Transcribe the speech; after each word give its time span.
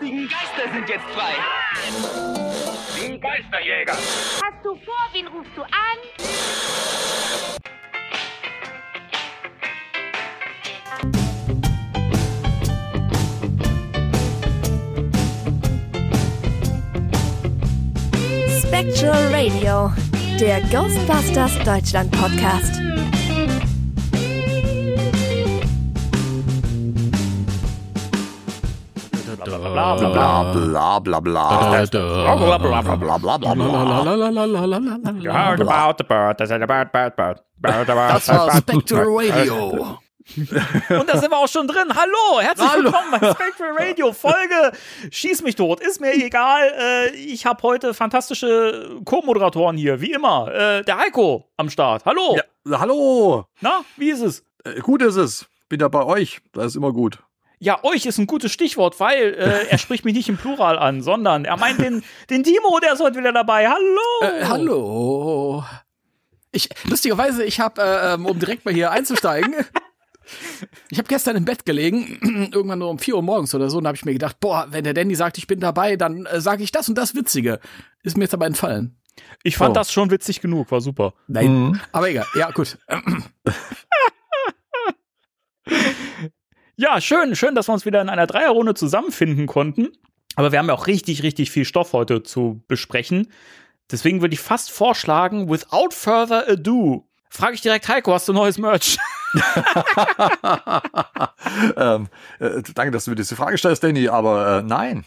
lustigen 0.00 0.28
Geister 0.28 0.72
sind 0.72 0.88
jetzt 0.88 1.04
frei. 1.14 1.34
Die 2.96 3.20
Geisterjäger. 3.20 3.92
Hast 3.92 4.64
du 4.64 4.74
vor, 4.76 5.08
wen 5.12 5.26
rufst 5.28 5.56
du 5.56 5.62
an? 5.62 5.70
Spectral 18.62 19.34
Radio, 19.34 19.92
der 20.38 20.60
Ghostbusters 20.70 21.58
Deutschland 21.64 22.10
Podcast. 22.12 22.80
Bla 29.72 29.94
bla 29.96 30.08
bla 30.10 31.00
bla 31.00 31.20
bla. 31.20 31.86
Bla 31.86 32.58
bla 32.58 32.58
bla 32.58 32.82
bla 32.82 33.18
bla. 33.18 33.78
Das 38.08 38.28
war 38.28 38.56
Spectral 38.56 39.06
Radio. 39.06 39.98
Und 40.36 41.08
da 41.08 41.18
sind 41.18 41.30
wir 41.30 41.38
auch 41.38 41.48
schon 41.48 41.66
drin. 41.66 41.88
Hallo, 41.94 42.40
herzlich 42.40 42.68
willkommen 42.76 43.10
bei 43.10 43.18
Spectral 43.32 43.72
Radio. 43.78 44.12
Folge 44.12 44.72
Schieß 45.10 45.42
mich 45.42 45.56
tot. 45.56 45.80
Ist 45.80 46.00
mir 46.00 46.14
egal. 46.14 46.72
Äh, 46.78 47.10
ich 47.16 47.46
habe 47.46 47.62
heute 47.62 47.94
fantastische 47.94 49.00
Co-Moderatoren 49.04 49.76
hier, 49.76 50.00
wie 50.00 50.12
immer. 50.12 50.52
Äh, 50.52 50.84
der 50.84 50.98
Heiko 50.98 51.48
am 51.56 51.70
Start. 51.70 52.04
Hallo. 52.06 52.36
Ja, 52.36 52.80
hallo. 52.80 53.44
Na, 53.60 53.80
wie 53.96 54.10
ist 54.10 54.20
es? 54.20 54.44
Äh, 54.64 54.80
Gut 54.80 55.02
ist 55.02 55.16
es. 55.16 55.46
Bin 55.68 55.78
da 55.78 55.88
bei 55.88 56.04
euch. 56.04 56.40
Das 56.52 56.66
ist 56.66 56.76
immer 56.76 56.92
gut. 56.92 57.18
Ja, 57.62 57.84
euch 57.84 58.06
ist 58.06 58.16
ein 58.16 58.26
gutes 58.26 58.52
Stichwort, 58.52 58.98
weil 59.00 59.34
äh, 59.34 59.66
er 59.68 59.76
spricht 59.78 60.04
mich 60.06 60.14
nicht 60.14 60.28
im 60.30 60.38
Plural 60.38 60.78
an, 60.78 61.02
sondern 61.02 61.44
er 61.44 61.58
meint 61.58 61.78
den, 61.78 62.02
den 62.30 62.42
Timo, 62.42 62.78
der 62.82 62.94
ist 62.94 63.00
heute 63.00 63.18
wieder 63.18 63.32
dabei. 63.34 63.68
Hallo. 63.68 64.22
Äh, 64.22 64.44
hallo. 64.46 65.64
Ich, 66.52 66.70
lustigerweise, 66.84 67.44
ich 67.44 67.60
habe, 67.60 67.80
äh, 67.82 68.14
ähm, 68.14 68.24
um 68.24 68.38
direkt 68.38 68.64
mal 68.64 68.72
hier 68.72 68.90
einzusteigen, 68.90 69.54
ich 70.90 70.96
habe 70.96 71.06
gestern 71.06 71.36
im 71.36 71.44
Bett 71.44 71.66
gelegen, 71.66 72.48
irgendwann 72.52 72.78
nur 72.78 72.88
um 72.88 72.98
4 72.98 73.14
Uhr 73.16 73.22
morgens 73.22 73.54
oder 73.54 73.68
so, 73.68 73.76
und 73.76 73.86
habe 73.86 73.94
ich 73.96 74.06
mir 74.06 74.14
gedacht, 74.14 74.40
boah, 74.40 74.68
wenn 74.70 74.84
der 74.84 74.94
Danny 74.94 75.14
sagt, 75.14 75.36
ich 75.36 75.46
bin 75.46 75.60
dabei, 75.60 75.96
dann 75.96 76.24
äh, 76.26 76.40
sage 76.40 76.62
ich 76.64 76.72
das 76.72 76.88
und 76.88 76.96
das 76.96 77.14
Witzige. 77.14 77.60
Ist 78.02 78.16
mir 78.16 78.24
jetzt 78.24 78.34
aber 78.34 78.46
entfallen. 78.46 78.96
Ich 79.42 79.58
fand 79.58 79.72
Oh. 79.72 79.74
das 79.74 79.92
schon 79.92 80.10
witzig 80.10 80.40
genug, 80.40 80.70
war 80.70 80.80
super. 80.80 81.12
Nein, 81.28 81.78
aber 81.92 82.08
egal. 82.08 82.26
Ja, 82.34 82.50
gut. 82.52 82.78
Ja, 86.80 86.98
schön, 86.98 87.36
schön, 87.36 87.54
dass 87.54 87.68
wir 87.68 87.74
uns 87.74 87.84
wieder 87.84 88.00
in 88.00 88.08
einer 88.08 88.26
Dreierrunde 88.26 88.72
zusammenfinden 88.72 89.46
konnten. 89.46 89.88
Aber 90.34 90.50
wir 90.50 90.58
haben 90.58 90.68
ja 90.68 90.72
auch 90.72 90.86
richtig, 90.86 91.22
richtig 91.22 91.50
viel 91.50 91.66
Stoff 91.66 91.92
heute 91.92 92.22
zu 92.22 92.62
besprechen. 92.68 93.30
Deswegen 93.90 94.22
würde 94.22 94.32
ich 94.32 94.40
fast 94.40 94.70
vorschlagen, 94.70 95.50
without 95.50 95.90
further 95.90 96.48
ado, 96.48 97.06
frage 97.28 97.52
ich 97.52 97.60
direkt 97.60 97.86
Heiko, 97.86 98.14
hast 98.14 98.28
du 98.28 98.32
neues 98.32 98.56
Merch? 98.56 98.96
ähm, 101.76 102.08
äh, 102.38 102.62
danke, 102.74 102.92
dass 102.92 103.04
du 103.04 103.10
mir 103.10 103.16
diese 103.16 103.36
Frage 103.36 103.58
stellst, 103.58 103.84
Danny, 103.84 104.08
aber 104.08 104.60
äh, 104.60 104.62
nein. 104.62 105.04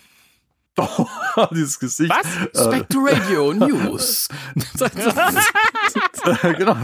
Oh, 0.77 1.05
dieses 1.51 1.79
Gesicht. 1.79 2.11
Was? 2.11 2.67
Äh, 2.67 2.73
Spectre 2.73 2.99
Radio 3.03 3.53
News. 3.67 4.27
genau. 6.57 6.75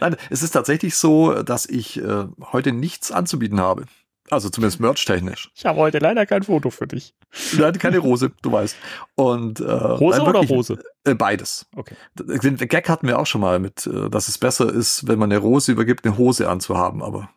Nein, 0.00 0.16
es 0.30 0.42
ist 0.42 0.50
tatsächlich 0.50 0.96
so, 0.96 1.42
dass 1.42 1.66
ich 1.66 2.02
äh, 2.02 2.26
heute 2.52 2.72
nichts 2.72 3.12
anzubieten 3.12 3.60
habe. 3.60 3.84
Also 4.30 4.48
zumindest 4.48 4.80
merch-technisch. 4.80 5.50
Ich 5.56 5.66
habe 5.66 5.78
heute 5.78 5.98
leider 5.98 6.24
kein 6.24 6.44
Foto 6.44 6.70
für 6.70 6.86
dich. 6.86 7.14
Nein, 7.58 7.76
keine 7.78 7.98
Rose, 7.98 8.30
du 8.42 8.52
weißt. 8.52 8.76
Und, 9.16 9.60
äh, 9.60 9.64
Hose 9.64 10.18
nein, 10.18 10.28
oder 10.28 10.40
Rose? 10.40 10.78
Äh, 11.04 11.14
beides. 11.14 11.66
Okay. 11.74 11.96
Den 12.14 12.56
Gag 12.56 12.88
hatten 12.88 13.08
wir 13.08 13.18
auch 13.18 13.26
schon 13.26 13.40
mal 13.40 13.58
mit, 13.58 13.88
äh, 13.88 14.08
dass 14.08 14.28
es 14.28 14.38
besser 14.38 14.72
ist, 14.72 15.08
wenn 15.08 15.18
man 15.18 15.32
eine 15.32 15.40
Rose 15.40 15.72
übergibt, 15.72 16.04
eine 16.04 16.16
Hose 16.16 16.48
anzuhaben, 16.48 17.02
aber 17.02 17.28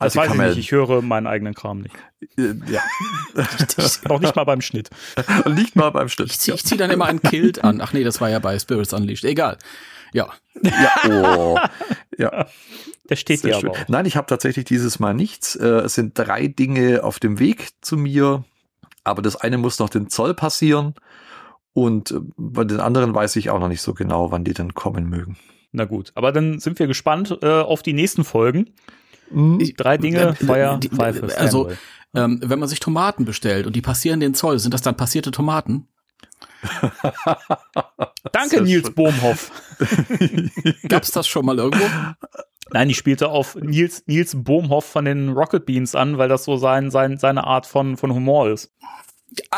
Das 0.00 0.16
alte 0.16 0.36
weiß 0.36 0.50
ich 0.50 0.56
nicht, 0.56 0.58
ich 0.66 0.72
höre 0.72 1.02
meinen 1.02 1.26
eigenen 1.26 1.54
Kram 1.54 1.80
nicht. 1.80 1.94
Äh, 2.36 2.54
ja. 2.70 2.82
Noch 4.08 4.20
nicht 4.20 4.36
mal 4.36 4.44
beim 4.44 4.60
Schnitt. 4.60 4.90
Nicht 5.46 5.76
mal 5.76 5.90
beim 5.90 6.08
Schnitt. 6.08 6.30
Ich 6.30 6.38
zieh, 6.38 6.52
ich 6.52 6.64
zieh 6.64 6.76
dann 6.76 6.90
immer 6.90 7.06
ein 7.06 7.22
Kilt 7.22 7.62
an. 7.62 7.80
Ach 7.80 7.92
nee, 7.92 8.04
das 8.04 8.20
war 8.20 8.28
ja 8.28 8.38
bei 8.38 8.58
Spirits 8.58 8.92
Unleashed. 8.92 9.24
Egal. 9.24 9.58
Ja. 10.12 10.28
Ja, 10.62 11.10
oh. 11.10 11.58
ja. 12.18 12.46
Der 13.08 13.16
steht 13.16 13.40
Sehr 13.40 13.54
dir 13.54 13.60
schön. 13.60 13.70
aber 13.70 13.80
auch. 13.80 13.88
Nein, 13.88 14.06
ich 14.06 14.16
habe 14.16 14.26
tatsächlich 14.26 14.64
dieses 14.64 14.98
Mal 14.98 15.14
nichts. 15.14 15.56
Äh, 15.56 15.66
es 15.66 15.94
sind 15.94 16.18
drei 16.18 16.48
Dinge 16.48 17.02
auf 17.04 17.18
dem 17.18 17.38
Weg 17.38 17.70
zu 17.80 17.96
mir, 17.96 18.44
aber 19.02 19.22
das 19.22 19.36
eine 19.36 19.58
muss 19.58 19.78
noch 19.78 19.90
den 19.90 20.08
Zoll 20.08 20.34
passieren 20.34 20.94
und 21.74 22.12
äh, 22.12 22.20
bei 22.36 22.64
den 22.64 22.80
anderen 22.80 23.14
weiß 23.14 23.36
ich 23.36 23.50
auch 23.50 23.60
noch 23.60 23.68
nicht 23.68 23.82
so 23.82 23.92
genau, 23.92 24.30
wann 24.30 24.44
die 24.44 24.54
dann 24.54 24.74
kommen 24.74 25.08
mögen. 25.08 25.36
Na 25.72 25.84
gut, 25.84 26.12
aber 26.14 26.32
dann 26.32 26.60
sind 26.60 26.78
wir 26.78 26.86
gespannt 26.86 27.36
äh, 27.42 27.60
auf 27.60 27.82
die 27.82 27.92
nächsten 27.92 28.24
Folgen. 28.24 28.70
Hm? 29.30 29.58
Drei 29.76 29.96
Dinge, 29.98 30.20
Äh, 30.20 30.34
Feuer, 30.34 30.78
die- 30.78 30.88
Pfeife, 30.88 31.28
also, 31.36 31.64
Stanway. 31.64 31.76
Ähm, 32.16 32.40
wenn 32.44 32.58
man 32.60 32.68
sich 32.68 32.78
Tomaten 32.80 33.24
bestellt 33.24 33.66
und 33.66 33.74
die 33.74 33.80
passieren 33.82 34.20
den 34.20 34.34
Zoll, 34.34 34.58
sind 34.60 34.72
das 34.72 34.82
dann 34.82 34.96
passierte 34.96 35.30
Tomaten? 35.32 35.88
Danke, 38.32 38.62
Nils 38.62 38.86
schön. 38.86 38.94
Bohmhoff. 38.94 39.50
Gab's 40.88 41.10
das 41.10 41.26
schon 41.26 41.44
mal 41.46 41.58
irgendwo? 41.58 41.84
Nein, 42.72 42.88
ich 42.90 42.96
spielte 42.96 43.28
auf 43.28 43.56
Nils, 43.56 44.04
Nils 44.06 44.34
Bohmhoff 44.36 44.84
von 44.84 45.04
den 45.04 45.30
Rocket 45.30 45.66
Beans 45.66 45.94
an, 45.94 46.18
weil 46.18 46.28
das 46.28 46.44
so 46.44 46.56
sein, 46.56 46.90
sein, 46.90 47.18
seine 47.18 47.44
Art 47.44 47.66
von, 47.66 47.96
von 47.96 48.12
Humor 48.12 48.48
ist. 48.50 48.72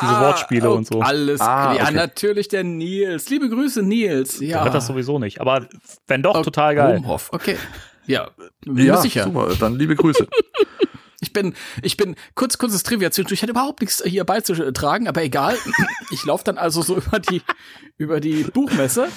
Diese 0.00 0.20
Wortspiele 0.20 0.70
und 0.70 0.86
so. 0.86 1.00
Alles 1.00 1.40
Ah, 1.40 1.44
klar. 1.44 1.76
Ja, 1.76 1.82
okay. 1.84 1.94
natürlich 1.94 2.48
der 2.48 2.64
Nils. 2.64 3.28
Liebe 3.28 3.48
Grüße, 3.50 3.82
Nils. 3.82 4.40
Ja. 4.40 4.56
Der 4.56 4.64
hört 4.64 4.74
das 4.74 4.86
sowieso 4.86 5.18
nicht. 5.18 5.40
Aber 5.40 5.66
wenn 6.06 6.22
doch, 6.22 6.36
Oh, 6.38 6.42
total 6.42 6.74
geil. 6.74 6.96
Bohmhoff. 6.96 7.28
Okay. 7.32 7.56
Ja, 8.06 8.30
Ja, 8.64 8.96
sicher. 8.98 9.24
super. 9.24 9.54
Dann 9.58 9.76
liebe 9.76 9.96
Grüße. 9.96 10.26
Ich 11.20 11.32
bin, 11.32 11.54
ich 11.80 11.96
bin, 11.96 12.14
kurz, 12.34 12.58
kurzes 12.58 12.82
Trivia 12.82 13.10
zwischendurch. 13.10 13.38
Ich 13.38 13.42
hatte 13.42 13.52
überhaupt 13.52 13.80
nichts 13.80 14.02
hier 14.04 14.24
beizutragen, 14.24 15.08
aber 15.08 15.22
egal. 15.22 15.56
Ich 16.10 16.22
laufe 16.26 16.44
dann 16.44 16.58
also 16.58 16.82
so 16.82 16.96
über 16.98 17.18
die, 17.18 17.40
über 17.96 18.20
die 18.20 18.44
Buchmesse. 18.44 19.08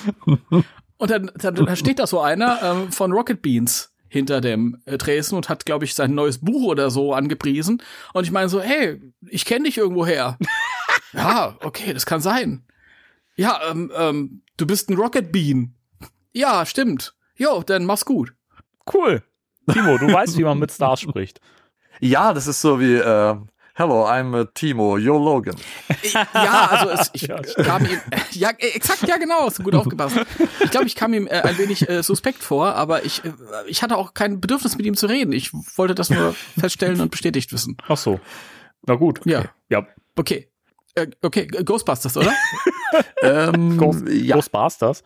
Und 0.98 1.12
dann, 1.12 1.30
dann, 1.36 1.56
dann 1.56 1.76
steht 1.76 2.00
da 2.00 2.08
so 2.08 2.22
einer 2.22 2.62
ähm, 2.64 2.92
von 2.94 3.12
Rocket 3.12 3.42
Beans 3.42 3.94
hinter 4.08 4.40
dem 4.40 4.82
äh, 4.86 4.98
Tresen 4.98 5.36
und 5.36 5.50
hat, 5.50 5.66
glaube 5.66 5.84
ich, 5.86 5.94
sein 5.94 6.16
neues 6.16 6.40
Buch 6.40 6.64
oder 6.64 6.90
so 6.90 7.14
angepriesen. 7.14 7.84
Und 8.14 8.24
ich 8.24 8.32
meine 8.32 8.48
so, 8.48 8.62
hey, 8.62 9.02
ich 9.28 9.44
kenne 9.44 9.66
dich 9.66 9.78
irgendwo 9.78 10.06
her. 10.06 10.38
ja, 11.14 11.58
okay, 11.62 11.94
das 11.94 12.06
kann 12.06 12.22
sein. 12.22 12.66
Ja, 13.36 13.60
ähm, 13.70 13.92
ähm, 13.96 14.42
du 14.56 14.66
bist 14.66 14.90
ein 14.90 14.96
Rocket 14.96 15.34
Bean. 15.34 15.76
Ja, 16.32 16.66
stimmt. 16.66 17.14
Jo, 17.36 17.62
dann 17.62 17.86
mach's 17.86 18.06
gut. 18.06 18.34
Cool. 18.94 19.24
Timo, 19.72 19.98
du 19.98 20.12
weißt, 20.12 20.38
wie 20.38 20.44
man 20.44 20.60
mit 20.60 20.72
Stars 20.74 21.02
spricht. 21.02 21.40
Ja, 22.00 22.34
das 22.34 22.48
ist 22.48 22.62
so 22.62 22.80
wie 22.80 22.96
äh, 22.96 23.36
Hello, 23.80 24.06
I'm 24.06 24.38
uh, 24.38 24.44
Timo, 24.44 24.98
you're 24.98 25.24
Logan. 25.24 25.56
Ja, 26.34 26.68
also 26.70 26.90
es, 26.90 27.12
ich 27.14 27.22
Ja, 27.28 27.42
kam 27.64 27.86
ihm, 27.86 27.98
ja, 28.32 28.50
exakt, 28.50 29.08
ja 29.08 29.16
genau, 29.16 29.46
hast 29.46 29.60
du 29.60 29.64
gut 29.64 29.74
aufgepasst. 29.74 30.18
Ich 30.60 30.70
glaube, 30.72 30.86
ich 30.88 30.96
kam 30.96 31.14
ihm 31.14 31.28
äh, 31.28 31.42
ein 31.44 31.58
wenig 31.58 31.88
äh, 31.88 32.04
suspekt 32.04 32.44
vor, 32.44 32.76
aber 32.76 33.06
ich, 33.06 33.24
äh, 33.24 33.32
ich 33.68 33.82
hatte 33.82 33.96
auch 33.96 34.14
kein 34.14 34.42
Bedürfnis 34.42 34.76
mit 34.76 34.86
ihm 34.86 34.98
zu 34.98 35.06
reden. 35.06 35.32
Ich 35.32 35.54
wollte 35.78 35.96
das 35.96 36.10
nur 36.10 36.36
feststellen 36.60 37.00
und 37.00 37.12
bestätigt 37.12 37.54
wissen. 37.54 37.78
Ach 37.88 37.96
so. 37.96 38.20
Na 38.86 38.96
gut. 38.96 39.22
Ja, 39.26 39.46
Ja, 39.70 39.88
okay. 40.18 40.50
Äh, 40.96 41.08
okay, 41.22 41.48
Ghostbusters, 41.48 42.18
oder? 42.18 42.34
Ähm, 43.22 43.78
Ghost, 43.78 44.04
ja. 44.10 44.36
Ghostbusters. 44.36 45.04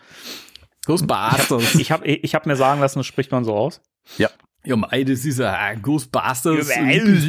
Ghostbusters. 0.85 1.75
Ich 1.75 1.91
habe 1.91 2.05
ich 2.07 2.35
hab 2.35 2.45
mir 2.45 2.55
sagen 2.55 2.81
lassen, 2.81 2.99
das 2.99 3.05
spricht 3.07 3.31
man 3.31 3.43
so 3.43 3.53
aus. 3.55 3.81
ja. 4.17 4.29
Ja, 4.65 4.77
mei, 4.77 5.03
das 5.03 5.25
ist 5.25 5.39
ja 5.39 5.73
Ghostbusters 5.73 6.69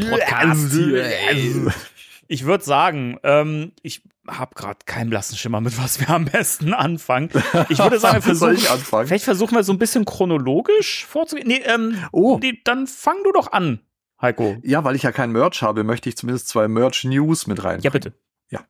Podcast 0.09 0.73
hier. 0.73 1.05
ey. 1.05 1.67
Ich 2.29 2.45
würde 2.45 2.63
sagen, 2.65 3.19
ähm, 3.25 3.73
ich 3.83 4.03
habe 4.29 4.55
gerade 4.55 4.79
keinen 4.87 5.11
blassen 5.11 5.37
Schimmer, 5.37 5.61
mit 5.61 5.77
was 5.77 5.99
wir 5.99 6.11
am 6.11 6.27
besten 6.27 6.73
anfangen. 6.73 7.31
Ich 7.71 7.79
würde 7.81 7.99
sagen, 7.99 8.23
versuchen, 8.23 8.55
ich 8.55 8.71
anfangen? 8.71 9.09
vielleicht 9.09 9.25
versuchen 9.25 9.57
wir 9.57 9.65
so 9.65 9.73
ein 9.73 9.79
bisschen 9.81 10.05
chronologisch 10.05 11.05
vorzugehen. 11.07 11.49
Nee, 11.49 11.63
ähm, 11.67 11.99
Oh. 12.13 12.39
nee, 12.41 12.61
dann 12.65 12.87
fang 12.87 13.17
du 13.25 13.33
doch 13.33 13.51
an, 13.51 13.81
Heiko. 14.23 14.57
Ja, 14.63 14.85
weil 14.85 14.95
ich 14.95 15.03
ja 15.03 15.11
kein 15.11 15.33
Merch 15.33 15.61
habe, 15.61 15.83
möchte 15.83 16.09
ich 16.09 16.17
zumindest 16.17 16.47
zwei 16.49 16.69
Merch-News 16.69 17.49
mit 17.49 17.65
rein. 17.65 17.81
Ja, 17.83 17.91
bitte. 17.91 18.13
Ja. 18.51 18.61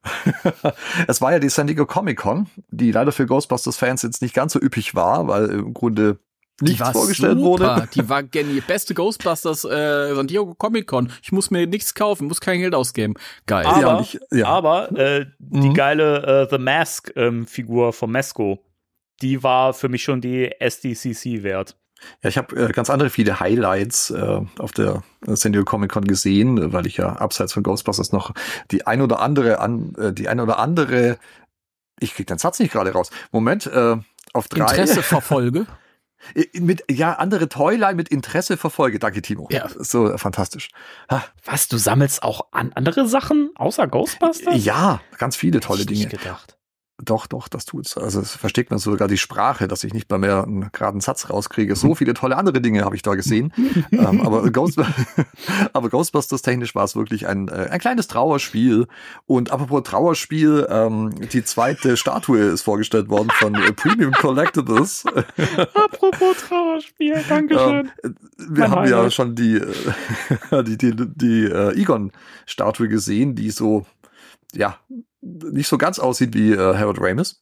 es 1.08 1.20
war 1.20 1.32
ja 1.32 1.38
die 1.38 1.48
San 1.48 1.66
Diego 1.66 1.84
Comic 1.86 2.18
Con, 2.18 2.46
die 2.68 2.92
leider 2.92 3.12
für 3.12 3.26
Ghostbusters-Fans 3.26 4.02
jetzt 4.02 4.22
nicht 4.22 4.34
ganz 4.34 4.52
so 4.52 4.60
üppig 4.60 4.94
war, 4.94 5.26
weil 5.28 5.46
im 5.50 5.74
Grunde 5.74 6.18
Die 6.60 6.66
nichts 6.66 6.80
war 6.80 6.92
vorgestellt 6.92 7.38
super. 7.38 7.44
wurde. 7.76 7.88
Die 7.94 8.08
war 8.08 8.22
genial. 8.22 8.62
Beste 8.66 8.94
Ghostbusters 8.94 9.64
äh, 9.64 10.14
San 10.14 10.26
Diego 10.28 10.54
Comic 10.54 10.86
Con. 10.86 11.10
Ich 11.22 11.32
muss 11.32 11.50
mir 11.50 11.66
nichts 11.66 11.94
kaufen, 11.94 12.28
muss 12.28 12.40
kein 12.40 12.60
Geld 12.60 12.74
ausgeben. 12.74 13.14
Geil. 13.46 13.66
Aber, 13.66 13.80
Ja, 13.80 14.00
ich- 14.00 14.20
ja. 14.30 14.46
aber 14.46 14.92
äh, 14.96 15.26
die 15.38 15.68
Mhm. 15.70 15.74
geile 15.74 16.46
äh, 16.46 16.48
The 16.50 16.58
Mask 16.58 17.12
ähm, 17.16 17.46
Figur 17.46 17.92
von 17.92 18.10
Mesco, 18.10 18.64
die 19.22 19.42
war 19.42 19.74
für 19.74 19.88
mich 19.88 20.02
schon 20.04 20.20
die 20.20 20.50
SDCC 20.60 21.42
wert. 21.42 21.76
Ja, 22.22 22.28
ich 22.28 22.38
habe 22.38 22.56
äh, 22.56 22.72
ganz 22.72 22.90
andere 22.90 23.10
viele 23.10 23.40
Highlights 23.40 24.10
äh, 24.10 24.40
auf 24.58 24.72
der 24.72 25.02
San 25.26 25.52
Diego 25.52 25.64
Comic 25.64 25.92
Con 25.92 26.04
gesehen, 26.04 26.72
weil 26.72 26.86
ich 26.86 26.96
ja 26.96 27.16
abseits 27.16 27.52
von 27.52 27.62
Ghostbusters 27.62 28.12
noch 28.12 28.32
die 28.70 28.86
ein 28.86 29.00
oder 29.00 29.20
andere 29.20 29.60
an 29.60 29.94
äh, 29.96 30.12
die 30.12 30.28
ein 30.28 30.40
oder 30.40 30.58
andere 30.58 31.18
ich 32.00 32.14
krieg 32.14 32.26
den 32.26 32.38
Satz 32.38 32.58
nicht 32.58 32.72
gerade 32.72 32.92
raus. 32.92 33.10
Moment, 33.32 33.66
äh, 33.66 33.96
auf 34.32 34.48
drei. 34.48 34.60
Interesse 34.60 35.02
verfolge. 35.02 35.66
mit 36.54 36.84
ja 36.90 37.14
andere 37.14 37.48
Toyline 37.48 37.94
mit 37.94 38.08
Interesse 38.08 38.56
verfolge. 38.56 38.98
Danke 38.98 39.22
Timo. 39.22 39.48
Ja. 39.50 39.68
So 39.78 40.10
äh, 40.12 40.18
fantastisch. 40.18 40.70
Ha, 41.10 41.24
Was, 41.44 41.68
du 41.68 41.76
sammelst 41.76 42.22
auch 42.22 42.46
an 42.52 42.72
andere 42.74 43.06
Sachen 43.06 43.50
außer 43.56 43.86
Ghostbusters? 43.86 44.64
ja, 44.64 45.00
ganz 45.18 45.36
viele 45.36 45.60
tolle 45.60 45.86
Dinge. 45.86 46.00
nicht 46.00 46.10
gedacht. 46.10 46.56
Doch, 47.02 47.26
doch, 47.26 47.48
das 47.48 47.64
tut's. 47.64 47.98
Also 47.98 48.20
es 48.20 48.36
versteckt 48.36 48.70
man 48.70 48.78
sogar 48.78 49.08
die 49.08 49.18
Sprache, 49.18 49.66
dass 49.66 49.82
ich 49.82 49.92
nicht 49.92 50.08
mal 50.10 50.18
mehr 50.18 50.44
einen 50.44 50.70
geraden 50.70 51.00
Satz 51.00 51.28
rauskriege. 51.28 51.74
So 51.74 51.96
viele 51.96 52.14
tolle 52.14 52.36
andere 52.36 52.60
Dinge 52.60 52.84
habe 52.84 52.94
ich 52.94 53.02
da 53.02 53.16
gesehen. 53.16 53.52
ähm, 53.90 54.20
aber, 54.20 54.48
Ghost 54.52 54.78
aber 55.72 55.88
Ghostbusters 55.88 56.42
technisch 56.42 56.76
war 56.76 56.84
es 56.84 56.94
wirklich 56.94 57.26
ein, 57.26 57.48
äh, 57.48 57.68
ein 57.70 57.80
kleines 57.80 58.06
Trauerspiel. 58.06 58.86
Und 59.26 59.50
apropos 59.50 59.82
Trauerspiel, 59.82 60.68
ähm, 60.70 61.12
die 61.32 61.42
zweite 61.42 61.96
Statue 61.96 62.38
ist 62.38 62.62
vorgestellt 62.62 63.08
worden 63.08 63.30
von 63.32 63.56
äh, 63.56 63.72
Premium 63.72 64.12
Collectibles. 64.12 65.04
Apropos 65.74 66.36
Trauerspiel, 66.48 67.24
Dankeschön. 67.28 67.90
Ähm, 68.04 68.16
wir 68.38 68.70
haben 68.70 68.88
ja 68.88 69.10
schon 69.10 69.34
die, 69.34 69.56
äh, 69.56 70.62
die, 70.62 70.78
die, 70.78 70.94
die 70.94 71.44
äh, 71.44 71.76
Egon-Statue 71.76 72.88
gesehen, 72.88 73.34
die 73.34 73.50
so, 73.50 73.84
ja, 74.52 74.78
nicht 75.24 75.68
so 75.68 75.78
ganz 75.78 75.98
aussieht 75.98 76.34
wie 76.34 76.52
äh, 76.52 76.76
Harold 76.76 76.98
Ramis, 77.00 77.40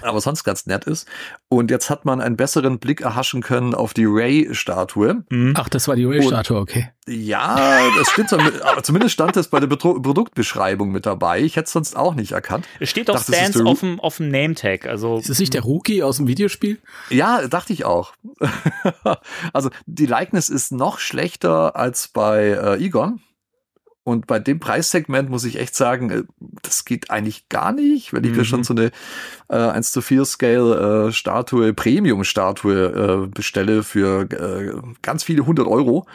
aber 0.00 0.20
sonst 0.20 0.44
ganz 0.44 0.64
nett 0.66 0.84
ist. 0.84 1.06
Und 1.48 1.70
jetzt 1.70 1.90
hat 1.90 2.04
man 2.04 2.20
einen 2.20 2.36
besseren 2.36 2.78
Blick 2.78 3.00
erhaschen 3.02 3.42
können 3.42 3.74
auf 3.74 3.92
die 3.92 4.06
Ray-Statue. 4.06 5.24
Mhm. 5.28 5.54
Ach, 5.58 5.68
das 5.68 5.88
war 5.88 5.96
die 5.96 6.04
Ray-Statue, 6.04 6.58
okay. 6.58 6.90
Ja, 7.06 7.80
das 7.98 8.10
stimmt, 8.12 8.30
so, 8.30 8.38
aber 8.38 8.82
zumindest 8.82 9.12
stand 9.12 9.36
es 9.36 9.48
bei 9.48 9.60
der 9.60 9.66
Betro 9.66 10.00
Produktbeschreibung 10.00 10.90
mit 10.90 11.04
dabei. 11.04 11.40
Ich 11.42 11.56
hätte 11.56 11.66
es 11.66 11.72
sonst 11.72 11.96
auch 11.96 12.14
nicht 12.14 12.32
erkannt. 12.32 12.66
Es 12.80 12.88
steht 12.88 13.08
doch 13.10 13.16
Dachte, 13.16 13.32
das 13.32 13.56
Ru- 13.56 13.66
auf 13.68 13.80
dem, 13.80 14.00
auf 14.00 14.16
dem 14.16 14.30
Name-Tag. 14.30 14.86
Also, 14.86 15.18
Ist 15.18 15.28
das 15.28 15.38
nicht 15.38 15.52
der 15.52 15.62
Rookie 15.62 16.02
aus 16.02 16.16
dem 16.16 16.28
Videospiel? 16.28 16.78
Ja, 17.10 17.46
dachte 17.48 17.72
ich 17.74 17.84
auch. 17.84 18.14
also 19.52 19.68
die 19.86 20.06
Likeness 20.06 20.48
ist 20.48 20.72
noch 20.72 20.98
schlechter 20.98 21.76
als 21.76 22.08
bei 22.08 22.48
äh, 22.78 22.82
Egon. 22.84 23.20
Und 24.04 24.26
bei 24.26 24.38
dem 24.38 24.60
Preissegment 24.60 25.30
muss 25.30 25.44
ich 25.44 25.58
echt 25.58 25.74
sagen, 25.74 26.10
äh, 26.10 26.22
das 26.62 26.84
geht 26.84 27.10
eigentlich 27.10 27.48
gar 27.48 27.72
nicht. 27.72 28.12
Wenn 28.12 28.22
ich 28.24 28.32
mir 28.32 28.40
Mhm. 28.40 28.44
schon 28.44 28.64
so 28.64 28.74
eine 28.74 28.90
äh, 29.48 29.56
1 29.56 29.92
zu 29.92 30.02
4 30.02 30.24
Scale 30.26 31.08
äh, 31.08 31.12
Statue, 31.12 31.72
Premium-Statue 31.72 33.24
äh, 33.24 33.26
bestelle 33.28 33.82
für 33.82 34.30
äh, 34.30 34.72
ganz 35.02 35.24
viele 35.24 35.46
hundert 35.46 35.66
Euro, 35.66 36.06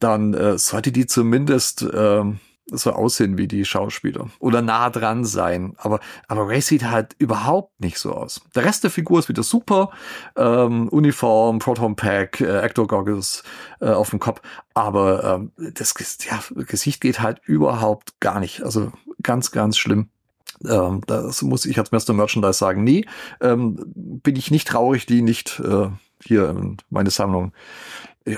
dann 0.00 0.34
äh, 0.34 0.58
sollte 0.58 0.90
die 0.90 1.06
zumindest 1.06 1.86
ähm, 1.94 2.40
so 2.66 2.92
aussehen 2.92 3.38
wie 3.38 3.48
die 3.48 3.64
Schauspieler 3.64 4.28
oder 4.38 4.62
nah 4.62 4.90
dran 4.90 5.24
sein. 5.24 5.74
Aber, 5.78 6.00
aber 6.28 6.48
Ray 6.48 6.60
sieht 6.60 6.84
halt 6.84 7.14
überhaupt 7.18 7.80
nicht 7.80 7.98
so 7.98 8.12
aus. 8.12 8.40
Der 8.54 8.64
Rest 8.64 8.84
der 8.84 8.90
Figur 8.90 9.18
ist 9.18 9.28
wieder 9.28 9.42
super. 9.42 9.90
Ähm, 10.36 10.88
Uniform, 10.88 11.58
Proton 11.58 11.96
Pack, 11.96 12.40
äh, 12.40 12.58
Actor 12.58 12.86
Goggles 12.86 13.42
äh, 13.80 13.88
auf 13.88 14.10
dem 14.10 14.20
Kopf. 14.20 14.40
Aber 14.74 15.24
ähm, 15.24 15.52
das 15.74 15.94
ja, 16.28 16.40
Gesicht 16.64 17.00
geht 17.00 17.20
halt 17.20 17.40
überhaupt 17.44 18.20
gar 18.20 18.40
nicht. 18.40 18.62
Also 18.62 18.92
ganz, 19.22 19.50
ganz 19.50 19.76
schlimm. 19.76 20.08
Ähm, 20.68 21.00
das 21.06 21.42
muss 21.42 21.66
ich 21.66 21.78
als 21.78 21.92
Mr. 21.92 22.12
Merchandise 22.12 22.58
sagen. 22.58 22.84
Nee, 22.84 23.04
ähm, 23.40 23.76
bin 23.94 24.36
ich 24.36 24.50
nicht 24.50 24.68
traurig, 24.68 25.06
die 25.06 25.22
nicht 25.22 25.60
äh, 25.60 25.88
hier 26.24 26.50
in 26.50 26.76
meine 26.90 27.10
Sammlung 27.10 27.52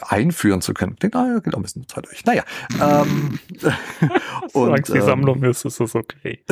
einführen 0.01 0.61
zu 0.61 0.75
können. 0.75 0.97
Klingt, 0.97 1.15
naja, 1.15 1.39
geht 1.41 1.55
auch 1.55 1.59
ein 1.59 1.63
bisschen 1.63 1.89
Zeit 1.89 2.07
durch. 2.07 2.25
Naja. 2.25 2.45
Ähm, 2.81 3.39
solange 4.53 4.83
es 4.83 4.91
die 4.91 4.99
ähm, 4.99 5.05
Sammlung 5.05 5.43
ist, 5.43 5.65
ist 5.65 5.81
es 5.81 5.95
okay. 5.95 6.45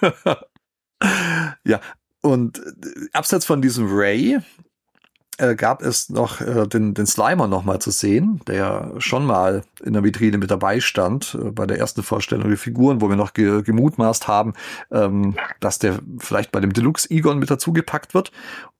ja, 1.64 1.80
und 2.22 2.58
äh, 2.58 2.62
abseits 3.12 3.46
von 3.46 3.62
diesem 3.62 3.86
Ray 3.88 4.38
äh, 5.40 5.56
gab 5.56 5.82
es 5.82 6.10
noch 6.10 6.40
äh, 6.40 6.66
den, 6.66 6.94
den 6.94 7.06
Slimer 7.06 7.46
noch 7.46 7.64
mal 7.64 7.80
zu 7.80 7.90
sehen, 7.90 8.40
der 8.46 8.92
schon 8.98 9.24
mal 9.24 9.62
in 9.82 9.94
der 9.94 10.04
Vitrine 10.04 10.38
mit 10.38 10.50
dabei 10.50 10.80
stand, 10.80 11.36
äh, 11.40 11.50
bei 11.50 11.66
der 11.66 11.78
ersten 11.78 12.02
Vorstellung 12.02 12.48
der 12.48 12.58
Figuren, 12.58 13.00
wo 13.00 13.08
wir 13.08 13.16
noch 13.16 13.32
ge 13.32 13.62
gemutmaßt 13.62 14.28
haben, 14.28 14.52
ähm, 14.90 15.34
dass 15.60 15.78
der 15.78 16.00
vielleicht 16.18 16.52
bei 16.52 16.60
dem 16.60 16.72
Deluxe 16.72 17.10
Egon 17.10 17.38
mit 17.38 17.50
dazugepackt 17.50 18.12
wird. 18.14 18.32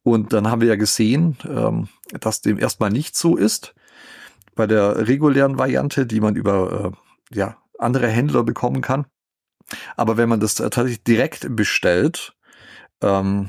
Und 0.02 0.32
dann 0.32 0.50
haben 0.50 0.60
wir 0.60 0.68
ja 0.68 0.76
gesehen, 0.76 1.36
ähm, 1.48 1.88
dass 2.20 2.40
dem 2.42 2.58
erstmal 2.58 2.90
nicht 2.90 3.16
so 3.16 3.36
ist. 3.36 3.74
Bei 4.60 4.66
der 4.66 5.08
regulären 5.08 5.56
Variante, 5.56 6.04
die 6.04 6.20
man 6.20 6.36
über 6.36 6.92
äh, 7.32 7.34
ja, 7.34 7.56
andere 7.78 8.08
Händler 8.08 8.42
bekommen 8.42 8.82
kann. 8.82 9.06
Aber 9.96 10.18
wenn 10.18 10.28
man 10.28 10.38
das 10.38 10.56
tatsächlich 10.56 11.02
direkt 11.02 11.56
bestellt, 11.56 12.34
ähm, 13.00 13.48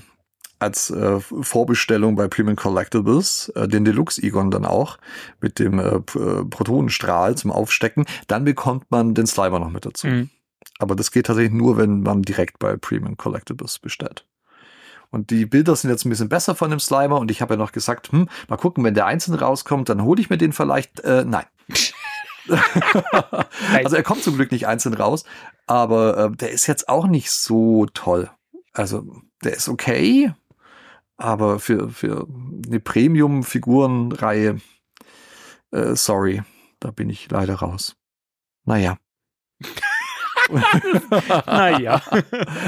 als 0.58 0.90
äh, 0.90 1.20
Vorbestellung 1.20 2.16
bei 2.16 2.30
Premium 2.30 2.56
Collectibles, 2.56 3.50
äh, 3.56 3.68
den 3.68 3.84
Deluxe 3.84 4.24
Egon 4.24 4.52
dann 4.52 4.64
auch 4.64 5.00
mit 5.42 5.60
dem 5.60 5.80
äh, 5.80 5.96
äh, 5.96 6.46
Protonenstrahl 6.50 7.36
zum 7.36 7.52
Aufstecken, 7.52 8.06
dann 8.28 8.46
bekommt 8.46 8.90
man 8.90 9.14
den 9.14 9.28
Slimer 9.28 9.60
noch 9.60 9.70
mit 9.70 9.86
dazu. 9.86 10.08
Mhm. 10.08 10.30
Aber 10.80 10.96
das 10.96 11.12
geht 11.12 11.26
tatsächlich 11.26 11.52
nur, 11.54 11.76
wenn 11.76 12.04
man 12.04 12.22
direkt 12.22 12.58
bei 12.58 12.78
Premium 12.78 13.18
Collectibles 13.18 13.80
bestellt. 13.80 14.26
Und 15.12 15.30
die 15.30 15.46
Bilder 15.46 15.76
sind 15.76 15.90
jetzt 15.90 16.06
ein 16.06 16.10
bisschen 16.10 16.30
besser 16.30 16.56
von 16.56 16.72
dem 16.72 16.80
Slimer 16.80 17.20
und 17.20 17.30
ich 17.30 17.42
habe 17.42 17.54
ja 17.54 17.58
noch 17.58 17.74
gesagt, 17.74 18.12
hm, 18.12 18.30
mal 18.48 18.58
gucken, 18.58 18.84
wenn 18.84 18.94
der 18.94 19.06
einzeln 19.06 19.38
rauskommt, 19.38 19.90
dann 19.90 20.04
hole 20.04 20.22
ich 20.22 20.30
mir 20.30 20.38
den 20.38 20.54
vielleicht. 20.54 21.02
Äh, 21.02 21.26
nein. 21.26 21.46
also 23.84 23.96
er 23.96 24.04
kommt 24.04 24.24
zum 24.24 24.36
Glück 24.36 24.52
nicht 24.52 24.68
einzeln 24.68 24.96
raus, 24.96 25.26
aber 25.68 26.18
äh, 26.18 26.32
der 26.32 26.52
ist 26.52 26.66
jetzt 26.66 26.88
auch 26.88 27.08
nicht 27.08 27.30
so 27.30 27.86
toll. 27.94 28.32
Also 28.74 29.22
der 29.44 29.54
ist 29.54 29.68
okay, 29.68 30.34
aber 31.18 31.60
für, 31.60 31.90
für 31.90 32.28
eine 32.66 32.80
Premium-Figurenreihe, 32.80 34.62
äh, 35.72 35.96
sorry, 35.96 36.42
da 36.80 36.92
bin 36.92 37.10
ich 37.10 37.30
leider 37.30 37.56
raus. 37.56 37.98
Naja. 38.66 38.98
Naja, 41.46 42.02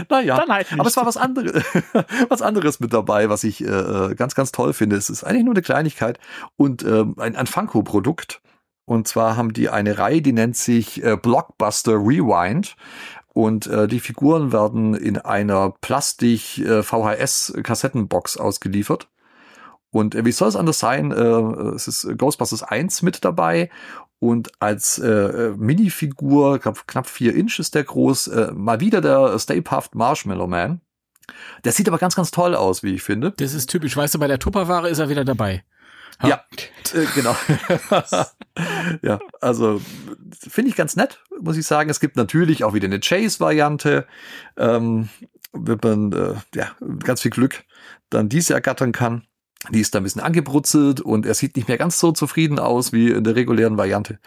naja. 0.09 0.37
dann 0.37 0.49
halt 0.49 0.71
nicht. 0.71 0.79
Aber 0.79 0.89
es 0.89 0.97
war 0.97 1.05
was 1.05 1.17
anderes, 1.17 1.63
was 2.29 2.41
anderes 2.41 2.79
mit 2.79 2.93
dabei, 2.93 3.29
was 3.29 3.43
ich 3.43 3.63
äh, 3.63 4.15
ganz, 4.15 4.33
ganz 4.35 4.51
toll 4.51 4.73
finde. 4.73 4.95
Es 4.95 5.09
ist 5.09 5.23
eigentlich 5.23 5.43
nur 5.43 5.53
eine 5.53 5.61
Kleinigkeit 5.61 6.19
und 6.55 6.83
ähm, 6.83 7.15
ein, 7.17 7.35
ein 7.35 7.47
Funko-Produkt. 7.47 8.41
Und 8.85 9.07
zwar 9.07 9.37
haben 9.37 9.53
die 9.53 9.69
eine 9.69 9.97
Reihe, 9.97 10.21
die 10.21 10.33
nennt 10.33 10.57
sich 10.57 11.01
äh, 11.03 11.15
Blockbuster 11.15 11.93
Rewind. 11.93 12.75
Und 13.33 13.67
äh, 13.67 13.87
die 13.87 13.99
Figuren 13.99 14.51
werden 14.51 14.93
in 14.93 15.17
einer 15.17 15.73
Plastik-VHS-Kassettenbox 15.81 18.37
ausgeliefert. 18.37 19.09
Und 19.89 20.13
äh, 20.15 20.25
wie 20.25 20.31
soll 20.31 20.47
es 20.49 20.55
anders 20.55 20.79
sein? 20.79 21.11
Äh, 21.11 21.75
es 21.75 21.87
ist 21.87 22.07
Ghostbusters 22.17 22.63
1 22.63 23.03
mit 23.03 23.25
dabei. 23.25 23.69
Und 24.23 24.53
als 24.61 24.99
äh, 24.99 25.09
äh, 25.09 25.55
Minifigur, 25.57 26.57
knapp 26.59 27.07
vier 27.07 27.35
Inch 27.35 27.59
ist 27.59 27.75
der 27.75 27.83
groß, 27.83 28.27
äh, 28.29 28.51
mal 28.53 28.79
wieder 28.79 29.01
der 29.01 29.37
Stay 29.37 29.59
Puft 29.59 29.95
Marshmallow 29.95 30.47
Man. 30.47 30.79
Der 31.65 31.73
sieht 31.73 31.89
aber 31.89 31.97
ganz, 31.97 32.15
ganz 32.15 32.31
toll 32.31 32.55
aus, 32.55 32.83
wie 32.83 32.93
ich 32.93 33.03
finde. 33.03 33.33
Das 33.35 33.53
ist 33.53 33.69
typisch. 33.69 33.97
Weißt 33.97 34.15
du, 34.15 34.19
bei 34.19 34.27
der 34.27 34.39
Tupperware 34.39 34.87
ist 34.87 34.99
er 34.99 35.09
wieder 35.09 35.25
dabei. 35.25 35.65
Ja, 36.23 36.41
äh, 36.93 37.05
genau. 37.13 37.35
ja, 39.01 39.19
also 39.41 39.81
finde 40.31 40.69
ich 40.69 40.77
ganz 40.77 40.95
nett, 40.95 41.21
muss 41.41 41.57
ich 41.57 41.65
sagen. 41.65 41.89
Es 41.89 41.99
gibt 41.99 42.15
natürlich 42.15 42.63
auch 42.63 42.73
wieder 42.73 42.85
eine 42.85 43.01
Chase-Variante, 43.01 44.07
ähm, 44.55 45.09
wenn 45.51 45.79
man 45.83 46.13
äh, 46.13 46.35
ja, 46.55 46.71
ganz 47.03 47.23
viel 47.23 47.31
Glück 47.31 47.65
dann 48.09 48.29
diese 48.29 48.53
ergattern 48.53 48.93
kann. 48.93 49.27
Die 49.71 49.79
ist 49.79 49.95
da 49.95 49.99
ein 49.99 50.03
bisschen 50.03 50.21
angebrutzelt 50.21 51.01
und 51.01 51.25
er 51.25 51.33
sieht 51.33 51.55
nicht 51.55 51.67
mehr 51.67 51.77
ganz 51.77 51.99
so 51.99 52.11
zufrieden 52.11 52.59
aus 52.59 52.91
wie 52.91 53.11
in 53.11 53.23
der 53.23 53.35
regulären 53.35 53.77
Variante. 53.77 54.19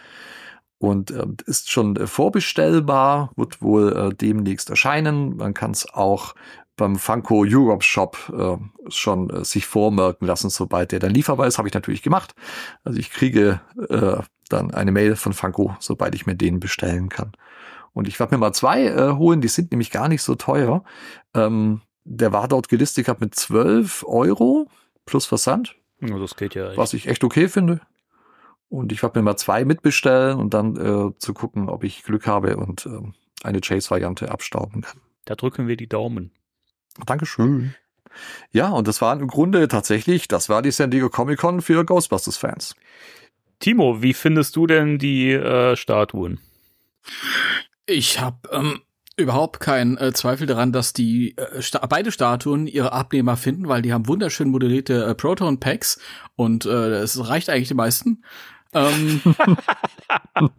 Und 0.79 1.11
ähm, 1.11 1.37
ist 1.47 1.71
schon 1.71 1.97
äh, 1.97 2.07
vorbestellbar, 2.07 3.33
wird 3.37 3.63
wohl 3.63 3.93
äh, 3.97 4.15
demnächst 4.15 4.69
erscheinen. 4.71 5.37
Man 5.37 5.55
kann 5.55 5.71
es 5.71 5.89
auch 5.89 6.35
beim 6.77 6.97
Funko 6.97 7.45
Europe 7.47 7.83
Shop 7.83 8.19
äh, 8.37 8.91
schon 8.91 9.31
äh, 9.31 9.45
sich 9.45 9.67
vormerken 9.67 10.27
lassen, 10.27 10.51
sobald 10.51 10.93
der 10.93 10.99
dann 10.99 11.13
lieferbar 11.15 11.47
ist. 11.47 11.59
Habe 11.59 11.69
ich 11.69 11.75
natürlich 11.75 12.03
gemacht. 12.03 12.35
Also 12.85 12.99
ich 12.99 13.11
kriege 13.11 13.61
äh, 13.89 14.23
dann 14.49 14.73
eine 14.73 14.93
Mail 14.93 15.17
von 15.17 15.33
Funko, 15.33 15.75
sobald 15.81 16.15
ich 16.15 16.27
mir 16.27 16.37
den 16.37 16.61
bestellen 16.61 17.09
kann. 17.09 17.33
Und 17.95 18.07
ich 18.07 18.21
werde 18.21 18.35
mir 18.35 18.39
mal 18.39 18.53
zwei 18.53 18.85
äh, 18.85 19.13
holen, 19.13 19.41
die 19.41 19.49
sind 19.49 19.71
nämlich 19.71 19.91
gar 19.91 20.09
nicht 20.09 20.23
so 20.23 20.35
teuer. 20.35 20.85
Ähm, 21.35 21.81
der 22.05 22.33
war 22.33 22.47
dort 22.47 22.69
gelistet 22.69 23.07
gehabt 23.07 23.23
mit 23.23 23.35
12 23.35 24.05
Euro 24.07 24.69
plus 25.07 25.25
Versand, 25.27 25.77
Ja, 26.01 26.19
das 26.19 26.37
geht 26.37 26.55
ja. 26.55 26.77
was 26.77 26.93
ich 26.93 27.07
echt 27.09 27.25
okay 27.25 27.49
finde. 27.49 27.81
Und 28.69 28.91
ich 28.93 29.03
werde 29.03 29.19
mir 29.19 29.23
mal 29.23 29.37
zwei 29.37 29.65
mitbestellen 29.65 30.39
und 30.39 30.53
dann 30.53 30.77
äh, 30.77 31.19
zu 31.19 31.33
gucken, 31.35 31.69
ob 31.69 31.85
ich 31.85 32.03
Glück 32.03 32.27
habe 32.27 32.57
und 32.57 32.85
ähm, 32.87 33.15
eine 33.45 33.61
Chase-Variante 33.61 34.31
abstauben 34.31 34.83
kann. 34.83 35.01
Da 35.25 35.37
drücken 35.37 35.69
wir 35.69 35.77
die 35.77 35.89
Daumen. 35.89 36.33
Dankeschön. 37.07 37.75
Ja, 38.51 38.71
und 38.71 38.89
das 38.89 39.01
war 39.01 39.19
im 39.19 39.29
Grunde 39.29 39.69
tatsächlich, 39.69 40.27
das 40.27 40.49
war 40.49 40.63
die 40.63 40.71
San 40.71 40.91
Diego 40.91 41.11
Comic 41.11 41.39
Con 41.39 41.61
für 41.61 41.85
Ghostbusters-Fans. 41.85 42.75
Timo, 43.61 44.03
wie 44.03 44.15
findest 44.15 44.57
du 44.57 44.67
denn 44.67 44.99
die 44.99 45.33
äh, 45.33 45.77
Statuen? 45.77 46.41
Ich 47.87 48.21
habe 48.21 48.37
ähm, 48.51 48.81
überhaupt 49.17 49.61
keinen 49.61 49.97
äh, 49.97 50.13
Zweifel 50.13 50.47
daran, 50.47 50.73
dass 50.73 50.93
die 50.93 51.37
äh, 51.37 51.63
sta 51.63 51.85
beide 51.87 52.13
Statuen 52.13 52.67
ihre 52.67 52.93
Abnehmer 52.93 53.37
finden, 53.37 53.69
weil 53.69 53.83
die 53.83 53.93
haben 53.93 54.07
wunderschön 54.09 54.49
modellierte 54.49 55.05
äh, 55.07 55.15
Proton 55.15 55.59
Packs 55.59 55.99
und 56.37 56.67
äh, 56.67 56.99
es 57.01 57.29
reicht 57.29 57.49
eigentlich 57.49 57.69
den 57.69 57.79
meisten. 57.79 58.23
Ähm, 58.75 59.23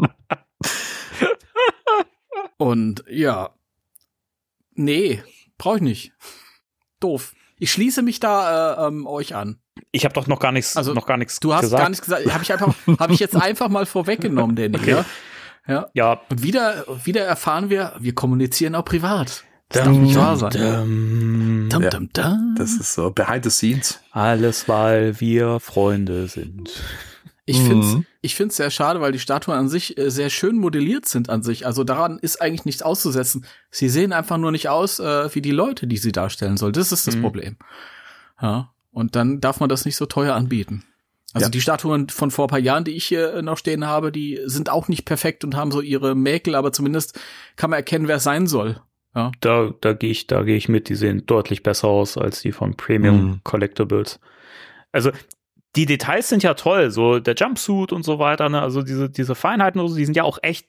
und 2.58 3.04
ja, 3.10 3.52
nee, 4.74 5.24
brauche 5.58 5.78
ich 5.78 5.84
nicht. 5.84 6.14
Doof. 7.00 7.34
Ich 7.60 7.72
schließe 7.72 8.02
mich 8.02 8.20
da 8.20 8.86
äh, 8.86 8.88
ähm, 8.88 9.06
euch 9.08 9.36
an. 9.36 9.60
Ich 9.92 10.06
habe 10.06 10.14
doch 10.14 10.28
noch 10.28 10.40
gar 10.40 10.52
nichts, 10.52 10.76
Also, 10.76 10.94
noch 10.94 11.06
gar 11.06 11.18
nichts 11.18 11.40
Du 11.40 11.54
hast 11.54 11.62
gesagt. 11.62 11.82
gar 11.82 11.90
nichts 11.90 12.04
gesagt. 12.04 12.32
Habe 12.32 12.44
ich 12.44 12.52
einfach, 12.52 12.76
habe 13.00 13.14
ich 13.14 13.20
jetzt 13.20 13.36
einfach 13.42 13.70
mal 13.70 13.86
vorweggenommen, 13.86 14.56
Danny. 14.56 14.76
Okay. 14.78 14.92
Ja? 14.92 15.06
Ja. 15.68 15.88
ja, 15.94 16.22
Und 16.30 16.44
wieder, 16.44 16.86
wieder 17.04 17.24
erfahren 17.26 17.70
wir, 17.70 17.94
wir 18.00 18.14
kommunizieren 18.16 18.76
auch 18.76 18.86
privat. 18.86 19.44
Das 19.70 19.84
darf 19.84 19.96
nicht 19.98 20.16
wahr 20.16 20.38
sein. 20.38 20.52
Dum, 20.52 21.68
Dum, 21.70 21.84
Ja. 21.84 21.90
dum, 21.90 22.10
dum. 22.14 22.56
Das 22.58 22.72
ist 22.74 22.94
so 22.94 23.12
behind 23.12 23.44
the 23.44 23.50
scenes. 23.50 24.00
alles, 24.12 24.70
weil 24.70 25.20
wir 25.20 25.60
Freunde 25.60 26.28
sind. 26.28 26.72
Ich 27.50 27.62
find's, 27.62 27.88
Mhm. 27.88 28.06
ich 28.22 28.36
find's 28.36 28.58
sehr 28.58 28.70
schade, 28.72 29.00
weil 29.02 29.12
die 29.14 29.20
Statuen 29.20 29.58
an 29.58 29.70
sich 29.70 29.98
äh, 29.98 30.10
sehr 30.12 30.30
schön 30.30 30.58
modelliert 30.58 31.06
sind 31.06 31.30
an 31.30 31.44
sich. 31.44 31.66
Also 31.66 31.84
daran 31.86 32.18
ist 32.20 32.42
eigentlich 32.42 32.66
nichts 32.66 32.82
auszusetzen. 32.82 33.46
Sie 33.72 33.88
sehen 33.90 34.12
einfach 34.14 34.38
nur 34.38 34.52
nicht 34.52 34.68
aus 34.70 35.00
äh, 35.00 35.34
wie 35.34 35.42
die 35.42 35.52
Leute, 35.52 35.88
die 35.88 35.98
sie 35.98 36.12
darstellen 36.12 36.58
soll. 36.58 36.72
Das 36.74 36.92
ist 36.92 37.08
das 37.08 37.16
Mhm. 37.16 37.22
Problem. 37.22 37.56
Ja. 38.42 38.72
Und 38.92 39.16
dann 39.16 39.40
darf 39.42 39.60
man 39.60 39.70
das 39.70 39.86
nicht 39.86 39.96
so 39.96 40.06
teuer 40.06 40.34
anbieten. 40.36 40.84
Also 41.38 41.46
Ja. 41.48 41.52
die 41.52 41.62
Statuen 41.62 42.10
von 42.10 42.32
vor 42.32 42.46
ein 42.46 42.50
paar 42.50 42.60
Jahren, 42.60 42.84
die 42.84 42.92
ich 42.96 43.06
hier 43.06 43.34
äh, 43.36 43.42
noch 43.42 43.58
stehen 43.58 43.86
habe, 43.88 44.12
die 44.12 44.40
sind 44.46 44.70
auch 44.70 44.88
nicht 44.88 45.06
perfekt 45.06 45.44
und 45.44 45.56
haben 45.56 45.72
so 45.72 45.82
ihre 45.82 46.16
Mäkel, 46.16 46.56
aber 46.56 46.72
zumindest 46.72 47.20
kann 47.56 47.70
man 47.70 47.78
erkennen, 47.78 48.08
wer 48.08 48.18
es 48.18 48.24
sein 48.24 48.48
soll. 48.48 48.82
Ja. 49.16 49.32
Da, 49.40 49.72
da 49.82 49.94
gehe 49.94 50.12
ich, 50.12 50.28
da 50.28 50.44
gehe 50.44 50.58
ich 50.58 50.70
mit. 50.70 50.90
Die 50.90 50.96
sehen 50.96 51.26
deutlich 51.26 51.64
besser 51.64 51.88
aus 51.88 52.18
als 52.18 52.42
die 52.42 52.52
von 52.52 52.76
Premium 52.78 53.24
Mhm. 53.26 53.40
Collectibles. 53.44 54.20
Also 54.92 55.12
die 55.76 55.86
Details 55.86 56.30
sind 56.30 56.42
ja 56.44 56.56
toll, 56.56 56.90
so 56.92 57.20
der 57.20 57.36
Jumpsuit 57.36 57.92
und 57.92 58.04
so 58.04 58.18
weiter. 58.20 58.50
Ne? 58.50 58.62
Also 58.62 58.82
diese 58.82 59.10
diese 59.10 59.36
Feinheiten, 59.36 59.80
und 59.80 59.88
so, 59.90 59.96
die 59.96 60.06
sind 60.06 60.16
ja 60.18 60.24
auch 60.24 60.40
echt 60.42 60.68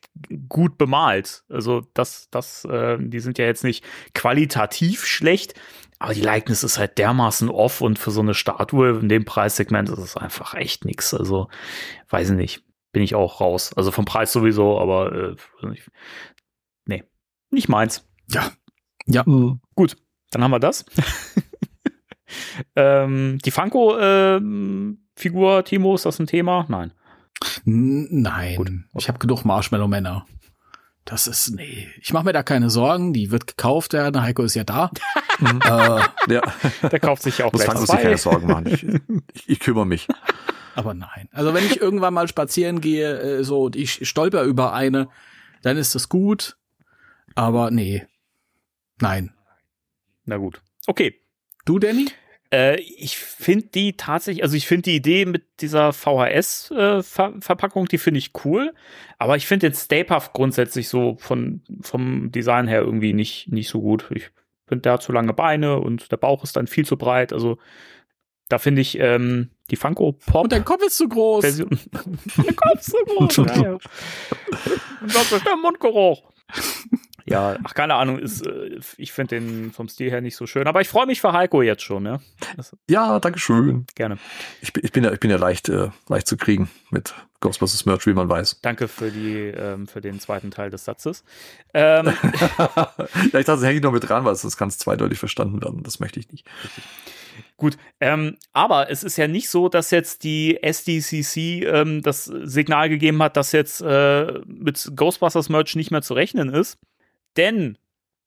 gut 0.48 0.76
bemalt. 0.76 1.44
Also 1.48 1.82
das, 1.94 2.28
das, 2.30 2.64
äh, 2.66 2.98
die 3.00 3.20
sind 3.20 3.38
ja 3.38 3.46
jetzt 3.46 3.64
nicht 3.64 3.84
qualitativ 4.14 5.06
schlecht, 5.06 5.54
aber 5.99 6.14
die 6.14 6.21
Likeness 6.21 6.62
ist 6.62 6.78
halt 6.78 6.99
dermaßen 6.99 7.49
off 7.49 7.81
und 7.81 7.99
für 7.99 8.11
so 8.11 8.21
eine 8.21 8.35
Statue 8.35 9.00
in 9.00 9.09
dem 9.09 9.25
Preissegment 9.25 9.88
ist 9.88 9.99
es 9.99 10.17
einfach 10.17 10.55
echt 10.55 10.85
nix. 10.85 11.12
Also 11.12 11.49
weiß 12.09 12.31
ich 12.31 12.37
nicht, 12.37 12.62
bin 12.93 13.02
ich 13.02 13.14
auch 13.14 13.40
raus. 13.40 13.73
Also 13.76 13.90
vom 13.90 14.05
Preis 14.05 14.33
sowieso, 14.33 14.78
aber 14.78 15.12
äh, 15.12 15.35
nee, 16.87 17.02
nicht 17.50 17.69
meins. 17.69 18.07
Mhm. 19.26 19.61
Gut, 19.75 19.97
dann 20.31 20.45
haben 20.45 20.52
wir 20.52 20.61
das. 20.61 20.85
ähm, 22.76 23.38
die 23.45 23.50
Funko-Figur, 23.50 25.64
Timo, 25.64 25.95
ist 25.95 26.07
das 26.07 26.19
ein 26.19 26.26
Thema? 26.26 26.67
Nein. 26.69 26.93
N 27.67 28.09
nein, 28.11 28.57
Gut. 28.57 28.71
ich 28.99 29.09
habe 29.09 29.19
genug 29.19 29.45
Marshmallow-Männer. 29.45 30.26
Das 31.08 31.26
ist, 31.26 31.52
nee, 31.54 31.88
ich 32.02 32.12
mache 32.12 32.26
mir 32.26 32.34
da 32.34 32.42
keine 32.42 32.68
Sorgen, 32.68 33.14
die 33.14 33.30
wird 33.30 33.46
gekauft 33.46 33.94
werden, 33.94 34.20
Heiko 34.20 34.42
ist 34.42 34.54
ja 34.54 34.64
da. 34.64 34.90
äh, 35.40 36.32
Ja, 36.34 36.42
Der 36.90 37.00
kauft 37.00 37.22
sich 37.22 37.38
ja 37.38 37.46
auch 37.46 37.52
muss 37.54 37.64
gleich 37.64 37.78
zwei. 37.78 38.02
keine 38.02 38.18
Sorgen 38.18 38.46
machen. 38.46 38.66
Ich, 38.66 38.84
ich, 39.34 39.48
ich 39.48 39.58
kümmere 39.60 39.86
mich. 39.86 40.06
aber 40.74 40.92
nein. 40.92 41.30
Also 41.32 41.54
wenn 41.54 41.64
ich 41.64 41.80
irgendwann 41.80 42.12
mal 42.12 42.28
spazieren 42.28 42.82
gehe, 42.82 43.38
äh, 43.38 43.42
so, 43.42 43.62
und 43.62 43.74
ich 43.76 44.06
stolper 44.06 44.42
über 44.42 44.74
eine, 44.74 45.08
dann 45.62 45.78
ist 45.78 45.94
das 45.94 46.10
gut. 46.10 46.58
Aber 47.34 47.70
nee. 47.70 48.06
Nein. 49.00 49.32
Na 50.26 50.36
gut. 50.36 50.60
Okay. 50.86 51.22
Du, 51.64 51.78
Danny? 51.78 52.08
Äh, 52.52 52.81
ich 52.81 53.19
finde 53.19 53.67
die 53.67 53.97
tatsächlich, 53.97 54.43
also 54.43 54.57
ich 54.57 54.67
finde 54.67 54.83
die 54.83 54.97
Idee 54.97 55.26
mit 55.26 55.45
dieser 55.61 55.93
VHS-Verpackung, 55.93 57.87
die 57.87 57.99
finde 57.99 58.19
ich 58.19 58.33
cool. 58.45 58.75
Aber 59.19 59.37
ich 59.37 59.47
finde 59.47 59.69
den 59.69 59.75
Stay 59.75 60.05
Puft 60.05 60.33
grundsätzlich 60.33 60.88
so 60.88 61.17
von, 61.19 61.62
vom 61.83 62.33
Design 62.33 62.69
her 62.69 62.81
irgendwie 62.81 63.12
nicht, 63.12 63.49
nicht 63.49 63.69
so 63.69 63.81
gut. 63.81 64.11
Ich 64.14 64.31
finde, 64.67 64.83
der 64.83 64.95
hat 64.95 65.02
zu 65.02 65.12
lange 65.12 65.35
Beine 65.35 65.78
und 65.78 66.11
der 66.11 66.17
Bauch 66.17 66.43
ist 66.45 66.57
dann 66.57 66.67
viel 66.67 66.87
zu 66.87 66.97
breit. 66.97 67.33
Also 67.33 67.59
da 68.49 68.59
finde 68.59 68.81
ich 68.81 68.99
ähm, 68.99 69.50
die 69.71 69.76
Funko 69.76 70.12
Pop. 70.12 70.45
Und 70.45 70.52
dein 70.52 70.64
Kopf 70.64 70.83
ist 70.83 70.97
zu 70.97 71.09
groß. 71.09 71.45
Version. 71.45 71.69
Der 72.38 72.55
Kopf 72.55 72.81
ist 72.81 72.90
so 72.90 72.99
groß. 73.05 73.37
ja, 73.37 73.62
ja. 73.62 73.73
Und 73.73 75.14
das 75.14 75.33
ist 75.33 75.47
der 75.47 75.57
Mundgeruch. 75.57 76.23
Ja, 77.30 77.56
ach, 77.64 77.75
keine 77.75 77.94
Ahnung, 77.94 78.18
ist, 78.18 78.47
äh, 78.47 78.78
ich 78.97 79.12
finde 79.12 79.37
den 79.37 79.73
vom 79.73 79.88
Stil 79.88 80.11
her 80.11 80.20
nicht 80.20 80.37
so 80.37 80.47
schön. 80.47 80.66
Aber 80.66 80.80
ich 80.80 80.88
freue 80.88 81.06
mich 81.06 81.20
für 81.20 81.32
Heiko 81.32 81.62
jetzt 81.62 81.82
schon, 81.82 82.06
ja. 82.06 82.20
Das, 82.56 82.76
Ja, 82.88 83.20
danke 83.20 83.38
schön. 83.38 83.87
gerne. 83.94 84.18
Ich 84.61 84.73
bin, 84.73 84.85
ich 84.85 84.92
bin 84.92 85.04
ja, 85.04 85.12
ich 85.12 85.20
bin 85.20 85.30
ja 85.30 85.37
leicht, 85.37 85.68
äh, 85.68 85.90
leicht 86.08 86.26
zu 86.26 86.37
kriegen 86.37 86.70
mit 86.90 87.14
Ghostbusters 87.40 87.87
Merch, 87.87 88.06
wie 88.06 88.14
man 88.14 88.28
weiß. 88.28 88.61
Danke 88.62 88.88
für 88.88 89.11
die, 89.11 89.37
ähm, 89.37 89.87
für 89.87 90.00
den 90.00 90.18
zweiten 90.18 90.50
Teil 90.50 90.70
des 90.70 90.85
Satzes. 90.85 91.23
Ähm, 91.73 92.06
ja, 92.58 92.92
ich 93.25 93.30
dachte, 93.30 93.44
das 93.44 93.62
hänge 93.62 93.76
ich 93.76 93.82
noch 93.82 93.92
mit 93.92 94.08
dran, 94.08 94.25
weil 94.25 94.32
das 94.32 94.56
kann 94.56 94.70
zweideutig 94.70 95.18
verstanden 95.18 95.62
werden. 95.62 95.82
Das 95.82 96.00
möchte 96.00 96.18
ich 96.18 96.30
nicht. 96.30 96.47
Gut, 97.56 97.76
ähm, 98.00 98.37
aber 98.52 98.90
es 98.90 99.04
ist 99.04 99.16
ja 99.16 99.28
nicht 99.28 99.49
so, 99.50 99.68
dass 99.68 99.90
jetzt 99.90 100.25
die 100.25 100.62
SDCC 100.62 101.64
ähm, 101.64 102.02
das 102.02 102.25
Signal 102.25 102.88
gegeben 102.88 103.23
hat, 103.23 103.37
dass 103.37 103.52
jetzt 103.52 103.80
äh, 103.80 104.40
mit 104.47 104.90
Ghostbusters 104.94 105.49
Merch 105.49 105.76
nicht 105.76 105.90
mehr 105.90 106.02
zu 106.02 106.14
rechnen 106.14 106.49
ist. 106.52 106.78
Denn, 107.37 107.78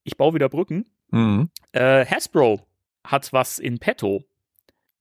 ich 0.04 0.16
baue 0.16 0.34
wieder 0.34 0.48
Brücken, 0.48 0.86
Mhm. 1.10 1.50
äh, 1.72 2.06
Hasbro 2.06 2.60
hat 3.04 3.32
was 3.32 3.58
in 3.58 3.78
petto. 3.78 4.24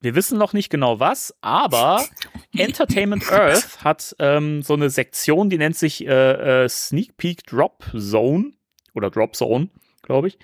Wir 0.02 0.16
wissen 0.16 0.38
noch 0.38 0.52
nicht 0.54 0.70
genau 0.70 1.00
was, 1.00 1.34
aber 1.42 2.04
Entertainment 2.58 3.32
Earth 3.32 3.84
hat 3.84 4.16
ähm, 4.20 4.62
so 4.64 4.74
eine 4.74 4.90
Sektion, 4.90 5.50
die 5.50 5.58
nennt 5.58 5.78
sich 5.78 6.06
äh, 6.06 6.64
äh, 6.64 6.70
Sneak 6.70 7.16
Peek 7.18 7.46
Drop 7.46 7.86
Zone 7.98 8.52
oder 8.94 9.10
Drop 9.10 9.36
Zone, 9.36 9.70
glaube 10.02 10.28
ich. 10.30 10.40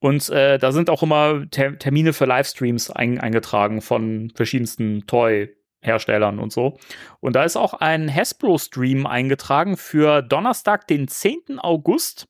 Und 0.00 0.28
äh, 0.30 0.58
da 0.58 0.72
sind 0.72 0.90
auch 0.90 1.02
immer 1.04 1.48
Ter 1.50 1.78
Termine 1.78 2.12
für 2.12 2.24
Livestreams 2.24 2.90
ein 2.90 3.20
eingetragen 3.20 3.80
von 3.82 4.32
verschiedensten 4.34 5.06
Toy-Herstellern 5.06 6.40
und 6.40 6.52
so. 6.52 6.78
Und 7.20 7.36
da 7.36 7.44
ist 7.44 7.56
auch 7.56 7.74
ein 7.74 8.12
Hasbro-Stream 8.12 9.06
eingetragen 9.06 9.76
für 9.76 10.22
Donnerstag, 10.22 10.88
den 10.88 11.06
10. 11.06 11.58
August. 11.60 12.26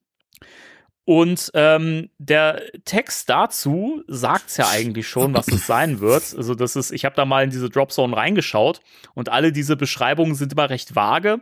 Und 1.05 1.51
ähm, 1.55 2.11
der 2.19 2.63
Text 2.85 3.29
dazu 3.29 4.05
sagt's 4.07 4.57
ja 4.57 4.69
eigentlich 4.69 5.09
schon, 5.09 5.35
was 5.35 5.49
es 5.49 5.67
sein 5.67 5.99
wird. 5.99 6.35
Also 6.37 6.55
das 6.55 6.77
ist, 6.77 6.93
ich 6.93 7.05
habe 7.05 7.17
da 7.17 7.25
mal 7.25 7.43
in 7.43 7.51
diese 7.51 7.69
Dropzone 7.69 8.17
reingeschaut 8.17 8.81
und 9.15 9.29
alle 9.29 9.51
diese 9.51 9.77
Beschreibungen 9.77 10.37
sind 10.37 10.53
immer 10.53 10.71
recht 10.71 10.95
vage. 10.95 11.41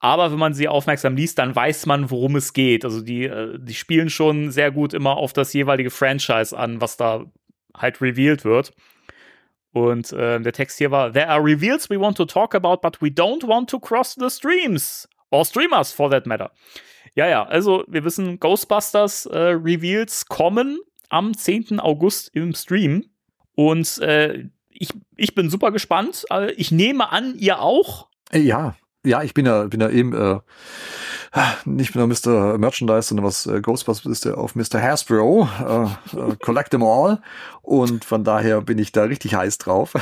Aber 0.00 0.32
wenn 0.32 0.38
man 0.38 0.54
sie 0.54 0.68
aufmerksam 0.68 1.16
liest, 1.16 1.38
dann 1.38 1.54
weiß 1.54 1.86
man, 1.86 2.10
worum 2.10 2.36
es 2.36 2.52
geht. 2.52 2.84
Also 2.84 3.00
die, 3.00 3.24
äh, 3.24 3.58
die 3.60 3.74
spielen 3.74 4.10
schon 4.10 4.50
sehr 4.50 4.72
gut 4.72 4.92
immer 4.92 5.16
auf 5.16 5.32
das 5.32 5.52
jeweilige 5.52 5.90
Franchise 5.90 6.56
an, 6.56 6.80
was 6.80 6.96
da 6.96 7.24
halt 7.74 8.00
revealed 8.02 8.44
wird. 8.44 8.72
Und 9.72 10.12
äh, 10.12 10.40
der 10.40 10.52
Text 10.52 10.78
hier 10.78 10.90
war: 10.90 11.12
There 11.12 11.28
are 11.28 11.42
reveals 11.42 11.88
we 11.90 12.00
want 12.00 12.16
to 12.16 12.24
talk 12.24 12.54
about, 12.54 12.78
but 12.82 13.00
we 13.00 13.08
don't 13.08 13.46
want 13.46 13.70
to 13.70 13.78
cross 13.78 14.16
the 14.18 14.30
streams. 14.30 15.08
Or 15.30 15.44
streamers, 15.44 15.92
for 15.92 16.10
that 16.10 16.26
matter. 16.26 16.50
Ja, 17.16 17.26
ja, 17.26 17.44
also 17.44 17.82
wir 17.88 18.04
wissen, 18.04 18.38
Ghostbusters 18.38 19.24
äh, 19.26 19.38
Reveals 19.38 20.26
kommen 20.26 20.78
am 21.08 21.34
10. 21.34 21.80
August 21.80 22.30
im 22.34 22.54
Stream. 22.54 23.06
Und 23.54 23.98
äh, 23.98 24.44
ich, 24.68 24.90
ich 25.16 25.34
bin 25.34 25.48
super 25.48 25.72
gespannt. 25.72 26.26
Äh, 26.30 26.52
Ich 26.52 26.70
nehme 26.70 27.10
an, 27.10 27.34
ihr 27.38 27.60
auch. 27.60 28.08
Äh, 28.30 28.40
Ja, 28.40 28.76
ja, 29.02 29.22
ich 29.22 29.32
bin 29.32 29.46
ja, 29.46 29.64
bin 29.64 29.80
ja 29.80 29.88
eben 29.88 30.12
äh, 30.12 30.40
nicht 31.64 31.94
nur 31.94 32.06
Mr. 32.06 32.58
Merchandise, 32.58 33.08
sondern 33.08 33.24
was 33.24 33.46
äh, 33.46 33.62
Ghostbusters 33.62 34.12
ist, 34.12 34.24
der 34.26 34.36
auf 34.36 34.54
Mr. 34.54 34.82
Hasbro, 34.82 35.48
äh, 35.58 35.84
äh, 36.18 36.36
Collect 36.42 36.72
them 36.72 36.82
all. 36.82 37.22
Und 37.62 38.04
von 38.04 38.24
daher 38.24 38.60
bin 38.60 38.78
ich 38.78 38.92
da 38.92 39.04
richtig 39.04 39.34
heiß 39.34 39.56
drauf. 39.56 39.94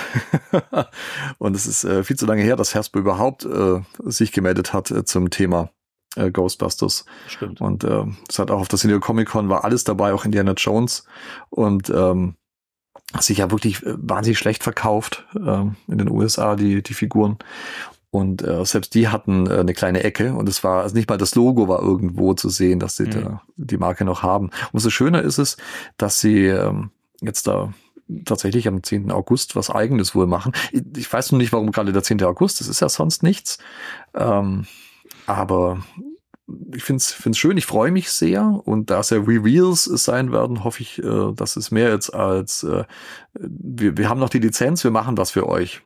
Und 1.39 1.55
es 1.55 1.67
ist 1.69 1.85
äh, 1.85 2.03
viel 2.03 2.17
zu 2.17 2.27
lange 2.27 2.43
her, 2.43 2.57
dass 2.57 2.75
Hasbro 2.75 2.99
überhaupt 2.99 3.45
äh, 3.45 3.83
sich 3.99 4.33
gemeldet 4.33 4.73
hat 4.73 4.91
äh, 4.91 5.05
zum 5.05 5.31
Thema 5.31 5.71
äh, 6.17 6.31
Ghostbusters. 6.31 7.05
Stimmt. 7.27 7.61
Und 7.61 7.85
äh, 7.85 8.05
es 8.29 8.39
hat 8.39 8.51
auch 8.51 8.61
auf 8.61 8.69
der 8.69 8.79
San 8.79 8.89
Diego 8.89 9.01
Comic 9.05 9.29
Con 9.29 9.49
war 9.49 9.65
alles 9.65 9.85
dabei, 9.85 10.13
auch 10.13 10.25
Indiana 10.25 10.53
Jones. 10.53 11.05
Und 11.51 11.91
ähm, 11.91 12.37
hat 13.13 13.23
sich 13.25 13.39
ja 13.39 13.51
wirklich 13.51 13.83
äh, 13.85 13.95
wahnsinnig 13.97 14.39
schlecht 14.39 14.63
verkauft 14.63 15.27
ähm, 15.37 15.77
in 15.89 15.99
den 15.99 16.11
USA, 16.11 16.57
die, 16.57 16.83
die 16.83 16.95
Figuren. 16.95 17.39
Und 18.11 18.43
äh, 18.43 18.65
selbst 18.65 18.95
die 18.95 19.09
hatten 19.09 19.49
äh, 19.49 19.59
eine 19.59 19.75
kleine 19.75 20.05
Ecke 20.05 20.35
und 20.35 20.49
es 20.49 20.63
war, 20.63 20.83
also 20.83 20.95
nicht 20.95 21.09
mal 21.09 21.19
das 21.19 21.35
Logo 21.35 21.67
war 21.67 21.83
irgendwo 21.83 22.35
zu 22.35 22.49
sehen, 22.49 22.79
dass 22.79 22.97
sie 22.97 23.05
Mhm. 23.07 23.11
da 23.11 23.43
die 23.57 23.77
Marke 23.77 24.05
noch 24.05 24.23
haben. 24.23 24.51
Umso 24.73 24.91
schöner 24.91 25.23
ist 25.23 25.39
es, 25.39 25.57
dass 25.97 26.21
sie 26.21 26.47
ähm, 26.47 26.91
jetzt 27.21 27.49
da 27.49 27.73
tatsächlich 28.25 28.69
am 28.69 28.83
10. 28.83 29.11
August 29.11 29.57
was 29.57 29.71
eigenes 29.71 30.15
wohl 30.15 30.27
machen. 30.27 30.53
Ich, 30.71 30.83
ich 30.97 31.13
weiß 31.13 31.33
noch 31.33 31.39
nicht, 31.39 31.53
warum 31.53 31.73
gerade 31.73 31.93
der 31.93 32.03
10. 32.05 32.23
August, 32.23 32.61
das 32.61 32.69
ist 32.69 32.81
ja 32.81 32.89
sonst 32.89 33.23
nichts. 33.25 33.59
Ähm, 34.15 34.67
aber 35.27 35.85
ich 36.75 36.85
finde 36.85 36.99
es 36.99 37.13
find's 37.13 37.39
schön, 37.39 37.57
ich 37.57 37.67
freue 37.67 37.91
mich 37.91 38.11
sehr 38.11 38.61
und 38.65 38.91
da 38.91 39.01
es 39.01 39.11
ja 39.11 39.19
Reveals 39.19 39.85
sein 39.85 40.33
werden, 40.33 40.65
hoffe 40.65 40.83
ich, 40.83 40.99
äh, 41.03 41.33
dass 41.35 41.57
es 41.57 41.71
mehr 41.71 41.91
jetzt 41.91 42.11
als 42.11 42.63
äh, 42.65 42.85
wir, 43.35 43.97
wir 43.97 44.09
haben 44.09 44.21
noch 44.21 44.29
die 44.29 44.41
Lizenz, 44.41 44.85
wir 44.85 44.91
machen 44.91 45.17
was 45.17 45.31
für 45.31 45.49
euch. 45.49 45.83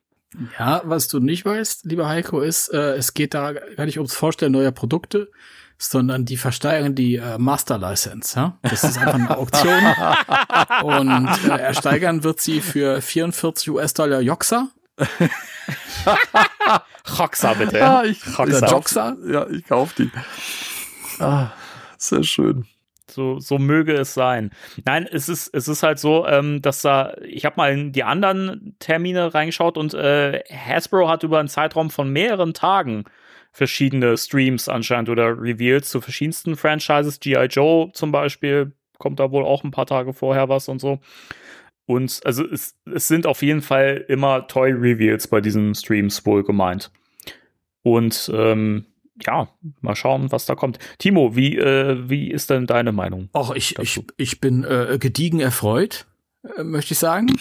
Ja, 0.58 0.82
was 0.84 1.08
du 1.08 1.20
nicht 1.20 1.44
weißt, 1.44 1.84
lieber 1.86 2.08
Heiko, 2.08 2.40
ist, 2.40 2.68
äh, 2.68 2.96
es 2.96 3.14
geht 3.14 3.34
da 3.34 3.52
gar 3.52 3.86
nicht 3.86 3.98
ums 3.98 4.14
Vorstellen 4.14 4.52
neuer 4.52 4.72
Produkte, 4.72 5.30
sondern 5.78 6.24
die 6.24 6.36
versteigern 6.36 6.94
die 6.94 7.16
äh, 7.16 7.38
Master 7.38 7.78
License. 7.78 8.36
Ja? 8.36 8.58
Das 8.62 8.84
ist 8.84 8.98
einfach 8.98 9.14
eine 9.14 9.36
Auktion 9.36 9.72
und 10.82 11.28
äh, 11.48 11.58
ersteigern 11.58 12.24
wird 12.24 12.40
sie 12.40 12.60
für 12.60 13.00
44 13.00 13.70
US-Dollar 13.70 14.20
Joxa. 14.20 14.68
Roxa 17.18 17.54
bitte. 17.54 17.82
Ah, 17.82 18.04
ich, 18.04 18.20
Roxa. 18.38 18.66
ich 18.66 18.72
Joxa? 18.72 19.16
Ja, 19.26 19.46
ich 19.48 19.66
kauf 19.66 19.94
die. 19.94 20.10
Ah, 21.18 21.50
sehr 21.96 22.22
schön. 22.22 22.66
So, 23.10 23.40
so 23.40 23.58
möge 23.58 23.94
es 23.94 24.14
sein. 24.14 24.50
Nein, 24.84 25.08
es 25.10 25.28
ist, 25.28 25.52
es 25.54 25.66
ist 25.66 25.82
halt 25.82 25.98
so, 25.98 26.26
ähm, 26.26 26.60
dass 26.60 26.82
da, 26.82 27.14
ich 27.22 27.44
habe 27.44 27.56
mal 27.56 27.72
in 27.72 27.92
die 27.92 28.04
anderen 28.04 28.76
Termine 28.80 29.34
reingeschaut 29.34 29.78
und 29.78 29.94
äh, 29.94 30.42
Hasbro 30.50 31.08
hat 31.08 31.22
über 31.22 31.38
einen 31.38 31.48
Zeitraum 31.48 31.90
von 31.90 32.12
mehreren 32.12 32.52
Tagen 32.52 33.04
verschiedene 33.50 34.16
Streams 34.16 34.68
anscheinend 34.68 35.08
oder 35.08 35.40
Reveals 35.40 35.88
zu 35.88 36.00
verschiedensten 36.00 36.56
Franchises. 36.56 37.18
G.I. 37.18 37.46
Joe 37.46 37.90
zum 37.92 38.12
Beispiel 38.12 38.72
kommt 38.98 39.20
da 39.20 39.30
wohl 39.30 39.44
auch 39.44 39.64
ein 39.64 39.70
paar 39.70 39.86
Tage 39.86 40.12
vorher 40.12 40.48
was 40.48 40.68
und 40.68 40.80
so. 40.80 41.00
Und 41.88 42.20
also 42.26 42.46
es, 42.46 42.74
es 42.84 43.08
sind 43.08 43.26
auf 43.26 43.40
jeden 43.40 43.62
Fall 43.62 44.04
immer 44.08 44.46
Toy-Reveals 44.46 45.26
bei 45.26 45.40
diesen 45.40 45.74
Streams 45.74 46.26
wohl 46.26 46.44
gemeint. 46.44 46.90
Und 47.82 48.30
ähm, 48.34 48.84
ja, 49.24 49.48
mal 49.80 49.96
schauen, 49.96 50.30
was 50.30 50.44
da 50.44 50.54
kommt. 50.54 50.78
Timo, 50.98 51.34
wie, 51.34 51.56
äh, 51.56 52.06
wie 52.06 52.30
ist 52.30 52.50
denn 52.50 52.66
deine 52.66 52.92
Meinung? 52.92 53.30
Och, 53.34 53.54
ich, 53.56 53.78
ich, 53.78 53.94
dazu? 53.94 54.06
ich 54.18 54.38
bin 54.38 54.64
äh, 54.64 54.98
gediegen 55.00 55.40
erfreut, 55.40 56.04
äh, 56.58 56.62
möchte 56.62 56.92
ich 56.92 56.98
sagen. 56.98 57.34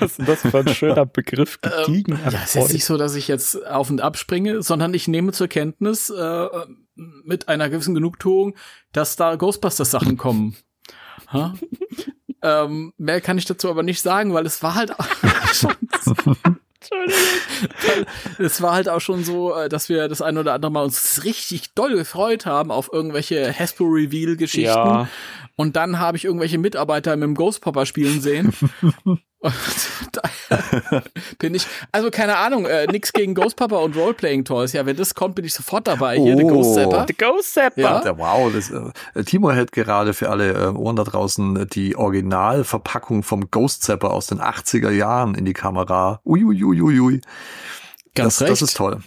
Was 0.00 0.18
ist 0.18 0.26
das 0.26 0.40
für 0.40 0.58
ein 0.60 0.68
schöner 0.68 1.04
Begriff? 1.04 1.60
Gediegen 1.60 2.18
Ja, 2.24 2.40
es 2.42 2.56
ist 2.56 2.72
nicht 2.72 2.86
so, 2.86 2.96
dass 2.96 3.16
ich 3.16 3.28
jetzt 3.28 3.66
auf 3.66 3.90
und 3.90 4.00
ab 4.00 4.16
springe, 4.16 4.62
sondern 4.62 4.94
ich 4.94 5.08
nehme 5.08 5.32
zur 5.32 5.48
Kenntnis 5.48 6.08
äh, 6.08 6.48
mit 6.94 7.48
einer 7.48 7.68
gewissen 7.68 7.94
Genugtuung, 7.94 8.54
dass 8.92 9.16
da 9.16 9.36
Ghostbusters-Sachen 9.36 10.16
kommen. 10.16 10.56
Ähm, 12.42 12.92
mehr 12.98 13.22
kann 13.22 13.38
ich 13.38 13.46
dazu 13.46 13.70
aber 13.70 13.82
nicht 13.82 14.02
sagen, 14.02 14.34
weil 14.34 14.44
es 14.44 14.62
war 14.62 14.74
halt 14.74 14.92
schon 15.52 15.74
es 18.38 18.60
war 18.60 18.72
halt 18.72 18.88
auch 18.88 19.00
schon 19.00 19.24
so, 19.24 19.54
äh, 19.54 19.68
dass 19.68 19.88
wir 19.88 20.08
das 20.08 20.22
ein 20.22 20.36
oder 20.38 20.52
andere 20.52 20.70
Mal 20.70 20.84
uns 20.84 21.24
richtig 21.24 21.74
doll 21.74 21.96
gefreut 21.96 22.46
haben 22.46 22.70
auf 22.70 22.90
irgendwelche 22.92 23.52
Hasbro-Reveal-Geschichten. 23.52 24.66
Ja. 24.66 25.08
Und 25.56 25.76
dann 25.76 25.98
habe 25.98 26.16
ich 26.16 26.24
irgendwelche 26.24 26.58
Mitarbeiter 26.58 27.16
mit 27.16 27.24
dem 27.24 27.34
Ghost 27.34 27.60
Popper 27.60 27.86
spielen 27.86 28.20
sehen. 28.20 28.52
Bin 31.38 31.54
ich, 31.54 31.66
also 31.92 32.10
keine 32.10 32.36
Ahnung, 32.36 32.66
äh, 32.66 32.86
nix 32.86 33.12
gegen 33.12 33.34
Ghost 33.34 33.56
Popper 33.56 33.80
und 33.82 33.96
Roleplaying 33.96 34.44
Toys. 34.44 34.72
Ja, 34.72 34.86
wenn 34.86 34.96
das 34.96 35.14
kommt, 35.14 35.34
bin 35.34 35.44
ich 35.44 35.54
sofort 35.54 35.86
dabei. 35.86 36.16
Hier, 36.16 36.36
der 36.36 36.44
Oh. 36.46 36.48
Ghost 36.48 36.74
Zapper. 36.74 37.04
The 37.08 37.14
Ghost 37.14 37.54
Zapper. 37.54 37.80
Ja. 38.04 38.18
Wow, 38.18 38.52
das, 38.52 38.70
äh, 38.70 39.24
Timo 39.24 39.50
hält 39.52 39.72
gerade 39.72 40.14
für 40.14 40.30
alle 40.30 40.52
äh, 40.52 40.66
Ohren 40.68 40.96
da 40.96 41.04
draußen 41.04 41.68
die 41.70 41.96
Originalverpackung 41.96 43.22
vom 43.22 43.50
Ghost 43.50 43.82
Zapper 43.82 44.12
aus 44.12 44.26
den 44.28 44.40
80er 44.40 44.90
Jahren 44.90 45.34
in 45.34 45.44
die 45.44 45.52
Kamera. 45.52 46.20
Uiuiuiui. 46.24 47.20
Ganz 48.14 48.34
das, 48.38 48.42
recht. 48.42 48.52
das 48.52 48.62
ist 48.62 48.76
toll. 48.76 49.02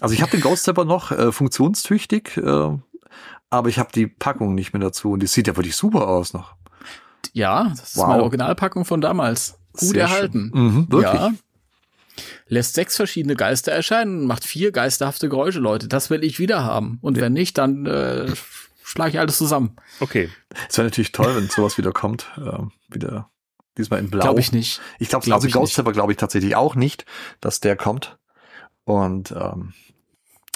Also 0.00 0.14
ich 0.14 0.22
habe 0.22 0.30
den 0.30 0.40
Ghost 0.40 0.64
Zapper 0.64 0.84
noch 0.84 1.10
äh, 1.10 1.32
funktionstüchtig, 1.32 2.36
äh, 2.36 2.70
aber 3.50 3.68
ich 3.68 3.78
habe 3.78 3.90
die 3.92 4.06
Packung 4.06 4.54
nicht 4.54 4.72
mehr 4.72 4.80
dazu 4.80 5.12
und 5.12 5.20
die 5.20 5.26
sieht 5.26 5.48
ja 5.48 5.56
wirklich 5.56 5.74
super 5.74 6.06
aus 6.06 6.32
noch. 6.32 6.54
Ja, 7.32 7.64
das 7.70 7.90
ist 7.90 7.96
Wow. 7.96 8.06
meine 8.08 8.22
Originalpackung 8.22 8.84
von 8.84 9.00
damals. 9.00 9.57
Gut 9.78 9.90
Sehr 9.90 10.02
erhalten. 10.02 10.50
Mhm, 10.52 10.86
wirklich. 10.90 11.20
Ja. 11.20 11.32
Lässt 12.48 12.74
sechs 12.74 12.96
verschiedene 12.96 13.36
Geister 13.36 13.72
erscheinen, 13.72 14.26
macht 14.26 14.44
vier 14.44 14.72
geisterhafte 14.72 15.28
Geräusche, 15.28 15.60
Leute. 15.60 15.86
Das 15.88 16.10
will 16.10 16.24
ich 16.24 16.38
wieder 16.38 16.64
haben. 16.64 16.98
Und 17.00 17.20
wenn 17.20 17.32
nicht, 17.32 17.58
dann 17.58 17.86
äh, 17.86 18.32
schlage 18.82 19.10
ich 19.10 19.18
alles 19.18 19.38
zusammen. 19.38 19.76
Okay. 20.00 20.30
Es 20.68 20.78
wäre 20.78 20.86
natürlich 20.86 21.12
toll, 21.12 21.36
wenn 21.36 21.48
sowas 21.48 21.78
wieder 21.78 21.92
kommt. 21.92 22.26
Äh, 22.38 22.58
wieder 22.88 23.30
diesmal 23.76 24.00
in 24.00 24.10
Blau. 24.10 24.22
Glaube 24.22 24.40
ich 24.40 24.52
nicht. 24.52 24.80
Ich 24.98 25.08
glaube, 25.08 25.24
Glaub 25.24 25.36
also 25.36 25.46
ich 25.46 25.52
Ghost. 25.54 25.74
Zapper 25.74 25.92
glaube 25.92 26.12
ich 26.12 26.18
tatsächlich 26.18 26.56
auch 26.56 26.74
nicht, 26.74 27.04
dass 27.40 27.60
der 27.60 27.76
kommt. 27.76 28.18
Und 28.84 29.32
ähm, 29.32 29.74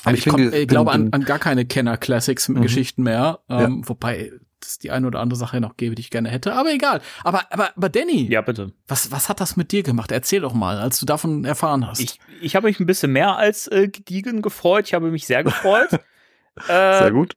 aber 0.05 0.17
ich, 0.17 0.25
bin 0.25 0.33
komm, 0.33 0.53
ich 0.53 0.67
glaube 0.67 0.91
an, 0.91 1.13
an 1.13 1.25
gar 1.25 1.39
keine 1.39 1.65
Kenner-Classics-Geschichten 1.65 3.03
mehr. 3.03 3.41
Ähm, 3.49 3.89
Wobei 3.89 4.33
es 4.65 4.79
die 4.79 4.91
eine 4.91 5.07
oder 5.07 5.21
andere 5.21 5.39
Sache 5.39 5.61
noch 5.61 5.77
gäbe, 5.77 5.95
die 5.95 6.01
ich 6.01 6.11
gerne 6.11 6.29
hätte. 6.31 6.55
Aber 6.55 6.71
egal. 6.73 7.01
Aber, 7.25 7.51
aber, 7.53 7.71
aber 7.77 7.89
Danny, 7.89 8.27
Ja, 8.31 8.41
bitte. 8.41 8.73
was, 8.89 9.11
was 9.11 9.29
hat 9.29 9.41
das 9.41 9.57
mit 9.57 9.73
dir 9.73 9.83
gemacht? 9.83 10.11
Erzähl 10.13 10.41
doch 10.41 10.55
mal, 10.55 10.79
als 10.79 10.99
du 11.01 11.07
davon 11.07 11.45
erfahren 11.45 11.87
hast. 11.87 12.01
Ich, 12.01 12.19
ich 12.41 12.57
habe 12.57 12.67
mich 12.69 12.81
ein 12.81 12.87
bisschen 12.87 13.13
mehr 13.13 13.37
als 13.37 13.67
äh, 13.69 13.89
gediegen 13.89 14.43
gefreut. 14.43 14.87
Ich 14.87 14.95
habe 14.95 15.11
mich 15.11 15.27
sehr 15.27 15.45
gefreut. 15.45 15.89
Sehr 16.67 17.07
äh, 17.07 17.11
gut. 17.11 17.35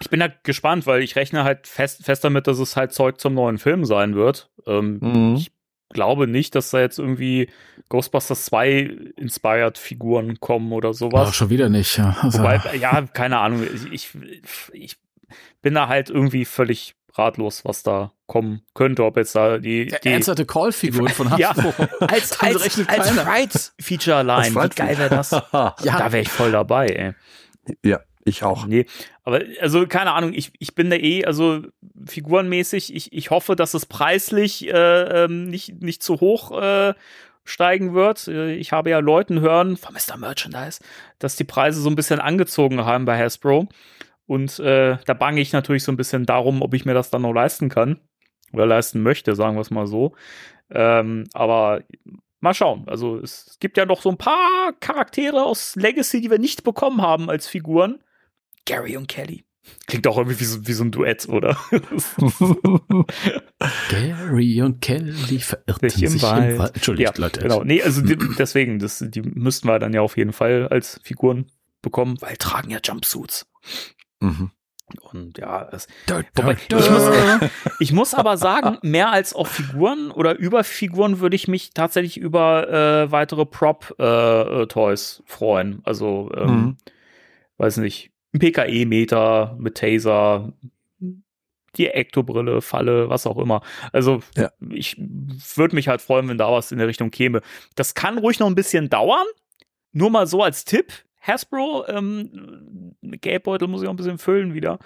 ich 0.00 0.10
bin 0.10 0.20
halt 0.20 0.44
gespannt, 0.44 0.86
weil 0.86 1.02
ich 1.02 1.16
rechne 1.16 1.44
halt 1.44 1.66
fest, 1.66 2.04
fest 2.04 2.24
damit, 2.24 2.46
dass 2.46 2.58
es 2.58 2.76
halt 2.76 2.92
Zeug 2.92 3.18
zum 3.18 3.32
neuen 3.32 3.56
Film 3.56 3.86
sein 3.86 4.14
wird. 4.14 4.50
Ähm, 4.66 4.98
Mhm. 5.00 5.36
Ich 5.36 5.50
glaube 5.96 6.26
nicht, 6.26 6.54
dass 6.56 6.70
da 6.70 6.80
jetzt 6.80 6.98
irgendwie 6.98 7.48
Ghostbusters 7.88 8.46
2 8.46 8.80
inspired 9.16 9.78
Figuren 9.78 10.40
kommen 10.40 10.72
oder 10.72 10.92
sowas. 10.92 11.34
schon 11.34 11.48
wieder 11.50 11.68
nicht. 11.70 11.96
Ja. 11.96 12.16
Also, 12.20 12.40
Wobei, 12.40 12.60
ja, 12.78 13.00
keine 13.12 13.38
Ahnung. 13.38 13.66
Ich, 13.92 14.10
ich 14.72 14.96
bin 15.62 15.74
da 15.74 15.88
halt 15.88 16.10
irgendwie 16.10 16.44
völlig 16.44 16.94
ratlos, 17.14 17.64
was 17.64 17.82
da 17.82 18.12
kommen 18.26 18.62
könnte. 18.74 19.04
Ob 19.04 19.16
jetzt 19.16 19.34
da 19.36 19.58
die, 19.58 19.86
die 20.02 20.08
Ernsthaft 20.08 20.46
Call-Figuren 20.48 21.08
von 21.10 21.36
ja, 21.38 21.50
Hasbro. 21.56 21.72
als, 22.06 22.30
Damit 22.38 22.54
als, 22.56 22.64
rechnet 22.64 22.88
als 22.88 23.08
keiner. 23.08 23.22
Fright-Feature 23.22 24.16
allein. 24.16 24.38
Als 24.38 24.48
Wie 24.50 24.52
Fright- 24.54 24.76
geil 24.76 24.98
wäre 24.98 25.10
das? 25.10 25.30
Ja. 25.30 25.74
Da 25.82 26.12
wäre 26.12 26.20
ich 26.22 26.28
voll 26.28 26.50
dabei, 26.52 26.86
ey. 26.88 27.12
Ja, 27.84 28.00
ich 28.24 28.42
auch. 28.42 28.66
Nee, 28.66 28.86
aber 29.22 29.40
also 29.60 29.86
keine 29.86 30.12
Ahnung, 30.12 30.32
ich, 30.34 30.52
ich 30.58 30.74
bin 30.74 30.90
da 30.90 30.96
eh, 30.96 31.24
also 31.24 31.62
figurenmäßig, 32.06 32.94
ich, 32.94 33.12
ich 33.12 33.30
hoffe, 33.30 33.56
dass 33.56 33.74
es 33.74 33.86
preislich 33.86 34.66
äh, 34.68 35.24
ähm, 35.24 35.46
nicht, 35.48 35.82
nicht 35.82 36.02
zu 36.02 36.20
hoch 36.20 36.60
äh, 36.60 36.94
steigen 37.44 37.94
wird. 37.94 38.28
Äh, 38.28 38.54
Ich 38.54 38.72
habe 38.72 38.90
ja 38.90 38.98
Leuten 39.00 39.40
hören 39.40 39.76
von 39.76 39.94
Mr. 39.94 40.16
Merchandise, 40.16 40.80
dass 41.18 41.36
die 41.36 41.44
Preise 41.44 41.80
so 41.80 41.88
ein 41.90 41.96
bisschen 41.96 42.20
angezogen 42.20 42.84
haben 42.84 43.04
bei 43.04 43.18
Hasbro. 43.22 43.68
Und 44.26 44.58
äh, 44.58 44.96
da 45.04 45.14
bange 45.14 45.40
ich 45.40 45.52
natürlich 45.52 45.84
so 45.84 45.92
ein 45.92 45.96
bisschen 45.96 46.26
darum, 46.26 46.62
ob 46.62 46.74
ich 46.74 46.84
mir 46.84 46.94
das 46.94 47.10
dann 47.10 47.22
noch 47.22 47.32
leisten 47.32 47.68
kann. 47.68 48.00
Oder 48.52 48.66
leisten 48.66 49.02
möchte, 49.02 49.34
sagen 49.34 49.56
wir 49.56 49.60
es 49.60 49.70
mal 49.70 49.86
so. 49.86 50.14
Ähm, 50.70 51.24
aber 51.32 51.82
mal 52.40 52.54
schauen. 52.54 52.84
Also 52.86 53.18
es 53.18 53.56
gibt 53.60 53.76
ja 53.76 53.84
noch 53.84 54.00
so 54.00 54.10
ein 54.10 54.18
paar 54.18 54.72
Charaktere 54.80 55.44
aus 55.44 55.76
Legacy, 55.76 56.20
die 56.20 56.30
wir 56.30 56.38
nicht 56.38 56.62
bekommen 56.64 57.02
haben 57.02 57.28
als 57.28 57.48
Figuren. 57.48 58.02
Gary 58.64 58.96
und 58.96 59.08
Kelly. 59.08 59.44
Klingt 59.86 60.06
auch 60.06 60.18
irgendwie 60.18 60.40
wie 60.40 60.44
so, 60.44 60.66
wie 60.66 60.72
so 60.72 60.84
ein 60.84 60.90
Duett, 60.90 61.28
oder? 61.28 61.56
Gary 63.88 64.62
und 64.62 64.80
Kelly 64.82 65.38
verirrten 65.38 65.88
Sich 65.88 66.02
im 66.02 66.10
sich 66.10 66.22
Wald. 66.22 66.52
im 66.52 66.58
Wald. 66.58 66.74
Entschuldigt, 66.74 67.18
ja, 67.18 67.24
Leute. 67.24 67.40
genau. 67.40 67.64
Nee, 67.64 67.82
also 67.82 68.02
die, 68.02 68.16
deswegen, 68.38 68.78
das, 68.78 69.02
die 69.06 69.22
müssten 69.22 69.66
wir 69.68 69.78
dann 69.78 69.94
ja 69.94 70.02
auf 70.02 70.16
jeden 70.16 70.32
Fall 70.32 70.68
als 70.68 71.00
Figuren 71.02 71.46
bekommen, 71.80 72.16
weil 72.20 72.36
tragen 72.36 72.70
ja 72.70 72.78
Jumpsuits. 72.82 73.46
Mhm. 74.20 74.50
Und 75.12 75.38
ja, 75.38 75.66
es, 75.72 75.88
Da, 76.06 76.22
Wobei, 76.36 76.56
da, 76.68 76.78
ich, 76.78 76.90
muss, 76.90 77.02
ich 77.80 77.92
muss 77.92 78.14
aber 78.14 78.36
sagen, 78.36 78.78
mehr 78.82 79.10
als 79.10 79.32
auf 79.32 79.48
Figuren 79.48 80.10
oder 80.10 80.36
über 80.38 80.62
Figuren 80.62 81.20
würde 81.20 81.36
ich 81.36 81.48
mich 81.48 81.70
tatsächlich 81.72 82.18
über 82.18 82.68
äh, 82.68 83.10
weitere 83.10 83.46
Prop-Toys 83.46 85.22
freuen. 85.26 85.80
Also, 85.84 86.30
ähm, 86.36 86.46
Mhm. 86.64 86.76
weiß 87.58 87.78
nicht, 87.78 88.10
ein 88.34 88.40
PKE-Meter 88.40 89.56
mit 89.58 89.76
Taser, 89.76 90.52
die 91.76 91.86
Ektobrille, 91.88 92.60
Falle, 92.60 93.08
was 93.08 93.26
auch 93.26 93.38
immer. 93.38 93.62
Also, 93.92 94.20
Ja. 94.36 94.50
ich 94.70 94.96
würde 94.98 95.74
mich 95.74 95.88
halt 95.88 96.02
freuen, 96.02 96.28
wenn 96.28 96.38
da 96.38 96.52
was 96.52 96.72
in 96.72 96.78
der 96.78 96.86
Richtung 96.88 97.10
käme. 97.10 97.40
Das 97.74 97.94
kann 97.94 98.18
ruhig 98.18 98.38
noch 98.38 98.46
ein 98.46 98.54
bisschen 98.54 98.90
dauern. 98.90 99.26
Nur 99.92 100.10
mal 100.10 100.26
so 100.26 100.42
als 100.42 100.64
Tipp. 100.64 100.92
Hasbro, 101.26 101.84
ähm, 101.88 102.94
Geldbeutel 103.02 103.68
muss 103.68 103.82
ich 103.82 103.86
noch 103.86 103.92
ein 103.92 103.96
bisschen 103.96 104.18
füllen 104.18 104.54
wieder. 104.54 104.78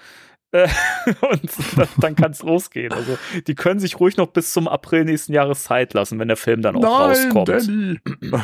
Äh, 0.51 0.67
und 1.31 1.43
dann, 1.77 1.89
dann 1.99 2.17
kann 2.17 2.31
es 2.31 2.43
losgehen. 2.43 2.93
Also 2.93 3.19
die 3.47 3.55
können 3.55 3.81
sich 3.81 4.01
ruhig 4.01 4.17
noch 4.17 4.29
bis 4.29 4.53
zum 4.53 4.67
April 4.67 5.05
nächsten 5.05 5.35
Jahres 5.35 5.65
Zeit 5.65 5.93
lassen, 5.93 6.19
wenn 6.19 6.29
der 6.29 6.39
Film 6.39 6.63
dann 6.63 6.77
auch 6.77 7.01
rauskommt. 7.01 7.49
Danny. 7.49 7.99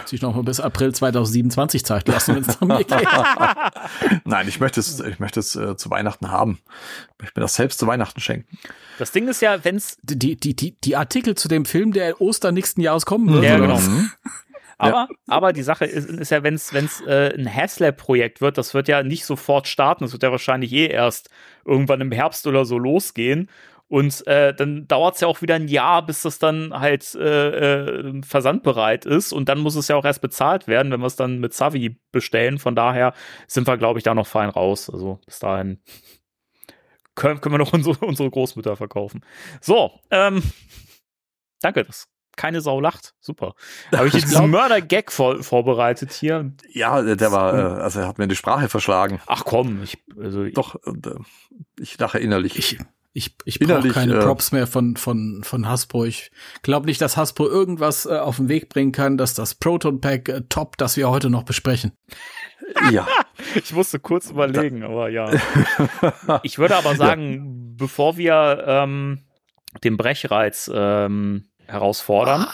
Sich 0.04 0.20
noch 0.20 0.35
mal 0.35 0.42
bis 0.42 0.61
April 0.61 0.94
2027 0.94 1.85
Zeit 1.85 2.07
lassen, 2.09 2.35
wenn 2.37 2.42
es 2.42 2.61
mir 2.61 2.78
geht. 2.78 2.90
Nein, 4.24 4.48
ich 4.48 4.61
möchte 4.61 4.80
es, 4.80 5.00
ich 5.00 5.18
möchte 5.18 5.40
es 5.40 5.57
äh, 5.57 5.76
zu 5.76 5.88
Weihnachten 5.88 6.30
haben. 6.30 6.59
Ich 7.14 7.22
möchte 7.22 7.40
mir 7.40 7.44
das 7.44 7.54
selbst 7.54 7.78
zu 7.78 7.87
Weihnachten 7.87 8.20
schenken. 8.20 8.59
Das 8.98 9.11
Ding 9.11 9.26
ist 9.26 9.40
ja, 9.40 9.64
wenn's 9.64 9.96
Die, 10.02 10.37
die, 10.37 10.54
die, 10.54 10.76
die 10.78 10.96
Artikel 10.96 11.37
zu 11.37 11.48
dem 11.48 11.64
Film, 11.64 11.92
der 11.94 12.20
Ostern 12.20 12.54
nächsten 12.54 12.83
Jahres 12.83 13.07
kommen 13.07 13.33
wird. 13.33 13.44
Ja, 13.44 13.59
genau. 13.59 13.80
Aber, 14.78 15.08
aber 15.28 15.52
die 15.52 15.62
Sache 15.62 15.84
ist, 15.84 16.08
ist 16.08 16.30
ja, 16.30 16.42
wenn 16.42 16.54
es 16.54 16.72
äh, 16.72 17.34
ein 17.37 17.52
Haslab-Projekt 17.52 18.40
wird, 18.40 18.58
das 18.58 18.74
wird 18.74 18.88
ja 18.88 19.02
nicht 19.02 19.24
sofort 19.24 19.68
starten, 19.68 20.04
das 20.04 20.12
wird 20.12 20.22
ja 20.22 20.30
wahrscheinlich 20.30 20.72
eh 20.72 20.87
erst 20.87 21.30
irgendwann 21.64 22.00
im 22.00 22.12
Herbst 22.12 22.46
oder 22.46 22.64
so 22.64 22.78
losgehen. 22.78 23.48
Und 23.87 24.26
äh, 24.26 24.54
dann 24.54 24.88
dauert 24.88 25.14
es 25.14 25.20
ja 25.20 25.28
auch 25.28 25.42
wieder 25.42 25.54
ein 25.54 25.68
Jahr, 25.68 26.04
bis 26.04 26.22
das 26.22 26.38
dann 26.38 26.72
halt 26.72 27.14
äh, 27.14 27.82
äh, 27.92 28.22
versandbereit 28.22 29.04
ist. 29.04 29.32
Und 29.32 29.48
dann 29.48 29.60
muss 29.60 29.76
es 29.76 29.88
ja 29.88 29.96
auch 29.96 30.04
erst 30.04 30.22
bezahlt 30.22 30.66
werden, 30.66 30.90
wenn 30.90 31.00
wir 31.00 31.06
es 31.06 31.16
dann 31.16 31.38
mit 31.38 31.52
Savi 31.52 32.00
bestellen. 32.10 32.58
Von 32.58 32.74
daher 32.74 33.12
sind 33.46 33.68
wir, 33.68 33.76
glaube 33.76 33.98
ich, 33.98 34.02
da 34.02 34.14
noch 34.14 34.26
fein 34.26 34.48
raus. 34.48 34.88
Also 34.90 35.20
bis 35.26 35.38
dahin 35.38 35.80
können, 37.14 37.40
können 37.40 37.54
wir 37.54 37.58
noch 37.58 37.72
unsere, 37.74 38.04
unsere 38.04 38.30
Großmütter 38.30 38.76
verkaufen. 38.76 39.24
So, 39.60 39.92
ähm, 40.10 40.42
danke, 41.60 41.84
das 41.84 42.08
keine 42.37 42.61
Sau 42.61 42.81
lacht. 42.81 43.14
Super. 43.20 43.55
Habe 43.94 44.09
ich 44.09 44.14
diesen 44.14 44.51
Mörder-Gag 44.51 45.12
vor, 45.12 45.42
vorbereitet 45.42 46.12
hier? 46.12 46.53
Ja, 46.73 47.03
der 47.03 47.33
war, 47.33 47.55
äh, 47.55 47.83
also 47.83 48.01
er 48.01 48.09
hat 48.09 48.18
mir 48.18 48.29
die 48.29 48.37
Sprache 48.37 48.68
verschlagen. 48.68 49.20
Ach 49.27 49.44
komm, 49.44 49.83
ich, 49.83 49.99
also 50.18 50.44
Doch, 50.47 50.77
äh, 50.87 51.14
ich 51.79 51.99
lache 51.99 52.18
innerlich. 52.18 52.59
Ich, 52.59 52.79
ich, 53.16 53.37
ich 53.44 53.61
brauche 53.61 53.88
keine 53.88 54.16
äh, 54.16 54.20
Props 54.20 54.51
mehr 54.51 54.66
von, 54.66 54.97
von, 54.97 55.42
von 55.44 55.68
Hasbro. 55.68 56.05
Ich 56.05 56.33
glaube 56.62 56.87
nicht, 56.87 57.01
dass 57.01 57.16
Hasbro 57.16 57.47
irgendwas 57.47 58.07
äh, 58.07 58.16
auf 58.16 58.38
den 58.38 58.49
Weg 58.49 58.68
bringen 58.68 58.90
kann, 58.90 59.16
dass 59.16 59.35
das 59.35 59.55
Proton 59.55 60.01
Pack 60.01 60.29
äh, 60.29 60.42
Top, 60.49 60.77
das 60.79 60.97
wir 60.97 61.09
heute 61.09 61.31
noch 61.31 61.44
besprechen. 61.44 61.92
ja. 62.90 63.07
ich 63.55 63.73
musste 63.73 64.01
kurz 64.01 64.31
überlegen, 64.31 64.83
aber 64.83 65.11
ja. 65.11 65.31
Ich 66.42 66.59
würde 66.59 66.77
aber 66.77 66.97
sagen, 66.97 67.77
bevor 67.77 68.16
wir 68.16 68.64
ähm, 68.66 69.20
den 69.85 69.97
Brechreiz 69.97 70.68
ähm, 70.75 71.47
herausfordern, 71.66 72.46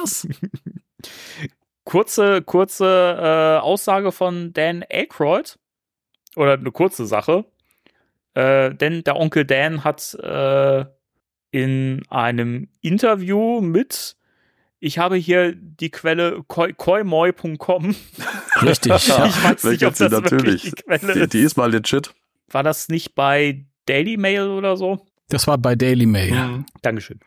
Was? 0.00 0.26
kurze, 1.84 2.42
kurze 2.42 2.86
äh, 3.18 3.60
Aussage 3.60 4.12
von 4.12 4.52
Dan 4.52 4.84
Aykroyd 4.88 5.58
oder 6.36 6.54
eine 6.54 6.70
kurze 6.70 7.06
Sache. 7.06 7.44
Äh, 8.34 8.74
denn 8.74 9.04
der 9.04 9.16
Onkel 9.16 9.44
Dan 9.44 9.84
hat 9.84 10.14
äh, 10.14 10.84
in 11.50 12.02
einem 12.08 12.68
Interview 12.80 13.60
mit, 13.60 14.16
ich 14.80 14.98
habe 14.98 15.16
hier 15.16 15.54
die 15.54 15.90
Quelle 15.90 16.42
koi- 16.48 16.72
koimoi.com. 16.72 17.94
Richtig. 18.62 18.92
Ich 18.92 19.10
weiß 19.10 19.64
nicht, 19.64 19.84
ob 19.84 19.94
das 19.94 19.98
sind 19.98 20.30
wirklich 20.30 20.62
die 20.62 20.70
Quelle 20.72 21.12
Die, 21.12 21.20
ist. 21.20 21.32
die 21.34 21.40
ist 21.40 21.56
mal 21.56 21.70
legit. 21.70 22.14
War 22.48 22.62
das 22.62 22.88
nicht 22.88 23.14
bei 23.14 23.64
Daily 23.86 24.16
Mail 24.16 24.48
oder 24.48 24.76
so? 24.76 25.06
Das 25.28 25.46
war 25.46 25.58
bei 25.58 25.74
Daily 25.74 26.06
Mail. 26.06 26.32
Mhm. 26.32 26.66
Dankeschön. 26.82 27.20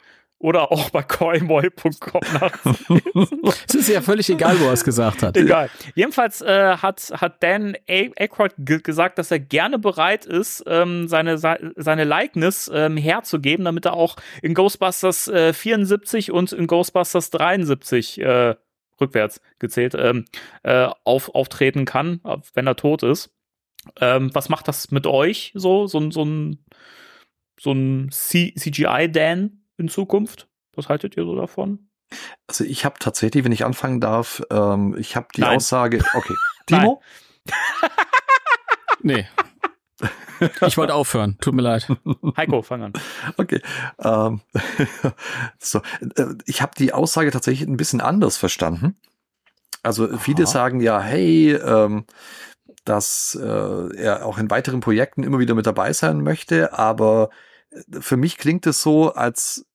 Oder 0.46 0.72
auch 0.72 0.92
bei 0.92 1.02
koimoi.com. 1.02 2.22
Es 3.68 3.74
ist 3.74 3.90
ja 3.90 4.02
völlig 4.02 4.30
egal, 4.30 4.60
wo 4.60 4.66
er 4.66 4.74
es 4.74 4.84
gesagt 4.84 5.24
hat. 5.24 5.36
Egal. 5.38 5.70
Jedenfalls 5.96 6.42
äh, 6.42 6.78
hat, 6.78 7.12
hat 7.20 7.42
Dan 7.42 7.76
Aykroyd 7.88 8.54
ge- 8.60 8.80
gesagt, 8.82 9.18
dass 9.18 9.32
er 9.32 9.40
gerne 9.40 9.80
bereit 9.80 10.26
ist, 10.28 10.64
ähm, 10.68 11.08
seine, 11.08 11.38
se- 11.40 11.74
seine 11.78 12.04
Likeness 12.04 12.70
ähm, 12.74 12.96
herzugeben, 12.96 13.66
damit 13.66 13.86
er 13.86 13.94
auch 13.94 14.18
in 14.44 14.54
Ghostbusters 14.54 15.28
äh, 15.30 15.52
74 15.54 16.32
und 16.32 16.52
in 16.52 16.68
Ghostbusters 16.68 17.32
73 17.32 18.22
äh, 18.22 18.56
rückwärts 19.02 19.42
gezählt 19.58 19.96
ähm, 19.98 20.26
äh, 20.64 20.90
auf, 21.06 21.34
auftreten 21.34 21.86
kann, 21.86 22.22
wenn 22.54 22.68
er 22.68 22.76
tot 22.76 23.02
ist. 23.04 23.32
Ähm, 24.00 24.30
was 24.34 24.50
macht 24.50 24.68
das 24.68 24.92
mit 24.92 25.08
euch 25.08 25.52
so? 25.56 25.88
So, 25.88 26.00
ein- 26.00 26.12
so 26.12 26.24
ein, 26.24 26.60
so 27.60 27.72
ein 27.72 28.10
CGI-Dan 28.12 29.62
in 29.78 29.90
Zukunft? 29.90 30.48
Was 30.76 30.90
haltet 30.90 31.18
ihr 31.18 31.24
so 31.24 31.36
davon? 31.36 31.90
Also 32.48 32.64
ich 32.64 32.86
habe 32.86 33.00
tatsächlich, 33.00 33.44
wenn 33.44 33.52
ich 33.52 33.66
anfangen 33.66 34.00
darf, 34.00 34.44
ähm, 34.52 34.96
ich 34.98 35.16
habe 35.16 35.28
die 35.36 35.42
Nein. 35.42 35.58
Aussage, 35.58 36.04
okay. 36.14 36.36
Timo? 36.68 37.02
Nee. 39.02 39.28
Ich 40.66 40.78
wollte 40.78 40.94
aufhören. 40.94 41.38
Tut 41.40 41.54
mir 41.54 41.62
leid. 41.62 41.88
Heiko, 42.38 42.62
fang 42.62 42.84
an. 42.84 42.94
Okay. 43.38 43.62
Ähm, 44.00 44.42
so, 45.60 45.80
äh, 46.18 46.26
ich 46.46 46.62
habe 46.62 46.74
die 46.78 46.92
Aussage 46.92 47.32
tatsächlich 47.32 47.68
ein 47.68 47.78
bisschen 47.78 48.02
anders 48.02 48.38
verstanden. 48.38 48.98
Also 49.84 50.18
viele 50.18 50.44
Aha. 50.44 50.52
sagen 50.52 50.82
ja, 50.82 51.00
hey, 51.00 51.54
ähm, 51.54 52.06
dass 52.84 53.38
äh, 53.40 53.96
er 53.96 54.26
auch 54.26 54.38
in 54.38 54.50
weiteren 54.50 54.80
Projekten 54.80 55.24
immer 55.24 55.40
wieder 55.40 55.54
mit 55.54 55.68
dabei 55.68 55.94
sein 55.94 56.22
möchte, 56.22 56.74
aber 56.74 57.30
für 58.00 58.18
mich 58.18 58.38
klingt 58.38 58.66
es 58.68 58.82
so, 58.82 59.14
als 59.14 59.66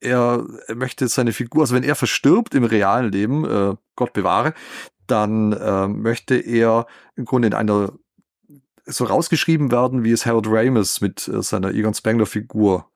er, 0.00 0.44
möchte 0.74 1.08
seine 1.08 1.32
Figur, 1.32 1.62
also 1.62 1.74
wenn 1.74 1.82
er 1.82 1.94
verstirbt 1.94 2.54
im 2.54 2.64
realen 2.64 3.10
Leben, 3.10 3.44
äh, 3.44 3.74
Gott 3.96 4.12
bewahre, 4.12 4.54
dann 5.06 5.52
äh, 5.52 5.88
möchte 5.88 6.36
er 6.36 6.86
im 7.16 7.24
Grunde 7.24 7.48
in 7.48 7.54
einer 7.54 7.92
so 8.86 9.04
rausgeschrieben 9.04 9.70
werden, 9.70 10.04
wie 10.04 10.12
es 10.12 10.26
Harold 10.26 10.46
Ramis 10.48 11.00
mit 11.00 11.26
äh, 11.28 11.42
seiner 11.42 11.72
Egon 11.72 11.94
Spengler 11.94 12.26
Figur 12.26 12.90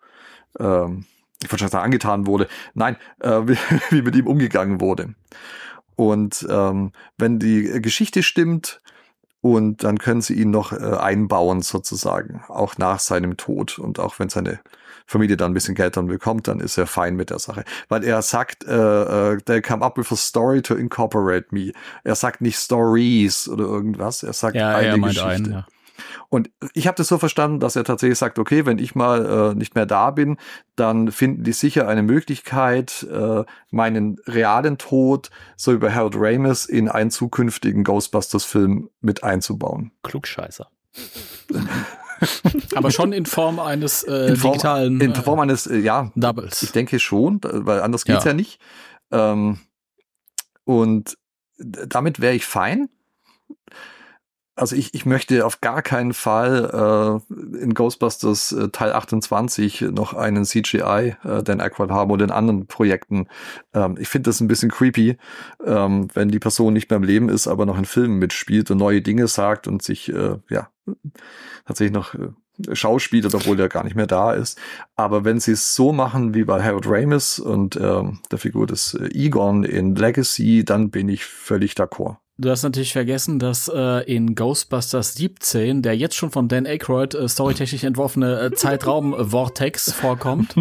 ähm, 0.59 1.07
schon 1.47 1.69
sagen, 1.69 1.85
angetan 1.85 2.27
wurde. 2.27 2.49
Nein, 2.75 2.97
äh, 3.21 3.41
wie, 3.47 3.59
wie 3.91 4.03
mit 4.03 4.17
ihm 4.17 4.27
umgegangen 4.27 4.81
wurde. 4.81 5.15
Und 5.97 6.47
ähm, 6.49 6.93
wenn 7.17 7.39
die 7.39 7.81
Geschichte 7.83 8.23
stimmt, 8.23 8.81
und 9.41 9.85
dann 9.85 9.99
können 9.99 10.21
sie 10.21 10.35
ihn 10.35 10.51
noch 10.51 10.73
äh, 10.73 10.77
einbauen 10.77 11.63
sozusagen, 11.63 12.43
auch 12.49 12.77
nach 12.79 12.99
seinem 12.99 13.37
Tod. 13.37 13.79
Und 13.79 13.99
auch 14.01 14.19
wenn 14.19 14.29
seine 14.29 14.61
Familie 15.07 15.37
dann 15.37 15.53
ein 15.53 15.55
bisschen 15.55 15.75
Geld 15.75 15.97
dann 15.97 16.09
bekommt, 16.09 16.49
dann 16.49 16.61
ist 16.61 16.77
er 16.77 16.87
fein 16.87 17.15
mit 17.17 17.31
der 17.31 17.39
Sache. 17.39 17.65
Weil 17.89 18.05
er 18.05 18.21
sagt, 18.23 18.65
äh, 18.67 19.33
äh, 19.35 19.39
they 19.43 19.63
come 19.63 19.85
up 19.85 19.97
with 19.97 20.11
a 20.13 20.17
story 20.17 20.61
to 20.61 20.75
incorporate 20.75 21.47
me. 21.51 21.73
Er 22.05 22.15
sagt 22.15 22.41
nicht 22.41 22.59
Stories 22.59 23.49
oder 23.49 23.65
irgendwas, 23.65 24.23
er 24.23 24.33
sagt 24.33 24.57
Ja, 24.57 24.77
eine 24.77 24.89
er 24.89 24.99
Geschichte. 24.99 25.27
einen. 25.27 25.53
Ja. 25.53 25.67
Und 26.31 26.51
ich 26.75 26.87
habe 26.87 26.97
das 26.97 27.09
so 27.09 27.17
verstanden, 27.17 27.59
dass 27.59 27.75
er 27.75 27.85
tatsächlich 27.85 28.19
sagt, 28.19 28.39
okay, 28.39 28.67
wenn 28.67 28.79
ich 28.79 28.95
mal 28.95 29.53
äh, 29.53 29.55
nicht 29.55 29.75
mehr 29.75 29.87
da 29.87 30.11
bin, 30.11 30.37
dann 30.77 31.11
finden 31.11 31.43
die 31.43 31.53
sicher 31.53 31.89
eine 31.89 32.03
Möglichkeit, 32.03 33.07
äh, 33.11 33.45
meinen 33.71 34.19
realen 34.27 34.77
Tod, 34.77 35.31
so 35.57 35.79
bei 35.79 35.93
Harold 35.93 36.17
Ramis, 36.17 36.67
in 36.67 36.89
einen 36.89 37.11
zukünftigen 37.11 37.83
Ghostbusters-Film 37.83 38.91
mit 39.01 39.25
einzubauen. 39.25 39.93
Klugscheißer. 40.03 40.69
Aber 42.75 42.91
schon 42.91 43.13
in 43.13 43.25
Form 43.25 43.59
eines 43.59 44.03
äh, 44.03 44.29
In 44.29 44.37
Form, 44.37 44.53
digitalen 44.53 45.01
in 45.01 45.15
Form 45.15 45.41
eines, 45.41 45.67
äh, 45.67 45.79
ja, 45.79 46.13
äh, 46.15 46.21
Doubles. 46.21 46.63
ich 46.63 46.73
denke 46.73 46.99
schon, 46.99 47.41
weil 47.43 47.81
anders 47.81 48.05
geht's 48.05 48.25
Ja. 48.25 48.33
ja, 48.33 48.35
nicht. 48.35 48.61
Ähm, 49.13 49.61
und 50.65 51.17
damit 51.57 52.21
wäre 52.21 52.35
ich 52.35 52.45
fein. 52.45 52.89
Also 54.59 54.75
ich, 54.75 54.93
ich 54.93 55.07
möchte 55.07 55.47
auf 55.47 55.61
gar 55.61 55.83
keinen 55.83 56.13
Fall 56.13 57.21
äh, 57.33 57.63
in 57.63 57.75
Ghostbusters 57.75 58.51
äh, 58.53 58.69
Teil 58.71 58.93
28 58.93 59.83
noch 59.93 60.15
einen 60.15 60.45
CGI 60.45 61.15
äh, 61.23 61.43
Dan 61.45 61.61
Aykroyd 61.61 61.91
haben 61.91 62.11
oder 62.11 62.25
in 62.25 62.33
anderen 62.33 62.67
Projekten. 62.67 63.29
Ähm, 63.73 63.97
ich 64.01 64.09
finde 64.09 64.31
das 64.31 64.41
ein 64.41 64.49
bisschen 64.49 64.71
creepy, 64.71 65.17
ähm, 65.65 66.09
wenn 66.13 66.31
die 66.31 66.41
Person 66.41 66.73
nicht 66.73 66.91
mehr 66.91 66.97
im 66.97 67.05
Leben 67.05 67.29
ist, 67.29 67.47
aber 67.47 67.67
noch 67.67 67.79
in 67.79 67.85
Filmen 67.85 68.19
mitspielt 68.19 68.71
und 68.73 68.79
neue 68.79 69.01
Dinge 69.01 69.29
sagt 69.29 69.69
und 69.69 69.83
sich 69.83 70.13
äh, 70.13 70.39
ja 70.51 70.69
tatsächlich 71.65 71.95
noch 71.95 72.15
äh, 72.15 72.75
schauspielert, 72.75 73.37
obwohl 73.37 73.57
der 73.57 73.69
gar 73.69 73.85
nicht 73.85 73.95
mehr 73.95 74.09
da 74.09 74.33
ist. 74.33 74.59
Aber 74.97 75.25
wenn 75.25 75.39
sie 75.39 75.53
es 75.53 75.77
so 75.77 75.93
machen 75.93 76.35
wie 76.35 76.43
bei 76.43 76.61
Harold 76.63 76.87
Ramis 76.89 77.39
und 77.39 77.77
ähm, 77.77 78.19
der 78.33 78.39
Figur 78.39 78.67
des 78.67 78.95
äh, 78.95 79.09
Egon 79.13 79.63
in 79.63 79.95
Legacy, 79.95 80.65
dann 80.65 80.91
bin 80.91 81.09
ich 81.09 81.25
völlig 81.25 81.75
d'accord. 81.75 82.17
Du 82.41 82.51
hast 82.51 82.63
natürlich 82.63 82.93
vergessen, 82.93 83.41
dass 83.41 83.67
äh, 83.67 84.05
in 84.05 84.37
Ghostbusters 84.37 85.15
17 85.15 85.83
der 85.83 85.97
jetzt 85.97 86.15
schon 86.15 86.31
von 86.31 86.47
Dan 86.47 86.67
Aykroyd 86.67 87.15
äh, 87.15 87.29
storytechnisch 87.29 87.83
entworfene 87.83 88.41
äh, 88.41 88.53
Zeitraum-Vortex 88.53 89.93
vorkommt, 90.01 90.55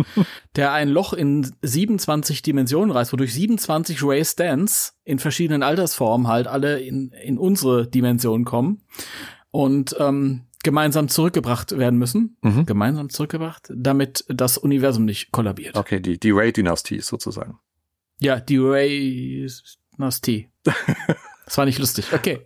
der 0.55 0.71
ein 0.71 0.89
Loch 0.89 1.13
in 1.13 1.51
27 1.61 2.41
Dimensionen 2.41 2.89
reißt, 2.89 3.13
wodurch 3.13 3.31
27 3.31 4.01
Ray 4.01 4.25
Stans 4.25 4.97
in 5.03 5.19
verschiedenen 5.19 5.61
Altersformen 5.61 6.27
halt 6.27 6.47
alle 6.47 6.79
in, 6.79 7.11
in 7.23 7.37
unsere 7.37 7.87
Dimension 7.87 8.43
kommen 8.43 8.81
und 9.51 9.95
ähm, 9.99 10.47
gemeinsam 10.63 11.09
zurückgebracht 11.09 11.77
werden 11.77 11.99
müssen. 11.99 12.37
Mhm. 12.41 12.65
Gemeinsam 12.65 13.11
zurückgebracht, 13.11 13.71
damit 13.71 14.25
das 14.29 14.57
Universum 14.57 15.05
nicht 15.05 15.31
kollabiert. 15.31 15.77
Okay, 15.77 15.99
die, 15.99 16.19
die 16.19 16.31
Ray-Dynastie 16.31 17.01
sozusagen. 17.01 17.59
Ja, 18.19 18.39
die 18.39 18.57
Ray-Dynastie. 18.57 20.49
das 21.47 21.57
war 21.57 21.65
nicht 21.65 21.79
lustig. 21.79 22.13
Okay. 22.13 22.45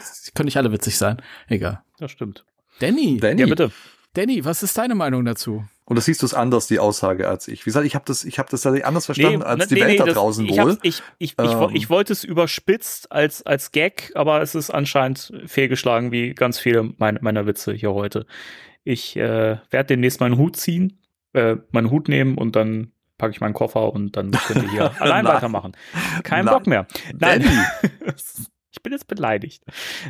Sie 0.00 0.30
können 0.34 0.46
nicht 0.46 0.56
alle 0.56 0.72
witzig 0.72 0.96
sein. 0.96 1.20
Egal. 1.48 1.82
Das 1.98 2.10
stimmt. 2.10 2.46
Danny. 2.80 3.18
Danny, 3.20 3.40
Ja, 3.42 3.46
bitte. 3.46 3.70
Danny, 4.14 4.44
was 4.46 4.62
ist 4.62 4.78
deine 4.78 4.94
Meinung 4.94 5.24
dazu? 5.26 5.64
Oder 5.84 6.00
siehst 6.00 6.22
du 6.22 6.26
es 6.26 6.32
anders, 6.34 6.66
die 6.66 6.78
Aussage, 6.78 7.28
als 7.28 7.46
ich? 7.48 7.60
Wie 7.60 7.64
gesagt, 7.70 7.86
ich 7.86 7.94
habe 7.94 8.04
das, 8.06 8.24
ich 8.24 8.38
hab 8.38 8.48
das 8.50 8.62
tatsächlich 8.62 8.86
anders 8.86 9.04
verstanden 9.06 9.42
als 9.42 9.68
die 9.68 9.76
Welt 9.76 10.00
da 10.00 10.04
das- 10.06 10.14
draußen 10.14 10.46
ich, 10.46 10.58
wohl. 10.58 10.78
ich, 10.82 11.02
ich, 11.18 11.34
ich, 11.38 11.52
Ähm. 11.52 11.70
ich 11.74 11.90
wollte 11.90 12.12
es 12.12 12.24
überspitzt 12.24 13.12
als, 13.12 13.44
als 13.44 13.70
Gag, 13.72 14.10
aber 14.14 14.40
es 14.40 14.54
ist 14.54 14.70
anscheinend 14.70 15.32
fehlgeschlagen, 15.46 16.12
wie 16.12 16.32
ganz 16.34 16.58
viele 16.58 16.92
mein, 16.98 17.18
meiner 17.20 17.46
Witze 17.46 17.72
hier 17.74 17.92
heute. 17.92 18.26
Ich 18.84 19.16
äh, 19.16 19.58
werde 19.70 19.86
demnächst 19.88 20.20
meinen 20.20 20.38
Hut 20.38 20.56
ziehen, 20.56 20.98
äh, 21.34 21.56
meinen 21.70 21.90
Hut 21.90 22.08
nehmen 22.08 22.36
und 22.38 22.56
dann 22.56 22.92
packe 23.18 23.32
ich 23.32 23.40
meinen 23.40 23.54
Koffer 23.54 23.92
und 23.92 24.16
dann 24.16 24.30
könnt 24.30 24.64
ihr 24.64 24.70
hier 24.70 24.90
allein 25.00 25.24
Nein. 25.24 25.34
weitermachen. 25.34 25.72
Kein 26.22 26.44
Nein. 26.44 26.54
Bock 26.54 26.66
mehr. 26.66 26.86
Nein. 27.18 27.44
Ich 28.76 28.82
bin 28.82 28.92
jetzt 28.92 29.08
beleidigt. 29.08 29.64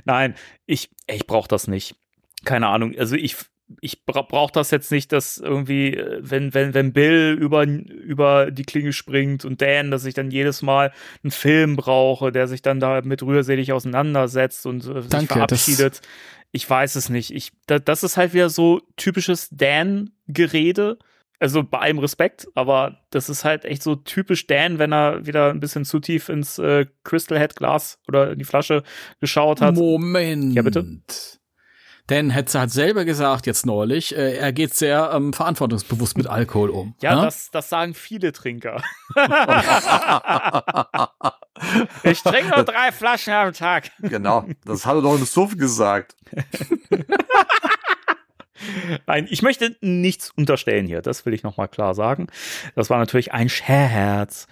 Nein, 0.04 0.34
ich, 0.66 0.90
ich 1.06 1.28
brauche 1.28 1.46
das 1.46 1.68
nicht. 1.68 1.94
Keine 2.44 2.66
Ahnung. 2.66 2.94
Also 2.98 3.14
ich, 3.14 3.36
ich 3.80 4.04
bra 4.04 4.22
brauche 4.22 4.52
das 4.52 4.70
jetzt 4.70 4.90
nicht, 4.90 5.12
dass 5.12 5.38
irgendwie, 5.38 5.94
äh, 5.94 6.18
wenn, 6.20 6.52
wenn, 6.52 6.74
wenn 6.74 6.92
Bill 6.92 7.36
über, 7.40 7.64
über 7.64 8.50
die 8.50 8.64
Klinge 8.64 8.92
springt 8.92 9.44
und 9.44 9.62
Dan, 9.62 9.90
dass 9.90 10.04
ich 10.04 10.14
dann 10.14 10.30
jedes 10.30 10.62
Mal 10.62 10.92
einen 11.22 11.30
Film 11.30 11.76
brauche, 11.76 12.32
der 12.32 12.48
sich 12.48 12.60
dann 12.60 12.80
da 12.80 13.02
mit 13.02 13.22
rührselig 13.22 13.72
auseinandersetzt 13.72 14.66
und 14.66 14.84
äh, 14.84 15.02
sich 15.02 15.10
Danke, 15.10 15.34
verabschiedet. 15.34 16.00
Ich 16.52 16.68
weiß 16.68 16.96
es 16.96 17.08
nicht. 17.08 17.32
Ich, 17.32 17.52
da, 17.66 17.78
das 17.78 18.02
ist 18.02 18.16
halt 18.16 18.34
wieder 18.34 18.50
so 18.50 18.80
typisches 18.96 19.48
Dan-Gerede. 19.50 20.98
Also 21.38 21.62
bei 21.62 21.78
allem 21.78 21.98
Respekt, 21.98 22.48
aber 22.54 22.98
das 23.10 23.28
ist 23.28 23.44
halt 23.44 23.64
echt 23.64 23.82
so 23.82 23.94
typisch 23.96 24.46
Dan, 24.46 24.78
wenn 24.78 24.92
er 24.92 25.26
wieder 25.26 25.50
ein 25.50 25.60
bisschen 25.60 25.84
zu 25.84 26.00
tief 26.00 26.28
ins 26.28 26.58
äh, 26.58 26.86
Crystal 27.04 27.38
Head 27.38 27.56
Glas 27.56 27.98
oder 28.08 28.32
in 28.32 28.38
die 28.38 28.44
Flasche 28.44 28.82
geschaut 29.20 29.60
hat. 29.60 29.74
Moment. 29.74 30.54
Ja, 30.54 30.62
bitte? 30.62 31.02
Dan 32.08 32.30
Hetzer 32.30 32.60
hat 32.60 32.70
selber 32.70 33.04
gesagt 33.04 33.46
jetzt 33.46 33.66
neulich, 33.66 34.16
äh, 34.16 34.36
er 34.36 34.52
geht 34.52 34.72
sehr 34.74 35.10
ähm, 35.12 35.32
verantwortungsbewusst 35.32 36.16
mit 36.16 36.28
Alkohol 36.28 36.70
um. 36.70 36.94
Ja, 37.02 37.16
Ne? 37.16 37.22
das, 37.22 37.50
das 37.50 37.68
sagen 37.68 37.94
viele 37.94 38.32
Trinker. 38.32 38.80
ich 42.04 42.22
trinke 42.22 42.54
nur 42.54 42.64
drei 42.64 42.92
Flaschen 42.92 43.32
am 43.32 43.52
Tag. 43.52 43.90
genau, 44.00 44.46
das 44.64 44.86
hat 44.86 44.94
er 44.94 45.02
doch 45.02 45.16
im 45.18 45.24
Suff 45.24 45.56
gesagt. 45.56 46.14
Nein, 49.06 49.26
ich 49.30 49.42
möchte 49.42 49.76
nichts 49.80 50.30
unterstellen 50.30 50.86
hier. 50.86 51.02
Das 51.02 51.26
will 51.26 51.34
ich 51.34 51.42
nochmal 51.42 51.68
klar 51.68 51.94
sagen. 51.94 52.28
Das 52.74 52.90
war 52.90 52.98
natürlich 52.98 53.32
ein 53.32 53.48
Scherz. 53.48 54.46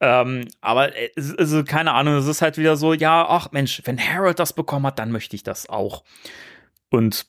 Ähm, 0.00 0.48
aber 0.60 0.90
also 1.38 1.64
keine 1.64 1.92
Ahnung, 1.92 2.14
es 2.14 2.26
ist 2.26 2.42
halt 2.42 2.58
wieder 2.58 2.76
so, 2.76 2.92
ja, 2.92 3.26
ach 3.28 3.52
Mensch, 3.52 3.82
wenn 3.84 3.98
Harold 3.98 4.38
das 4.38 4.52
bekommen 4.52 4.86
hat, 4.86 4.98
dann 4.98 5.12
möchte 5.12 5.36
ich 5.36 5.42
das 5.42 5.68
auch. 5.68 6.04
Und 6.90 7.26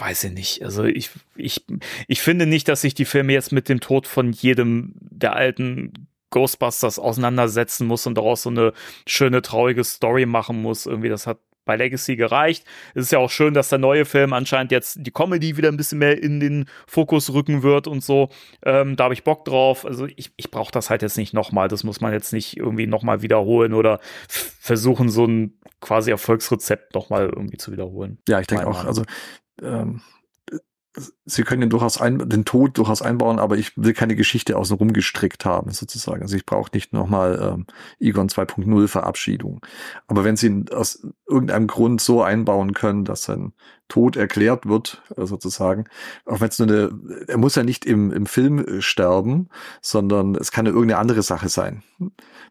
weiß 0.00 0.24
ich 0.24 0.32
nicht. 0.32 0.64
Also 0.64 0.84
ich, 0.84 1.10
ich, 1.36 1.64
ich 2.08 2.20
finde 2.20 2.46
nicht, 2.46 2.68
dass 2.68 2.82
sich 2.82 2.94
die 2.94 3.04
Filme 3.04 3.32
jetzt 3.32 3.52
mit 3.52 3.68
dem 3.68 3.80
Tod 3.80 4.06
von 4.06 4.32
jedem 4.32 4.94
der 4.96 5.34
alten 5.34 6.08
Ghostbusters 6.30 6.98
auseinandersetzen 6.98 7.86
muss 7.86 8.06
und 8.06 8.14
daraus 8.16 8.42
so 8.42 8.50
eine 8.50 8.72
schöne, 9.06 9.42
traurige 9.42 9.84
Story 9.84 10.26
machen 10.26 10.62
muss. 10.62 10.86
Irgendwie, 10.86 11.08
das 11.08 11.26
hat 11.26 11.38
bei 11.70 11.76
Legacy 11.76 12.16
gereicht. 12.16 12.64
Es 12.96 13.04
ist 13.04 13.12
ja 13.12 13.20
auch 13.20 13.30
schön, 13.30 13.54
dass 13.54 13.68
der 13.68 13.78
neue 13.78 14.04
Film 14.04 14.32
anscheinend 14.32 14.72
jetzt 14.72 14.98
die 15.06 15.12
Comedy 15.12 15.56
wieder 15.56 15.68
ein 15.68 15.76
bisschen 15.76 15.98
mehr 15.98 16.20
in 16.20 16.40
den 16.40 16.64
Fokus 16.88 17.32
rücken 17.32 17.62
wird 17.62 17.86
und 17.86 18.02
so. 18.02 18.28
Ähm, 18.64 18.96
da 18.96 19.04
habe 19.04 19.14
ich 19.14 19.22
Bock 19.22 19.44
drauf. 19.44 19.86
Also 19.86 20.06
ich, 20.16 20.32
ich 20.36 20.50
brauche 20.50 20.72
das 20.72 20.90
halt 20.90 21.02
jetzt 21.02 21.16
nicht 21.16 21.32
nochmal. 21.32 21.68
Das 21.68 21.84
muss 21.84 22.00
man 22.00 22.12
jetzt 22.12 22.32
nicht 22.32 22.56
irgendwie 22.56 22.88
nochmal 22.88 23.22
wiederholen 23.22 23.72
oder 23.72 24.00
versuchen, 24.28 25.10
so 25.10 25.24
ein 25.26 25.60
quasi 25.80 26.10
Erfolgsrezept 26.10 26.92
nochmal 26.96 27.26
irgendwie 27.26 27.56
zu 27.56 27.70
wiederholen. 27.70 28.18
Ja, 28.26 28.40
ich 28.40 28.48
denke 28.48 28.66
auch, 28.66 28.84
also 28.84 29.04
ähm, 29.62 30.00
sie 31.24 31.44
können 31.44 31.60
den 31.60 31.70
durchaus 31.70 32.00
ein, 32.00 32.28
den 32.28 32.44
Tod 32.44 32.76
durchaus 32.76 33.00
einbauen, 33.00 33.38
aber 33.38 33.56
ich 33.56 33.76
will 33.76 33.92
keine 33.92 34.16
Geschichte 34.16 34.56
außen 34.56 34.76
rum 34.76 34.92
gestrickt 34.92 35.44
haben, 35.44 35.70
sozusagen. 35.70 36.22
Also 36.22 36.36
ich 36.36 36.44
brauche 36.44 36.70
nicht 36.74 36.92
nochmal 36.92 37.54
ähm, 37.54 37.66
Egon 38.00 38.28
2.0 38.28 38.88
Verabschiedung. 38.88 39.64
Aber 40.08 40.24
wenn 40.24 40.36
sie 40.36 40.48
ihn 40.48 40.66
aus 40.70 41.06
irgendeinem 41.28 41.68
Grund 41.68 42.00
so 42.00 42.22
einbauen 42.22 42.74
können, 42.74 43.04
dass 43.04 43.22
sein 43.22 43.52
Tod 43.88 44.16
erklärt 44.16 44.66
wird, 44.66 45.02
äh, 45.16 45.26
sozusagen, 45.26 45.84
auch 46.26 46.40
wenn 46.40 46.48
es 46.48 46.58
nur 46.58 46.68
eine, 46.68 46.90
er 47.28 47.38
muss 47.38 47.54
ja 47.54 47.62
nicht 47.62 47.84
im, 47.84 48.10
im 48.12 48.26
Film 48.26 48.58
äh, 48.58 48.82
sterben, 48.82 49.48
sondern 49.80 50.34
es 50.34 50.50
kann 50.50 50.66
ja 50.66 50.72
irgendeine 50.72 51.00
andere 51.00 51.22
Sache 51.22 51.48
sein, 51.48 51.84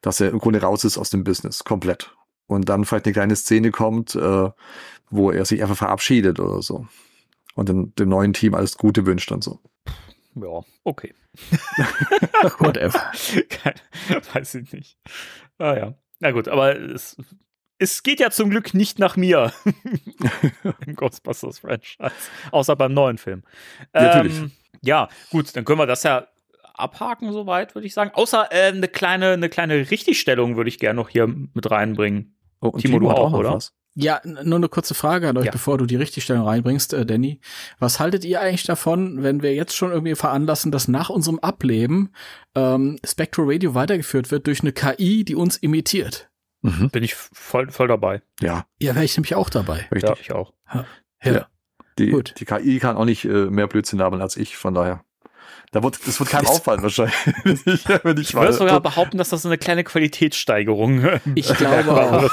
dass 0.01 0.21
er 0.21 0.29
im 0.29 0.39
Grunde 0.39 0.61
raus 0.61 0.85
ist 0.85 0.97
aus 0.97 1.09
dem 1.09 1.25
Business, 1.25 1.65
komplett. 1.65 2.15
Und 2.47 2.69
dann 2.69 2.85
vielleicht 2.85 3.05
eine 3.05 3.13
kleine 3.13 3.35
Szene 3.35 3.71
kommt, 3.71 4.15
äh, 4.15 4.49
wo 5.09 5.31
er 5.31 5.45
sich 5.45 5.61
einfach 5.61 5.77
verabschiedet 5.77 6.39
oder 6.39 6.61
so. 6.61 6.87
Und 7.55 7.69
dem, 7.69 7.93
dem 7.95 8.09
neuen 8.09 8.33
Team 8.33 8.53
alles 8.53 8.77
Gute 8.77 9.05
wünscht 9.05 9.31
und 9.31 9.43
so. 9.43 9.59
Ja, 10.35 10.61
okay. 10.83 11.13
Whatever. 12.59 13.11
Kein, 13.49 13.73
weiß 14.33 14.55
ich 14.55 14.71
nicht. 14.71 14.97
Ah 15.57 15.75
ja. 15.75 15.93
Na 16.19 16.31
gut, 16.31 16.47
aber 16.47 16.77
es, 16.77 17.17
es 17.77 18.03
geht 18.03 18.19
ja 18.19 18.29
zum 18.29 18.49
Glück 18.49 18.73
nicht 18.73 18.99
nach 18.99 19.15
mir 19.15 19.53
im 20.85 20.95
Ghostbusters 20.95 21.59
Franchise, 21.59 22.11
außer 22.51 22.75
beim 22.75 22.93
neuen 22.93 23.17
Film. 23.17 23.43
Natürlich. 23.93 24.37
Ähm, 24.37 24.51
ja, 24.81 25.09
gut, 25.31 25.55
dann 25.55 25.65
können 25.65 25.79
wir 25.79 25.87
das 25.87 26.03
ja 26.03 26.27
abhaken 26.75 27.31
soweit, 27.33 27.75
würde 27.75 27.87
ich 27.87 27.93
sagen. 27.93 28.11
Außer 28.13 28.51
äh, 28.51 28.67
eine 28.67 28.87
kleine, 28.87 29.31
eine 29.31 29.49
kleine 29.49 29.91
Richtigstellung 29.91 30.55
würde 30.55 30.69
ich 30.69 30.79
gerne 30.79 30.95
noch 30.95 31.09
hier 31.09 31.27
mit 31.27 31.69
reinbringen. 31.69 32.35
Oh, 32.61 32.69
und 32.69 32.81
Timo, 32.81 32.99
du 32.99 33.09
auch, 33.09 33.31
noch 33.31 33.39
oder? 33.39 33.53
was. 33.53 33.73
Ja, 33.95 34.21
nur 34.23 34.55
eine 34.57 34.69
kurze 34.69 34.93
Frage 34.93 35.27
an 35.27 35.37
euch, 35.37 35.45
Ja. 35.45 35.51
bevor 35.51 35.77
du 35.77 35.85
die 35.85 35.95
Richtigstellung 35.97 36.45
reinbringst, 36.47 36.93
äh, 36.93 37.05
Danny. 37.05 37.41
Was 37.79 37.99
haltet 37.99 38.23
ihr 38.23 38.39
eigentlich 38.39 38.63
davon, 38.63 39.23
wenn 39.23 39.41
wir 39.41 39.53
jetzt 39.55 39.75
schon 39.75 39.91
irgendwie 39.91 40.15
veranlassen, 40.15 40.71
dass 40.71 40.87
nach 40.87 41.09
unserem 41.09 41.39
Ableben 41.39 42.11
ähm, 42.55 42.97
Spectral 43.05 43.47
Radio 43.49 43.73
weitergeführt 43.75 44.31
wird 44.31 44.47
durch 44.47 44.61
eine 44.61 44.71
KI, 44.71 45.23
die 45.25 45.35
uns 45.35 45.57
imitiert? 45.57 46.29
Mhm. 46.61 46.89
Bin 46.91 47.03
ich 47.03 47.15
voll, 47.15 47.69
voll 47.71 47.87
dabei. 47.87 48.21
Ja, 48.41 48.65
Ja, 48.81 48.93
wäre 48.95 49.05
ich 49.05 49.15
nämlich 49.17 49.35
auch 49.35 49.49
dabei. 49.49 49.79
Ja, 49.79 49.87
richtig. 49.91 50.19
ich 50.21 50.31
auch. 50.33 50.53
Ja. 51.23 51.47
Die, 51.97 52.11
gut. 52.11 52.35
die 52.39 52.45
KI 52.45 52.79
kann 52.79 52.95
auch 52.95 53.03
nicht 53.05 53.25
äh, 53.25 53.49
mehr 53.49 53.67
Blödsinn 53.67 54.01
haben 54.01 54.21
als 54.21 54.37
ich, 54.37 54.55
von 54.55 54.73
daher. 54.73 55.03
Da 55.71 55.83
wird, 55.83 55.99
das 56.07 56.19
wird 56.19 56.29
keinem 56.29 56.47
auffallen 56.47 56.81
wahrscheinlich. 56.81 57.15
wenn 58.03 58.17
ich 58.17 58.29
Ich 58.29 58.33
würde 58.33 58.53
sogar 58.53 58.81
behaupten, 58.81 59.17
dass 59.17 59.29
das 59.29 59.43
so 59.43 59.49
eine 59.49 59.57
kleine 59.57 59.83
Qualitätssteigerung 59.83 61.05
Ich 61.35 61.53
glaube 61.53 62.29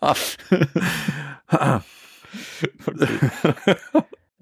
auch. 0.00 0.14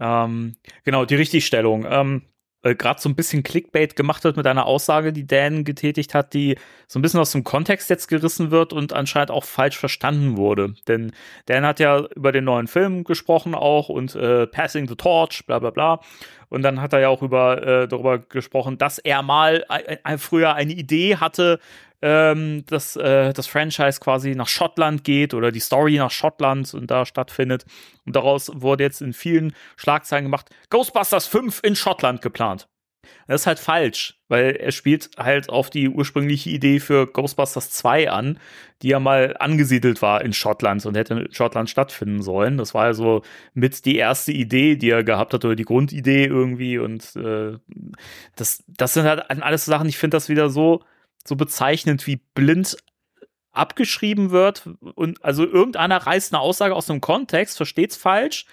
Ähm, 0.01 0.57
genau, 0.83 1.05
die 1.05 1.15
Richtigstellung. 1.15 1.87
Ähm, 1.89 2.23
äh, 2.63 2.75
Gerade 2.75 3.01
so 3.01 3.09
ein 3.09 3.15
bisschen 3.15 3.43
Clickbait 3.43 3.97
gemacht 3.97 4.25
wird 4.25 4.37
mit 4.37 4.47
einer 4.47 4.67
Aussage, 4.67 5.13
die 5.13 5.27
Dan 5.27 5.65
getätigt 5.65 6.15
hat, 6.15 6.35
die 6.35 6.57
so 6.87 6.99
ein 6.99 7.03
bisschen 7.03 7.21
aus 7.21 7.33
dem 7.33 7.45
Kontext 7.45 7.91
jetzt 7.91 8.09
gerissen 8.09 8.51
wird 8.51 8.73
und 8.73 8.93
anscheinend 8.93 9.31
auch 9.31 9.45
falsch 9.45 9.79
verstanden 9.79 10.37
wurde. 10.37 10.75
Denn 10.89 11.13
Dan 11.47 11.67
hat 11.67 11.81
ja 11.81 12.07
über 12.15 12.33
den 12.33 12.45
neuen 12.45 12.69
Film 12.69 13.05
gesprochen 13.05 13.55
auch 13.55 13.89
und 13.89 14.15
äh, 14.15 14.47
Passing 14.47 14.89
the 14.89 14.97
Torch, 14.97 15.45
bla 15.47 15.59
bla 15.59 15.71
bla. 15.71 16.01
Und 16.49 16.63
dann 16.63 16.83
hat 16.83 16.93
er 16.93 17.01
ja 17.01 17.09
auch 17.09 17.23
über, 17.23 17.67
äh, 17.67 17.89
darüber 17.89 18.19
gesprochen, 18.19 18.77
dass 18.77 18.99
er 18.99 19.23
mal 19.23 19.65
früher 20.19 20.55
eine 20.55 20.75
Idee 20.75 21.17
hatte, 21.17 21.61
ähm, 22.03 22.65
dass 22.67 22.97
äh, 22.97 23.33
das 23.33 23.47
Franchise 23.47 24.01
quasi 24.01 24.35
nach 24.35 24.49
Schottland 24.49 25.05
geht 25.05 25.35
oder 25.35 25.53
die 25.53 25.61
Story 25.61 25.97
nach 25.97 26.11
Schottland 26.11 26.75
und 26.75 26.91
da 26.91 27.07
stattfindet. 27.07 27.65
Und 28.05 28.17
daraus 28.17 28.51
wurde 28.53 28.85
jetzt 28.85 29.01
in 29.01 29.13
vielen 29.13 29.55
Schlagzeilen 29.77 30.25
gemacht, 30.25 30.51
Ghostbusters 30.69 31.27
5 31.27 31.61
in 31.63 31.77
Schottland 31.77 32.21
geplant. 32.21 32.69
Das 33.27 33.43
ist 33.43 33.47
halt 33.47 33.59
falsch, 33.59 34.21
weil 34.29 34.57
er 34.57 34.73
spielt 34.73 35.11
halt 35.17 35.49
auf 35.49 35.71
die 35.71 35.89
ursprüngliche 35.89 36.51
Idee 36.51 36.81
für 36.81 37.07
Ghostbusters 37.07 37.71
2 37.71 38.11
an, 38.11 38.39
die 38.83 38.89
ja 38.89 39.01
mal 39.01 39.37
angesiedelt 39.39 40.03
war 40.03 40.23
in 40.23 40.33
Schottland 40.33 40.85
und 40.87 40.97
hätte 40.97 41.15
in 41.15 41.33
Schottland 41.33 41.71
stattfinden 41.71 42.23
sollen. 42.23 42.59
Das 42.59 42.75
war 42.75 42.85
also 42.85 43.23
mit 43.55 43.85
die 43.85 43.97
erste 43.97 44.33
Idee, 44.33 44.77
die 44.77 44.91
er 44.91 45.05
gehabt 45.05 45.35
hat, 45.35 45.45
oder 45.45 45.57
die 45.57 45.65
Grundidee 45.65 46.27
irgendwie. 46.27 46.79
Und 46.79 47.17
äh, 47.17 47.59
das, 48.37 48.65
das 48.67 48.95
sind 48.95 49.05
halt 49.05 49.31
alles 49.31 49.65
Sachen, 49.65 49.89
ich 49.89 49.99
finde 49.99 50.17
das 50.17 50.29
wieder 50.29 50.49
so, 50.51 50.83
so 51.27 51.37
bezeichnend, 51.37 52.07
wie 52.07 52.17
blind 52.35 52.77
abgeschrieben 53.53 54.31
wird. 54.31 54.69
Und 54.95 55.25
also 55.25 55.45
irgendeiner 55.45 55.99
reißt 55.99 56.33
eine 56.33 56.41
Aussage 56.41 56.75
aus 56.75 56.87
dem 56.87 57.01
Kontext, 57.01 57.57
versteht's 57.57 57.97
falsch, 57.97 58.47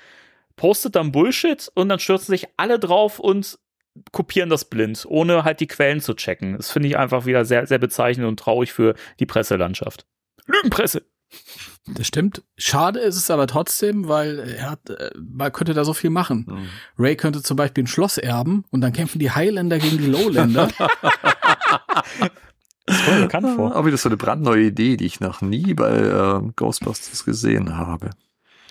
postet 0.55 0.95
dann 0.95 1.11
Bullshit 1.11 1.71
und 1.73 1.89
dann 1.89 1.99
stürzen 1.99 2.31
sich 2.31 2.47
alle 2.57 2.79
drauf 2.79 3.19
und 3.19 3.57
kopieren 4.11 4.49
das 4.49 4.65
blind, 4.65 5.05
ohne 5.07 5.43
halt 5.43 5.59
die 5.59 5.67
Quellen 5.67 6.01
zu 6.01 6.13
checken. 6.13 6.57
Das 6.57 6.69
finde 6.69 6.89
ich 6.89 6.97
einfach 6.97 7.25
wieder 7.25 7.45
sehr, 7.45 7.65
sehr 7.65 7.79
bezeichnend 7.79 8.27
und 8.27 8.39
traurig 8.39 8.71
für 8.71 8.95
die 9.19 9.25
Presselandschaft. 9.25 10.05
Lügenpresse! 10.45 11.03
Das 11.85 12.07
stimmt. 12.07 12.43
Schade 12.57 12.99
ist 12.99 13.15
es 13.15 13.29
aber 13.29 13.45
trotzdem, 13.47 14.07
weil 14.07 14.39
er 14.39 14.71
hat, 14.71 14.89
äh, 14.89 15.11
man 15.15 15.51
könnte 15.51 15.73
da 15.73 15.85
so 15.85 15.93
viel 15.93 16.09
machen. 16.09 16.45
Mhm. 16.47 16.69
Ray 16.97 17.15
könnte 17.15 17.43
zum 17.43 17.55
Beispiel 17.55 17.83
ein 17.83 17.87
Schloss 17.87 18.17
erben 18.17 18.65
und 18.71 18.81
dann 18.81 18.93
kämpfen 18.93 19.19
die 19.19 19.31
Highlander 19.31 19.79
gegen 19.79 19.97
die 19.97 20.07
Lowlander. 20.07 20.69
Voll 22.91 23.21
bekannt 23.21 23.55
vor. 23.55 23.75
Aber 23.75 23.89
das 23.91 23.99
ist 23.99 24.03
so 24.03 24.09
eine 24.09 24.17
brandneue 24.17 24.65
Idee, 24.67 24.97
die 24.97 25.05
ich 25.05 25.19
noch 25.19 25.41
nie 25.41 25.73
bei 25.73 25.89
äh, 25.91 26.41
Ghostbusters 26.55 27.23
gesehen 27.25 27.77
habe. 27.77 28.11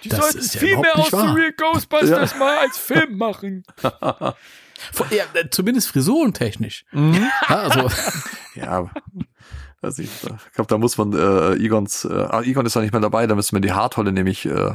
Die 0.05 0.09
Das 0.11 0.21
sollten 0.21 0.39
ist 0.39 0.55
ja 0.55 0.61
viel 0.61 0.69
überhaupt 0.71 0.87
mehr 0.87 0.97
nicht 1.05 1.15
aus 1.15 1.21
The 1.21 1.27
wahr. 1.27 1.37
Real 1.37 1.53
Ghostbusters 1.53 2.37
mal 2.39 2.59
als 2.59 2.79
Film 2.79 3.17
machen. 3.19 3.65
Vor- 4.93 5.07
Ja, 5.11 5.25
äh, 5.35 5.49
zumindest 5.51 5.89
frisurentechnisch. 5.89 6.85
Ja, 6.93 7.31
also, 7.49 7.89
Ja, 8.55 8.91
weiß 9.81 9.99
ich, 10.01 10.09
ich 10.23 10.53
glaube, 10.53 10.69
da 10.69 10.79
muss 10.79 10.99
man 10.99 11.13
äh, 11.13 11.55
Egons, 11.55 12.05
äh, 12.05 12.13
ah, 12.13 12.43
Egon 12.43 12.67
ist 12.67 12.75
ja 12.75 12.81
nicht 12.83 12.93
mehr 12.93 13.01
dabei, 13.01 13.27
da 13.27 13.35
müssen 13.35 13.55
wir 13.57 13.61
die 13.61 13.73
Haartolle 13.73 14.13
nämlich 14.13 14.47
äh, 14.47 14.75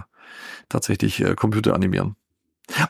tatsächlich 0.69 1.21
äh, 1.21 1.35
Computer 1.35 1.73
animieren. 1.73 2.15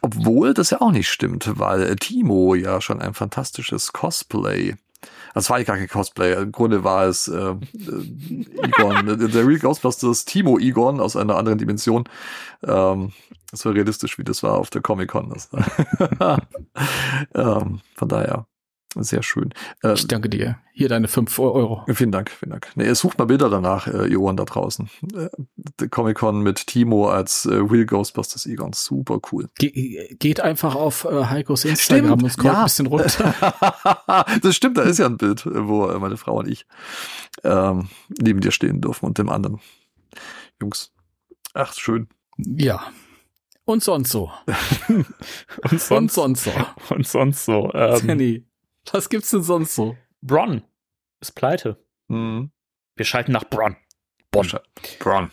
Obwohl 0.02 0.54
das 0.54 0.70
ja 0.70 0.82
auch 0.82 0.92
nicht 0.92 1.10
stimmt, 1.10 1.50
weil 1.60 1.82
äh, 1.84 1.96
Timo 1.96 2.54
ja 2.56 2.80
schon 2.82 3.02
ein 3.02 3.14
fantastisches 3.16 3.92
Cosplay. 3.94 4.76
Es 5.34 5.50
war 5.50 5.60
ja 5.60 5.64
gar 5.64 5.78
kein 5.78 5.88
Cosplay. 5.88 6.34
Im 6.34 6.52
Grunde 6.52 6.84
war 6.84 7.06
es 7.06 7.28
äh, 7.28 7.36
äh, 7.36 7.56
Egon, 8.64 9.06
der 9.32 9.48
Real 9.48 9.60
Ghostbusters 9.60 10.26
Timo 10.26 10.60
Egon 10.60 11.00
aus 11.00 11.16
einer 11.16 11.36
anderen 11.36 11.58
Dimension. 11.58 12.04
Ähm, 12.64 13.12
so 13.52 13.70
realistisch 13.70 14.18
wie 14.18 14.24
das 14.24 14.44
war 14.44 14.54
auf 14.54 14.70
der 14.70 14.82
Comic 14.82 15.10
Con. 15.10 15.30
Das, 15.30 15.50
ähm, 17.36 17.82
von 17.96 18.10
daher 18.10 18.46
sehr 18.96 19.24
schön. 19.24 19.54
Äh, 19.84 19.94
ich 19.94 20.08
danke 20.08 20.30
dir. 20.30 20.58
Hier 20.74 20.90
deine 20.90 21.08
5 21.08 21.38
Euro. 21.40 21.84
Vielen 21.94 22.12
Dank, 22.12 22.32
vielen 22.32 22.52
Dank. 22.52 22.70
Nee, 22.76 22.92
sucht 22.94 23.20
mal 23.20 23.26
Bilder 23.26 23.50
danach, 23.50 23.88
äh, 23.88 24.08
ihr 24.08 24.20
Ohren 24.20 24.38
da 24.38 24.46
draußen. 24.46 24.90
Äh, 25.16 25.30
der 25.80 25.90
Comic-Con 25.90 26.42
mit 26.42 26.68
Timo 26.68 27.10
als 27.10 27.46
äh, 27.46 27.54
Real 27.54 27.86
Ghostbusters 27.86 28.46
Egon. 28.46 28.74
Super 28.74 29.20
cool. 29.32 29.50
Ge 29.60 30.16
geht 30.16 30.40
einfach 30.40 30.76
auf 30.76 31.06
äh, 31.06 31.26
Heikos 31.26 31.66
Instagram 31.66 32.24
und 32.24 32.32
scrollt 32.32 32.54
ja. 32.54 32.60
ein 32.60 32.66
bisschen 32.66 32.88
runter. 32.88 34.26
das 34.42 34.56
stimmt, 34.56 34.78
da 34.78 34.84
ist 34.84 35.00
ja 35.00 35.06
ein 35.06 35.18
Bild, 35.18 35.46
äh, 35.46 35.68
wo 35.68 35.88
äh, 35.88 36.00
meine 36.00 36.18
Frau 36.18 36.40
und 36.40 36.48
ich 36.48 36.66
ähm, 37.44 37.90
neben 38.22 38.42
dir 38.42 38.52
stehen 38.52 38.82
dürfen 38.82 39.06
und 39.06 39.18
dem 39.18 39.30
anderen. 39.30 39.60
Jungs. 40.62 40.92
Ach, 41.54 41.74
schön. 41.74 42.08
ja. 42.38 42.92
Und 43.66 43.82
sonst 43.82 44.12
so. 44.12 44.30
Und 44.90 45.06
Und 45.72 45.80
sonst, 45.80 46.16
sonst 46.16 46.44
so. 46.44 46.52
und 46.90 47.08
sonst 47.08 47.46
so. 47.46 47.72
Ähm, 47.74 48.08
Danny, 48.08 48.46
was 48.92 49.10
gibt's 49.10 49.30
denn 49.32 49.44
sonst 49.44 49.76
so? 49.76 49.96
Bronn 50.22 50.64
ist 51.22 51.34
pleite. 51.36 51.78
Mhm. 52.08 52.52
Wir 52.96 53.06
schalten 53.06 53.32
nach 53.32 53.44
Bronn. 53.46 53.76
Bonn. 54.32 54.50
Bron. 55.00 55.32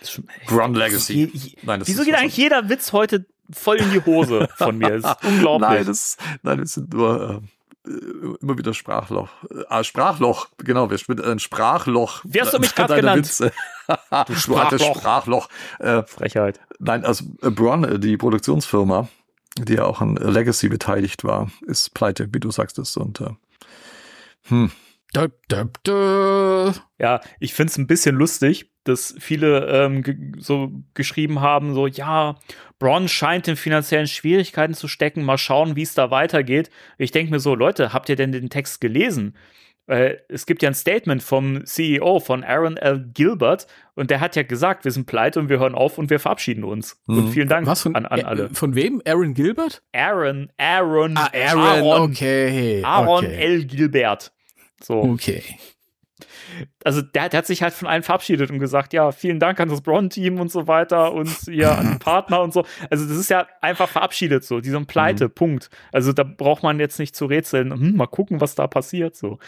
Das 0.00 0.08
ist 0.08 0.14
schon- 0.14 0.28
Bron 0.46 0.74
Legacy. 0.74 1.12
Je- 1.14 1.30
je- 1.32 1.56
Nein, 1.62 1.80
das 1.80 1.88
Wieso 1.88 2.04
geht 2.04 2.14
eigentlich 2.14 2.36
jeder 2.36 2.68
Witz 2.68 2.92
heute 2.92 3.26
voll 3.50 3.76
in 3.76 3.90
die 3.92 4.04
Hose 4.04 4.48
von 4.56 4.76
mir? 4.78 4.98
Das 5.00 5.12
ist 5.12 5.24
unglaublich. 5.28 5.68
Nein, 5.70 5.86
das, 5.86 6.16
nein, 6.42 6.58
wir 6.58 6.66
sind 6.66 6.92
nur 6.92 7.42
äh, 7.86 7.90
immer 8.42 8.58
wieder 8.58 8.74
Sprachloch. 8.74 9.30
Äh, 9.50 9.62
Ah, 9.68 9.84
Sprachloch, 9.84 10.48
genau, 10.58 10.90
wir 10.90 10.98
spielen 10.98 11.20
ein 11.24 11.38
Sprachloch. 11.38 12.22
Wie 12.24 12.40
hast 12.40 12.52
du 12.52 12.58
mich 12.58 12.72
deiner 12.74 12.96
genannt? 12.96 13.18
Witze. 13.26 13.52
du 14.26 14.34
Sprachloch. 14.34 14.96
Sprachloch. 14.96 15.48
Äh, 15.78 16.02
Frechheit. 16.02 16.60
nein, 16.78 17.04
also 17.04 17.24
äh, 17.42 17.50
Bron, 17.50 17.84
äh, 17.84 17.98
die 17.98 18.16
Produktionsfirma, 18.16 19.08
die 19.58 19.74
ja 19.74 19.84
auch 19.84 20.00
an 20.00 20.16
Legacy 20.16 20.68
beteiligt 20.68 21.24
war, 21.24 21.50
ist 21.66 21.94
pleite, 21.94 22.28
wie 22.32 22.40
du 22.40 22.50
sagst 22.50 22.78
es. 22.78 22.96
Und 22.96 23.20
äh, 23.20 23.30
hm, 24.48 24.70
Dö, 25.14 25.28
dö, 25.50 25.64
dö. 25.86 26.72
Ja, 26.98 27.20
ich 27.40 27.54
find's 27.54 27.78
ein 27.78 27.86
bisschen 27.86 28.16
lustig, 28.16 28.70
dass 28.84 29.14
viele 29.18 29.66
ähm, 29.66 30.02
ge 30.02 30.16
so 30.38 30.72
geschrieben 30.94 31.40
haben, 31.40 31.74
so, 31.74 31.86
ja, 31.86 32.36
Braun 32.78 33.08
scheint 33.08 33.48
in 33.48 33.56
finanziellen 33.56 34.08
Schwierigkeiten 34.08 34.74
zu 34.74 34.88
stecken, 34.88 35.24
mal 35.24 35.38
schauen, 35.38 35.74
wie 35.74 35.82
es 35.82 35.94
da 35.94 36.10
weitergeht. 36.10 36.70
Ich 36.98 37.12
denke 37.12 37.32
mir 37.32 37.40
so, 37.40 37.54
Leute, 37.54 37.92
habt 37.92 38.08
ihr 38.08 38.16
denn 38.16 38.32
den 38.32 38.50
Text 38.50 38.80
gelesen? 38.80 39.34
Weil 39.86 40.22
es 40.28 40.46
gibt 40.46 40.62
ja 40.62 40.68
ein 40.70 40.74
Statement 40.74 41.22
vom 41.22 41.64
CEO, 41.64 42.18
von 42.18 42.42
Aaron 42.42 42.76
L. 42.76 43.08
Gilbert, 43.14 43.66
und 43.94 44.10
der 44.10 44.20
hat 44.20 44.34
ja 44.34 44.42
gesagt, 44.42 44.84
wir 44.84 44.90
sind 44.90 45.06
pleite 45.06 45.38
und 45.38 45.48
wir 45.48 45.58
hören 45.60 45.74
auf 45.76 45.96
und 45.98 46.10
wir 46.10 46.18
verabschieden 46.18 46.64
uns. 46.64 47.00
Und 47.06 47.26
Mhm. 47.26 47.32
vielen 47.32 47.48
Dank 47.48 47.66
Was 47.66 47.82
von, 47.82 47.94
an, 47.94 48.04
an 48.06 48.20
alle. 48.24 48.50
von 48.50 48.74
wem? 48.74 49.00
Aaron 49.06 49.32
Gilbert? 49.34 49.82
Aaron, 49.92 50.50
Aaron, 50.58 51.16
Ah, 51.16 51.30
Aaron, 51.32 52.10
okay. 52.10 52.82
Aaron 52.84 53.24
okay. 53.26 53.36
L. 53.54 53.64
Gilbert. 53.64 54.32
So. 54.82 55.02
Okay. 55.02 55.42
Also 56.84 57.02
der, 57.02 57.28
der 57.28 57.38
hat 57.38 57.46
sich 57.46 57.62
halt 57.62 57.74
von 57.74 57.88
allen 57.88 58.02
verabschiedet 58.02 58.50
und 58.50 58.58
gesagt, 58.58 58.92
ja, 58.92 59.12
vielen 59.12 59.38
Dank 59.38 59.60
an 59.60 59.68
das 59.68 59.82
Braun-Team 59.82 60.40
und 60.40 60.50
so 60.50 60.66
weiter 60.66 61.12
und 61.12 61.46
ja, 61.46 61.74
an 61.74 61.92
die 61.92 61.98
Partner 62.04 62.40
und 62.40 62.52
so. 62.52 62.64
Also 62.90 63.06
das 63.06 63.16
ist 63.16 63.28
ja 63.28 63.46
einfach 63.60 63.88
verabschiedet 63.88 64.44
so, 64.44 64.60
die 64.60 64.70
sind 64.70 64.86
pleite, 64.86 65.28
Punkt. 65.28 65.70
Also 65.92 66.12
da 66.12 66.22
braucht 66.22 66.62
man 66.62 66.80
jetzt 66.80 66.98
nicht 66.98 67.14
zu 67.14 67.26
rätseln, 67.26 67.72
hm, 67.72 67.96
mal 67.96 68.06
gucken, 68.06 68.40
was 68.40 68.54
da 68.54 68.66
passiert 68.66 69.16
so. 69.16 69.38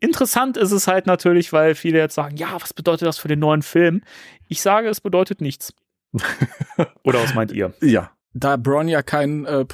Interessant 0.00 0.56
ist 0.56 0.72
es 0.72 0.88
halt 0.88 1.06
natürlich, 1.06 1.52
weil 1.52 1.74
viele 1.74 1.98
jetzt 1.98 2.16
sagen, 2.16 2.36
ja, 2.36 2.60
was 2.60 2.74
bedeutet 2.74 3.06
das 3.06 3.18
für 3.18 3.28
den 3.28 3.38
neuen 3.38 3.62
Film? 3.62 4.02
Ich 4.48 4.60
sage, 4.60 4.88
es 4.88 5.00
bedeutet 5.00 5.40
nichts. 5.40 5.72
Oder 7.04 7.22
was 7.22 7.34
meint 7.34 7.52
ihr? 7.52 7.72
ja. 7.80 8.10
Da 8.34 8.56
Braun 8.56 8.88
ja 8.88 9.02
kein 9.02 9.44
äh, 9.44 9.66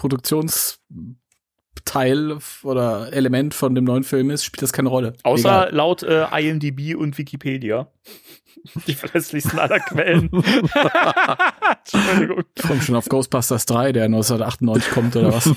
Produktionsteil 1.93 2.39
oder 2.63 3.13
Element 3.13 3.55
von 3.55 3.75
dem 3.75 3.85
neuen 3.85 4.05
Film 4.05 4.31
ist, 4.31 4.45
spielt 4.45 4.63
das 4.63 4.73
keine 4.73 4.89
Rolle. 4.89 5.15
Außer 5.23 5.69
Egal. 5.69 5.75
laut 5.75 6.03
äh, 6.03 6.27
IMDb 6.41 6.95
und 6.97 7.17
Wikipedia. 7.19 7.91
Die 8.87 8.95
verlässlichsten 8.95 9.59
aller 9.59 9.79
Quellen. 9.81 10.31
Entschuldigung. 11.93 12.45
Ich 12.57 12.69
mich 12.69 12.83
schon 12.85 12.97
auf 12.97 13.09
Ghostbusters 13.09 13.67
3, 13.67 13.93
der 13.93 14.05
1998 14.07 14.91
kommt 14.93 15.17
oder 15.17 15.33
was. 15.33 15.51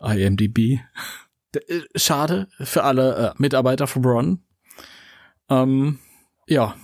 IMDb. 0.00 0.80
D- 1.54 1.58
äh, 1.68 1.82
Schade 1.94 2.48
für 2.60 2.82
alle 2.82 3.30
äh, 3.30 3.32
Mitarbeiter 3.40 3.86
von 3.86 4.02
Braun. 4.02 4.42
Ähm, 5.48 5.98
ja. 6.48 6.74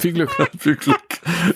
viel 0.00 0.12
Glück. 0.12 0.30
Viel 0.58 0.76
Glück. 0.76 1.00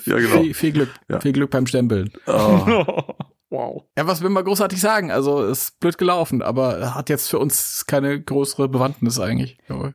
Ja, 0.07 0.17
genau. 0.19 0.43
Viel, 0.43 0.55
viel 0.55 0.73
Glück. 0.73 0.91
Ja. 1.09 1.21
Viel 1.21 1.33
Glück 1.33 1.51
beim 1.51 1.67
Stempeln. 1.67 2.11
Oh, 2.27 3.05
wow. 3.51 3.85
Ja, 3.97 4.07
was 4.07 4.23
will 4.23 4.31
man 4.31 4.45
großartig 4.45 4.81
sagen? 4.81 5.11
Also, 5.11 5.45
ist 5.45 5.79
blöd 5.81 5.99
gelaufen, 5.99 6.43
aber 6.43 6.95
hat 6.95 7.09
jetzt 7.09 7.29
für 7.29 7.39
uns 7.39 7.87
keine 7.87 8.21
größere 8.21 8.69
Bewandtnis 8.69 9.19
eigentlich. 9.19 9.59
glaube. 9.67 9.95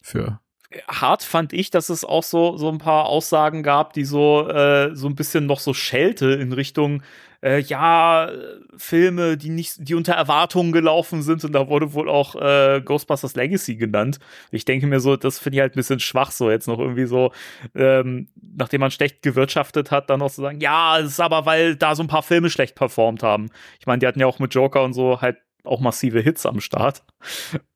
Für. 0.00 0.40
hart 0.86 1.22
fand 1.22 1.52
ich, 1.52 1.70
dass 1.70 1.88
es 1.88 2.04
auch 2.04 2.22
so, 2.22 2.56
so 2.56 2.68
ein 2.68 2.78
paar 2.78 3.06
Aussagen 3.06 3.62
gab, 3.62 3.92
die 3.92 4.04
so, 4.04 4.48
äh, 4.48 4.94
so 4.94 5.06
ein 5.08 5.14
bisschen 5.14 5.46
noch 5.46 5.60
so 5.60 5.74
schelte 5.74 6.30
in 6.32 6.52
Richtung, 6.52 7.02
äh, 7.42 7.60
ja, 7.60 8.30
Filme, 8.76 9.36
die 9.36 9.50
nicht, 9.50 9.76
die 9.88 9.94
unter 9.94 10.14
Erwartungen 10.14 10.72
gelaufen 10.72 11.22
sind 11.22 11.44
und 11.44 11.52
da 11.52 11.68
wurde 11.68 11.92
wohl 11.92 12.08
auch 12.08 12.34
äh, 12.34 12.80
Ghostbusters 12.84 13.36
Legacy 13.36 13.76
genannt. 13.76 14.18
Ich 14.50 14.64
denke 14.64 14.86
mir 14.86 15.00
so, 15.00 15.16
das 15.16 15.38
finde 15.38 15.56
ich 15.56 15.60
halt 15.60 15.74
ein 15.74 15.76
bisschen 15.76 16.00
schwach, 16.00 16.30
so 16.30 16.50
jetzt 16.50 16.66
noch 16.66 16.78
irgendwie 16.78 17.06
so, 17.06 17.32
ähm, 17.74 18.28
nachdem 18.56 18.80
man 18.80 18.90
schlecht 18.90 19.22
gewirtschaftet 19.22 19.90
hat, 19.90 20.10
dann 20.10 20.20
noch 20.20 20.32
zu 20.32 20.42
sagen, 20.42 20.60
ja, 20.60 20.98
es 20.98 21.12
ist 21.12 21.20
aber, 21.20 21.46
weil 21.46 21.76
da 21.76 21.94
so 21.94 22.02
ein 22.02 22.08
paar 22.08 22.22
Filme 22.22 22.50
schlecht 22.50 22.74
performt 22.74 23.22
haben. 23.22 23.50
Ich 23.78 23.86
meine, 23.86 24.00
die 24.00 24.06
hatten 24.06 24.20
ja 24.20 24.26
auch 24.26 24.38
mit 24.38 24.54
Joker 24.54 24.82
und 24.82 24.92
so 24.92 25.20
halt 25.20 25.38
auch 25.64 25.80
massive 25.80 26.20
Hits 26.20 26.46
am 26.46 26.60
Start. 26.60 27.04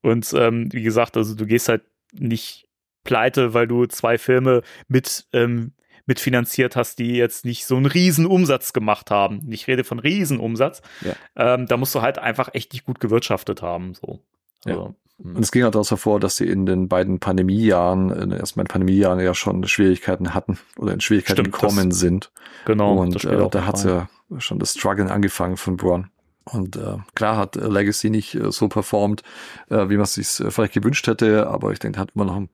Und 0.03 0.33
ähm, 0.35 0.73
wie 0.73 0.83
gesagt, 0.83 1.17
also 1.17 1.35
du 1.35 1.47
gehst 1.47 1.69
halt 1.69 1.83
nicht 2.13 2.69
pleite, 3.05 3.55
weil 3.55 3.67
du 3.67 3.87
zwei 3.87 4.19
Filme 4.19 4.63
mit 4.89 5.27
ähm, 5.33 5.73
mitfinanziert 6.07 6.77
hast, 6.77 6.99
die 6.99 7.13
jetzt 7.13 7.45
nicht 7.45 7.67
so 7.67 7.77
einen 7.77 7.87
riesen 7.87 8.27
Umsatz 8.27 8.73
gemacht 8.73 9.11
haben. 9.11 9.41
Ich 9.51 9.67
rede 9.69 9.85
von 9.85 9.99
Riesenumsatz. 9.99 10.83
Ja. 11.03 11.15
Ähm, 11.55 11.67
da 11.67 11.77
musst 11.77 11.95
du 11.95 12.03
halt 12.03 12.19
einfach 12.19 12.51
echt 12.55 12.73
nicht 12.73 12.85
gut 12.85 13.01
gewirtschaftet 13.01 13.63
haben. 13.63 13.95
So. 13.95 14.21
Also, 14.65 14.95
Und 15.19 15.39
es 15.41 15.53
ging 15.53 15.63
halt 15.65 15.75
daraus 15.75 15.91
hervor, 15.91 16.21
dass 16.21 16.37
sie 16.37 16.47
in 16.49 16.67
den 16.67 16.89
beiden 16.89 17.21
Pandemiejahren, 17.21 18.11
in 18.11 18.31
den 18.31 18.33
ersten 18.41 18.59
beiden 18.59 18.69
Pandemiejahren 18.69 19.21
ja 19.21 19.35
schon 19.35 19.67
Schwierigkeiten 19.67 20.35
hatten 20.35 20.59
oder 20.79 20.93
in 20.93 21.01
Schwierigkeiten 21.01 21.41
Stimmt, 21.47 21.53
gekommen 21.61 21.91
das- 21.91 21.99
sind. 21.99 22.33
genau. 22.65 22.95
und 22.99 23.25
äh, 23.25 23.49
da 23.51 23.67
hat 23.67 23.85
rein. 23.85 24.09
ja 24.31 24.41
schon 24.41 24.59
das 24.59 24.73
Struggeln 24.75 25.09
angefangen 25.11 25.57
von 25.57 25.77
Braun. 25.77 26.09
Und 26.45 26.75
äh, 26.77 26.97
klar 27.15 27.37
hat 27.37 27.55
äh, 27.57 27.69
Legacy 27.69 28.11
nicht 28.11 28.35
äh, 28.35 28.51
so 28.51 28.67
performt, 28.69 29.23
äh, 29.71 29.89
wie 29.89 29.95
man 29.97 30.03
es 30.05 30.15
sich 30.15 30.41
äh, 30.41 30.51
vielleicht 30.51 30.73
gewünscht 30.73 31.07
hätte, 31.07 31.47
aber 31.47 31.71
ich 31.71 31.79
denke, 31.79 32.01
hat 32.01 32.11
immer 32.17 32.25
noch 32.25 32.35
ein 32.37 32.49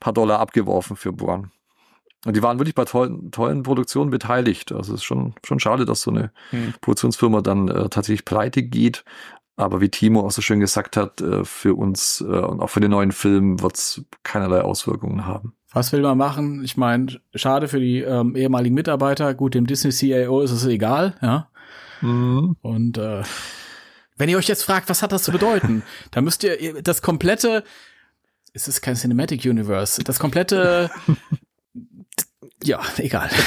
paar 0.00 0.12
Dollar 0.12 0.40
abgeworfen 0.40 0.96
für 0.96 1.12
Braun. 1.12 1.52
Und 2.26 2.36
die 2.36 2.42
waren 2.42 2.58
wirklich 2.58 2.74
bei 2.74 2.84
tollen, 2.84 3.30
tollen 3.30 3.62
Produktionen 3.62 4.10
beteiligt. 4.10 4.72
Also 4.72 4.92
es 4.94 5.00
ist 5.00 5.04
schon, 5.04 5.34
schon 5.46 5.60
schade, 5.60 5.84
dass 5.84 6.02
so 6.02 6.10
eine 6.10 6.32
Hm. 6.50 6.74
Produktionsfirma 6.80 7.40
dann 7.42 7.68
äh, 7.68 7.88
tatsächlich 7.88 8.24
pleite 8.24 8.62
geht. 8.62 9.04
Aber 9.56 9.80
wie 9.80 9.88
Timo 9.88 10.20
auch 10.24 10.30
so 10.30 10.40
schön 10.42 10.60
gesagt 10.60 10.96
hat, 10.96 11.20
äh, 11.20 11.44
für 11.44 11.74
uns 11.74 12.20
äh, 12.20 12.24
und 12.24 12.60
auch 12.60 12.70
für 12.70 12.80
den 12.80 12.90
neuen 12.92 13.12
Film 13.12 13.60
wird 13.62 13.76
es 13.76 14.02
keinerlei 14.22 14.60
Auswirkungen 14.62 15.26
haben. 15.26 15.54
Was 15.72 15.92
will 15.92 16.00
man 16.00 16.16
machen? 16.16 16.64
Ich 16.64 16.76
meine, 16.76 17.20
schade 17.34 17.68
für 17.68 17.78
die 17.80 18.00
ähm, 18.00 18.34
ehemaligen 18.36 18.74
Mitarbeiter. 18.74 19.34
Gut, 19.34 19.54
dem 19.54 19.66
Disney 19.66 19.90
CIO 19.90 20.40
ist 20.42 20.50
es 20.52 20.64
egal, 20.64 21.14
ja. 21.22 21.50
Und 22.00 22.96
äh, 22.98 23.22
wenn 24.16 24.28
ihr 24.28 24.38
euch 24.38 24.46
jetzt 24.48 24.62
fragt, 24.64 24.88
was 24.88 25.02
hat 25.02 25.12
das 25.12 25.24
zu 25.24 25.32
bedeuten, 25.32 25.82
dann 26.12 26.24
müsst 26.24 26.42
ihr- 26.44 26.80
das 26.82 27.02
komplette, 27.02 27.64
es 28.54 28.66
ist 28.68 28.80
kein 28.80 28.94
Cinematic 28.94 29.44
Universe, 29.44 30.02
das 30.04 30.18
komplette 30.18 30.90
Ja, 32.64 32.80
egal. 32.98 33.30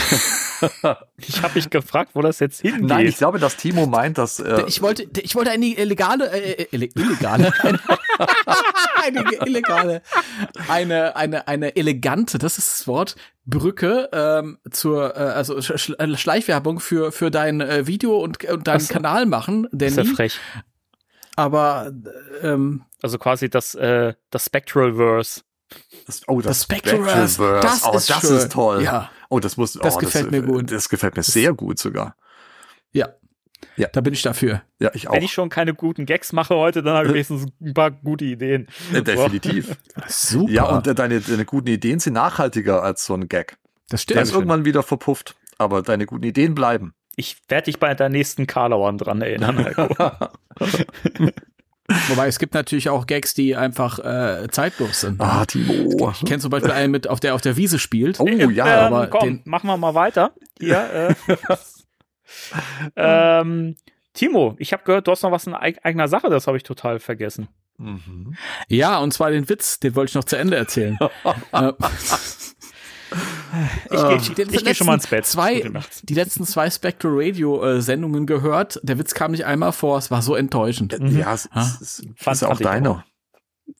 Ich 1.18 1.41
habe 1.41 1.55
mich 1.55 1.72
gefragt, 1.72 2.12
wo 2.14 2.22
das 2.22 2.38
jetzt 2.39 2.62
hingeht. 2.62 2.84
Nein, 2.84 3.07
ich 3.07 3.18
glaube, 3.18 3.39
dass 3.39 3.57
Timo 3.57 3.88
meint, 3.88 4.20
dass 4.20 4.39
äh, 4.39 4.62
Ich 4.68 4.80
wollte, 4.84 5.07
ich 5.22 5.34
wollte 5.34 5.49
eine 5.49 5.66
illegale, 5.66 6.30
äh, 6.32 6.51
äh, 6.62 6.68
illegale, 6.72 7.51
eine, 7.64 7.80
eine 9.03 9.34
illegale, 9.47 10.01
eine, 10.68 11.16
eine, 11.16 11.47
eine 11.47 11.76
elegante, 11.76 12.38
das 12.38 12.59
ist 12.59 12.68
das 12.82 12.88
Wort, 12.88 13.16
Brücke 13.47 14.09
ähm, 14.14 14.59
zur, 14.70 15.16
äh, 15.16 15.20
also 15.20 15.59
Sch 15.62 15.72
Sch- 15.72 16.18
Schleichwerbung 16.18 16.80
für 16.80 17.12
für 17.12 17.32
dein 17.32 17.59
äh, 17.62 17.88
Video 17.88 18.18
und, 18.20 18.43
und 18.45 18.68
deinen 18.68 18.88
Kanal 18.88 19.26
machen, 19.26 19.66
ist 19.66 19.97
ja 19.97 20.03
Danny. 20.03 20.16
frech. 20.16 20.39
Aber 21.36 21.91
ähm, 22.43 22.84
Also 23.01 23.18
quasi 23.18 23.49
das, 23.49 23.74
äh, 23.74 24.14
das 24.30 24.45
Spectralverse. 24.45 25.41
Das, 26.05 26.22
oh, 26.28 26.41
Das 26.41 26.63
Spectreverse, 26.63 27.59
das 27.61 27.84
oh, 27.86 27.95
ist 27.95 28.09
das 28.09 28.22
schön. 28.22 28.38
ist 28.38 28.51
toll. 28.51 28.84
Ja. 28.84 29.09
Oh, 29.30 29.39
das 29.39 29.57
muss. 29.57 29.74
Das 29.74 29.95
oh, 29.95 29.99
gefällt 29.99 30.32
mir 30.32 30.41
gut. 30.41 30.72
Das 30.72 30.89
gefällt 30.89 31.15
mir 31.15 31.24
sehr 31.24 31.53
gut 31.53 31.80
sogar. 31.80 32.15
ja, 32.91 33.09
Ja. 33.78 33.88
da 33.93 34.01
bin 34.01 34.13
ich 34.13 34.22
dafür. 34.22 34.61
Ja, 34.80 34.91
ich 34.93 35.07
auch. 35.07 35.13
Wenn 35.13 35.24
ich 35.24 35.32
schon 35.32 35.49
keine 35.49 35.74
guten 35.74 36.05
Gags 36.05 36.34
mache 36.34 36.55
heute, 36.55 36.84
dann 36.84 36.95
habe 36.95 37.07
ich 37.07 37.13
wenigstens 37.13 37.45
ein 37.61 37.74
paar 37.74 37.91
gute 37.91 38.26
Ideen. 38.26 38.67
Äh, 38.93 39.01
Definitiv. 39.03 39.78
Super. 40.07 40.51
Ja, 40.51 40.63
und 40.65 40.88
äh, 40.88 40.95
deine, 40.95 41.22
deine 41.22 41.45
guten 41.45 41.67
Ideen 41.67 41.99
sind 41.99 42.13
nachhaltiger 42.13 42.84
als 42.84 43.05
so 43.05 43.13
ein 43.13 43.30
Gag. 43.30 43.57
das 43.89 44.05
Der 44.05 44.13
stimmt. 44.15 44.22
ist 44.24 44.34
irgendwann 44.34 44.65
wieder 44.65 44.84
verpufft, 44.84 45.36
aber 45.57 45.82
deine 45.82 46.05
guten 46.05 46.24
Ideen 46.24 46.53
bleiben. 46.55 46.93
Ich 47.15 47.38
werde 47.49 47.65
dich 47.65 47.80
bei 47.80 47.93
der 47.93 48.09
nächsten 48.09 48.47
Karlauern 48.47 48.97
dran 48.97 49.22
erinnern, 49.22 49.63
Heiko. 49.63 49.88
Wobei 52.09 52.27
es 52.27 52.39
gibt 52.39 52.53
natürlich 52.53 52.89
auch 52.89 53.07
Gags, 53.07 53.33
die 53.33 53.55
einfach 53.55 53.99
äh, 53.99 54.47
zeitlos 54.51 55.01
sind. 55.01 55.19
Ah, 55.21 55.45
Timo. 55.45 56.11
Ich 56.11 56.25
kenne 56.25 56.39
zum 56.39 56.49
Beispiel 56.49 56.71
einen 56.71 56.91
mit, 56.91 57.07
auf 57.07 57.19
der 57.19 57.35
auf 57.35 57.41
der 57.41 57.57
Wiese 57.57 57.79
spielt. 57.79 58.19
Oh 58.19 58.27
ja, 58.27 58.87
ähm, 58.87 58.93
aber 58.93 59.07
komm, 59.07 59.21
den- 59.23 59.41
machen 59.45 59.67
wir 59.67 59.77
mal 59.77 59.93
weiter. 59.95 60.31
Hier, 60.59 61.15
äh, 61.27 61.35
ähm, 62.95 63.75
Timo, 64.13 64.55
ich 64.59 64.73
habe 64.73 64.83
gehört, 64.83 65.07
du 65.07 65.11
hast 65.11 65.23
noch 65.23 65.31
was 65.31 65.47
in 65.47 65.53
eig 65.53 65.79
eigener 65.83 66.07
Sache, 66.07 66.29
das 66.29 66.47
habe 66.47 66.57
ich 66.57 66.63
total 66.63 66.99
vergessen. 66.99 67.47
Mhm. 67.77 68.35
Ja, 68.67 68.99
und 68.99 69.13
zwar 69.13 69.31
den 69.31 69.47
Witz, 69.49 69.79
den 69.79 69.95
wollte 69.95 70.11
ich 70.11 70.15
noch 70.15 70.23
zu 70.25 70.35
Ende 70.37 70.57
erzählen. 70.57 70.97
Ich 73.89 74.36
gehe 74.36 74.45
ich 74.49 74.64
geh 74.64 74.74
schon 74.74 74.88
mal 74.88 74.95
ins 74.95 75.08
Bett. 75.08 75.26
Zwei, 75.26 75.70
die 76.04 76.14
letzten 76.14 76.45
zwei 76.45 76.70
Spectral 76.70 77.12
Radio 77.16 77.64
äh, 77.64 77.82
Sendungen 77.82 78.26
gehört. 78.26 78.80
Der 78.84 78.97
Witz 78.99 79.14
kam 79.14 79.32
nicht 79.32 79.45
einmal 79.45 79.72
vor. 79.72 79.97
Es 79.97 80.12
war 80.12 80.22
so 80.22 80.36
enttäuschend. 80.36 80.97
Ja, 80.99 81.34
es, 81.34 81.49
es, 81.56 81.82
es 81.82 82.06
Fand- 82.18 82.36
ist 82.36 82.41
ja 82.41 82.47
auch 82.49 82.60
ich 82.60 82.66
deiner. 82.66 83.04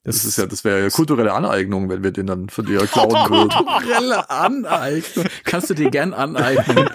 Das 0.04 0.24
ist 0.24 0.38
ja, 0.38 0.46
das 0.46 0.64
wäre 0.64 0.82
ja 0.84 0.90
kulturelle 0.90 1.34
Aneignung, 1.34 1.90
wenn 1.90 2.02
wir 2.02 2.12
den 2.12 2.26
dann 2.26 2.50
von 2.50 2.66
dir 2.66 2.86
klauen 2.88 3.12
würden. 3.30 3.50
kulturelle 3.50 4.30
Aneignung. 4.30 5.26
Kannst 5.44 5.70
du 5.70 5.74
dir 5.74 5.90
gern 5.92 6.14
aneignen. 6.14 6.90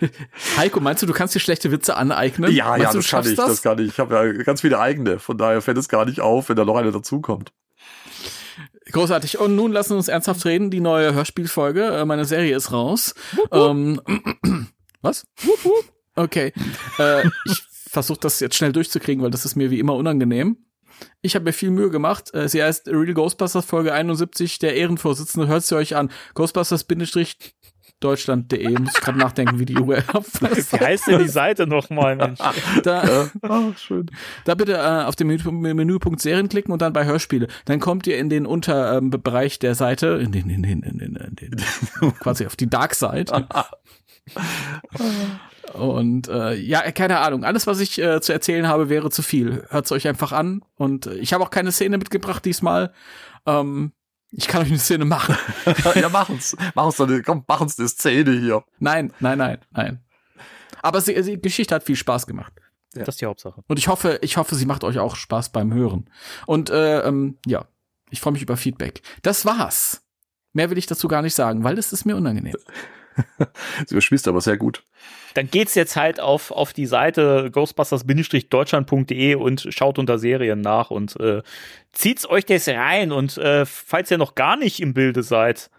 Heiko, 0.56 0.80
meinst 0.80 1.02
du, 1.02 1.06
du 1.06 1.12
kannst 1.12 1.34
dir 1.34 1.40
schlechte 1.40 1.70
Witze 1.70 1.96
aneignen? 1.96 2.50
Ja, 2.52 2.70
meinst 2.70 2.84
ja, 2.84 2.90
du, 2.92 2.98
das 2.98 3.08
kann 3.08 3.26
ich, 3.26 3.36
das 3.36 3.62
kann 3.62 3.78
ich. 3.78 3.88
Ich 3.88 3.98
habe 4.00 4.14
ja 4.14 4.42
ganz 4.44 4.62
viele 4.62 4.78
eigene, 4.80 5.18
von 5.18 5.36
daher 5.36 5.60
fällt 5.60 5.78
es 5.78 5.88
gar 5.88 6.04
nicht 6.06 6.20
auf, 6.20 6.48
wenn 6.48 6.56
da 6.56 6.64
noch 6.64 6.76
einer 6.76 6.90
dazukommt. 6.90 7.52
Großartig. 8.92 9.38
Und 9.38 9.56
nun 9.56 9.72
lassen 9.72 9.90
wir 9.90 9.96
uns 9.96 10.08
ernsthaft 10.08 10.44
reden. 10.44 10.70
Die 10.70 10.80
neue 10.80 11.14
Hörspielfolge, 11.14 11.84
äh, 11.84 12.04
meine 12.04 12.24
Serie 12.24 12.56
ist 12.56 12.72
raus. 12.72 13.14
Ähm, 13.52 14.00
was? 15.02 15.26
Okay. 16.14 16.52
Äh, 16.98 17.26
ich 17.44 17.62
versuche 17.90 18.20
das 18.20 18.40
jetzt 18.40 18.56
schnell 18.56 18.72
durchzukriegen, 18.72 19.22
weil 19.22 19.30
das 19.30 19.44
ist 19.44 19.56
mir 19.56 19.70
wie 19.70 19.78
immer 19.78 19.94
unangenehm. 19.94 20.56
Ich 21.22 21.34
habe 21.34 21.44
mir 21.44 21.52
viel 21.52 21.70
Mühe 21.70 21.90
gemacht. 21.90 22.34
Äh, 22.34 22.48
Sie 22.48 22.62
heißt 22.62 22.88
Real 22.88 23.14
Ghostbusters 23.14 23.64
Folge 23.64 23.92
71. 23.92 24.58
Der 24.58 24.74
Ehrenvorsitzende 24.74 25.46
hört 25.46 25.64
sie 25.64 25.76
euch 25.76 25.96
an. 25.96 26.10
Ghostbusters-deutschland.de. 28.00 28.78
Muss 28.78 28.94
ich 28.94 29.00
gerade 29.00 29.18
nachdenken, 29.18 29.58
wie 29.58 29.64
die 29.64 29.76
URL 29.76 30.02
heißt. 30.12 30.72
Wie 30.72 30.78
heißt 30.84 31.06
denn 31.08 31.18
die 31.18 31.28
Seite 31.28 31.66
nochmal, 31.66 32.16
Mensch? 32.16 32.38
Da, 32.82 33.28
Ah, 33.42 33.72
schön. 33.76 34.10
da 34.44 34.54
bitte 34.54 34.74
äh, 34.74 35.04
auf 35.04 35.16
den 35.16 35.26
Menü 35.28 35.50
Menüpunkt 35.74 36.20
Serien 36.20 36.48
klicken 36.48 36.72
und 36.72 36.82
dann 36.82 36.92
bei 36.92 37.04
Hörspiele. 37.04 37.48
Dann 37.64 37.80
kommt 37.80 38.06
ihr 38.06 38.18
in 38.18 38.28
den 38.28 38.46
Unterbereich 38.46 39.58
der 39.58 39.74
Seite, 39.74 40.06
in 40.22 40.32
den, 40.32 40.48
in 40.50 40.62
den, 40.62 40.82
in 40.82 40.98
den, 40.98 41.16
in 41.16 41.34
den 41.36 41.56
quasi 42.20 42.46
auf 42.46 42.56
die 42.56 42.68
Dark 42.68 42.94
Side. 42.94 43.32
Und 45.74 46.28
äh, 46.28 46.54
ja, 46.54 46.90
keine 46.92 47.18
Ahnung. 47.18 47.44
Alles, 47.44 47.66
was 47.66 47.80
ich 47.80 48.00
äh, 48.00 48.20
zu 48.20 48.32
erzählen 48.32 48.68
habe, 48.68 48.88
wäre 48.88 49.10
zu 49.10 49.22
viel. 49.22 49.64
Hört's 49.68 49.92
euch 49.92 50.08
einfach 50.08 50.32
an. 50.32 50.62
Und 50.76 51.06
äh, 51.06 51.14
ich 51.14 51.32
habe 51.32 51.44
auch 51.44 51.50
keine 51.50 51.72
Szene 51.72 51.98
mitgebracht 51.98 52.44
diesmal. 52.44 52.92
Ähm, 53.46 53.92
ich 54.30 54.46
kann 54.46 54.62
euch 54.62 54.68
eine 54.68 54.78
Szene 54.78 55.04
machen. 55.04 55.36
ja, 55.94 56.08
mach 56.08 56.28
uns, 56.28 56.56
mach 56.74 56.86
uns 56.86 57.00
eine, 57.00 57.22
komm, 57.22 57.44
mach 57.46 57.60
uns 57.60 57.78
eine 57.78 57.88
Szene 57.88 58.32
hier. 58.32 58.64
Nein, 58.78 59.12
nein, 59.20 59.38
nein, 59.38 59.58
nein. 59.70 60.04
Aber 60.82 61.00
sie, 61.00 61.20
die 61.20 61.40
Geschichte 61.40 61.74
hat 61.74 61.84
viel 61.84 61.96
Spaß 61.96 62.26
gemacht. 62.26 62.52
Das 62.94 63.08
ist 63.08 63.20
die 63.20 63.26
Hauptsache. 63.26 63.62
Und 63.66 63.78
ich 63.78 63.88
hoffe, 63.88 64.18
ich 64.22 64.36
hoffe, 64.36 64.54
sie 64.54 64.66
macht 64.66 64.84
euch 64.84 64.98
auch 64.98 65.16
Spaß 65.16 65.50
beim 65.50 65.72
Hören. 65.72 66.10
Und 66.46 66.70
äh, 66.70 67.00
ähm, 67.00 67.38
ja, 67.46 67.66
ich 68.10 68.20
freue 68.20 68.32
mich 68.32 68.42
über 68.42 68.56
Feedback. 68.56 69.02
Das 69.22 69.44
war's. 69.44 70.02
Mehr 70.52 70.70
will 70.70 70.78
ich 70.78 70.86
dazu 70.86 71.08
gar 71.08 71.22
nicht 71.22 71.34
sagen, 71.34 71.64
weil 71.64 71.76
das 71.76 71.92
ist 71.92 72.04
mir 72.04 72.16
unangenehm. 72.16 72.56
Sie 73.86 73.94
überspielst 73.94 74.28
aber 74.28 74.40
sehr 74.40 74.56
gut. 74.56 74.82
Dann 75.34 75.50
geht's 75.50 75.74
jetzt 75.74 75.96
halt 75.96 76.20
auf, 76.20 76.50
auf 76.50 76.72
die 76.72 76.86
Seite 76.86 77.50
ghostbusters-deutschland.de 77.52 79.34
und 79.34 79.66
schaut 79.70 79.98
unter 79.98 80.18
Serien 80.18 80.60
nach 80.60 80.90
und 80.90 81.18
äh, 81.20 81.42
zieht's 81.92 82.28
euch 82.28 82.44
das 82.44 82.68
rein. 82.68 83.12
Und 83.12 83.38
äh, 83.38 83.66
falls 83.66 84.10
ihr 84.10 84.18
noch 84.18 84.34
gar 84.34 84.56
nicht 84.56 84.80
im 84.80 84.94
Bilde 84.94 85.22
seid 85.22 85.70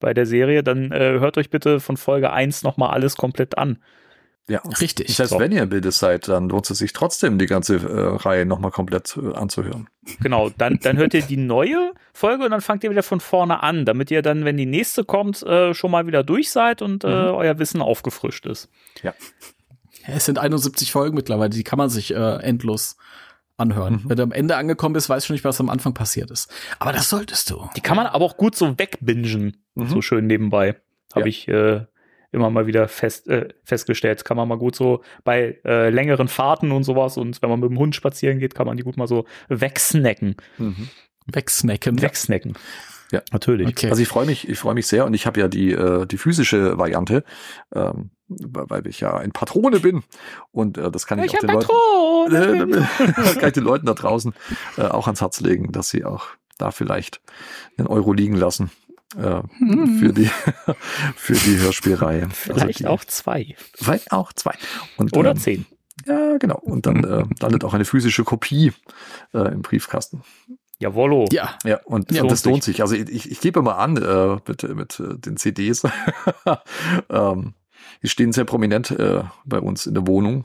bei 0.00 0.14
der 0.14 0.26
Serie, 0.26 0.62
dann 0.62 0.90
äh, 0.90 1.18
hört 1.20 1.38
euch 1.38 1.50
bitte 1.50 1.80
von 1.80 1.96
Folge 1.96 2.32
1 2.32 2.62
nochmal 2.62 2.90
alles 2.90 3.16
komplett 3.16 3.56
an. 3.58 3.78
Ja. 4.46 4.60
Richtig. 4.80 5.06
Das 5.06 5.18
heißt, 5.20 5.30
So. 5.30 5.38
wenn 5.38 5.52
ihr 5.52 5.62
im 5.62 5.70
Bilde 5.70 5.90
seid, 5.90 6.28
dann 6.28 6.50
lohnt 6.50 6.68
es 6.70 6.76
sich 6.78 6.92
trotzdem, 6.92 7.38
die 7.38 7.46
ganze 7.46 7.76
äh, 7.76 8.16
Reihe 8.16 8.44
nochmal 8.44 8.70
komplett 8.70 9.16
äh, 9.16 9.34
anzuhören. 9.34 9.88
Genau, 10.20 10.50
dann, 10.50 10.78
dann 10.82 10.98
hört 10.98 11.14
ihr 11.14 11.22
die 11.22 11.38
neue 11.38 11.92
Folge 12.12 12.44
und 12.44 12.50
dann 12.50 12.60
fangt 12.60 12.84
ihr 12.84 12.90
wieder 12.90 13.02
von 13.02 13.20
vorne 13.20 13.62
an, 13.62 13.86
damit 13.86 14.10
ihr 14.10 14.20
dann, 14.20 14.44
wenn 14.44 14.58
die 14.58 14.66
nächste 14.66 15.02
kommt, 15.04 15.42
äh, 15.44 15.72
schon 15.72 15.90
mal 15.90 16.06
wieder 16.06 16.22
durch 16.24 16.50
seid 16.50 16.82
und 16.82 17.04
äh, 17.04 17.06
euer 17.06 17.58
Wissen 17.58 17.80
aufgefrischt 17.80 18.44
ist. 18.44 18.68
Ja, 19.02 19.14
es 20.06 20.26
sind 20.26 20.38
71 20.38 20.92
Folgen 20.92 21.14
mittlerweile, 21.16 21.48
die 21.50 21.64
kann 21.64 21.78
man 21.78 21.88
sich 21.88 22.12
äh, 22.14 22.36
endlos 22.42 22.98
anhören. 23.56 24.02
Wenn 24.04 24.16
du 24.18 24.24
am 24.24 24.32
Ende 24.32 24.56
angekommen 24.56 24.92
bist, 24.92 25.08
weißt 25.08 25.24
du 25.24 25.26
schon 25.28 25.34
nicht, 25.34 25.44
was 25.44 25.60
am 25.60 25.70
Anfang 25.70 25.94
passiert 25.94 26.30
ist. 26.30 26.52
Aber 26.80 26.92
das 26.92 27.08
solltest 27.08 27.48
du. 27.50 27.70
Die 27.76 27.80
kann 27.80 27.96
man 27.96 28.06
aber 28.06 28.24
auch 28.24 28.36
gut 28.36 28.56
so 28.56 28.78
wegbingen, 28.78 29.56
Mhm. 29.74 29.88
so 29.88 30.02
schön 30.02 30.26
nebenbei. 30.26 30.76
Habe 31.14 31.20
Ja. 31.22 31.26
ich 31.26 31.48
äh, 31.48 31.86
immer 32.34 32.50
mal 32.50 32.66
wieder 32.66 32.88
fest, 32.88 33.28
äh, 33.28 33.48
festgestellt. 33.64 34.24
Kann 34.24 34.36
man 34.36 34.48
mal 34.48 34.58
gut 34.58 34.76
so 34.76 35.02
bei 35.24 35.58
äh, 35.64 35.90
längeren 35.90 36.28
Fahrten 36.28 36.72
und 36.72 36.84
sowas 36.84 37.16
und 37.16 37.40
wenn 37.40 37.50
man 37.50 37.60
mit 37.60 37.70
dem 37.70 37.78
Hund 37.78 37.94
spazieren 37.94 38.38
geht, 38.38 38.54
kann 38.54 38.66
man 38.66 38.76
die 38.76 38.82
gut 38.82 38.96
mal 38.96 39.06
so 39.06 39.24
wegsnacken. 39.48 40.36
Wegsnacken. 41.26 42.02
Wegsnacken. 42.02 42.54
Ja. 43.12 43.22
natürlich. 43.32 43.68
Okay. 43.68 43.90
Also 43.90 44.02
ich 44.02 44.08
freue 44.08 44.26
mich, 44.26 44.48
ich 44.48 44.58
freue 44.58 44.74
mich 44.74 44.86
sehr 44.86 45.06
und 45.06 45.14
ich 45.14 45.26
habe 45.26 45.40
ja 45.40 45.48
die, 45.48 45.72
äh, 45.72 46.06
die 46.06 46.18
physische 46.18 46.78
Variante, 46.78 47.22
ähm, 47.74 48.10
weil 48.28 48.86
ich 48.86 49.00
ja 49.00 49.16
ein 49.16 49.32
Patrone 49.32 49.80
bin 49.80 50.02
und 50.50 50.78
äh, 50.78 50.90
das 50.90 51.06
kann 51.06 51.22
ich, 51.22 51.32
auch 51.34 51.38
den 51.38 51.50
Leuten, 51.50 52.34
äh, 52.34 53.34
kann 53.34 53.48
ich 53.48 53.52
den 53.52 53.64
Leuten 53.64 53.86
da 53.86 53.94
draußen 53.94 54.34
äh, 54.78 54.82
auch 54.82 55.06
ans 55.06 55.20
Herz 55.20 55.40
legen, 55.40 55.70
dass 55.70 55.90
sie 55.90 56.04
auch 56.04 56.26
da 56.58 56.70
vielleicht 56.70 57.20
einen 57.76 57.86
Euro 57.86 58.12
liegen 58.12 58.36
lassen 58.36 58.70
äh, 59.16 59.42
für 59.98 60.12
die 60.12 60.30
für 61.16 61.34
die 61.34 61.58
Hörspielreihe. 61.58 62.28
Vielleicht 62.30 62.66
also 62.66 62.78
die, 62.78 62.86
auch 62.86 63.04
zwei. 63.04 63.56
vielleicht 63.74 64.12
auch 64.12 64.32
zwei. 64.32 64.54
Und, 64.96 65.16
Oder 65.16 65.32
ähm, 65.32 65.36
zehn. 65.38 65.66
Ja, 66.06 66.36
genau. 66.38 66.58
Und 66.58 66.86
dann 66.86 67.04
äh, 67.04 67.24
landet 67.40 67.64
auch 67.64 67.74
eine 67.74 67.84
physische 67.84 68.24
Kopie 68.24 68.72
äh, 69.32 69.52
im 69.52 69.62
Briefkasten. 69.62 70.22
Jawollo. 70.78 71.26
Ja, 71.32 71.56
Ja, 71.64 71.80
und, 71.84 72.10
Ja, 72.10 72.22
und 72.22 72.30
das 72.30 72.44
lohnt 72.44 72.54
lohnt 72.56 72.64
sich. 72.64 72.82
Also 72.82 72.94
ich, 72.94 73.30
ich 73.30 73.40
gebe 73.40 73.62
mal 73.62 73.76
an 73.76 73.96
äh, 73.96 74.38
mit, 74.46 74.62
mit 74.76 75.00
äh, 75.00 75.18
den 75.18 75.36
CDs. 75.36 75.82
ähm, 77.10 77.54
die 78.02 78.08
stehen 78.08 78.32
sehr 78.32 78.44
prominent 78.44 78.90
äh, 78.90 79.22
bei 79.44 79.60
uns 79.60 79.86
in 79.86 79.94
der 79.94 80.06
Wohnung. 80.06 80.44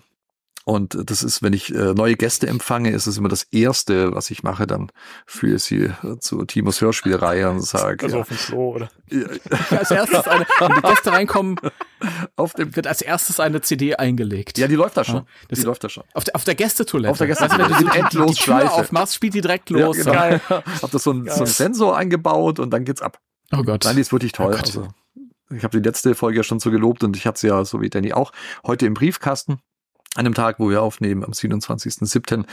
Und 0.69 0.95
das 1.09 1.23
ist, 1.23 1.41
wenn 1.41 1.53
ich 1.53 1.73
äh, 1.73 1.93
neue 1.95 2.15
Gäste 2.15 2.45
empfange, 2.45 2.91
ist 2.91 3.07
es 3.07 3.17
immer 3.17 3.27
das 3.27 3.41
Erste, 3.43 4.13
was 4.13 4.29
ich 4.29 4.43
mache, 4.43 4.67
dann 4.67 4.91
führe 5.25 5.57
sie 5.57 5.85
äh, 6.03 6.19
zu 6.19 6.45
Timos 6.45 6.79
Hörspielreihe 6.79 7.49
und 7.49 7.61
sage, 7.65 8.05
Also 8.05 8.17
ja, 8.17 8.21
auf 8.21 8.27
dem 8.27 8.37
Klo, 8.37 8.75
oder? 8.75 8.89
als 9.71 9.89
erstes 9.89 10.27
eine, 10.27 10.45
wenn 10.59 10.75
die 10.75 10.81
Gäste 10.81 11.11
reinkommen, 11.11 11.55
auf 12.35 12.53
dem, 12.53 12.75
wird 12.75 12.85
als 12.85 13.01
erstes 13.01 13.39
eine 13.39 13.61
CD 13.61 13.95
eingelegt. 13.95 14.59
ja, 14.59 14.67
die 14.67 14.75
läuft 14.75 14.95
da 14.97 15.03
schon. 15.03 15.15
Ja, 15.15 15.25
das- 15.47 15.59
die 15.59 15.65
läuft 15.65 15.83
da 15.83 15.89
schon. 15.89 16.03
Auf 16.13 16.23
der, 16.25 16.35
auf 16.35 16.43
der 16.43 16.53
Gästetoilette. 16.53 17.11
Auf 17.11 17.17
der 17.17 17.25
Gästetoilette. 17.27 17.69
Du, 17.69 17.75
wenn 17.79 17.85
du 17.85 17.91
Die 17.91 17.99
die, 18.09 18.25
die, 18.27 18.33
die. 18.33 18.43
Tür 18.43 18.71
aufmachst, 18.71 19.15
spielt 19.15 19.33
die 19.33 19.41
direkt 19.41 19.71
los. 19.71 19.97
Ja, 19.97 20.03
genau. 20.03 20.15
Geil. 20.15 20.41
Hab 20.83 20.91
da 20.91 20.99
so 20.99 21.11
ein, 21.13 21.27
so 21.35 21.45
Sensor 21.45 21.97
eingebaut 21.97 22.59
und 22.59 22.69
dann 22.69 22.85
geht's 22.85 23.01
ab. 23.01 23.17
Oh 23.51 23.63
Gott. 23.63 23.85
Nein, 23.85 23.95
die 23.95 24.01
ist 24.01 24.11
wirklich 24.11 24.33
toll. 24.33 24.53
Oh 24.53 24.57
also, 24.57 24.87
ich 25.51 25.63
habe 25.63 25.79
die 25.81 25.83
letzte 25.87 26.13
Folge 26.13 26.37
ja 26.37 26.43
schon 26.43 26.59
so 26.59 26.69
gelobt 26.69 27.03
und 27.03 27.17
ich 27.17 27.25
hatte 27.25 27.39
sie 27.39 27.47
ja, 27.47 27.65
so 27.65 27.81
wie 27.81 27.89
Danny 27.89 28.13
auch, 28.13 28.31
heute 28.67 28.85
im 28.85 28.93
Briefkasten. 28.93 29.57
An 30.15 30.25
dem 30.25 30.33
Tag, 30.33 30.59
wo 30.59 30.69
wir 30.69 30.81
aufnehmen, 30.81 31.23
am 31.23 31.31
27.07. 31.31 32.45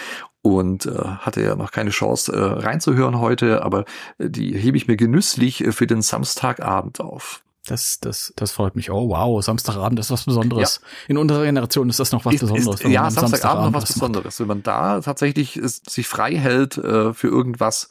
Und 0.43 0.87
äh, 0.87 0.91
hatte 0.91 1.43
ja 1.43 1.57
noch 1.57 1.73
keine 1.73 1.91
Chance 1.91 2.33
äh, 2.33 2.39
reinzuhören 2.39 3.19
heute, 3.19 3.63
aber 3.63 3.85
äh, 4.19 4.31
die 4.31 4.57
hebe 4.57 4.77
ich 4.77 4.87
mir 4.87 4.97
genüsslich 4.97 5.65
äh, 5.65 5.73
für 5.73 5.87
den 5.87 6.03
Samstagabend 6.03 7.01
auf. 7.01 7.43
Das, 7.67 7.99
das, 7.99 8.33
das 8.37 8.53
freut 8.53 8.77
mich. 8.77 8.91
Oh, 8.91 9.09
wow, 9.09 9.43
Samstagabend 9.45 9.99
ist 9.99 10.11
was 10.11 10.25
Besonderes. 10.25 10.81
In 11.09 11.19
unserer 11.19 11.45
Generation 11.45 11.89
ist 11.89 11.99
das 11.99 12.13
noch 12.13 12.25
was 12.25 12.35
Ist, 12.35 12.41
Besonderes. 12.43 12.77
ist, 12.77 12.85
wenn 12.85 12.93
ja, 12.93 13.01
man 13.01 13.09
am 13.09 13.15
Samstagabend 13.15 13.73
noch 13.73 13.83
was. 13.83 13.93
Besonderes. 13.93 14.39
Wenn 14.39 14.47
man 14.47 14.63
da 14.63 15.01
tatsächlich 15.01 15.57
ist, 15.57 15.91
sich 15.91 16.07
frei 16.07 16.37
hält 16.37 16.79
äh, 16.79 17.13
für 17.13 17.27
irgendwas, 17.27 17.89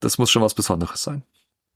das 0.00 0.18
muss 0.18 0.30
schon 0.30 0.42
was 0.42 0.54
Besonderes 0.54 1.02
sein. 1.02 1.24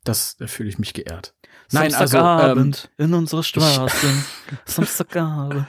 Das, 0.05 0.37
da 0.37 0.47
fühle 0.47 0.69
ich 0.69 0.79
mich 0.79 0.93
geehrt. 0.93 1.35
Nein, 1.71 1.95
also, 1.95 2.19
ähm, 2.19 2.25
Samstagabend 2.25 2.91
in 2.99 3.15
unserer 3.15 3.43
Straße. 3.43 4.07
Samstagabend 4.67 5.67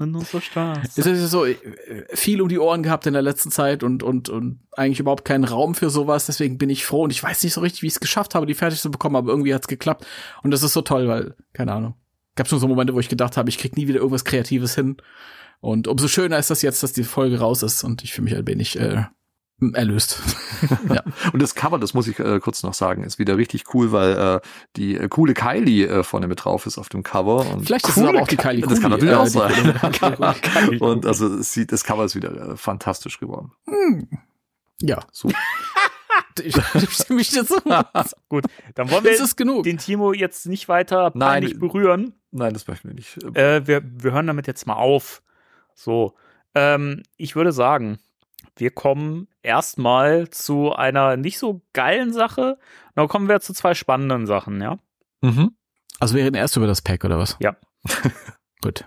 in 0.00 0.14
unserer 0.14 0.40
Straße. 0.40 1.00
Es 1.00 1.06
ist 1.06 1.30
so 1.30 1.44
äh, 1.44 1.56
viel 2.14 2.40
um 2.40 2.48
die 2.48 2.58
Ohren 2.58 2.82
gehabt 2.82 3.06
in 3.06 3.12
der 3.12 3.22
letzten 3.22 3.50
Zeit 3.50 3.82
und, 3.82 4.02
und, 4.02 4.28
und 4.28 4.60
eigentlich 4.72 5.00
überhaupt 5.00 5.24
keinen 5.24 5.44
Raum 5.44 5.74
für 5.74 5.90
sowas. 5.90 6.26
Deswegen 6.26 6.58
bin 6.58 6.70
ich 6.70 6.84
froh 6.84 7.02
und 7.02 7.10
ich 7.10 7.22
weiß 7.22 7.42
nicht 7.42 7.52
so 7.52 7.60
richtig, 7.60 7.82
wie 7.82 7.86
ich 7.86 7.94
es 7.94 8.00
geschafft 8.00 8.34
habe, 8.34 8.46
die 8.46 8.54
fertig 8.54 8.80
zu 8.80 8.90
bekommen, 8.90 9.16
aber 9.16 9.30
irgendwie 9.30 9.54
hat's 9.54 9.68
geklappt. 9.68 10.06
Und 10.42 10.50
das 10.50 10.62
ist 10.62 10.72
so 10.72 10.82
toll, 10.82 11.08
weil, 11.08 11.34
keine 11.52 11.72
Ahnung. 11.72 11.94
Gab 12.36 12.48
schon 12.48 12.58
so 12.58 12.68
Momente, 12.68 12.94
wo 12.94 13.00
ich 13.00 13.08
gedacht 13.08 13.36
habe, 13.36 13.48
ich 13.48 13.58
krieg 13.58 13.76
nie 13.76 13.88
wieder 13.88 13.98
irgendwas 13.98 14.24
Kreatives 14.24 14.74
hin. 14.74 14.96
Und 15.60 15.88
umso 15.88 16.08
schöner 16.08 16.38
ist 16.38 16.50
das 16.50 16.62
jetzt, 16.62 16.82
dass 16.82 16.92
die 16.92 17.04
Folge 17.04 17.38
raus 17.38 17.62
ist 17.62 17.84
und 17.84 18.02
ich 18.02 18.14
fühle 18.14 18.24
mich 18.24 18.36
ein 18.36 18.46
wenig 18.46 18.78
äh, 18.78 19.04
erlöst. 19.74 20.20
ja. 20.88 21.02
Und 21.32 21.40
das 21.40 21.54
Cover, 21.54 21.78
das 21.78 21.94
muss 21.94 22.08
ich 22.08 22.18
äh, 22.18 22.40
kurz 22.40 22.62
noch 22.62 22.74
sagen, 22.74 23.04
ist 23.04 23.18
wieder 23.18 23.36
richtig 23.36 23.74
cool, 23.74 23.92
weil 23.92 24.12
äh, 24.12 24.40
die 24.76 24.96
äh, 24.96 25.08
coole 25.08 25.34
Kylie 25.34 25.86
äh, 25.86 26.02
vorne 26.02 26.28
mit 26.28 26.44
drauf 26.44 26.66
ist 26.66 26.78
auf 26.78 26.88
dem 26.88 27.02
Cover. 27.02 27.46
Und 27.52 27.66
Vielleicht 27.66 27.88
ist 27.88 27.96
es 27.96 28.02
aber 28.02 28.22
auch 28.22 28.28
die 28.28 28.36
Kylie 28.36 28.66
Das 28.66 28.80
kann 28.80 28.90
natürlich 28.90 29.14
äh, 29.14 29.16
auch 29.16 29.26
sein. 29.26 30.80
und 30.80 31.06
also 31.06 31.40
sieht, 31.42 31.72
das 31.72 31.84
Cover 31.84 32.04
ist 32.04 32.14
wieder 32.14 32.52
äh, 32.52 32.56
fantastisch 32.56 33.18
geworden. 33.18 33.52
Ja. 34.80 35.00
So. 35.12 35.30
Ich 36.42 36.54
stimme 36.90 37.18
mich 37.18 37.30
dazu. 37.32 37.56
Gut, 38.28 38.44
dann 38.74 38.90
wollen 38.90 39.04
wir 39.04 39.62
den 39.62 39.78
Timo 39.78 40.12
jetzt 40.12 40.46
nicht 40.46 40.68
weiter 40.68 41.10
Nein. 41.14 41.28
peinlich 41.28 41.58
berühren. 41.58 42.14
Nein, 42.30 42.52
das 42.54 42.66
möchten 42.66 42.88
wir 42.88 42.94
nicht. 42.94 43.22
Äh, 43.34 43.66
wir, 43.66 43.82
wir 43.84 44.12
hören 44.12 44.26
damit 44.26 44.46
jetzt 44.46 44.66
mal 44.66 44.74
auf. 44.74 45.22
So, 45.74 46.14
ähm, 46.54 47.02
ich 47.16 47.36
würde 47.36 47.52
sagen, 47.52 47.98
wir 48.56 48.70
kommen 48.70 49.28
erstmal 49.42 50.28
zu 50.30 50.72
einer 50.74 51.16
nicht 51.16 51.38
so 51.38 51.62
geilen 51.72 52.12
Sache. 52.12 52.58
Dann 52.94 53.08
kommen 53.08 53.28
wir 53.28 53.40
zu 53.40 53.52
zwei 53.54 53.74
spannenden 53.74 54.26
Sachen, 54.26 54.60
ja, 54.60 54.78
mhm. 55.22 55.56
Also 55.98 56.14
wir 56.16 56.24
reden 56.24 56.36
erst 56.36 56.56
über 56.56 56.66
das 56.66 56.80
Pack 56.82 57.04
oder 57.04 57.18
was? 57.18 57.36
Ja. 57.40 57.56
Gut. 58.62 58.84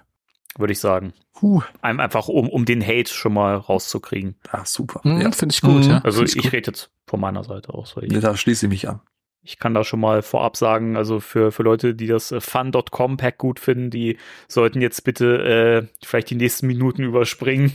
würde 0.57 0.73
ich 0.73 0.79
sagen. 0.79 1.13
Puh. 1.33 1.61
Ein- 1.81 1.99
Einfach 1.99 2.27
um, 2.27 2.49
um 2.49 2.65
den 2.65 2.81
Hate 2.85 3.11
schon 3.11 3.33
mal 3.33 3.55
rauszukriegen. 3.55 4.35
Ah, 4.49 4.65
super. 4.65 5.01
Hm, 5.03 5.21
ja. 5.21 5.31
Finde 5.31 5.53
ich 5.53 5.61
gut, 5.61 5.83
Mhm. 5.85 5.89
ja. 5.91 6.01
Also 6.03 6.23
ich 6.23 6.35
gut. 6.35 6.51
rede 6.51 6.71
jetzt 6.71 6.91
von 7.07 7.19
meiner 7.19 7.43
Seite 7.43 7.73
aus. 7.73 7.95
Weil 7.95 8.07
Nee, 8.07 8.15
ich, 8.17 8.21
da 8.21 8.35
schließe 8.37 8.65
ich 8.65 8.69
mich 8.69 8.87
an. 8.89 9.01
Ich 9.43 9.59
kann 9.59 9.73
da 9.73 9.83
schon 9.83 9.99
mal 9.99 10.21
vorab 10.21 10.55
sagen, 10.57 10.95
also 10.95 11.19
für, 11.19 11.51
für 11.51 11.63
Leute, 11.63 11.95
die 11.95 12.07
das 12.07 12.31
äh, 12.31 12.39
fun.com 12.39 13.17
Pack 13.17 13.37
gut 13.37 13.59
finden, 13.59 13.89
die 13.89 14.17
sollten 14.47 14.81
jetzt 14.81 15.03
bitte 15.03 15.43
äh, 15.43 16.05
vielleicht 16.05 16.29
die 16.29 16.35
nächsten 16.35 16.67
Minuten 16.67 17.03
überspringen. 17.03 17.73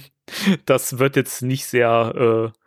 Das 0.67 0.99
wird 0.99 1.17
jetzt 1.17 1.43
nicht 1.43 1.67
sehr 1.67 2.53
äh, 2.55 2.59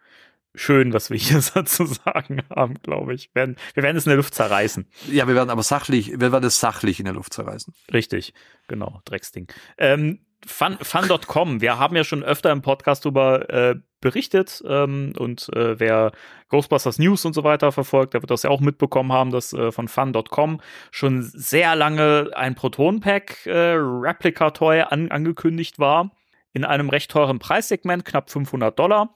schön, 0.55 0.93
was 0.93 1.09
wir 1.09 1.17
hier 1.17 1.41
dazu 1.53 1.85
sagen 1.85 2.43
haben, 2.49 2.75
glaube 2.83 3.13
ich. 3.13 3.29
Wir 3.33 3.41
werden, 3.41 3.55
wir 3.73 3.83
werden 3.83 3.97
es 3.97 4.05
in 4.05 4.11
der 4.11 4.17
Luft 4.17 4.35
zerreißen. 4.35 4.87
Ja, 5.11 5.27
wir 5.27 5.35
werden 5.35 5.49
aber 5.49 5.63
sachlich, 5.63 6.11
wir 6.19 6.31
werden 6.31 6.45
es 6.45 6.59
sachlich 6.59 6.99
in 6.99 7.05
der 7.05 7.15
Luft 7.15 7.33
zerreißen. 7.33 7.73
Richtig, 7.91 8.33
genau, 8.67 9.01
Drecksding. 9.05 9.47
Ähm, 9.77 10.19
Fun, 10.45 10.77
Fun.com, 10.81 11.61
wir 11.61 11.77
haben 11.77 11.95
ja 11.95 12.03
schon 12.03 12.23
öfter 12.23 12.51
im 12.51 12.61
Podcast 12.61 13.05
darüber 13.05 13.49
äh, 13.49 13.75
berichtet 13.99 14.63
ähm, 14.67 15.13
und 15.17 15.49
äh, 15.53 15.79
wer 15.79 16.11
Ghostbusters 16.49 16.97
News 16.99 17.23
und 17.25 17.33
so 17.33 17.43
weiter 17.43 17.71
verfolgt, 17.71 18.13
der 18.13 18.21
wird 18.21 18.31
das 18.31 18.43
ja 18.43 18.49
auch 18.49 18.59
mitbekommen 18.59 19.11
haben, 19.11 19.31
dass 19.31 19.53
äh, 19.53 19.71
von 19.71 19.87
Fun.com 19.87 20.59
schon 20.89 21.21
sehr 21.21 21.75
lange 21.75 22.31
ein 22.33 22.55
Proton-Pack 22.55 23.45
äh, 23.45 23.75
Replica-Toy 23.77 24.81
an, 24.81 25.11
angekündigt 25.11 25.77
war, 25.79 26.11
in 26.53 26.65
einem 26.65 26.89
recht 26.89 27.11
teuren 27.11 27.39
Preissegment, 27.39 28.03
knapp 28.03 28.29
500 28.29 28.77
Dollar. 28.77 29.15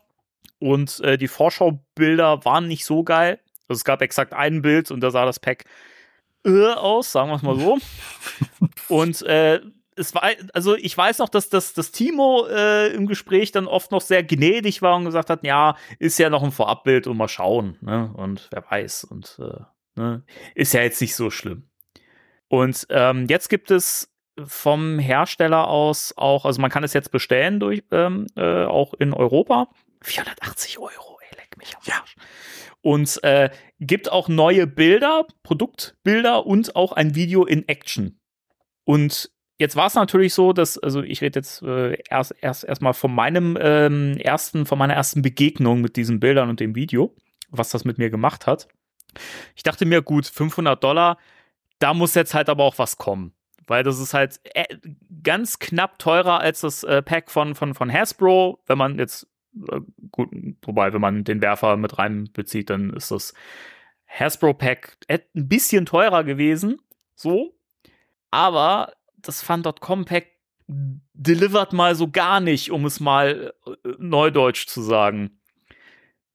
Und 0.60 1.00
äh, 1.02 1.18
die 1.18 1.28
Vorschaubilder 1.28 2.46
waren 2.46 2.68
nicht 2.68 2.86
so 2.86 3.04
geil. 3.04 3.40
Also 3.68 3.80
es 3.80 3.84
gab 3.84 4.02
exakt 4.02 4.34
ein 4.34 4.62
Bild 4.62 4.92
und 4.92 5.02
da 5.02 5.10
sah 5.10 5.26
das 5.26 5.40
Pack 5.40 5.66
äh, 6.46 6.74
aus, 6.74 7.12
sagen 7.12 7.30
wir 7.32 7.36
es 7.36 7.42
mal 7.42 7.60
so. 7.60 7.78
Und 8.88 9.24
äh, 9.24 9.62
es 9.96 10.14
war, 10.14 10.24
also 10.54 10.76
ich 10.76 10.98
weiß 10.98 11.20
noch, 11.20 11.30
dass 11.30 11.50
das, 11.50 11.74
das 11.74 11.92
Timo 11.92 12.46
äh, 12.48 12.94
im 12.94 13.08
Gespräch 13.08 13.52
dann 13.52 13.68
oft 13.68 13.92
noch 13.92 14.02
sehr 14.02 14.24
gnädig 14.24 14.82
war 14.82 14.96
und 14.96 15.06
gesagt 15.06 15.30
hat, 15.30 15.44
ja, 15.44 15.76
ist 16.00 16.20
ja 16.20 16.30
noch 16.30 16.44
ein 16.44 16.52
Vorabbild 16.52 17.08
und 17.08 17.18
mal 17.18 17.28
schauen, 17.28 17.78
ne? 17.82 18.12
Und 18.14 18.50
wer 18.52 18.64
weiß. 18.70 19.06
Und 19.06 19.40
äh, 19.40 20.00
ne? 20.00 20.24
ist 20.54 20.74
ja 20.74 20.82
jetzt 20.82 21.02
nicht 21.02 21.16
so 21.16 21.30
schlimm. 21.30 21.70
Und 22.48 22.88
ähm, 22.90 23.28
jetzt 23.30 23.50
gibt 23.50 23.72
es 23.72 24.12
vom 24.44 25.00
Hersteller 25.00 25.68
aus 25.68 26.14
auch, 26.18 26.46
also 26.46 26.62
man 26.62 26.70
kann 26.70 26.84
es 26.84 26.94
jetzt 26.94 27.12
bestellen 27.12 27.60
durch 27.60 27.84
ähm, 27.92 28.28
äh, 28.36 28.66
auch 28.66 28.94
in 28.96 29.14
Europa. 29.14 29.70
480 30.02 30.78
Euro, 30.78 31.20
ey, 31.22 31.38
leck 31.38 31.58
mich 31.58 31.76
am 31.76 32.00
Arsch. 32.00 32.16
Und 32.82 33.24
äh, 33.24 33.50
gibt 33.80 34.12
auch 34.12 34.28
neue 34.28 34.68
Bilder, 34.68 35.26
Produktbilder 35.42 36.46
und 36.46 36.76
auch 36.76 36.92
ein 36.92 37.16
Video 37.16 37.46
in 37.46 37.68
Action. 37.68 38.20
Und 38.84 39.32
jetzt 39.58 39.76
war 39.76 39.88
es 39.88 39.96
natürlich 39.96 40.34
so, 40.34 40.54
dass, 40.54 40.78
also 40.78 41.02
ich 41.02 41.22
rede 41.22 41.40
jetzt 41.40 41.62
äh, 41.62 41.98
erst 42.10 42.36
erst 42.42 42.68
von 42.94 43.14
meinem 43.14 43.58
ähm, 43.60 44.18
ersten, 44.18 44.66
von 44.66 44.78
meiner 44.78 44.94
ersten 44.94 45.22
Begegnung 45.22 45.82
mit 45.82 45.96
diesen 45.96 46.20
Bildern 46.20 46.50
und 46.50 46.60
dem 46.60 46.76
Video, 46.76 47.16
was 47.50 47.70
das 47.70 47.86
mit 47.86 47.98
mir 47.98 48.10
gemacht 48.10 48.48
hat. 48.48 48.68
Ich 49.56 49.64
dachte 49.64 49.86
mir, 49.86 50.02
gut, 50.02 50.26
500 50.26 50.84
Dollar, 50.84 51.18
da 51.80 51.94
muss 51.94 52.16
jetzt 52.16 52.34
halt 52.34 52.50
aber 52.50 52.64
auch 52.64 52.78
was 52.78 52.98
kommen. 52.98 53.34
Weil 53.68 53.84
das 53.84 54.00
ist 54.00 54.14
halt 54.14 54.40
äh, 54.54 54.66
ganz 55.24 55.58
knapp 55.60 55.98
teurer 55.98 56.40
als 56.40 56.62
das 56.62 56.84
äh, 56.84 57.02
Pack 57.02 57.32
von, 57.32 57.56
von, 57.56 57.74
von 57.74 57.92
Hasbro. 57.92 58.62
Wenn 58.68 58.78
man 58.78 59.00
jetzt, 59.00 59.28
äh, 59.72 59.80
gut, 60.12 60.30
wobei, 60.62 60.94
wenn 60.94 61.02
man 61.02 61.24
den 61.24 61.42
Werfer 61.42 61.76
mit 61.78 61.98
reinbezieht, 61.98 62.70
dann 62.70 62.92
ist 62.92 63.10
das 63.10 63.34
Hasbro-Pack 64.08 64.98
ein 65.08 65.22
bisschen 65.34 65.86
teurer 65.86 66.24
gewesen. 66.24 66.78
So. 67.16 67.58
Aber 68.30 68.94
das 69.28 69.42
Fun.com-Pack 69.42 70.28
delivert 70.68 71.74
mal 71.74 71.96
so 71.96 72.10
gar 72.10 72.40
nicht, 72.40 72.72
um 72.72 72.86
es 72.86 73.00
mal 73.00 73.54
äh, 73.66 73.72
neudeutsch 74.00 74.68
zu 74.68 74.82
sagen. 74.82 75.40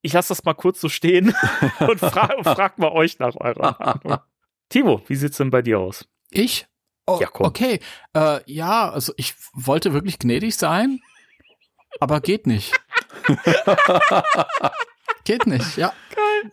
Ich 0.03 0.13
lasse 0.13 0.29
das 0.29 0.45
mal 0.45 0.55
kurz 0.55 0.81
so 0.81 0.89
stehen 0.89 1.35
und 1.81 1.99
fra 1.99 2.29
frag 2.43 2.79
mal 2.79 2.93
euch 2.93 3.19
nach 3.19 3.37
eurer 3.37 3.77
Meinung. 3.79 4.21
Timo, 4.69 5.03
wie 5.07 5.17
sieht's 5.17 5.37
denn 5.37 5.51
bei 5.51 5.63
dir 5.63 5.81
aus? 5.81 6.09
Ich? 6.31 6.67
Oh, 7.07 7.19
Ja, 7.21 7.27
komm. 7.27 7.47
Okay. 7.47 7.81
Äh, 8.15 8.41
ja, 8.51 8.89
also 8.89 9.13
ich 9.17 9.35
wollte 9.53 9.93
wirklich 9.93 10.19
gnädig 10.19 10.57
sein, 10.57 11.01
aber 11.99 12.21
geht 12.21 12.47
nicht. 12.47 12.73
geht 15.25 15.47
nicht, 15.47 15.77
ja. 15.77 15.93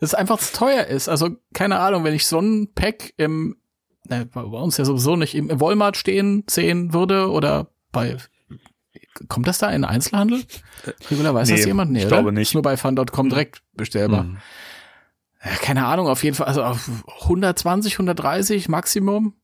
Das 0.00 0.14
einfach 0.14 0.38
zu 0.38 0.52
teuer 0.52 0.84
ist. 0.84 1.08
Also, 1.08 1.30
keine 1.54 1.78
Ahnung, 1.78 2.04
wenn 2.04 2.14
ich 2.14 2.26
so 2.26 2.40
ein 2.40 2.74
Pack 2.74 3.14
im, 3.16 3.56
ne, 4.08 4.26
bei 4.26 4.42
uns 4.42 4.76
ja 4.76 4.84
sowieso 4.84 5.16
nicht, 5.16 5.34
im 5.34 5.60
Walmart 5.60 5.96
stehen 5.96 6.44
sehen 6.48 6.92
würde 6.92 7.30
oder 7.30 7.68
bei, 7.92 8.16
kommt 9.28 9.46
das 9.48 9.58
da 9.58 9.70
in 9.70 9.84
Einzelhandel? 9.84 10.42
Regula, 11.10 11.34
weiß 11.34 11.48
Nee, 11.48 11.56
das 11.56 11.66
jemand? 11.66 11.90
Nee, 11.92 12.00
ich 12.00 12.06
oder? 12.06 12.16
glaube 12.16 12.32
nicht. 12.32 12.48
Ist 12.48 12.54
nur 12.54 12.62
bei 12.62 12.76
fun.com 12.76 13.28
direkt 13.28 13.62
bestellbar. 13.74 14.24
Mhm. 14.24 14.38
Ja, 15.44 15.50
keine 15.56 15.86
Ahnung, 15.86 16.08
auf 16.08 16.24
jeden 16.24 16.34
Fall, 16.36 16.46
also 16.48 16.62
auf 16.64 16.90
120, 17.22 17.94
130 17.94 18.68
Maximum 18.68 19.34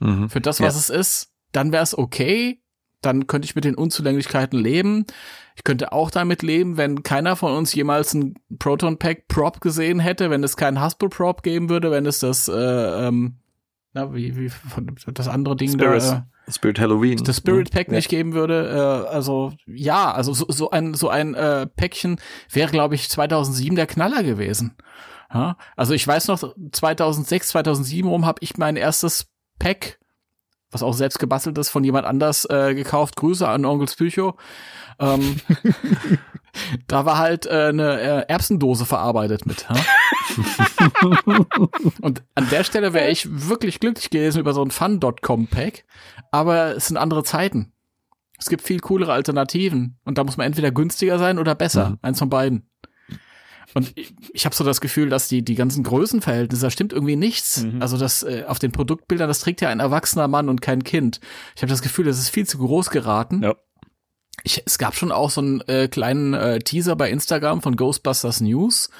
Mhm. 0.00 0.28
für 0.28 0.40
das, 0.40 0.60
was 0.60 0.74
Ja. 0.74 0.80
es 0.80 1.06
ist, 1.08 1.32
dann 1.52 1.72
wäre 1.72 1.82
es 1.82 1.96
okay. 1.96 2.60
Dann 3.02 3.26
könnte 3.26 3.46
ich 3.46 3.54
mit 3.54 3.64
den 3.64 3.76
Unzulänglichkeiten 3.76 4.58
leben. 4.58 5.06
Ich 5.56 5.64
könnte 5.64 5.92
auch 5.92 6.10
damit 6.10 6.42
leben, 6.42 6.76
wenn 6.76 7.02
keiner 7.02 7.34
von 7.34 7.52
uns 7.56 7.72
jemals 7.74 8.12
ein 8.12 8.34
Proton 8.58 8.98
Pack 8.98 9.26
Prop 9.26 9.62
gesehen 9.62 10.00
hätte, 10.00 10.28
wenn 10.28 10.44
es 10.44 10.56
keinen 10.58 10.80
Hasbro 10.80 11.08
Prop 11.08 11.42
geben 11.42 11.70
würde, 11.70 11.90
wenn 11.90 12.04
es 12.04 12.18
das, 12.18 12.48
äh, 12.48 12.52
ähm, 12.52 13.36
na, 13.92 14.14
wie, 14.14 14.36
wie, 14.36 14.50
das 15.14 15.28
andere 15.28 15.56
Ding 15.56 15.70
Spirits. 15.70 16.10
da, 16.10 16.26
äh, 16.46 16.52
Spirit 16.52 16.80
Halloween. 16.80 17.22
das 17.24 17.36
Spirit 17.38 17.70
Pack 17.70 17.88
Ja. 17.88 17.94
nicht 17.94 18.08
geben 18.08 18.32
würde. 18.34 19.04
Äh, 19.08 19.08
also 19.14 19.52
ja, 19.66 20.10
also 20.12 20.32
so, 20.32 20.46
so 20.48 20.70
ein 20.70 20.94
so 20.94 21.08
ein 21.08 21.34
äh, 21.34 21.66
Päckchen 21.66 22.20
wäre, 22.50 22.70
glaube 22.70 22.94
ich, 22.96 23.08
2007 23.08 23.76
der 23.76 23.86
Knaller 23.86 24.22
gewesen. 24.22 24.76
Ja? 25.32 25.56
Also 25.76 25.94
ich 25.94 26.06
weiß 26.06 26.26
noch, 26.28 26.42
2006, 26.72 27.48
2007 27.48 28.08
rum 28.08 28.26
habe 28.26 28.38
ich 28.40 28.56
mein 28.58 28.76
erstes 28.76 29.28
Pack, 29.60 29.99
was 30.70 30.82
auch 30.82 30.94
selbst 30.94 31.18
gebastelt 31.18 31.58
ist, 31.58 31.70
von 31.70 31.84
jemand 31.84 32.06
anders 32.06 32.44
äh, 32.48 32.74
gekauft. 32.74 33.16
Grüße 33.16 33.46
an 33.46 33.64
Onkels 33.64 33.96
Psycho. 33.96 34.36
Ähm, 34.98 35.36
da 36.86 37.04
war 37.04 37.18
halt 37.18 37.46
äh, 37.46 37.68
eine 37.68 38.00
äh, 38.00 38.28
Erbsendose 38.28 38.84
verarbeitet 38.86 39.46
mit. 39.46 39.66
Ja? 39.68 39.76
Und 42.00 42.22
an 42.34 42.48
der 42.50 42.64
Stelle 42.64 42.92
wäre 42.92 43.10
ich 43.10 43.48
wirklich 43.48 43.80
glücklich 43.80 44.10
gewesen 44.10 44.40
über 44.40 44.52
so 44.52 44.62
ein 44.62 44.70
Fun.com-Pack, 44.70 45.84
aber 46.30 46.76
es 46.76 46.88
sind 46.88 46.96
andere 46.96 47.24
Zeiten. 47.24 47.72
Es 48.38 48.48
gibt 48.48 48.62
viel 48.62 48.80
coolere 48.80 49.12
Alternativen 49.12 49.98
und 50.04 50.16
da 50.16 50.24
muss 50.24 50.38
man 50.38 50.46
entweder 50.46 50.70
günstiger 50.70 51.18
sein 51.18 51.38
oder 51.38 51.54
besser. 51.54 51.90
Mhm. 51.90 51.98
Eins 52.00 52.18
von 52.18 52.30
beiden. 52.30 52.69
Und 53.74 53.92
ich, 53.94 54.12
ich 54.32 54.44
habe 54.44 54.54
so 54.54 54.64
das 54.64 54.80
Gefühl, 54.80 55.08
dass 55.08 55.28
die, 55.28 55.42
die 55.42 55.54
ganzen 55.54 55.82
Größenverhältnisse, 55.84 56.62
da 56.62 56.70
stimmt 56.70 56.92
irgendwie 56.92 57.16
nichts. 57.16 57.62
Mhm. 57.62 57.82
Also 57.82 57.96
das 57.96 58.22
äh, 58.22 58.44
auf 58.46 58.58
den 58.58 58.72
Produktbildern, 58.72 59.28
das 59.28 59.40
trägt 59.40 59.60
ja 59.60 59.68
ein 59.68 59.80
erwachsener 59.80 60.28
Mann 60.28 60.48
und 60.48 60.60
kein 60.60 60.84
Kind. 60.84 61.20
Ich 61.56 61.62
habe 61.62 61.70
das 61.70 61.82
Gefühl, 61.82 62.06
das 62.06 62.18
ist 62.18 62.30
viel 62.30 62.46
zu 62.46 62.58
groß 62.58 62.90
geraten. 62.90 63.42
Ja. 63.42 63.54
Ich, 64.42 64.62
es 64.64 64.78
gab 64.78 64.94
schon 64.94 65.12
auch 65.12 65.30
so 65.30 65.40
einen 65.40 65.60
äh, 65.62 65.88
kleinen 65.88 66.34
äh, 66.34 66.60
Teaser 66.60 66.96
bei 66.96 67.10
Instagram 67.10 67.60
von 67.60 67.76
Ghostbusters 67.76 68.40
News, 68.40 68.90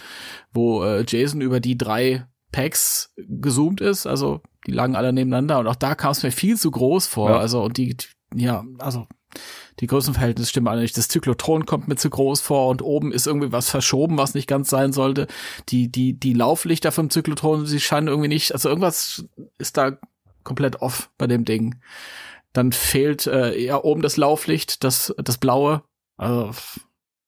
wo 0.53 0.85
äh, 0.85 1.05
Jason 1.07 1.41
über 1.41 1.61
die 1.61 1.79
drei 1.79 2.27
Packs 2.53 3.15
gezoomt 3.17 3.81
ist. 3.81 4.07
Also 4.07 4.43
die 4.67 4.73
lagen 4.73 4.97
alle 4.97 5.13
nebeneinander 5.13 5.59
und 5.59 5.67
auch 5.67 5.77
da 5.77 5.95
kam 5.95 6.13
es 6.13 6.23
mir 6.23 6.33
viel 6.33 6.59
zu 6.59 6.71
groß 6.71 7.07
vor. 7.07 7.31
Ja. 7.31 7.39
Also 7.39 7.63
und 7.63 7.77
die, 7.77 7.97
ja, 8.35 8.65
also 8.79 9.07
die 9.81 9.87
Größenverhältnisse 9.87 10.51
stimmen 10.51 10.69
alle 10.69 10.83
nicht. 10.83 10.97
Das 10.97 11.09
Zyklotron 11.09 11.67
kommt 11.67 11.89
mir 11.89 11.97
zu 11.97 12.11
groß 12.11 12.41
vor 12.41 12.69
und 12.69 12.83
oben 12.83 13.13
ist 13.13 13.27
irgendwie 13.27 13.53
was 13.53 13.71
verschoben, 13.71 14.19
was 14.19 14.35
nicht 14.35 14.47
ganz 14.47 14.71
sein 14.71 14.93
sollte. 14.93 15.27
Die, 15.69 15.91
die, 15.91 16.19
die 16.19 16.35
Lauflichter 16.35 16.93
vom 16.93 17.11
Zyklotron, 17.11 17.67
sie 17.67 17.81
scheinen 17.81 18.09
irgendwie 18.09 18.29
nicht, 18.29 18.53
also 18.53 18.69
irgendwas 18.69 19.25
ist 19.59 19.77
da 19.77 19.99
komplett 20.45 20.83
off 20.83 21.11
bei 21.19 21.27
dem 21.27 21.45
Ding. 21.45 21.81
Dann 22.53 22.73
fehlt 22.73 23.27
äh, 23.27 23.59
ja 23.59 23.83
oben 23.83 24.03
das 24.03 24.17
Lauflicht, 24.17 24.85
das, 24.85 25.15
das 25.19 25.39
blaue. 25.39 25.83
Also, 26.17 26.51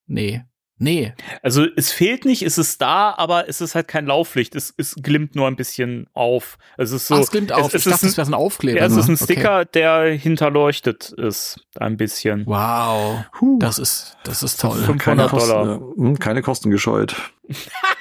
nee. 0.07 0.44
Nee. 0.79 1.14
Also 1.43 1.64
es 1.77 1.93
fehlt 1.93 2.25
nicht, 2.25 2.43
es 2.43 2.59
ist 2.59 2.83
da, 2.83 3.14
aber 3.16 3.49
es 3.49 3.61
ist 3.61 3.75
halt 3.77 3.87
kein 3.87 4.07
Lauflicht. 4.07 4.57
Es, 4.57 4.75
es 4.77 4.97
glimmt 4.97 5.37
nur 5.37 5.47
ein 5.47 5.55
bisschen 5.55 6.09
auf. 6.12 6.59
Es 6.77 6.91
ist 6.91 7.07
so. 7.07 7.14
Ach, 7.14 7.20
es 7.20 7.31
klingt 7.31 7.53
auf. 7.53 7.66
Es, 7.68 7.75
ich 7.75 7.87
es 7.87 7.93
dachte, 7.93 8.07
ist 8.07 8.12
es 8.12 8.18
wäre 8.18 8.27
ein 8.29 8.35
Aufkleber. 8.35 8.79
Ja, 8.81 8.87
es 8.87 8.97
ist 8.97 9.07
nur. 9.07 9.14
ein 9.14 9.16
Sticker, 9.18 9.64
der 9.64 10.12
hinterleuchtet 10.14 11.11
ist. 11.12 11.61
Ein 11.77 11.97
bisschen. 11.97 12.47
Wow. 12.47 13.25
Das 13.61 13.79
ist, 13.79 14.16
das 14.25 14.43
ist 14.43 14.61
toll. 14.61 14.79
500 14.83 15.01
keine 15.01 15.29
Kosten, 15.29 15.49
Dollar. 15.51 15.77
äh, 15.77 15.97
hm, 16.01 16.18
keine 16.18 16.43
Kosten 16.43 16.70
gescheut. 16.70 17.14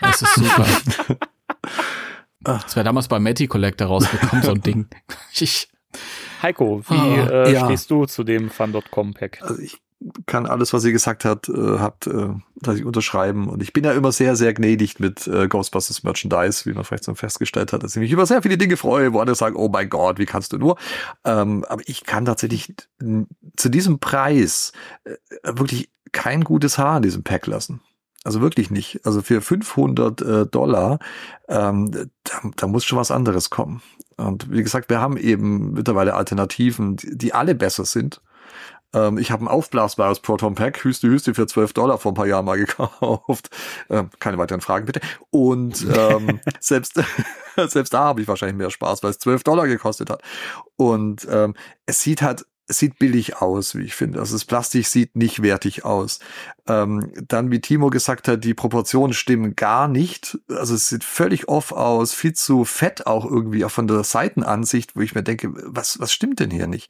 Das 0.01 0.21
ist 0.21 0.33
super. 0.35 0.65
Das 2.43 2.75
wäre 2.75 2.83
damals 2.83 3.07
bei 3.07 3.19
Matty 3.19 3.45
Collector 3.45 3.87
rausgekommen, 3.87 4.43
so 4.43 4.51
ein 4.51 4.61
Ding. 4.61 4.87
Ich, 5.33 5.69
Heiko, 6.41 6.81
wie 6.89 6.95
Ah, 6.95 7.43
äh, 7.45 7.53
ja. 7.53 7.65
stehst 7.65 7.91
du 7.91 8.05
zu 8.05 8.23
dem 8.23 8.49
Fun.com 8.49 9.13
Pack? 9.13 9.39
Also 9.43 9.61
ich 9.61 9.77
kann 10.25 10.45
alles, 10.45 10.73
was 10.73 10.83
ihr 10.83 10.91
gesagt 10.91 11.25
habt, 11.25 11.49
äh, 11.49 11.79
habt, 11.79 12.07
äh, 12.07 12.29
dass 12.55 12.77
ich 12.77 12.85
unterschreiben. 12.85 13.47
Und 13.49 13.61
ich 13.61 13.73
bin 13.73 13.83
ja 13.83 13.91
immer 13.91 14.11
sehr, 14.11 14.35
sehr 14.35 14.53
gnädig 14.53 14.99
mit 14.99 15.27
äh, 15.27 15.47
Ghostbusters 15.47 16.03
Merchandise, 16.03 16.65
wie 16.65 16.73
man 16.73 16.83
vielleicht 16.83 17.03
so 17.03 17.13
festgestellt 17.13 17.73
hat, 17.73 17.83
dass 17.83 17.95
ich 17.95 18.01
mich 18.01 18.11
über 18.11 18.25
sehr 18.25 18.41
viele 18.41 18.57
Dinge 18.57 18.77
freue, 18.77 19.13
wo 19.13 19.19
andere 19.19 19.35
sagen, 19.35 19.55
oh 19.55 19.69
mein 19.69 19.89
Gott, 19.89 20.17
wie 20.17 20.25
kannst 20.25 20.53
du 20.53 20.57
nur? 20.57 20.77
Ähm, 21.23 21.65
aber 21.69 21.83
ich 21.85 22.03
kann 22.03 22.25
tatsächlich 22.25 22.73
zu 23.55 23.69
diesem 23.69 23.99
Preis 23.99 24.71
äh, 25.03 25.15
wirklich 25.43 25.91
kein 26.11 26.43
gutes 26.43 26.77
Haar 26.77 26.97
in 26.97 27.03
diesem 27.03 27.23
Pack 27.23 27.47
lassen. 27.47 27.81
Also 28.23 28.41
wirklich 28.41 28.69
nicht. 28.69 29.01
Also 29.03 29.21
für 29.21 29.41
500 29.41 30.21
äh, 30.21 30.45
Dollar, 30.45 30.99
ähm, 31.47 31.91
da, 31.91 32.41
da 32.55 32.67
muss 32.67 32.85
schon 32.85 32.99
was 32.99 33.11
anderes 33.11 33.49
kommen. 33.49 33.81
Und 34.17 34.51
wie 34.51 34.61
gesagt, 34.61 34.89
wir 34.89 34.99
haben 34.99 35.17
eben 35.17 35.73
mittlerweile 35.73 36.13
Alternativen, 36.13 36.97
die, 36.97 37.17
die 37.17 37.33
alle 37.33 37.55
besser 37.55 37.85
sind. 37.85 38.21
Ähm, 38.93 39.17
ich 39.17 39.31
habe 39.31 39.45
ein 39.45 39.47
aufblasbares 39.47 40.19
Proton 40.19 40.55
Pack, 40.55 40.83
Hüste 40.83 41.07
Hüste 41.07 41.33
für 41.33 41.47
12 41.47 41.73
Dollar 41.73 41.97
vor 41.97 42.11
ein 42.11 42.15
paar 42.15 42.27
Jahren 42.27 42.45
mal 42.45 42.57
gekauft. 42.65 43.49
Ähm, 43.89 44.09
keine 44.19 44.37
weiteren 44.37 44.61
Fragen 44.61 44.85
bitte. 44.85 45.01
Und 45.29 45.85
ähm, 45.95 46.39
selbst, 46.59 46.99
selbst 47.55 47.93
da 47.93 48.05
habe 48.05 48.21
ich 48.21 48.27
wahrscheinlich 48.27 48.57
mehr 48.57 48.71
Spaß, 48.71 49.03
weil 49.03 49.11
es 49.11 49.19
12 49.19 49.43
Dollar 49.43 49.67
gekostet 49.67 50.09
hat. 50.09 50.21
Und 50.75 51.27
ähm, 51.29 51.55
es 51.85 52.01
sieht 52.01 52.21
halt, 52.21 52.45
es 52.71 52.77
sieht 52.77 52.99
billig 52.99 53.41
aus, 53.41 53.75
wie 53.75 53.83
ich 53.83 53.95
finde. 53.95 54.19
Also 54.19 54.33
das 54.33 54.45
Plastik 54.45 54.87
sieht 54.87 55.17
nicht 55.17 55.41
wertig 55.41 55.83
aus. 55.83 56.19
Ähm, 56.67 57.11
dann, 57.27 57.51
wie 57.51 57.59
Timo 57.59 57.89
gesagt 57.89 58.29
hat, 58.29 58.45
die 58.45 58.53
Proportionen 58.53 59.13
stimmen 59.13 59.57
gar 59.57 59.89
nicht. 59.89 60.39
Also 60.49 60.75
es 60.75 60.87
sieht 60.87 61.03
völlig 61.03 61.49
off 61.49 61.73
aus, 61.73 62.13
viel 62.13 62.31
zu 62.31 62.63
fett 62.63 63.07
auch 63.07 63.25
irgendwie, 63.25 63.65
auch 63.65 63.71
von 63.71 63.87
der 63.87 64.05
Seitenansicht, 64.05 64.95
wo 64.95 65.01
ich 65.01 65.13
mir 65.13 65.23
denke, 65.23 65.51
was, 65.53 65.99
was 65.99 66.13
stimmt 66.13 66.39
denn 66.39 66.49
hier 66.49 66.67
nicht? 66.67 66.89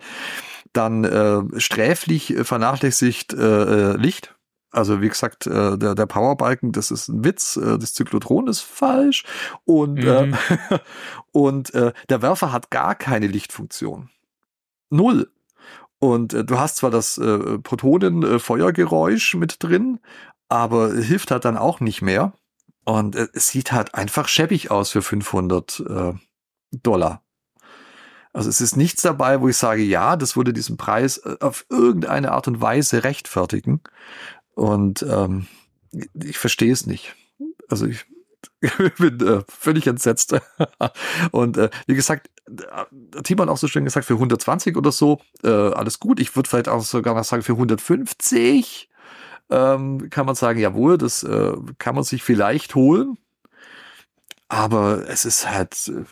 Dann 0.73 1.03
äh, 1.03 1.59
sträflich 1.59 2.35
äh, 2.35 2.43
vernachlässigt 2.43 3.33
äh, 3.33 3.91
äh, 3.93 3.97
Licht. 3.97 4.35
Also 4.73 5.01
wie 5.01 5.09
gesagt, 5.09 5.47
äh, 5.47 5.77
der, 5.77 5.95
der 5.95 6.05
Powerbalken, 6.05 6.71
das 6.71 6.91
ist 6.91 7.09
ein 7.09 7.25
Witz, 7.25 7.57
äh, 7.57 7.77
das 7.77 7.93
Zyklotron 7.93 8.47
ist 8.47 8.61
falsch 8.61 9.25
und, 9.65 9.95
Mhm. 9.95 10.07
äh, 10.69 10.79
und 11.33 11.73
äh, 11.73 11.91
der 12.09 12.21
Werfer 12.21 12.53
hat 12.53 12.71
gar 12.71 12.95
keine 12.95 13.27
Lichtfunktion. 13.27 14.09
Null. 14.89 15.29
Und 15.99 16.33
äh, 16.33 16.45
du 16.45 16.57
hast 16.57 16.77
zwar 16.77 16.89
das 16.89 17.17
äh, 17.17 17.59
Protonen-Feuergeräusch 17.59 19.35
mit 19.35 19.61
drin, 19.61 19.99
aber 20.49 20.93
hilft 20.93 21.31
halt 21.31 21.45
dann 21.45 21.57
auch 21.57 21.79
nicht 21.81 22.01
mehr. 22.01 22.33
Und 22.85 23.15
äh, 23.15 23.27
es 23.33 23.49
sieht 23.49 23.71
halt 23.71 23.93
einfach 23.93 24.27
schäbig 24.27 24.71
aus 24.71 24.91
für 24.91 25.01
500 25.01 25.79
äh, 25.87 26.13
Dollar. 26.71 27.21
Also 28.33 28.49
es 28.49 28.61
ist 28.61 28.77
nichts 28.77 29.01
dabei, 29.01 29.41
wo 29.41 29.49
ich 29.49 29.57
sage, 29.57 29.81
ja, 29.81 30.15
das 30.15 30.35
würde 30.35 30.53
diesen 30.53 30.77
Preis 30.77 31.17
äh, 31.17 31.37
auf 31.39 31.65
irgendeine 31.69 32.31
Art 32.31 32.47
und 32.47 32.61
Weise 32.61 33.03
rechtfertigen. 33.03 33.81
Und 34.55 35.03
ähm, 35.03 35.47
ich 36.13 36.37
verstehe 36.37 36.71
es 36.71 36.85
nicht. 36.85 37.15
Also 37.67 37.87
ich 37.87 38.05
bin 38.97 39.19
äh, 39.25 39.43
völlig 39.47 39.87
entsetzt. 39.87 40.35
und 41.31 41.57
äh, 41.57 41.69
wie 41.87 41.95
gesagt, 41.95 42.29
äh, 42.47 43.21
Timon 43.23 43.49
auch 43.49 43.57
so 43.57 43.67
schön 43.67 43.85
gesagt, 43.85 44.05
für 44.05 44.13
120 44.13 44.77
oder 44.77 44.91
so, 44.91 45.19
äh, 45.43 45.49
alles 45.49 45.99
gut. 45.99 46.19
Ich 46.19 46.35
würde 46.35 46.49
vielleicht 46.49 46.69
auch 46.69 46.83
sogar 46.83 47.13
mal 47.13 47.23
sagen, 47.23 47.43
für 47.43 47.53
150 47.53 48.89
ähm, 49.49 50.09
kann 50.09 50.25
man 50.25 50.35
sagen, 50.35 50.59
jawohl, 50.59 50.97
das 50.97 51.23
äh, 51.23 51.53
kann 51.77 51.95
man 51.95 52.03
sich 52.03 52.23
vielleicht 52.23 52.75
holen. 52.75 53.17
Aber 54.47 55.07
es 55.07 55.25
ist 55.25 55.49
halt 55.49 55.75
äh, 55.89 56.03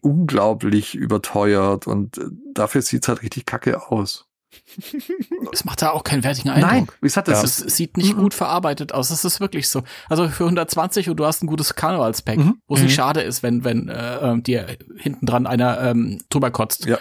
unglaublich 0.00 0.94
überteuert 0.94 1.86
und 1.86 2.18
äh, 2.18 2.22
dafür 2.54 2.82
sieht's 2.82 3.08
halt 3.08 3.22
richtig 3.22 3.46
kacke 3.46 3.90
aus. 3.90 4.26
es 5.52 5.64
macht 5.64 5.80
da 5.80 5.90
auch 5.90 6.02
keinen 6.02 6.24
wertigen 6.24 6.50
Eindruck. 6.50 6.96
wie 7.00 7.06
gesagt, 7.06 7.28
das 7.28 7.44
Es 7.44 7.60
ist 7.60 7.76
sieht 7.76 7.96
nicht 7.96 8.16
Mhm. 8.16 8.22
gut 8.22 8.34
verarbeitet 8.34 8.92
aus. 8.92 9.10
Es 9.10 9.24
ist 9.24 9.38
wirklich 9.38 9.68
so. 9.68 9.84
Also 10.08 10.28
für 10.28 10.44
120 10.44 11.08
und 11.08 11.18
du 11.18 11.24
hast 11.24 11.44
ein 11.44 11.46
gutes 11.46 11.76
Karnevalspack, 11.76 12.38
Mhm. 12.38 12.60
wo 12.66 12.74
es 12.74 12.80
nicht 12.82 12.90
Mhm. 12.90 12.94
schade 12.96 13.20
ist, 13.20 13.44
wenn, 13.44 13.62
wenn 13.62 13.88
äh, 13.88 14.16
ähm, 14.18 14.42
dir 14.42 14.66
hinten 14.96 15.24
dran 15.26 15.46
einer 15.46 15.80
ähm, 15.82 16.18
drüber 16.30 16.50
kotzt. 16.50 16.86
Ja. 16.86 16.98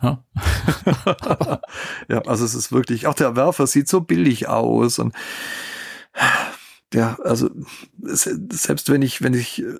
Ja. 0.00 0.22
ja, 2.08 2.18
also 2.22 2.44
es 2.44 2.54
ist 2.54 2.70
wirklich, 2.70 3.06
auch 3.08 3.14
der 3.14 3.34
Werfer 3.34 3.66
sieht 3.66 3.88
so 3.88 4.00
billig 4.00 4.48
aus 4.48 4.98
und 5.00 5.12
ja, 6.94 7.16
also 7.24 7.48
selbst 8.02 8.90
wenn 8.90 9.02
ich, 9.02 9.22
wenn 9.22 9.34
ich 9.34 9.62
äh, 9.62 9.74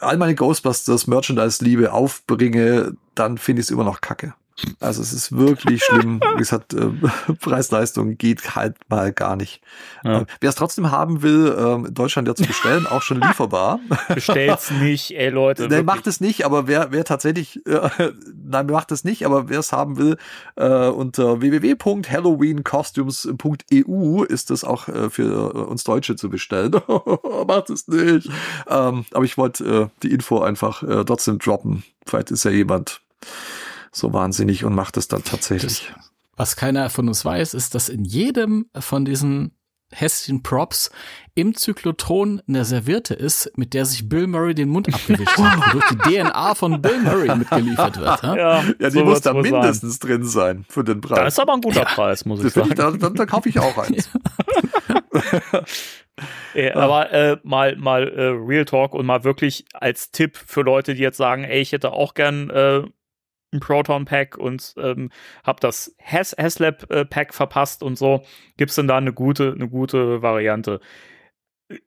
all 0.00 0.16
meine 0.16 0.34
Ghostbusters 0.34 1.06
Merchandise-Liebe 1.06 1.92
aufbringe, 1.92 2.96
dann 3.14 3.38
finde 3.38 3.60
ich 3.60 3.66
es 3.66 3.70
immer 3.70 3.84
noch 3.84 4.00
kacke. 4.00 4.34
Also 4.78 5.02
es 5.02 5.12
ist 5.12 5.36
wirklich 5.36 5.82
schlimm. 5.82 6.20
Wie 6.20 6.38
gesagt, 6.38 6.74
äh, 6.74 6.86
Preis-Leistung 7.40 8.16
geht 8.16 8.54
halt 8.54 8.76
mal 8.88 9.12
gar 9.12 9.34
nicht. 9.36 9.60
Ja. 10.04 10.20
Äh, 10.20 10.26
Wer 10.40 10.50
es 10.50 10.54
trotzdem 10.54 10.92
haben 10.92 11.22
will, 11.22 11.52
ähm, 11.58 11.86
in 11.86 11.94
Deutschland 11.94 12.28
ja 12.28 12.36
zu 12.36 12.44
bestellen, 12.44 12.86
auch 12.86 13.02
schon 13.02 13.20
lieferbar. 13.20 13.80
Bestellt's 14.14 14.70
nicht, 14.70 15.10
ey 15.12 15.30
Leute. 15.30 15.62
Nein, 15.62 15.70
wirklich. 15.70 15.86
macht 15.86 16.06
es 16.06 16.20
nicht, 16.20 16.44
aber 16.44 16.68
wer, 16.68 16.92
wer 16.92 17.04
tatsächlich, 17.04 17.66
äh, 17.66 17.88
nein, 18.44 18.66
macht 18.66 18.92
es 18.92 19.02
nicht, 19.02 19.26
aber 19.26 19.48
wer 19.48 19.58
es 19.58 19.72
haben 19.72 19.96
will, 19.96 20.18
äh, 20.56 20.86
unter 20.86 21.40
www.halloweencostumes.eu 21.40 24.22
ist 24.22 24.50
das 24.50 24.62
auch 24.62 24.86
äh, 24.88 25.10
für 25.10 25.54
äh, 25.54 25.58
uns 25.58 25.82
Deutsche 25.84 26.16
zu 26.16 26.30
bestellen. 26.30 26.74
macht 27.46 27.70
es 27.70 27.88
nicht. 27.88 28.28
Ähm, 28.68 29.04
aber 29.12 29.24
ich 29.24 29.36
wollte 29.36 29.64
äh, 29.64 29.88
die 30.02 30.12
Info 30.12 30.40
einfach 30.40 30.82
äh, 30.82 31.04
trotzdem 31.04 31.38
droppen. 31.38 31.84
Vielleicht 32.06 32.30
ist 32.30 32.44
ja 32.44 32.50
jemand 32.50 33.00
so 33.94 34.12
wahnsinnig 34.12 34.64
und 34.64 34.74
macht 34.74 34.96
es 34.96 35.08
dann 35.08 35.24
tatsächlich. 35.24 35.92
Was 36.36 36.56
keiner 36.56 36.90
von 36.90 37.08
uns 37.08 37.24
weiß, 37.24 37.54
ist, 37.54 37.74
dass 37.74 37.88
in 37.88 38.04
jedem 38.04 38.66
von 38.78 39.04
diesen 39.04 39.52
hässlichen 39.92 40.42
Props 40.42 40.90
im 41.36 41.54
Zyklotron 41.54 42.42
eine 42.48 42.64
Serviette 42.64 43.14
ist, 43.14 43.56
mit 43.56 43.74
der 43.74 43.84
sich 43.86 44.08
Bill 44.08 44.26
Murray 44.26 44.52
den 44.54 44.68
Mund 44.68 44.92
abgewischt 44.92 45.38
hat, 45.38 45.72
wodurch 45.74 45.88
die 45.90 45.96
DNA 46.16 46.54
von 46.56 46.82
Bill 46.82 47.00
Murray 47.00 47.36
mitgeliefert 47.36 48.00
wird. 48.00 48.22
Ja? 48.24 48.36
Ja, 48.36 48.62
ja, 48.62 48.72
die 48.78 48.90
so 48.90 49.04
muss 49.04 49.20
da 49.20 49.32
wohl 49.34 49.44
sein. 49.44 49.52
mindestens 49.52 50.00
drin 50.00 50.24
sein 50.24 50.64
für 50.68 50.82
den 50.82 51.00
Preis. 51.00 51.20
Das 51.20 51.34
ist 51.34 51.38
aber 51.38 51.54
ein 51.54 51.60
guter 51.60 51.84
Preis, 51.84 52.24
muss 52.24 52.40
ich 52.40 52.46
Das 52.46 52.54
sagen. 52.54 52.70
ich, 52.70 52.74
da, 52.74 52.90
da, 52.90 53.10
da 53.10 53.26
kaufe 53.26 53.48
ich 53.48 53.58
auch 53.60 53.78
eins. 53.78 54.10
Äh, 56.54 56.70
Aber 56.74 57.10
äh, 57.12 57.38
mal 57.42 57.74
mal 57.76 58.08
äh, 58.08 58.26
Real 58.28 58.64
Talk 58.64 58.94
und 58.94 59.04
mal 59.04 59.24
wirklich 59.24 59.64
als 59.74 60.12
Tipp 60.12 60.36
für 60.36 60.62
Leute, 60.62 60.94
die 60.94 61.02
jetzt 61.02 61.16
sagen, 61.16 61.42
ey, 61.42 61.60
ich 61.60 61.72
hätte 61.72 61.90
auch 61.92 62.14
gern 62.14 62.50
äh, 62.50 62.82
ein 63.54 63.60
Proton 63.60 64.04
Pack 64.04 64.36
und 64.36 64.74
ähm, 64.76 65.10
hab 65.44 65.60
das 65.60 65.96
Has 66.02 66.34
Haslab 66.38 66.90
äh, 66.90 67.04
Pack 67.04 67.32
verpasst 67.32 67.82
und 67.82 67.96
so, 67.96 68.24
gibt's 68.56 68.74
denn 68.74 68.88
da 68.88 68.98
eine 68.98 69.12
gute 69.12 69.52
eine 69.52 69.68
gute 69.68 70.20
Variante? 70.20 70.80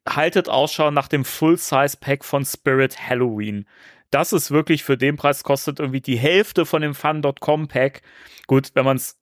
Haltet 0.08 0.50
Ausschau 0.50 0.90
nach 0.90 1.08
dem 1.08 1.24
Full 1.24 1.58
Size 1.58 1.98
Pack 2.00 2.26
von 2.26 2.46
Spirit 2.46 2.98
Halloween. 3.10 3.68
Das 4.10 4.34
ist 4.34 4.52
wirklich 4.52 4.84
für 4.84 4.98
den 4.98 5.18
Preis 5.18 5.44
kostet 5.44 5.80
irgendwie 5.80 6.02
die 6.02 6.18
Hälfte 6.18 6.66
von 6.66 6.82
dem 6.82 6.96
Fun.com 6.96 7.68
Pack. 7.68 8.02
Gut, 8.48 8.72
wenn 8.74 8.86
man 8.86 8.98
es 8.98 9.20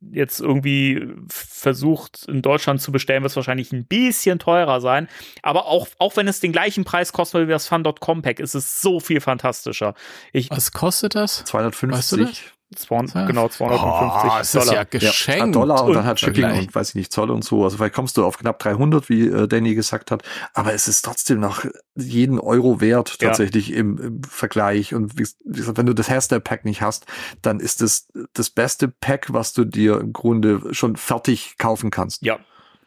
jetzt 0.00 0.40
irgendwie 0.40 1.06
versucht 1.28 2.26
in 2.28 2.42
Deutschland 2.42 2.80
zu 2.80 2.92
bestellen, 2.92 3.22
wird 3.22 3.30
es 3.30 3.36
wahrscheinlich 3.36 3.72
ein 3.72 3.84
bisschen 3.84 4.38
teurer 4.38 4.80
sein. 4.80 5.08
Aber 5.42 5.66
auch, 5.66 5.88
auch 5.98 6.16
wenn 6.16 6.28
es 6.28 6.40
den 6.40 6.52
gleichen 6.52 6.84
Preis 6.84 7.12
kostet 7.12 7.46
wie 7.46 7.50
das 7.50 7.66
Fun.com 7.66 8.22
Pack, 8.22 8.40
ist 8.40 8.54
es 8.54 8.80
so 8.80 9.00
viel 9.00 9.20
fantastischer. 9.20 9.94
Ich, 10.32 10.50
Was 10.50 10.72
kostet 10.72 11.14
das? 11.14 11.44
250. 11.44 11.98
Weißt 11.98 12.12
du 12.12 12.16
das? 12.24 12.57
200, 12.74 13.26
genau, 13.26 13.48
250 13.48 14.30
Oh, 14.30 14.38
das 14.38 14.46
ist 14.48 14.54
Dollar. 14.54 14.74
ja 14.74 14.80
Ja, 14.80 14.84
geschenkt. 14.84 15.54
Dollar 15.54 15.82
und, 15.82 15.88
Und 15.88 15.94
dann 15.96 16.04
halt 16.04 16.20
Shipping 16.20 16.50
und 16.50 16.74
weiß 16.74 16.90
ich 16.90 16.94
nicht, 16.96 17.12
Zoll 17.12 17.30
und 17.30 17.42
so. 17.44 17.64
Also 17.64 17.78
vielleicht 17.78 17.94
kommst 17.94 18.16
du 18.16 18.24
auf 18.26 18.38
knapp 18.38 18.58
300, 18.58 19.08
wie 19.08 19.26
äh, 19.28 19.48
Danny 19.48 19.74
gesagt 19.74 20.10
hat. 20.10 20.22
Aber 20.52 20.74
es 20.74 20.86
ist 20.86 21.02
trotzdem 21.02 21.40
noch 21.40 21.64
jeden 21.96 22.38
Euro 22.38 22.80
wert 22.80 23.16
Ja. 23.20 23.28
tatsächlich 23.28 23.72
im, 23.72 23.98
im 23.98 24.22
Vergleich. 24.22 24.94
Und 24.94 25.18
wie, 25.18 25.26
wie 25.44 25.56
gesagt, 25.58 25.78
wenn 25.78 25.86
du 25.86 25.94
das 25.94 26.10
Hairstyle 26.10 26.40
Pack 26.42 26.64
nicht 26.66 26.82
hast, 26.82 27.06
dann 27.40 27.60
ist 27.60 27.80
das 27.80 28.08
das 28.34 28.50
beste 28.50 28.88
Pack, 28.88 29.32
was 29.32 29.54
du 29.54 29.64
dir 29.64 29.98
im 30.00 30.12
Grunde 30.12 30.74
schon 30.74 30.96
fertig 30.96 31.56
kaufen 31.58 31.90
kannst. 31.90 32.22
Ja, 32.22 32.38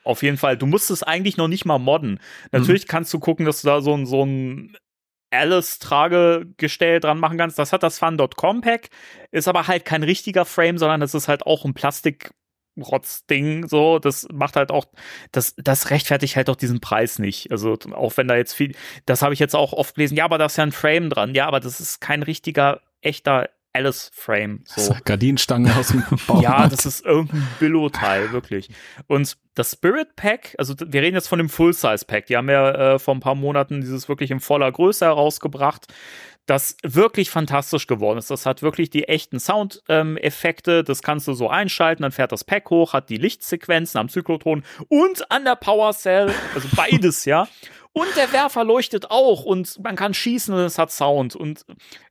auf 0.04 0.22
jeden 0.24 0.38
Fall. 0.38 0.58
Du 0.58 0.66
musst 0.68 0.92
es 0.92 1.02
eigentlich 1.04 1.38
noch 1.38 1.48
nicht 1.48 1.66
mal 1.66 1.80
modden. 1.80 2.20
Natürlich 2.52 2.88
kannst 2.88 3.14
du 3.14 3.20
gucken, 3.20 3.46
dass 3.46 3.62
du 3.62 3.68
da 3.68 3.82
so 3.82 3.94
ein, 3.96 4.06
so 4.06 4.24
ein 4.26 4.78
Alice-Tragegestell 5.32 7.00
dran 7.00 7.20
machen 7.20 7.38
kannst. 7.38 7.58
Das 7.58 7.74
hat 7.74 7.84
das 7.84 8.00
Fun.com 8.00 8.62
Pack, 8.62 8.90
ist 9.32 9.48
aber 9.48 9.68
halt 9.68 9.86
kein 9.86 10.04
richtiger 10.04 10.46
Frame, 10.46 10.78
sondern 10.78 11.00
das 11.02 11.14
ist 11.14 11.28
halt 11.28 11.46
auch 11.46 11.66
ein 11.66 11.74
Plastik. 11.74 12.32
Rotzding, 12.80 13.68
so, 13.68 14.00
das 14.00 14.28
macht 14.32 14.56
halt 14.56 14.72
auch, 14.72 14.86
das, 15.34 15.56
das 15.58 15.90
rechtfertigt 15.90 16.38
halt 16.38 16.50
auch 16.50 16.56
diesen 16.56 16.80
Preis 16.80 17.20
nicht. 17.20 17.52
Also, 17.52 17.78
auch 17.92 18.16
wenn 18.16 18.30
da 18.30 18.38
jetzt 18.38 18.54
viel, 18.54 18.76
das 19.06 19.22
habe 19.22 19.34
ich 19.34 19.42
jetzt 19.42 19.58
auch 19.58 19.74
oft 19.74 19.96
gelesen, 19.96 20.16
ja, 20.16 20.24
aber 20.24 20.38
da 20.38 20.46
ist 20.46 20.58
ja 20.58 20.64
ein 20.64 20.72
Frame 20.72 21.10
dran, 21.10 21.36
ja, 21.36 21.48
aber 21.48 21.60
das 21.60 21.82
ist 21.82 22.00
kein 22.00 22.24
richtiger, 22.24 22.80
echter 23.02 23.50
Alice-Frame. 23.74 24.64
So. 24.66 24.96
Gardinenstangen 25.06 25.72
aus 25.72 25.90
dem 25.90 26.04
Baumarkt. 26.28 26.44
Ja, 26.44 26.68
das 26.68 26.86
ist 26.86 27.06
irgendein 27.06 27.48
Billo-Teil, 27.60 28.32
wirklich. 28.32 28.70
Und 29.08 29.38
das 29.56 29.72
Spirit 29.72 30.16
Pack, 30.16 30.56
also 30.58 30.76
wir 30.78 31.02
reden 31.02 31.16
jetzt 31.16 31.28
von 31.28 31.40
dem 31.40 31.50
Full-Size 31.50 32.06
Pack, 32.06 32.28
die 32.28 32.38
haben 32.38 32.50
ja 32.50 32.96
äh, 32.96 33.00
vor 33.00 33.16
ein 33.16 33.20
paar 33.20 33.36
Monaten 33.36 33.82
dieses 33.82 34.10
wirklich 34.10 34.32
in 34.32 34.40
voller 34.40 34.72
Größe 34.72 35.06
herausgebracht, 35.06 35.88
das 36.46 36.76
wirklich 36.84 37.30
fantastisch 37.30 37.88
geworden 37.88 38.18
ist. 38.18 38.32
Das 38.32 38.46
hat 38.46 38.62
wirklich 38.62 38.90
die 38.90 39.08
echten 39.08 39.40
Soundeffekte, 39.40 40.84
das 40.84 41.02
kannst 41.02 41.28
du 41.28 41.34
so 41.34 41.50
einschalten, 41.50 42.04
dann 42.04 42.12
fährt 42.12 42.32
das 42.32 42.44
Pack 42.44 42.70
hoch, 42.70 42.94
hat 42.94 43.10
die 43.10 43.18
Lichtsequenzen 43.18 44.00
am 44.00 44.10
Zyklotron 44.10 44.64
und 44.90 45.32
an 45.32 45.46
der 45.46 45.56
Power 45.56 45.94
Cell, 45.94 46.34
also 46.54 46.68
beides, 46.76 47.26
ja. 47.26 47.48
Und 47.94 48.08
der 48.16 48.32
Werfer 48.32 48.64
leuchtet 48.64 49.12
auch 49.12 49.44
und 49.44 49.78
man 49.84 49.98
kann 49.98 50.14
schießen 50.14 50.54
und 50.54 50.62
es 50.62 50.78
hat 50.78 50.94
Sound 50.94 51.36
und, 51.36 51.66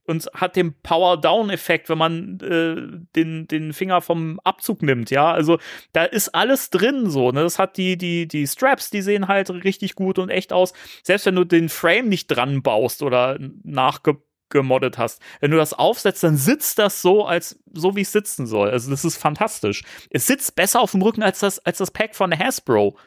und 0.05 0.29
hat 0.35 0.55
den 0.55 0.79
Power-Down-Effekt, 0.79 1.89
wenn 1.89 1.97
man 1.97 2.39
äh, 2.39 3.03
den, 3.15 3.47
den 3.47 3.73
Finger 3.73 4.01
vom 4.01 4.39
Abzug 4.43 4.83
nimmt, 4.83 5.09
ja. 5.09 5.31
Also 5.31 5.57
da 5.91 6.03
ist 6.03 6.35
alles 6.35 6.69
drin 6.69 7.09
so, 7.09 7.31
ne? 7.31 7.41
Das 7.41 7.57
hat 7.57 7.77
die, 7.77 7.97
die, 7.97 8.27
die 8.27 8.45
Straps, 8.45 8.91
die 8.91 9.01
sehen 9.01 9.27
halt 9.27 9.49
richtig 9.49 9.95
gut 9.95 10.19
und 10.19 10.29
echt 10.29 10.53
aus. 10.53 10.73
Selbst 11.01 11.25
wenn 11.25 11.35
du 11.35 11.45
den 11.45 11.67
Frame 11.67 12.09
nicht 12.09 12.27
dran 12.27 12.61
baust 12.61 13.01
oder 13.01 13.39
nachgemoddet 13.63 14.99
hast. 14.99 15.19
Wenn 15.39 15.49
du 15.49 15.57
das 15.57 15.73
aufsetzt, 15.73 16.21
dann 16.23 16.37
sitzt 16.37 16.77
das 16.77 17.01
so, 17.01 17.25
als 17.25 17.59
so 17.73 17.95
wie 17.95 18.01
es 18.01 18.11
sitzen 18.11 18.45
soll. 18.45 18.69
Also 18.69 18.91
das 18.91 19.03
ist 19.03 19.17
fantastisch. 19.17 19.83
Es 20.11 20.27
sitzt 20.27 20.55
besser 20.55 20.79
auf 20.79 20.91
dem 20.91 21.01
Rücken 21.01 21.23
als 21.23 21.39
das, 21.39 21.57
als 21.57 21.79
das 21.79 21.89
Pack 21.89 22.15
von 22.15 22.37
Hasbro. 22.37 22.97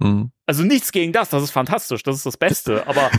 Mhm. 0.00 0.32
Also 0.46 0.64
nichts 0.64 0.90
gegen 0.92 1.12
das, 1.12 1.30
das 1.30 1.42
ist 1.44 1.50
fantastisch, 1.52 2.02
das 2.02 2.16
ist 2.16 2.26
das 2.26 2.36
Beste, 2.36 2.84
aber 2.88 3.10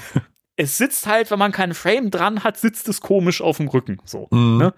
es 0.57 0.77
sitzt 0.77 1.07
halt, 1.07 1.31
wenn 1.31 1.39
man 1.39 1.51
keinen 1.51 1.73
Frame 1.73 2.11
dran 2.11 2.43
hat, 2.43 2.57
sitzt 2.57 2.87
es 2.89 2.99
komisch 3.01 3.41
auf 3.41 3.57
dem 3.57 3.67
Rücken, 3.69 3.97
so, 4.05 4.27
Mhm. 4.31 4.57
ne? 4.57 4.73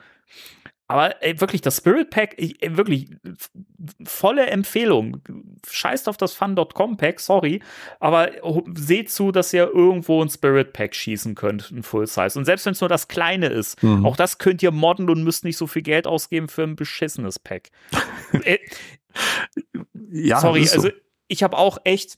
Aber 0.90 1.24
ey, 1.24 1.40
wirklich, 1.40 1.62
das 1.62 1.78
Spirit 1.78 2.10
Pack, 2.12 2.36
ich, 2.38 2.62
ey, 2.62 2.76
wirklich 2.78 3.10
volle 4.06 4.46
Empfehlung. 4.48 5.22
Scheißt 5.68 6.08
auf 6.10 6.18
das 6.18 6.34
Fun.com 6.34 6.98
Pack, 6.98 7.20
sorry, 7.22 7.62
aber 8.02 8.32
seht 8.76 9.10
zu, 9.10 9.32
dass 9.32 9.54
ihr 9.54 9.72
irgendwo 9.74 10.22
ein 10.22 10.30
Spirit 10.30 10.74
Pack 10.74 10.94
schießen 10.94 11.36
könnt, 11.36 11.72
ein 11.72 11.84
Full 11.84 12.06
Size. 12.06 12.38
Und 12.38 12.46
selbst 12.46 12.66
wenn 12.66 12.74
es 12.74 12.82
nur 12.82 12.90
das 12.90 13.08
kleine 13.08 13.48
ist, 13.48 13.82
Mhm. 13.82 14.06
auch 14.06 14.18
das 14.18 14.38
könnt 14.38 14.62
ihr 14.62 14.72
modden 14.72 15.10
und 15.10 15.24
müsst 15.24 15.46
nicht 15.46 15.58
so 15.58 15.68
viel 15.68 15.82
Geld 15.84 16.06
ausgeben 16.06 16.50
für 16.50 16.64
ein 16.64 16.76
beschissenes 16.76 17.40
Pack. 17.40 17.70
Äh, 18.44 18.60
Ja, 20.12 20.40
Sorry, 20.42 20.66
so. 20.66 20.76
also 20.76 20.90
ich 21.34 21.44
habe 21.44 21.58
auch 21.58 21.80
echt 21.84 22.18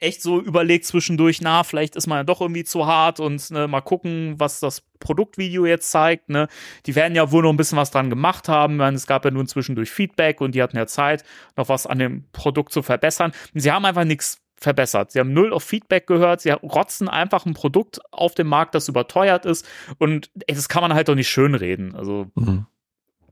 echt 0.00 0.22
so 0.22 0.40
überlegt 0.40 0.86
zwischendurch, 0.86 1.42
na, 1.42 1.62
vielleicht 1.62 1.94
ist 1.94 2.06
man 2.06 2.18
ja 2.18 2.24
doch 2.24 2.40
irgendwie 2.40 2.64
zu 2.64 2.86
hart 2.86 3.20
und 3.20 3.50
ne, 3.50 3.68
mal 3.68 3.82
gucken, 3.82 4.34
was 4.38 4.58
das 4.58 4.82
Produktvideo 4.98 5.66
jetzt 5.66 5.90
zeigt. 5.90 6.30
Ne? 6.30 6.48
Die 6.86 6.94
werden 6.94 7.14
ja 7.14 7.30
wohl 7.30 7.42
noch 7.42 7.50
ein 7.50 7.58
bisschen 7.58 7.76
was 7.76 7.90
dran 7.90 8.08
gemacht 8.08 8.48
haben. 8.48 8.76
Meine, 8.76 8.96
es 8.96 9.06
gab 9.06 9.26
ja 9.26 9.30
nun 9.30 9.46
zwischendurch 9.46 9.90
Feedback 9.90 10.40
und 10.40 10.54
die 10.54 10.62
hatten 10.62 10.76
ja 10.78 10.86
Zeit, 10.86 11.22
noch 11.56 11.68
was 11.68 11.86
an 11.86 11.98
dem 11.98 12.24
Produkt 12.32 12.72
zu 12.72 12.82
verbessern. 12.82 13.32
Und 13.52 13.60
sie 13.60 13.70
haben 13.70 13.84
einfach 13.84 14.04
nichts 14.04 14.40
verbessert. 14.56 15.12
Sie 15.12 15.20
haben 15.20 15.34
null 15.34 15.52
auf 15.52 15.64
Feedback 15.64 16.06
gehört. 16.06 16.40
Sie 16.40 16.50
rotzen 16.50 17.08
einfach 17.08 17.44
ein 17.44 17.54
Produkt 17.54 18.00
auf 18.10 18.34
den 18.34 18.46
Markt, 18.46 18.74
das 18.74 18.88
überteuert 18.88 19.44
ist. 19.44 19.68
Und 19.98 20.30
ey, 20.46 20.54
das 20.54 20.68
kann 20.70 20.82
man 20.82 20.94
halt 20.94 21.08
doch 21.08 21.14
nicht 21.14 21.28
schönreden. 21.28 21.94
Also 21.94 22.26
Mhm. 22.34 22.66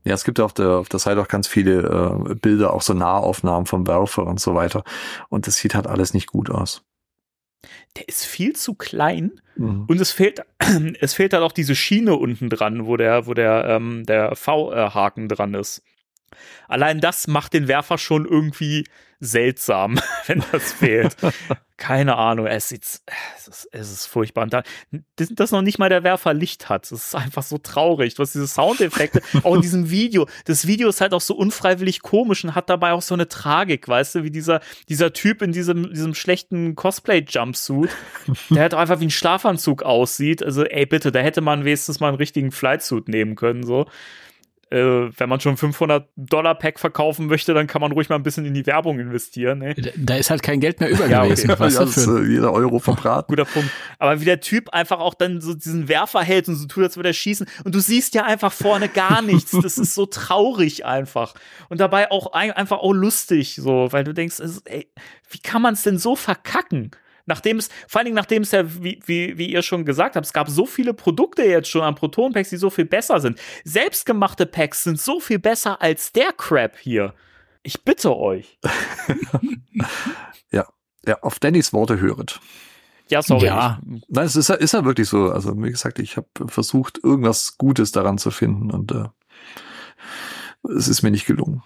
Ja, 0.03 0.13
es 0.13 0.23
gibt 0.23 0.39
ja 0.39 0.45
auf 0.45 0.53
der, 0.53 0.69
auf 0.71 0.89
der 0.89 0.99
Seite 0.99 1.21
auch 1.21 1.27
ganz 1.27 1.47
viele 1.47 2.23
äh, 2.29 2.35
Bilder, 2.35 2.73
auch 2.73 2.81
so 2.81 2.93
Nahaufnahmen 2.93 3.65
vom 3.65 3.87
Werfer 3.87 4.25
und 4.25 4.39
so 4.39 4.55
weiter. 4.55 4.83
Und 5.29 5.47
das 5.47 5.57
sieht 5.57 5.75
halt 5.75 5.87
alles 5.87 6.13
nicht 6.13 6.27
gut 6.27 6.49
aus. 6.49 6.83
der 7.97 8.07
ist 8.07 8.25
viel 8.25 8.55
zu 8.55 8.75
klein. 8.75 9.41
Mhm. 9.55 9.85
Und 9.87 9.99
es 9.99 10.11
fehlt, 10.11 10.41
es 11.01 11.13
fehlt 11.13 11.33
halt 11.33 11.43
auch 11.43 11.51
diese 11.51 11.75
Schiene 11.75 12.15
unten 12.15 12.49
dran, 12.49 12.85
wo 12.85 12.97
der, 12.97 13.27
wo 13.27 13.33
der, 13.33 13.65
ähm, 13.65 14.05
der 14.05 14.35
V-Haken 14.35 15.27
dran 15.27 15.53
ist. 15.53 15.83
Allein 16.67 17.01
das 17.01 17.27
macht 17.27 17.53
den 17.53 17.67
Werfer 17.67 17.97
schon 17.97 18.25
irgendwie 18.25 18.85
seltsam, 19.19 19.99
wenn 20.27 20.43
das 20.51 20.73
fehlt. 20.73 21.15
Keine 21.77 22.17
Ahnung, 22.17 22.45
es 22.45 22.67
sieht, 22.69 22.83
es 22.83 23.47
ist, 23.47 23.69
es 23.71 23.91
ist 23.91 24.05
furchtbar. 24.05 24.43
Und 24.43 24.53
dann, 24.53 24.63
dass 25.15 25.29
dass 25.29 25.51
noch 25.51 25.61
nicht 25.61 25.79
mal 25.79 25.87
der 25.87 26.03
Werfer 26.03 26.33
Licht 26.33 26.67
hat, 26.67 26.83
das 26.83 26.91
ist 26.91 27.15
einfach 27.15 27.43
so 27.43 27.57
traurig. 27.57 28.15
Du 28.15 28.21
hast 28.21 28.33
diese 28.33 28.47
Soundeffekte, 28.47 29.21
auch 29.43 29.55
in 29.55 29.61
diesem 29.61 29.89
Video. 29.89 30.27
Das 30.43 30.67
Video 30.67 30.89
ist 30.89 30.99
halt 30.99 31.13
auch 31.13 31.21
so 31.21 31.35
unfreiwillig 31.35 32.01
komisch 32.01 32.43
und 32.43 32.53
hat 32.53 32.69
dabei 32.69 32.91
auch 32.91 33.01
so 33.01 33.13
eine 33.13 33.29
Tragik, 33.29 33.87
weißt 33.87 34.15
du, 34.15 34.23
wie 34.23 34.31
dieser, 34.31 34.59
dieser 34.89 35.13
Typ 35.13 35.41
in 35.41 35.53
diesem, 35.53 35.93
diesem 35.93 36.15
schlechten 36.15 36.75
Cosplay-Jumpsuit, 36.75 37.89
der 38.49 38.61
halt 38.61 38.73
einfach 38.73 38.99
wie 38.99 39.07
ein 39.07 39.11
Schlafanzug 39.11 39.83
aussieht. 39.83 40.43
Also, 40.43 40.65
ey, 40.65 40.85
bitte, 40.85 41.13
da 41.13 41.19
hätte 41.19 41.41
man 41.41 41.63
wenigstens 41.63 42.01
mal 42.01 42.09
einen 42.09 42.17
richtigen 42.17 42.51
Flightsuit 42.51 43.07
nehmen 43.07 43.35
können, 43.35 43.65
so. 43.65 43.85
Äh, 44.71 45.09
wenn 45.17 45.29
man 45.29 45.39
schon 45.39 45.57
500 45.57 46.09
Dollar 46.15 46.53
Pack 46.53 46.79
verkaufen 46.79 47.25
möchte, 47.25 47.55
dann 47.55 47.65
kann 47.65 47.81
man 47.81 47.91
ruhig 47.91 48.07
mal 48.09 48.15
ein 48.17 48.23
bisschen 48.23 48.45
in 48.45 48.53
die 48.53 48.65
Werbung 48.67 48.99
investieren. 48.99 49.59
Ne? 49.59 49.73
Da- 49.73 49.89
Da 49.97 50.15
ist 50.17 50.29
halt 50.29 50.43
kein 50.43 50.59
Geld 50.59 50.79
mehr 50.79 50.89
über 50.91 51.07
Ja, 51.07 51.21
okay. 51.21 51.29
gewesen. 51.29 51.49
Ja, 51.49 51.59
Was 51.59 51.73
ja, 51.73 51.85
das 51.85 52.03
für 52.03 52.23
äh, 52.23 52.27
jeder 52.29 52.53
Euro 52.53 52.77
verbraten. 52.77 53.27
Guter 53.35 53.45
Punkt. 53.45 53.69
Aber 53.97 54.21
wie 54.21 54.25
der 54.25 54.41
Typ 54.41 54.69
einfach 54.69 54.99
auch 54.99 55.15
dann 55.15 55.41
so 55.41 55.55
diesen 55.55 55.87
Werfer 55.87 56.21
hält 56.21 56.47
und 56.49 56.55
so 56.55 56.67
tut, 56.67 56.83
als 56.83 56.97
würde 56.97 57.09
er 57.09 57.13
schießen. 57.13 57.47
Und 57.63 57.73
du 57.73 57.79
siehst 57.79 58.13
ja 58.13 58.25
einfach 58.25 58.53
vorne 58.53 58.89
gar 58.89 59.21
nichts. 59.23 59.51
Das 59.59 59.77
ist 59.79 59.95
so 59.95 60.05
traurig 60.05 60.85
einfach. 60.85 61.33
Und 61.69 61.79
dabei 61.81 62.11
auch 62.11 62.33
ein, 62.33 62.51
einfach 62.51 62.77
auch 62.77 62.93
lustig, 62.93 63.55
so, 63.55 63.87
weil 63.91 64.03
du 64.03 64.13
denkst, 64.13 64.35
ey, 64.65 64.91
wie 65.31 65.39
kann 65.39 65.61
man 65.63 65.73
es 65.73 65.81
denn 65.83 65.97
so 65.97 66.15
verkacken? 66.15 66.91
Nachdem 67.29 67.57
es, 67.57 67.69
vor 67.87 67.99
allen 67.99 68.05
Dingen 68.05 68.15
nachdem 68.15 68.41
es 68.41 68.51
ja, 68.51 68.63
wie, 68.83 68.99
wie, 69.05 69.37
wie 69.37 69.49
ihr 69.51 69.61
schon 69.61 69.85
gesagt 69.85 70.17
habt, 70.17 70.25
es 70.25 70.33
gab 70.33 70.49
so 70.49 70.65
viele 70.65 70.93
Produkte 70.93 71.43
jetzt 71.45 71.69
schon 71.69 71.83
an 71.83 71.95
Proton-Packs, 71.95 72.49
die 72.49 72.57
so 72.57 72.69
viel 72.69 72.85
besser 72.85 73.21
sind. 73.21 73.39
Selbstgemachte 73.63 74.45
Packs 74.45 74.83
sind 74.83 74.99
so 74.99 75.19
viel 75.21 75.39
besser 75.39 75.81
als 75.81 76.11
der 76.11 76.33
Crap 76.33 76.77
hier. 76.77 77.13
Ich 77.63 77.83
bitte 77.85 78.17
euch. 78.17 78.59
Ja, 81.07 81.17
auf 81.21 81.39
Dannys 81.39 81.71
Worte 81.71 81.99
höret. 81.99 82.39
Ja, 83.09 83.21
sorry. 83.21 83.45
Ja. 83.47 83.79
Nein, 84.09 84.25
es 84.25 84.35
ist, 84.35 84.49
ja- 84.49 84.55
ist 84.55 84.73
ja 84.73 84.83
wirklich 84.85 85.07
so. 85.07 85.31
Also, 85.31 85.55
wie 85.63 85.71
gesagt, 85.71 85.97
ich 85.97 86.17
habe 86.17 86.27
versucht, 86.47 86.99
irgendwas 87.03 87.57
Gutes 87.57 87.91
daran 87.91 88.17
zu 88.17 88.31
finden 88.31 88.69
und 88.69 88.91
äh, 88.91 89.05
es 90.77 90.87
ist 90.87 91.01
mir 91.01 91.09
nicht 91.09 91.25
gelungen. 91.25 91.63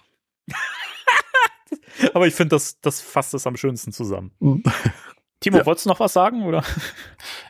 aber 2.14 2.26
ich 2.26 2.34
finde, 2.34 2.54
das, 2.54 2.80
das 2.80 3.00
fasst 3.00 3.34
es 3.34 3.46
am 3.46 3.56
schönsten 3.56 3.92
zusammen. 3.92 4.30
Timo, 5.40 5.58
Ja. 5.58 5.66
wolltest 5.66 5.86
du 5.86 5.90
noch 5.90 6.00
was 6.00 6.12
sagen, 6.12 6.42
oder? 6.44 6.62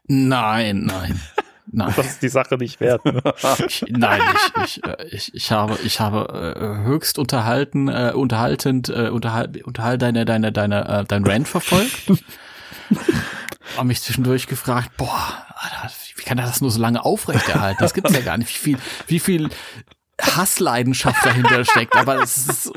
Nein, 0.06 0.84
nein. 0.84 1.20
Nein. 1.76 1.92
Das 1.96 2.06
ist 2.06 2.22
die 2.22 2.28
Sache 2.28 2.56
nicht 2.56 2.78
wert. 2.78 3.04
Ne? 3.04 3.20
Ich, 3.66 3.84
nein, 3.88 4.20
ich, 4.64 4.64
ich, 4.78 4.84
äh, 4.86 5.06
ich, 5.10 5.34
ich 5.34 5.50
habe, 5.50 5.76
ich 5.82 5.98
habe 5.98 6.54
äh, 6.56 6.86
höchst 6.86 7.18
unterhalten, 7.18 7.88
äh, 7.88 8.12
unterhaltend, 8.14 8.90
äh, 8.90 9.08
unterhalt, 9.08 9.64
unterhalt 9.64 10.00
deine, 10.02 10.24
deine, 10.24 10.52
deine, 10.52 10.86
äh, 11.00 11.04
dein 11.04 11.24
Rant 11.24 11.48
verfolgt. 11.48 12.12
Habe 13.76 13.86
mich 13.88 14.02
zwischendurch 14.02 14.46
gefragt, 14.46 14.90
boah, 14.98 15.46
Alter, 15.56 15.90
wie 16.14 16.22
kann 16.22 16.38
er 16.38 16.46
das 16.46 16.60
nur 16.60 16.70
so 16.70 16.80
lange 16.80 17.04
aufrechterhalten? 17.04 17.78
Das 17.82 17.94
gibt's 17.94 18.12
ja 18.12 18.20
gar 18.20 18.36
nicht. 18.36 18.50
Wie 18.50 18.58
viel, 18.58 18.78
wie 19.08 19.18
viel 19.18 19.48
Hassleidenschaft 20.24 21.24
dahinter 21.24 21.64
steckt. 21.64 21.96
Aber 21.96 22.22
es 22.22 22.48
ist, 22.48 22.72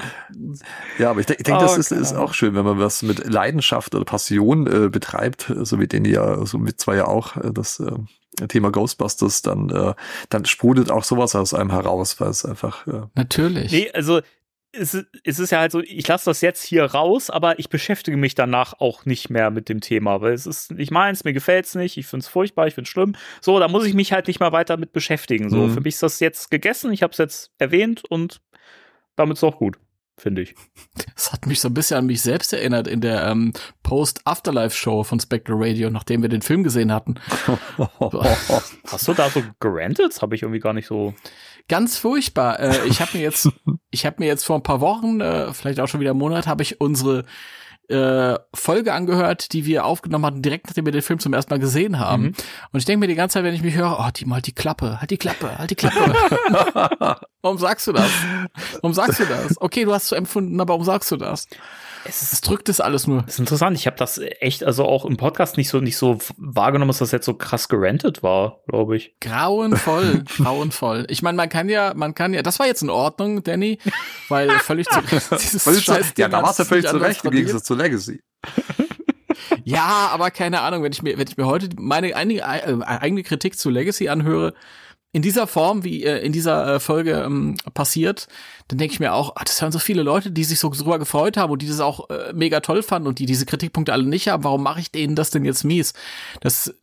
Ja, 0.97 1.11
aber 1.11 1.19
ich 1.19 1.25
denke, 1.25 1.43
denk, 1.43 1.57
Oh, 1.57 1.61
das 1.61 1.77
ist, 1.77 1.91
ist 1.91 2.15
auch 2.15 2.33
schön, 2.33 2.55
wenn 2.55 2.65
man 2.65 2.79
was 2.79 3.01
mit 3.03 3.25
Leidenschaft 3.25 3.95
oder 3.95 4.05
Passion 4.05 4.67
äh, 4.67 4.89
betreibt, 4.89 5.51
so 5.61 5.79
wie 5.79 5.87
den 5.87 6.05
ja, 6.05 6.45
so 6.45 6.57
mit 6.57 6.79
zwei 6.79 6.97
ja 6.97 7.05
auch, 7.05 7.37
äh, 7.37 7.51
das 7.51 7.79
äh, 7.79 8.47
Thema 8.47 8.71
Ghostbusters, 8.71 9.41
dann, 9.41 9.69
äh, 9.69 9.93
dann 10.29 10.45
sprudelt 10.45 10.91
auch 10.91 11.03
sowas 11.03 11.35
aus 11.35 11.53
einem 11.53 11.71
heraus, 11.71 12.19
weil 12.19 12.29
es 12.29 12.45
einfach, 12.45 12.85
äh, 12.87 13.01
natürlich. 13.15 13.71
Nee, 13.71 13.91
also 13.93 14.21
es, 14.73 14.93
ist- 14.93 15.07
es 15.23 15.39
ist 15.39 15.51
ja 15.51 15.59
halt 15.59 15.71
so, 15.71 15.81
ich 15.81 16.07
lasse 16.07 16.25
das 16.25 16.41
jetzt 16.41 16.63
hier 16.63 16.83
raus, 16.85 17.29
aber 17.29 17.57
ich 17.59 17.69
beschäftige 17.69 18.17
mich 18.17 18.35
danach 18.35 18.73
auch 18.79 19.05
nicht 19.05 19.29
mehr 19.29 19.49
mit 19.49 19.69
dem 19.69 19.81
Thema, 19.81 20.21
weil 20.21 20.33
es 20.33 20.45
ist 20.45 20.71
nicht 20.71 20.91
meins, 20.91 21.23
mir 21.23 21.33
gefällt's 21.33 21.73
nicht, 21.75 21.97
ich 21.97 22.05
find's 22.07 22.27
furchtbar, 22.27 22.67
ich 22.67 22.75
find's 22.75 22.89
schlimm. 22.89 23.15
So, 23.41 23.59
da 23.59 23.67
muss 23.67 23.85
ich 23.85 23.93
mich 23.93 24.11
halt 24.13 24.27
nicht 24.27 24.39
mal 24.39 24.51
weiter 24.51 24.77
mit 24.77 24.91
beschäftigen. 24.93 25.49
So, 25.49 25.57
Mhm. 25.67 25.73
für 25.73 25.81
mich 25.81 25.95
ist 25.95 26.03
das 26.03 26.19
jetzt 26.19 26.51
gegessen, 26.51 26.91
ich 26.91 27.01
habe 27.03 27.11
es 27.11 27.17
jetzt 27.17 27.51
erwähnt 27.57 28.03
und 28.09 28.41
damit 29.15 29.37
ist 29.37 29.43
auch 29.43 29.57
gut, 29.57 29.77
finde 30.19 30.43
ich. 30.43 30.53
Das 31.15 31.31
hat 31.33 31.45
mich 31.47 31.59
so 31.59 31.69
ein 31.69 31.73
bisschen 31.73 31.97
an 31.97 32.05
mich 32.05 32.21
selbst 32.21 32.53
erinnert 32.53 32.87
in 32.87 33.01
der 33.01 33.25
ähm, 33.27 33.53
Post-Afterlife-Show 33.83 35.03
von 35.03 35.19
Spectral 35.19 35.57
Radio, 35.59 35.89
nachdem 35.89 36.21
wir 36.21 36.29
den 36.29 36.41
Film 36.43 36.63
gesehen 36.63 36.91
hatten. 36.93 37.15
Hast 38.87 39.07
du 39.07 39.13
da 39.13 39.29
so 39.29 39.43
gerantet? 39.59 40.07
Das 40.11 40.21
habe 40.21 40.35
ich 40.35 40.43
irgendwie 40.43 40.59
gar 40.59 40.73
nicht 40.73 40.87
so. 40.87 41.13
Ganz 41.67 41.97
furchtbar. 41.97 42.59
Äh, 42.59 42.87
ich 42.87 43.01
habe 43.01 43.17
mir 43.17 43.23
jetzt, 43.23 43.49
ich 43.91 44.05
habe 44.05 44.17
mir 44.19 44.27
jetzt 44.27 44.45
vor 44.45 44.55
ein 44.57 44.63
paar 44.63 44.81
Wochen, 44.81 45.21
äh, 45.21 45.53
vielleicht 45.53 45.79
auch 45.79 45.87
schon 45.87 45.99
wieder 45.99 46.11
einen 46.11 46.19
Monat, 46.19 46.47
habe 46.47 46.63
ich 46.63 46.79
unsere 46.79 47.25
äh, 47.89 48.37
Folge 48.53 48.93
angehört, 48.93 49.53
die 49.53 49.65
wir 49.65 49.85
aufgenommen 49.85 50.25
hatten, 50.25 50.41
direkt 50.41 50.67
nachdem 50.67 50.85
wir 50.85 50.91
den 50.91 51.01
Film 51.01 51.19
zum 51.19 51.33
ersten 51.33 51.53
Mal 51.53 51.59
gesehen 51.59 51.99
haben. 51.99 52.23
Mhm. 52.23 52.33
Und 52.71 52.79
ich 52.79 52.85
denke 52.85 52.99
mir 52.99 53.07
die 53.07 53.15
ganze 53.15 53.35
Zeit, 53.35 53.43
wenn 53.43 53.53
ich 53.53 53.63
mich 53.63 53.75
höre, 53.75 53.97
oh, 53.99 54.09
die 54.15 54.25
mal 54.25 54.41
die 54.41 54.53
Klappe, 54.53 54.99
halt 54.99 55.11
die 55.11 55.17
Klappe, 55.17 55.57
halt 55.57 55.71
die 55.71 55.75
Klappe. 55.75 57.17
warum 57.47 57.57
sagst 57.57 57.87
du 57.87 57.93
das? 57.93 58.11
Warum 58.81 58.93
sagst 58.93 59.19
du 59.21 59.25
das? 59.25 59.59
Okay, 59.61 59.85
du 59.85 59.93
hast 59.93 60.03
es 60.03 60.09
so 60.09 60.15
empfunden, 60.15 60.59
aber 60.59 60.73
warum 60.73 60.83
sagst 60.83 61.09
du 61.11 61.15
das? 61.15 61.47
Es 62.03 62.33
Es 62.33 62.41
drückt 62.41 62.67
es 62.67 62.81
alles 62.81 63.07
nur. 63.07 63.21
Das 63.21 63.35
ist 63.35 63.39
interessant. 63.39 63.77
Ich 63.77 63.87
habe 63.87 63.95
das 63.95 64.19
echt, 64.39 64.65
also 64.65 64.83
auch 64.83 65.05
im 65.05 65.15
Podcast 65.15 65.55
nicht 65.55 65.69
so 65.69 65.79
nicht 65.79 65.95
so 65.97 66.17
wahrgenommen, 66.37 66.89
dass 66.89 66.97
das 66.97 67.11
jetzt 67.11 67.25
so 67.25 67.33
krass 67.35 67.69
gerantet 67.69 68.21
war, 68.21 68.59
glaube 68.67 68.97
ich. 68.97 69.15
Grauenvoll, 69.21 70.23
grauenvoll. 70.37 71.05
Ich 71.09 71.21
meine, 71.21 71.37
man 71.37 71.47
kann 71.47 71.69
ja, 71.69 71.93
man 71.95 72.13
kann 72.15 72.33
ja, 72.33 72.41
das 72.41 72.59
war 72.59 72.67
jetzt 72.67 72.81
in 72.81 72.89
Ordnung, 72.89 73.43
Danny, 73.43 73.79
weil 74.27 74.49
völlig 74.59 74.87
zu, 74.89 74.99
dieses 75.37 75.63
Völlig 75.63 75.85
zu, 75.85 75.93
Scheißding 75.93 76.21
ja, 76.21 76.27
da 76.27 76.43
warst 76.43 76.59
du 76.59 76.65
völlig 76.65 76.87
anders 76.87 77.01
zurecht 77.01 77.25
im 77.25 77.31
Gegensatz 77.31 77.63
zu 77.63 77.75
Legacy. 77.75 78.21
Ja, 79.63 80.09
aber 80.13 80.31
keine 80.31 80.61
Ahnung, 80.61 80.83
wenn 80.83 80.93
ich 80.93 81.03
mir, 81.03 81.17
wenn 81.17 81.27
ich 81.27 81.35
mir 81.35 81.45
heute 81.45 81.67
meine 81.77 82.15
eigene, 82.15 82.39
äh, 82.39 82.83
eigene 82.85 83.23
Kritik 83.23 83.57
zu 83.57 83.69
Legacy 83.69 84.07
anhöre, 84.07 84.53
in 85.13 85.21
dieser 85.21 85.47
Form, 85.47 85.83
wie 85.83 86.03
äh, 86.03 86.19
in 86.19 86.31
dieser 86.31 86.75
äh, 86.75 86.79
Folge 86.79 87.13
ähm, 87.13 87.55
passiert, 87.73 88.27
dann 88.67 88.77
denke 88.77 88.93
ich 88.93 88.99
mir 88.99 89.13
auch, 89.13 89.35
ah, 89.35 89.43
das 89.43 89.61
hören 89.61 89.71
so 89.71 89.79
viele 89.79 90.03
Leute, 90.03 90.31
die 90.31 90.43
sich 90.43 90.59
so 90.59 90.69
drüber 90.69 90.99
gefreut 90.99 91.37
haben 91.37 91.51
und 91.51 91.61
die 91.61 91.67
das 91.67 91.79
auch 91.79 92.09
äh, 92.09 92.33
mega 92.33 92.59
toll 92.59 92.83
fanden 92.83 93.07
und 93.07 93.19
die 93.19 93.25
diese 93.25 93.45
Kritikpunkte 93.45 93.93
alle 93.93 94.03
nicht 94.03 94.27
haben. 94.27 94.43
Warum 94.43 94.63
mache 94.63 94.79
ich 94.79 94.91
denen 94.91 95.15
das 95.15 95.29
denn 95.29 95.45
jetzt 95.45 95.63
mies? 95.63 95.93
Das, 96.41 96.75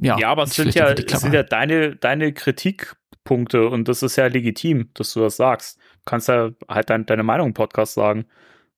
ja. 0.00 0.18
Ja, 0.18 0.28
aber 0.28 0.44
es 0.44 0.54
sind 0.54 0.74
ja, 0.74 0.90
es 0.90 1.20
sind 1.20 1.34
ja 1.34 1.42
deine, 1.42 1.96
deine 1.96 2.32
Kritikpunkte 2.32 3.68
und 3.68 3.88
das 3.88 4.02
ist 4.02 4.16
ja 4.16 4.26
legitim, 4.26 4.90
dass 4.94 5.12
du 5.12 5.20
das 5.20 5.36
sagst. 5.36 5.78
Du 5.78 6.10
kannst 6.10 6.28
ja 6.28 6.50
halt 6.68 6.88
dein, 6.88 7.04
deine 7.04 7.24
Meinung 7.24 7.48
im 7.48 7.54
Podcast 7.54 7.94
sagen. 7.94 8.26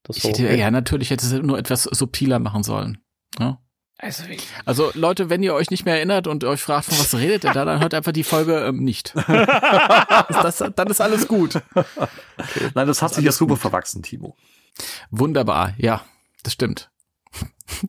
Das 0.03 0.17
Ich 0.17 0.25
hätte, 0.25 0.45
okay. 0.45 0.59
ja, 0.59 0.71
natürlich 0.71 1.11
hätte 1.11 1.27
es 1.27 1.33
nur 1.33 1.59
etwas 1.59 1.83
subtiler 1.83 2.39
machen 2.39 2.63
sollen. 2.63 2.99
Ja. 3.39 3.61
Also, 4.01 4.23
Also 4.65 4.91
Leute, 4.95 5.29
wenn 5.29 5.43
ihr 5.43 5.55
euch 5.55 5.71
nicht 5.71 5.85
mehr 5.85 5.97
erinnert 5.97 6.27
und 6.29 6.45
euch 6.45 6.61
fragt, 6.63 6.87
von 6.87 6.99
was 6.99 7.15
redet 7.17 7.45
ihr 7.45 7.53
da, 7.53 7.65
dann 7.65 7.81
hört 7.81 7.95
einfach 7.95 8.13
die 8.13 8.23
Folge 8.23 8.59
ähm, 8.65 8.85
nicht. 8.85 9.13
das, 9.27 10.59
dann 10.75 10.87
ist 10.89 11.01
alles 11.01 11.27
gut. 11.27 11.61
Nein, 12.75 12.87
das 12.87 13.03
hat 13.03 13.15
sich 13.15 13.25
ja 13.25 13.33
super 13.33 13.57
verwachsen, 13.57 14.03
Timo. 14.03 14.37
Wunderbar, 15.11 15.75
ja, 15.79 16.03
das 16.45 16.53
stimmt. 16.53 16.91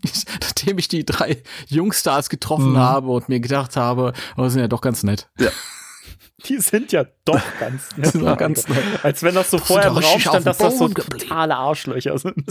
Ich, 0.01 0.26
nachdem 0.41 0.78
ich 0.80 0.88
die 0.88 1.05
drei 1.05 1.43
Jungstars 1.68 2.30
getroffen 2.30 2.72
Mhm. 2.74 2.78
habe 2.78 3.07
und 3.10 3.30
mir 3.30 3.39
gedacht 3.39 3.76
habe, 3.78 4.14
oh, 4.36 4.47
sind 4.49 4.62
ja 4.62 4.68
doch 4.68 4.82
ganz 4.82 5.03
nett. 5.03 5.30
die 6.47 6.57
sind 6.57 6.91
ja 6.91 7.05
doch 7.26 7.39
ganz 7.60 7.95
nett. 7.97 8.12
sind 8.14 8.26
doch 8.26 8.38
ganz 8.38 8.68
nett. 8.68 8.84
Als 9.03 9.22
wenn 9.24 9.36
das 9.36 9.51
so 9.51 9.57
sind 9.57 9.68
vorher 9.68 9.89
im 9.89 9.95
doch 9.95 10.03
Raum 10.03 10.14
richtig 10.16 10.28
auf 10.28 10.34
stand, 10.34 10.47
dass 10.47 10.57
das 10.57 10.78
so 10.80 10.88
totale 10.88 11.55
Arschlöcher 11.55 12.18
sind. 12.18 12.43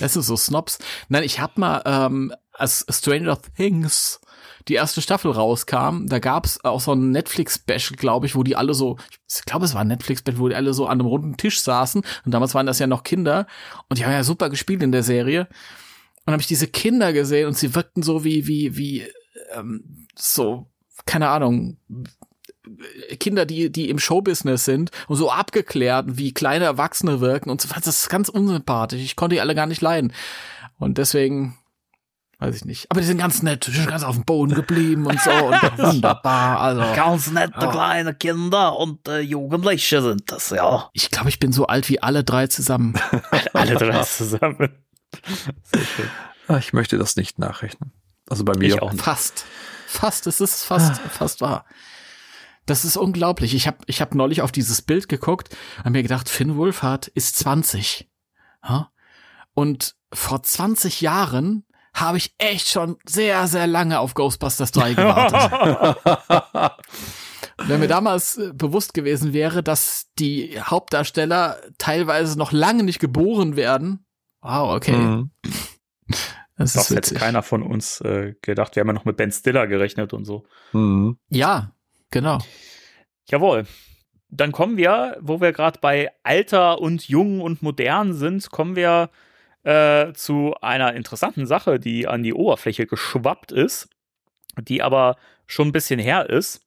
Das 0.00 0.12
sind 0.14 0.22
so 0.22 0.36
Snobs. 0.36 0.78
Nein, 1.08 1.22
ich 1.22 1.38
hab 1.40 1.58
mal, 1.58 1.82
ähm, 1.84 2.32
als 2.58 2.84
Stranger 2.90 3.38
Things 3.56 4.20
die 4.68 4.74
erste 4.74 5.00
Staffel 5.00 5.30
rauskam, 5.30 6.06
da 6.06 6.18
gab's 6.18 6.62
auch 6.62 6.80
so 6.80 6.92
ein 6.92 7.10
Netflix-Special, 7.10 7.96
glaube 7.96 8.26
ich, 8.26 8.34
wo 8.34 8.42
die 8.42 8.54
alle 8.54 8.74
so, 8.74 8.98
ich 9.26 9.44
glaube, 9.46 9.64
es 9.64 9.74
war 9.74 9.80
ein 9.80 9.88
Netflix-Special, 9.88 10.38
wo 10.38 10.48
die 10.48 10.54
alle 10.54 10.74
so 10.74 10.86
an 10.86 11.00
einem 11.00 11.08
runden 11.08 11.36
Tisch 11.36 11.60
saßen 11.60 12.02
und 12.24 12.34
damals 12.34 12.54
waren 12.54 12.66
das 12.66 12.78
ja 12.78 12.86
noch 12.86 13.02
Kinder 13.02 13.46
und 13.88 13.98
die 13.98 14.04
haben 14.04 14.12
ja 14.12 14.24
super 14.24 14.50
gespielt 14.50 14.82
in 14.82 14.92
der 14.92 15.02
Serie. 15.02 15.48
Und 16.26 16.32
habe 16.32 16.42
ich 16.42 16.46
diese 16.46 16.66
Kinder 16.66 17.14
gesehen 17.14 17.46
und 17.46 17.56
sie 17.56 17.74
wirkten 17.74 18.02
so 18.02 18.22
wie, 18.22 18.46
wie, 18.46 18.76
wie, 18.76 19.06
ähm, 19.54 20.06
so, 20.14 20.66
keine 21.06 21.30
Ahnung, 21.30 21.78
Kinder, 23.18 23.46
die, 23.46 23.70
die 23.70 23.88
im 23.88 23.98
Showbusiness 23.98 24.64
sind 24.64 24.90
und 25.06 25.16
so 25.16 25.30
abgeklärt, 25.30 26.18
wie 26.18 26.32
kleine 26.32 26.66
Erwachsene 26.66 27.20
wirken 27.20 27.50
und 27.50 27.60
so, 27.60 27.68
das 27.74 27.86
ist 27.86 28.10
ganz 28.10 28.28
unsympathisch. 28.28 29.00
Ich 29.00 29.16
konnte 29.16 29.36
die 29.36 29.40
alle 29.40 29.54
gar 29.54 29.66
nicht 29.66 29.80
leiden. 29.80 30.12
Und 30.78 30.98
deswegen, 30.98 31.57
weiß 32.38 32.54
ich 32.56 32.64
nicht. 32.64 32.86
Aber 32.90 33.00
die 33.00 33.06
sind 33.06 33.18
ganz 33.18 33.42
nett, 33.42 33.66
die 33.66 33.72
sind 33.72 33.88
ganz 33.88 34.02
auf 34.04 34.14
dem 34.16 34.24
Boden 34.24 34.54
geblieben 34.54 35.06
und 35.06 35.20
so 35.20 35.30
und 35.30 35.78
wunderbar. 35.78 36.60
Also, 36.60 36.80
Ganz 36.94 37.30
nette 37.30 37.66
Oh. 37.66 37.70
kleine 37.70 38.14
Kinder 38.14 38.76
und 38.78 39.06
äh, 39.08 39.20
Jugendliche 39.20 40.00
sind 40.02 40.30
das, 40.30 40.50
ja. 40.50 40.88
ich 40.92 41.10
glaube, 41.10 41.28
ich 41.28 41.38
bin 41.38 41.52
so 41.52 41.66
alt 41.66 41.88
wie 41.88 42.00
alle 42.02 42.24
drei 42.24 42.46
zusammen. 42.46 42.94
Alle 43.52 43.74
drei 43.74 44.02
zusammen. 44.04 44.68
Ah, 46.46 46.58
Ich 46.58 46.72
möchte 46.72 46.98
das 46.98 47.16
nicht 47.16 47.38
nachrechnen. 47.38 47.92
Also 48.28 48.44
bei 48.44 48.54
mir. 48.56 48.66
Ich 48.68 48.82
auch 48.82 48.92
nicht. 48.92 49.02
Fast. 49.04 49.44
Fast, 49.86 50.26
es 50.26 50.40
ist 50.40 50.64
fast, 50.64 51.00
fast 51.00 51.40
wahr. 51.40 51.64
Das 52.66 52.84
ist 52.84 52.98
unglaublich. 52.98 53.54
Ich 53.54 53.66
habe 53.66 53.78
ich 53.86 54.02
hab 54.02 54.14
neulich 54.14 54.42
auf 54.42 54.52
dieses 54.52 54.82
Bild 54.82 55.08
geguckt 55.08 55.56
und 55.84 55.92
mir 55.92 56.02
gedacht, 56.02 56.28
Finn 56.28 56.56
Wolfhard 56.56 57.06
ist 57.08 57.36
20. 57.38 58.08
Ja? 58.62 58.90
Und 59.54 59.96
vor 60.12 60.42
20 60.42 61.00
Jahren 61.00 61.64
habe 62.00 62.18
ich 62.18 62.34
echt 62.38 62.68
schon 62.68 62.96
sehr, 63.06 63.46
sehr 63.46 63.66
lange 63.66 64.00
auf 64.00 64.14
Ghostbusters 64.14 64.72
3 64.72 64.94
gewartet. 64.94 66.72
Wenn 67.66 67.80
mir 67.80 67.88
damals 67.88 68.38
äh, 68.38 68.52
bewusst 68.54 68.94
gewesen 68.94 69.32
wäre, 69.32 69.62
dass 69.62 70.06
die 70.18 70.60
Hauptdarsteller 70.60 71.60
teilweise 71.78 72.38
noch 72.38 72.52
lange 72.52 72.84
nicht 72.84 73.00
geboren 73.00 73.56
werden. 73.56 74.06
Wow, 74.40 74.76
okay. 74.76 74.96
Mhm. 74.96 75.30
Das 76.56 76.72
Das 76.72 76.90
ist 76.90 76.96
hätte 76.96 77.14
keiner 77.14 77.42
von 77.42 77.62
uns 77.62 78.00
äh, 78.00 78.34
gedacht. 78.42 78.74
Wir 78.74 78.80
haben 78.80 78.88
ja 78.88 78.92
noch 78.92 79.04
mit 79.04 79.16
Ben 79.16 79.30
Stiller 79.30 79.66
gerechnet 79.66 80.12
und 80.12 80.24
so. 80.24 80.44
Mhm. 80.72 81.18
Ja, 81.28 81.72
genau. 82.10 82.38
Jawohl. 83.28 83.66
Dann 84.30 84.52
kommen 84.52 84.76
wir, 84.76 85.16
wo 85.20 85.40
wir 85.40 85.52
gerade 85.52 85.78
bei 85.80 86.10
Alter 86.22 86.80
und 86.80 87.08
Jung 87.08 87.40
und 87.40 87.62
Modern 87.62 88.12
sind, 88.12 88.50
kommen 88.50 88.76
wir 88.76 89.10
äh, 89.68 90.12
zu 90.14 90.54
einer 90.62 90.94
interessanten 90.94 91.46
Sache, 91.46 91.78
die 91.78 92.08
an 92.08 92.22
die 92.22 92.32
Oberfläche 92.32 92.86
geschwappt 92.86 93.52
ist, 93.52 93.90
die 94.58 94.82
aber 94.82 95.16
schon 95.46 95.68
ein 95.68 95.72
bisschen 95.72 96.00
her 96.00 96.30
ist. 96.30 96.62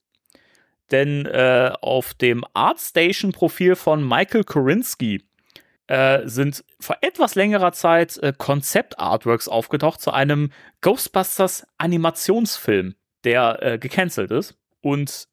Denn 0.92 1.26
äh, 1.26 1.72
auf 1.80 2.14
dem 2.14 2.44
ArtStation-Profil 2.54 3.74
von 3.74 4.06
Michael 4.06 4.44
Korinsky 4.44 5.24
äh, 5.88 6.20
sind 6.28 6.64
vor 6.78 6.98
etwas 7.00 7.34
längerer 7.34 7.72
Zeit 7.72 8.18
äh, 8.18 8.32
Konzept-Artworks 8.36 9.48
aufgetaucht 9.48 10.00
zu 10.00 10.12
einem 10.12 10.52
Ghostbusters-Animationsfilm, 10.82 12.94
der 13.24 13.62
äh, 13.62 13.78
gecancelt 13.78 14.30
ist. 14.30 14.54
Und 14.80 15.26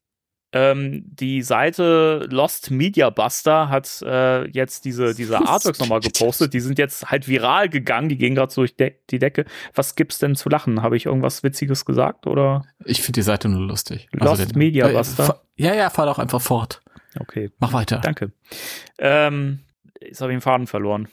ähm, 0.52 1.04
die 1.06 1.42
Seite 1.42 2.26
Lost 2.30 2.70
Media 2.70 3.10
Buster 3.10 3.68
hat 3.68 4.02
äh, 4.02 4.48
jetzt 4.50 4.84
diese, 4.84 5.14
diese 5.14 5.38
Artworks 5.38 5.78
nochmal 5.78 6.00
gepostet. 6.00 6.52
Die 6.54 6.60
sind 6.60 6.78
jetzt 6.78 7.10
halt 7.10 7.28
viral 7.28 7.68
gegangen, 7.68 8.08
die 8.08 8.16
gehen 8.16 8.34
gerade 8.34 8.52
so 8.52 8.62
durch 8.62 8.74
de 8.74 8.94
die 9.10 9.18
Decke. 9.18 9.44
Was 9.74 9.94
gibt's 9.94 10.18
denn 10.18 10.34
zu 10.34 10.48
lachen? 10.48 10.82
Habe 10.82 10.96
ich 10.96 11.06
irgendwas 11.06 11.42
Witziges 11.42 11.84
gesagt 11.84 12.26
oder? 12.26 12.64
Ich 12.84 13.02
finde 13.02 13.20
die 13.20 13.22
Seite 13.22 13.48
nur 13.48 13.60
lustig. 13.60 14.08
Lost 14.12 14.56
Media 14.56 14.88
äh, 14.88 14.92
Buster. 14.92 15.42
Ja, 15.56 15.74
ja, 15.74 15.90
fahr 15.90 16.06
doch 16.06 16.18
einfach 16.18 16.40
fort. 16.40 16.82
Okay, 17.18 17.50
Mach 17.58 17.72
weiter. 17.72 17.98
danke. 17.98 18.32
Ähm, 18.98 19.60
jetzt 20.00 20.20
habe 20.20 20.32
ich 20.32 20.36
den 20.36 20.40
Faden 20.42 20.66
verloren. 20.66 21.08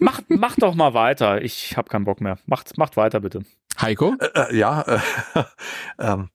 Macht, 0.00 0.30
macht 0.30 0.62
doch 0.62 0.74
mal 0.74 0.94
weiter. 0.94 1.42
Ich 1.42 1.76
habe 1.76 1.88
keinen 1.88 2.04
Bock 2.04 2.20
mehr. 2.20 2.38
Macht, 2.46 2.76
macht 2.76 2.96
weiter 2.96 3.20
bitte. 3.20 3.42
Heiko? 3.80 4.16
Äh, 4.34 4.56
ja, 4.56 4.82
äh, 4.82 5.00
ähm, 5.98 6.30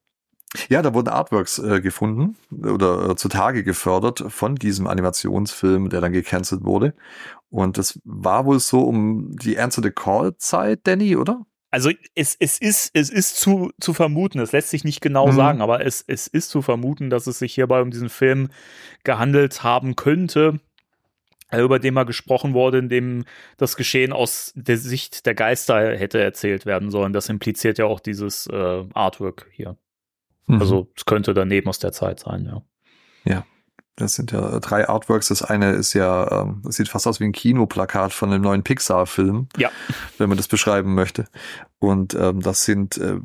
ja, 0.69 0.81
da 0.81 0.93
wurden 0.93 1.09
Artworks 1.09 1.59
äh, 1.59 1.81
gefunden 1.81 2.35
oder 2.51 3.11
äh, 3.11 3.15
zutage 3.15 3.63
gefördert 3.63 4.25
von 4.29 4.55
diesem 4.55 4.87
Animationsfilm, 4.87 5.89
der 5.89 6.01
dann 6.01 6.13
gecancelt 6.13 6.63
wurde. 6.63 6.93
Und 7.49 7.77
das 7.77 7.99
war 8.03 8.45
wohl 8.45 8.59
so 8.59 8.81
um 8.81 9.35
die 9.37 9.57
Answer 9.57 9.81
the 9.83 9.91
Call 9.91 10.35
Zeit, 10.37 10.81
Danny, 10.83 11.15
oder? 11.15 11.45
Also 11.69 11.91
es, 12.15 12.35
es 12.39 12.57
ist, 12.59 12.91
es 12.93 13.09
ist 13.09 13.35
zu, 13.37 13.71
zu 13.79 13.93
vermuten, 13.93 14.39
es 14.39 14.53
lässt 14.53 14.69
sich 14.69 14.83
nicht 14.83 15.01
genau 15.01 15.27
Mhm. 15.27 15.35
sagen, 15.35 15.61
aber 15.61 15.85
es, 15.85 16.03
es 16.07 16.27
ist 16.27 16.49
zu 16.49 16.61
vermuten, 16.61 17.09
dass 17.09 17.27
es 17.27 17.39
sich 17.39 17.53
hierbei 17.53 17.81
um 17.81 17.91
diesen 17.91 18.09
Film 18.09 18.49
gehandelt 19.03 19.63
haben 19.63 19.95
könnte, 19.95 20.59
äh, 21.51 21.61
über 21.61 21.79
den 21.79 21.93
mal 21.93 22.05
gesprochen 22.05 22.53
wurde, 22.53 22.77
in 22.79 22.89
dem 22.89 23.25
das 23.57 23.75
Geschehen 23.75 24.13
aus 24.13 24.53
der 24.55 24.77
Sicht 24.77 25.25
der 25.25 25.35
Geister 25.35 25.97
hätte 25.97 26.21
erzählt 26.21 26.65
werden 26.65 26.89
sollen. 26.89 27.13
Das 27.13 27.29
impliziert 27.29 27.77
ja 27.77 27.85
auch 27.85 27.99
dieses 27.99 28.47
äh, 28.47 28.85
Artwork 28.93 29.49
hier. 29.51 29.77
Mhm. 30.47 30.59
Also 30.61 30.87
es 30.97 31.05
könnte 31.05 31.33
daneben 31.33 31.69
aus 31.69 31.79
der 31.79 31.91
Zeit 31.91 32.19
sein, 32.19 32.45
ja. 32.45 32.61
Das 33.99 34.13
sind 34.13 34.31
ja 34.31 34.59
drei 34.59 34.87
Artworks. 34.87 35.29
Das 35.29 35.41
eine 35.41 35.71
ist 35.71 35.93
ja, 35.93 36.43
ähm, 36.43 36.61
das 36.63 36.75
sieht 36.75 36.87
fast 36.87 37.07
aus 37.07 37.19
wie 37.19 37.23
ein 37.23 37.31
Kinoplakat 37.31 38.13
von 38.13 38.31
einem 38.31 38.43
neuen 38.43 38.61
Pixar-Film, 38.61 39.47
Ja. 39.57 39.71
wenn 40.19 40.29
man 40.29 40.37
das 40.37 40.47
beschreiben 40.47 40.93
möchte. 40.93 41.25
Und 41.79 42.13
ähm, 42.13 42.41
das 42.41 42.63
sind 42.63 42.97
äh, 42.99 43.15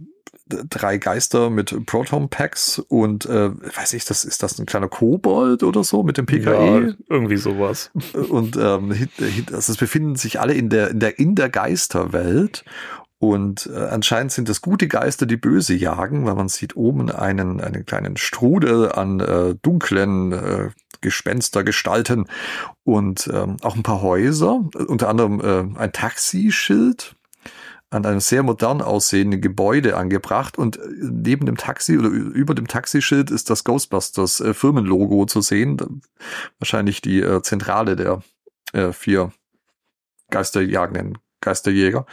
drei 0.46 0.96
Geister 0.96 1.50
mit 1.50 1.84
Proton-Packs 1.84 2.78
und 2.88 3.26
äh, 3.26 3.50
weiß 3.76 3.92
ich, 3.92 4.06
das 4.06 4.24
ist 4.24 4.42
das 4.42 4.58
ein 4.58 4.64
kleiner 4.64 4.88
Kobold 4.88 5.62
oder 5.62 5.84
so 5.84 6.02
mit 6.04 6.16
dem 6.16 6.24
PKE. 6.24 6.86
Ja, 6.88 6.94
irgendwie 7.10 7.36
sowas. 7.36 7.90
Und 8.30 8.56
ähm, 8.56 8.92
hit, 8.92 9.10
hit, 9.18 9.52
also 9.52 9.72
es 9.72 9.76
befinden 9.78 10.16
sich 10.16 10.40
alle 10.40 10.54
in 10.54 10.70
der 10.70 10.88
in 10.88 11.00
der 11.00 11.18
in 11.18 11.34
der 11.34 11.50
Geisterwelt 11.50 12.64
und 13.22 13.70
äh, 13.72 13.76
anscheinend 13.76 14.32
sind 14.32 14.48
das 14.48 14.62
gute 14.62 14.88
Geister, 14.88 15.26
die 15.26 15.36
böse 15.36 15.74
jagen, 15.74 16.26
weil 16.26 16.34
man 16.34 16.48
sieht 16.48 16.74
oben 16.74 17.08
einen 17.08 17.60
einen 17.60 17.86
kleinen 17.86 18.16
Strudel 18.16 18.90
an 18.90 19.20
äh, 19.20 19.54
dunklen 19.62 20.32
äh, 20.32 20.70
Gespenstergestalten 21.02 22.26
und 22.82 23.30
ähm, 23.32 23.58
auch 23.62 23.76
ein 23.76 23.84
paar 23.84 24.02
Häuser, 24.02 24.68
unter 24.88 25.08
anderem 25.08 25.40
äh, 25.40 25.78
ein 25.78 25.92
Taxischild 25.92 27.14
an 27.90 28.04
einem 28.06 28.18
sehr 28.18 28.42
modern 28.42 28.82
aussehenden 28.82 29.40
Gebäude 29.40 29.96
angebracht 29.96 30.58
und 30.58 30.78
äh, 30.78 30.88
neben 31.02 31.46
dem 31.46 31.56
Taxi 31.56 31.96
oder 31.96 32.08
über 32.08 32.56
dem 32.56 32.66
Taxischild 32.66 33.30
ist 33.30 33.50
das 33.50 33.62
Ghostbusters 33.62 34.40
äh, 34.40 34.52
Firmenlogo 34.52 35.26
zu 35.26 35.42
sehen. 35.42 36.02
Wahrscheinlich 36.58 37.00
die 37.02 37.20
äh, 37.20 37.40
Zentrale 37.42 37.94
der 37.94 38.20
äh, 38.72 38.90
vier 38.90 39.30
Geisterjagenden 40.30 41.18
Geisterjäger. 41.42 42.06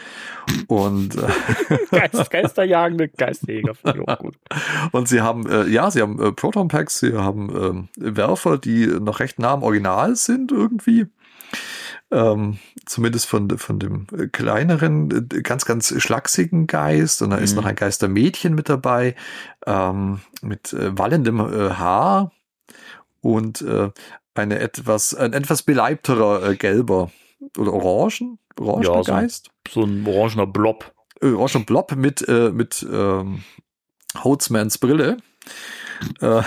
Und, 0.67 1.15
äh, 1.15 1.77
Geist, 1.91 2.29
Geisterjagende 2.29 3.07
Geisterjäger. 3.07 3.75
finde 3.75 4.01
ich 4.01 4.07
auch 4.09 4.19
gut. 4.19 4.35
und 4.91 5.07
sie 5.07 5.21
haben, 5.21 5.47
äh, 5.49 5.67
ja, 5.67 5.89
sie 5.89 6.01
haben 6.01 6.21
äh, 6.21 6.33
Proton 6.33 6.67
Packs, 6.67 6.99
sie 6.99 7.13
haben 7.13 7.49
ähm, 7.55 7.89
Werfer, 7.95 8.57
die 8.57 8.85
noch 8.87 9.21
recht 9.21 9.39
nah 9.39 9.53
am 9.53 9.63
Original 9.63 10.15
sind 10.17 10.51
irgendwie. 10.51 11.05
Ähm, 12.11 12.57
zumindest 12.87 13.27
von, 13.27 13.49
von 13.59 13.77
dem 13.79 14.07
äh, 14.17 14.27
kleineren, 14.27 15.29
äh, 15.31 15.41
ganz, 15.41 15.65
ganz 15.65 15.93
schlachsigen 16.01 16.65
Geist. 16.65 17.21
Und 17.21 17.29
da 17.29 17.37
ist 17.37 17.51
Mhm. 17.51 17.57
noch 17.61 17.65
ein 17.65 17.75
Geistermädchen 17.75 18.55
mit 18.55 18.67
dabei, 18.67 19.15
ähm, 19.67 20.19
mit 20.41 20.73
äh, 20.73 20.97
wallendem 20.97 21.39
äh, 21.39 21.69
Haar 21.75 22.31
und 23.21 23.61
äh, 23.61 23.91
eine 24.33 24.59
etwas, 24.59 25.13
ein 25.13 25.33
etwas 25.33 25.61
beleibterer 25.63 26.49
äh, 26.49 26.55
gelber 26.55 27.11
oder 27.57 27.73
orangen, 27.73 28.39
orangener 28.59 28.95
Ja, 28.97 29.03
so 29.03 29.11
ein- 29.13 29.21
Geist. 29.23 29.49
So 29.69 29.83
ein 29.83 30.05
orangener 30.05 30.47
Blob. 30.47 30.91
Äh, 31.21 31.31
orangener 31.31 31.65
Blob 31.65 31.95
mit, 31.95 32.27
äh, 32.27 32.51
mit 32.51 32.85
ähm, 32.91 33.43
Holzmans 34.23 34.77
Brille. 34.77 35.17
Äh, 36.21 36.41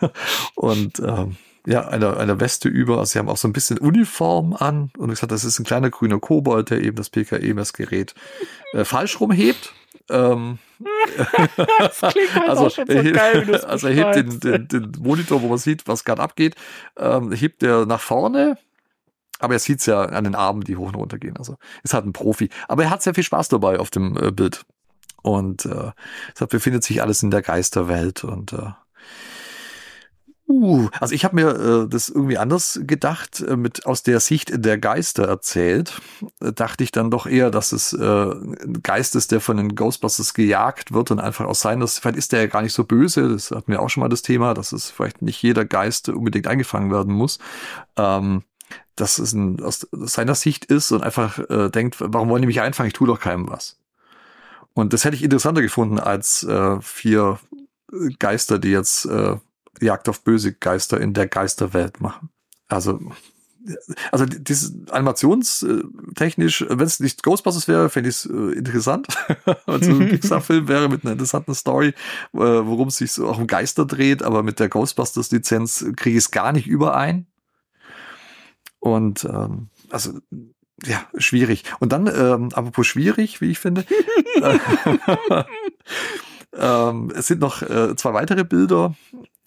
und 0.54 0.98
ähm, 1.00 1.36
ja, 1.66 1.86
eine, 1.86 2.16
eine 2.16 2.40
Weste 2.40 2.68
über. 2.68 2.98
Also 2.98 3.12
sie 3.12 3.18
haben 3.18 3.28
auch 3.28 3.36
so 3.36 3.46
ein 3.48 3.52
bisschen 3.52 3.78
Uniform 3.78 4.54
an. 4.54 4.90
Und 4.96 5.10
ich 5.10 5.16
gesagt, 5.16 5.32
das 5.32 5.44
ist 5.44 5.58
ein 5.58 5.64
kleiner 5.64 5.90
grüner 5.90 6.18
Kobold, 6.18 6.70
der 6.70 6.80
eben 6.82 6.96
das 6.96 7.10
PKE-Messgerät 7.10 8.14
äh, 8.72 8.84
falsch 8.84 9.20
rumhebt. 9.20 9.74
Ähm, 10.10 10.58
Das 11.78 12.00
klingt 12.00 12.34
halt 12.34 12.48
also, 12.48 12.66
auch 12.66 12.70
schon 12.70 12.86
so 12.86 12.92
er 12.92 13.02
hebt, 13.02 13.16
geil, 13.16 13.56
also 13.64 13.88
er 13.88 13.94
hebt 13.94 14.14
den, 14.16 14.40
den, 14.40 14.68
den 14.68 14.92
Monitor, 15.02 15.42
wo 15.42 15.48
man 15.48 15.58
sieht, 15.58 15.86
was 15.88 16.04
gerade 16.04 16.22
abgeht, 16.22 16.54
ähm, 16.96 17.32
hebt 17.32 17.62
er 17.62 17.84
nach 17.84 18.00
vorne. 18.00 18.56
Aber 19.38 19.54
er 19.54 19.58
sieht's 19.58 19.86
ja 19.86 20.02
an 20.02 20.24
den 20.24 20.34
Armen, 20.34 20.62
die 20.62 20.76
hoch 20.76 20.88
und 20.88 20.96
runter 20.96 21.18
gehen. 21.18 21.36
Also 21.36 21.56
ist 21.82 21.94
halt 21.94 22.06
ein 22.06 22.12
Profi. 22.12 22.50
Aber 22.66 22.84
er 22.84 22.90
hat 22.90 23.02
sehr 23.02 23.14
viel 23.14 23.24
Spaß 23.24 23.48
dabei 23.48 23.78
auf 23.78 23.90
dem 23.90 24.16
äh, 24.16 24.30
Bild. 24.30 24.64
Und 25.22 25.66
äh, 25.66 25.92
deshalb 26.32 26.50
befindet 26.50 26.84
sich 26.84 27.02
alles 27.02 27.22
in 27.22 27.30
der 27.30 27.42
Geisterwelt. 27.42 28.24
Und 28.24 28.52
äh, 28.52 28.70
uh, 30.48 30.88
also 31.00 31.14
ich 31.14 31.24
habe 31.24 31.34
mir 31.34 31.48
äh, 31.48 31.88
das 31.88 32.08
irgendwie 32.08 32.38
anders 32.38 32.80
gedacht, 32.84 33.40
äh, 33.40 33.56
mit 33.56 33.84
aus 33.84 34.02
der 34.02 34.20
Sicht 34.20 34.52
der 34.64 34.78
Geister 34.78 35.26
erzählt. 35.26 36.00
Äh, 36.40 36.52
dachte 36.52 36.84
ich 36.84 36.92
dann 36.92 37.10
doch 37.10 37.26
eher, 37.26 37.50
dass 37.50 37.72
es 37.72 37.92
äh, 37.92 37.98
ein 38.02 38.80
Geist 38.82 39.16
ist, 39.16 39.32
der 39.32 39.40
von 39.40 39.56
den 39.56 39.74
Ghostbusters 39.74 40.34
gejagt 40.34 40.92
wird 40.92 41.10
und 41.10 41.20
einfach 41.20 41.46
aus 41.46 41.60
seiner, 41.60 41.86
vielleicht 41.86 42.16
ist 42.16 42.32
der 42.32 42.40
ja 42.42 42.46
gar 42.46 42.62
nicht 42.62 42.74
so 42.74 42.84
böse. 42.84 43.28
Das 43.28 43.50
hatten 43.50 43.72
wir 43.72 43.82
auch 43.82 43.90
schon 43.90 44.02
mal 44.02 44.08
das 44.08 44.22
Thema, 44.22 44.54
dass 44.54 44.72
es 44.72 44.90
vielleicht 44.90 45.20
nicht 45.22 45.42
jeder 45.42 45.64
Geist 45.64 46.08
unbedingt 46.08 46.46
eingefangen 46.46 46.90
werden 46.92 47.12
muss. 47.12 47.38
Ähm, 47.96 48.44
dass 49.00 49.18
es 49.18 49.32
ein, 49.32 49.62
aus 49.62 49.86
seiner 49.92 50.34
Sicht 50.34 50.64
ist 50.66 50.92
und 50.92 51.02
einfach 51.02 51.38
äh, 51.50 51.70
denkt, 51.70 51.96
warum 52.00 52.28
wollen 52.28 52.42
die 52.42 52.48
mich 52.48 52.60
einfangen? 52.60 52.88
Ich 52.88 52.94
tue 52.94 53.06
doch 53.06 53.20
keinem 53.20 53.48
was. 53.48 53.78
Und 54.74 54.92
das 54.92 55.04
hätte 55.04 55.16
ich 55.16 55.22
interessanter 55.22 55.62
gefunden 55.62 55.98
als 55.98 56.42
äh, 56.44 56.80
vier 56.80 57.38
Geister, 58.18 58.58
die 58.58 58.70
jetzt 58.70 59.06
äh, 59.06 59.36
Jagd 59.80 60.08
auf 60.08 60.22
böse 60.22 60.52
Geister 60.52 61.00
in 61.00 61.14
der 61.14 61.28
Geisterwelt 61.28 62.00
machen. 62.00 62.30
Also, 62.68 63.00
also 64.12 64.26
dieses 64.26 64.88
animationstechnisch, 64.90 66.64
wenn 66.68 66.86
es 66.86 67.00
nicht 67.00 67.22
Ghostbusters 67.22 67.68
wäre, 67.68 67.88
fände 67.88 68.10
ich 68.10 68.16
es 68.16 68.26
äh, 68.26 68.58
interessant. 68.58 69.08
Wenn 69.66 69.80
es 69.80 69.88
ein 69.88 70.08
Pixar-Film 70.10 70.68
wäre 70.68 70.88
mit 70.88 71.04
einer 71.04 71.12
interessanten 71.12 71.54
Story, 71.54 71.88
äh, 71.88 71.94
worum 72.32 72.88
es 72.88 72.98
sich 72.98 73.12
so 73.12 73.28
auch 73.28 73.38
um 73.38 73.46
Geister 73.46 73.84
dreht, 73.84 74.22
aber 74.22 74.42
mit 74.42 74.60
der 74.60 74.68
Ghostbusters-Lizenz 74.68 75.86
kriege 75.96 76.18
ich 76.18 76.24
es 76.24 76.30
gar 76.30 76.52
nicht 76.52 76.66
überein. 76.66 77.26
Und 78.80 79.24
ähm, 79.24 79.68
also 79.90 80.12
ja, 80.84 81.02
schwierig. 81.16 81.64
Und 81.80 81.92
dann, 81.92 82.06
ähm, 82.06 82.50
apropos 82.52 82.86
schwierig, 82.86 83.40
wie 83.40 83.50
ich 83.50 83.58
finde, 83.58 83.84
äh, 84.42 84.58
ähm, 86.56 87.12
es 87.14 87.26
sind 87.26 87.40
noch 87.40 87.62
äh, 87.62 87.96
zwei 87.96 88.14
weitere 88.14 88.44
Bilder 88.44 88.94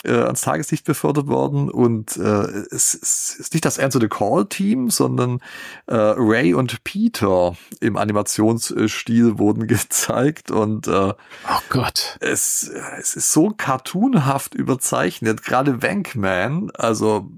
äh, 0.04 0.12
ans 0.14 0.42
Tageslicht 0.42 0.86
befördert 0.86 1.28
worden 1.28 1.70
und 1.70 2.18
äh, 2.18 2.48
es, 2.72 2.96
es 2.96 3.36
ist 3.38 3.54
nicht 3.54 3.66
das 3.66 3.80
Answer 3.80 4.02
the 4.02 4.08
Call 4.08 4.46
Team, 4.46 4.90
sondern 4.90 5.40
äh, 5.88 5.96
Ray 5.96 6.54
und 6.54 6.84
Peter 6.84 7.56
im 7.80 7.98
Animationsstil 7.98 9.38
wurden 9.38 9.68
gezeigt 9.68 10.52
und 10.52 10.88
äh, 10.88 11.14
Oh 11.14 11.60
Gott. 11.70 12.18
es, 12.20 12.72
es 13.00 13.16
ist 13.16 13.32
so 13.32 13.52
cartoonhaft 13.52 14.56
überzeichnet, 14.56 15.44
gerade 15.44 15.82
Wankman, 15.82 16.72
also 16.72 17.30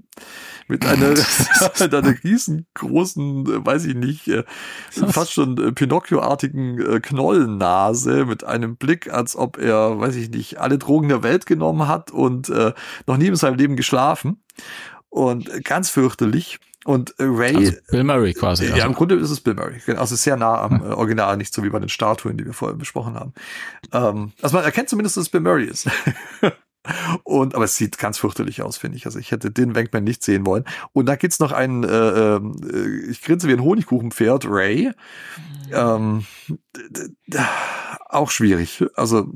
mit 0.68 0.84
einer, 0.86 1.10
mit 1.80 1.94
einer 1.94 2.14
riesengroßen, 2.24 3.46
äh, 3.46 3.66
weiß 3.66 3.84
ich 3.86 3.94
nicht, 3.94 4.28
äh, 4.28 4.44
fast 4.90 5.32
schon 5.32 5.56
äh, 5.58 5.72
Pinocchio-artigen 5.72 7.00
Knollennase 7.02 8.24
mit 8.26 8.44
einem 8.44 8.76
Blick, 8.76 9.12
als 9.12 9.36
ob 9.36 9.58
er, 9.58 9.98
weiß 9.98 10.16
ich 10.16 10.30
nicht, 10.30 10.58
alle 10.60 10.78
Drogen 10.78 11.08
der 11.08 11.22
Welt 11.22 11.46
genommen 11.46 11.88
hat 11.88 12.10
und 12.10 12.48
äh, 12.48 12.72
noch 13.06 13.16
nie 13.16 13.26
in 13.26 13.36
seinem 13.36 13.56
Leben 13.56 13.76
geschlafen. 13.76 14.42
Und 15.08 15.64
ganz 15.64 15.90
fürchterlich. 15.90 16.58
Und 16.84 17.14
Ray, 17.18 17.56
Also 17.56 17.72
Bill 17.90 18.04
Murray 18.04 18.34
quasi. 18.34 18.66
ja, 18.66 18.74
Also. 18.74 18.86
im 18.88 18.92
Grunde 18.94 19.14
ist 19.14 19.30
es 19.30 19.40
Bill 19.40 19.54
Murray. 19.54 19.80
Also 19.96 20.16
sehr 20.16 20.36
nah 20.36 20.60
am 20.60 20.82
äh, 20.82 20.88
Original, 20.92 21.36
nicht 21.38 21.54
so 21.54 21.62
wie 21.62 21.70
bei 21.70 21.78
den 21.78 21.88
Statuen, 21.88 22.36
die 22.36 22.44
wir 22.44 22.52
vorher 22.52 22.76
besprochen 22.76 23.14
haben. 23.14 23.32
Ähm, 23.92 24.32
also 24.42 24.56
man 24.56 24.64
erkennt 24.66 24.90
zumindest, 24.90 25.16
dass 25.16 25.22
es 25.22 25.30
Bill 25.30 25.40
Murray 25.40 25.64
ist. 25.64 25.88
Und, 27.22 27.54
aber 27.54 27.64
es 27.64 27.76
sieht 27.76 27.98
ganz 27.98 28.18
fürchterlich 28.18 28.62
aus, 28.62 28.76
finde 28.76 28.98
ich. 28.98 29.06
Also 29.06 29.18
ich 29.18 29.30
hätte 29.30 29.50
den 29.50 29.74
Wankman 29.74 30.04
nicht 30.04 30.22
sehen 30.22 30.44
wollen. 30.46 30.64
Und 30.92 31.06
da 31.06 31.16
gibt's 31.16 31.38
noch 31.38 31.52
einen, 31.52 31.82
äh, 31.84 32.36
äh, 32.36 33.10
ich 33.10 33.22
grinse 33.22 33.48
wie 33.48 33.52
ein 33.54 33.62
Honigkuchenpferd, 33.62 34.44
Ray. 34.46 34.92
Ähm, 35.72 36.26
d- 36.48 37.08
d- 37.26 37.38
auch 38.10 38.30
schwierig. 38.30 38.84
Also, 38.96 39.26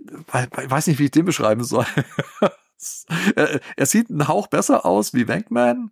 we- 0.00 0.48
we- 0.52 0.70
weiß 0.70 0.88
nicht, 0.88 0.98
wie 0.98 1.04
ich 1.04 1.10
den 1.12 1.24
beschreiben 1.24 1.62
soll. 1.64 1.86
er, 3.36 3.60
er 3.76 3.86
sieht 3.86 4.10
einen 4.10 4.26
Hauch 4.28 4.48
besser 4.48 4.84
aus 4.84 5.14
wie 5.14 5.28
Wankman, 5.28 5.90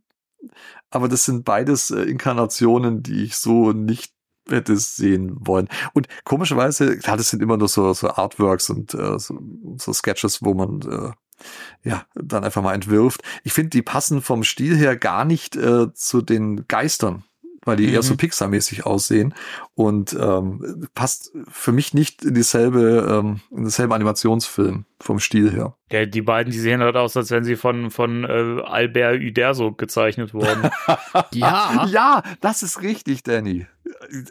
aber 0.90 1.08
das 1.08 1.24
sind 1.24 1.44
beides 1.44 1.90
äh, 1.90 2.02
Inkarnationen, 2.02 3.02
die 3.02 3.24
ich 3.24 3.36
so 3.36 3.72
nicht 3.72 4.12
hätte 4.48 4.76
sehen 4.76 5.36
wollen. 5.40 5.68
Und 5.92 6.08
komischerweise, 6.24 6.98
klar, 6.98 7.16
das 7.16 7.30
sind 7.30 7.42
immer 7.42 7.56
nur 7.56 7.68
so, 7.68 7.92
so 7.92 8.08
Artworks 8.10 8.70
und 8.70 8.94
äh, 8.94 9.18
so, 9.18 9.38
so 9.76 9.92
Sketches, 9.92 10.42
wo 10.42 10.54
man 10.54 10.80
äh, 10.82 11.88
ja 11.88 12.06
dann 12.14 12.44
einfach 12.44 12.62
mal 12.62 12.74
entwirft. 12.74 13.22
Ich 13.44 13.52
finde, 13.52 13.70
die 13.70 13.82
passen 13.82 14.22
vom 14.22 14.44
Stil 14.44 14.76
her 14.76 14.96
gar 14.96 15.24
nicht 15.24 15.56
äh, 15.56 15.92
zu 15.92 16.22
den 16.22 16.66
Geistern, 16.68 17.24
weil 17.66 17.76
die 17.76 17.92
eher 17.92 18.02
so 18.02 18.14
Mhm. 18.14 18.18
Pixar-mäßig 18.18 18.84
aussehen 18.86 19.34
und 19.74 20.14
ähm, 20.18 20.88
passt 20.94 21.32
für 21.48 21.72
mich 21.72 21.92
nicht 21.92 22.24
in 22.24 22.32
dieselbe, 22.34 23.06
ähm, 23.20 23.40
in 23.50 23.64
denselben 23.64 23.92
Animationsfilm 23.92 24.86
vom 25.00 25.20
Stil 25.20 25.50
her. 25.52 25.76
Ja, 25.92 26.06
die 26.06 26.22
beiden, 26.22 26.50
die 26.50 26.58
sehen 26.58 26.80
halt 26.80 26.96
aus, 26.96 27.14
als 27.16 27.30
wären 27.30 27.44
sie 27.44 27.56
von, 27.56 27.90
von 27.90 28.24
äh, 28.24 28.62
Albert 28.64 29.20
Uderso 29.20 29.72
gezeichnet 29.72 30.32
worden. 30.32 30.70
Ja. 31.32 31.86
Ja, 31.90 32.22
das 32.40 32.62
ist 32.62 32.80
richtig, 32.82 33.22
Danny. 33.24 33.66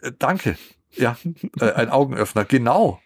Äh, 0.02 0.12
Danke. 0.18 0.58
Ja, 0.94 1.18
äh, 1.60 1.72
ein 1.74 1.90
Augenöffner, 1.90 2.46
genau. 2.46 3.00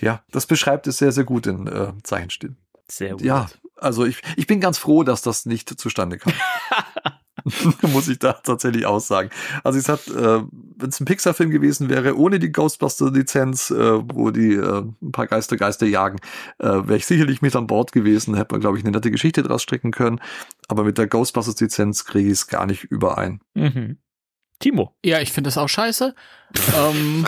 Ja, 0.00 0.22
das 0.30 0.46
beschreibt 0.46 0.86
es 0.86 0.98
sehr, 0.98 1.10
sehr 1.12 1.24
gut 1.24 1.46
in 1.46 1.66
äh, 1.66 1.92
Zeichenstil. 2.02 2.54
Sehr 2.88 3.12
gut. 3.12 3.22
Ja, 3.22 3.46
also 3.76 4.04
ich, 4.04 4.20
ich 4.36 4.46
bin 4.46 4.60
ganz 4.60 4.76
froh, 4.78 5.02
dass 5.04 5.22
das 5.22 5.46
nicht 5.46 5.68
zustande 5.80 6.18
kam. 6.18 6.32
muss 7.82 8.08
ich 8.08 8.18
da 8.18 8.32
tatsächlich 8.32 8.86
aussagen. 8.86 9.30
Also 9.62 9.78
ich 9.78 9.84
sag, 9.84 10.06
äh, 10.08 10.42
wenn 10.76 10.88
es 10.88 11.00
ein 11.00 11.04
Pixar-Film 11.04 11.50
gewesen 11.50 11.88
wäre, 11.88 12.16
ohne 12.16 12.38
die 12.38 12.50
Ghostbuster-Lizenz, 12.50 13.70
äh, 13.70 14.00
wo 14.14 14.30
die 14.30 14.54
äh, 14.54 14.82
ein 15.02 15.12
paar 15.12 15.26
Geister 15.26 15.56
Geister 15.56 15.86
jagen, 15.86 16.18
äh, 16.58 16.66
wäre 16.66 16.96
ich 16.96 17.06
sicherlich 17.06 17.42
mit 17.42 17.54
an 17.54 17.66
Bord 17.66 17.92
gewesen, 17.92 18.34
hätte 18.34 18.54
man, 18.54 18.60
glaube 18.60 18.78
ich, 18.78 18.84
eine 18.84 18.92
nette 18.92 19.10
Geschichte 19.10 19.42
draus 19.42 19.62
stricken 19.62 19.90
können. 19.90 20.20
Aber 20.68 20.84
mit 20.84 20.96
der 20.96 21.06
Ghostbusters-Lizenz 21.06 22.04
kriege 22.04 22.28
ich 22.28 22.34
es 22.34 22.46
gar 22.46 22.66
nicht 22.66 22.84
überein. 22.84 23.40
Mhm. 23.54 23.98
Timo. 24.58 24.96
Ja, 25.04 25.20
ich 25.20 25.32
finde 25.32 25.48
das 25.48 25.58
auch 25.58 25.68
scheiße. 25.68 26.14
ähm, 26.76 27.26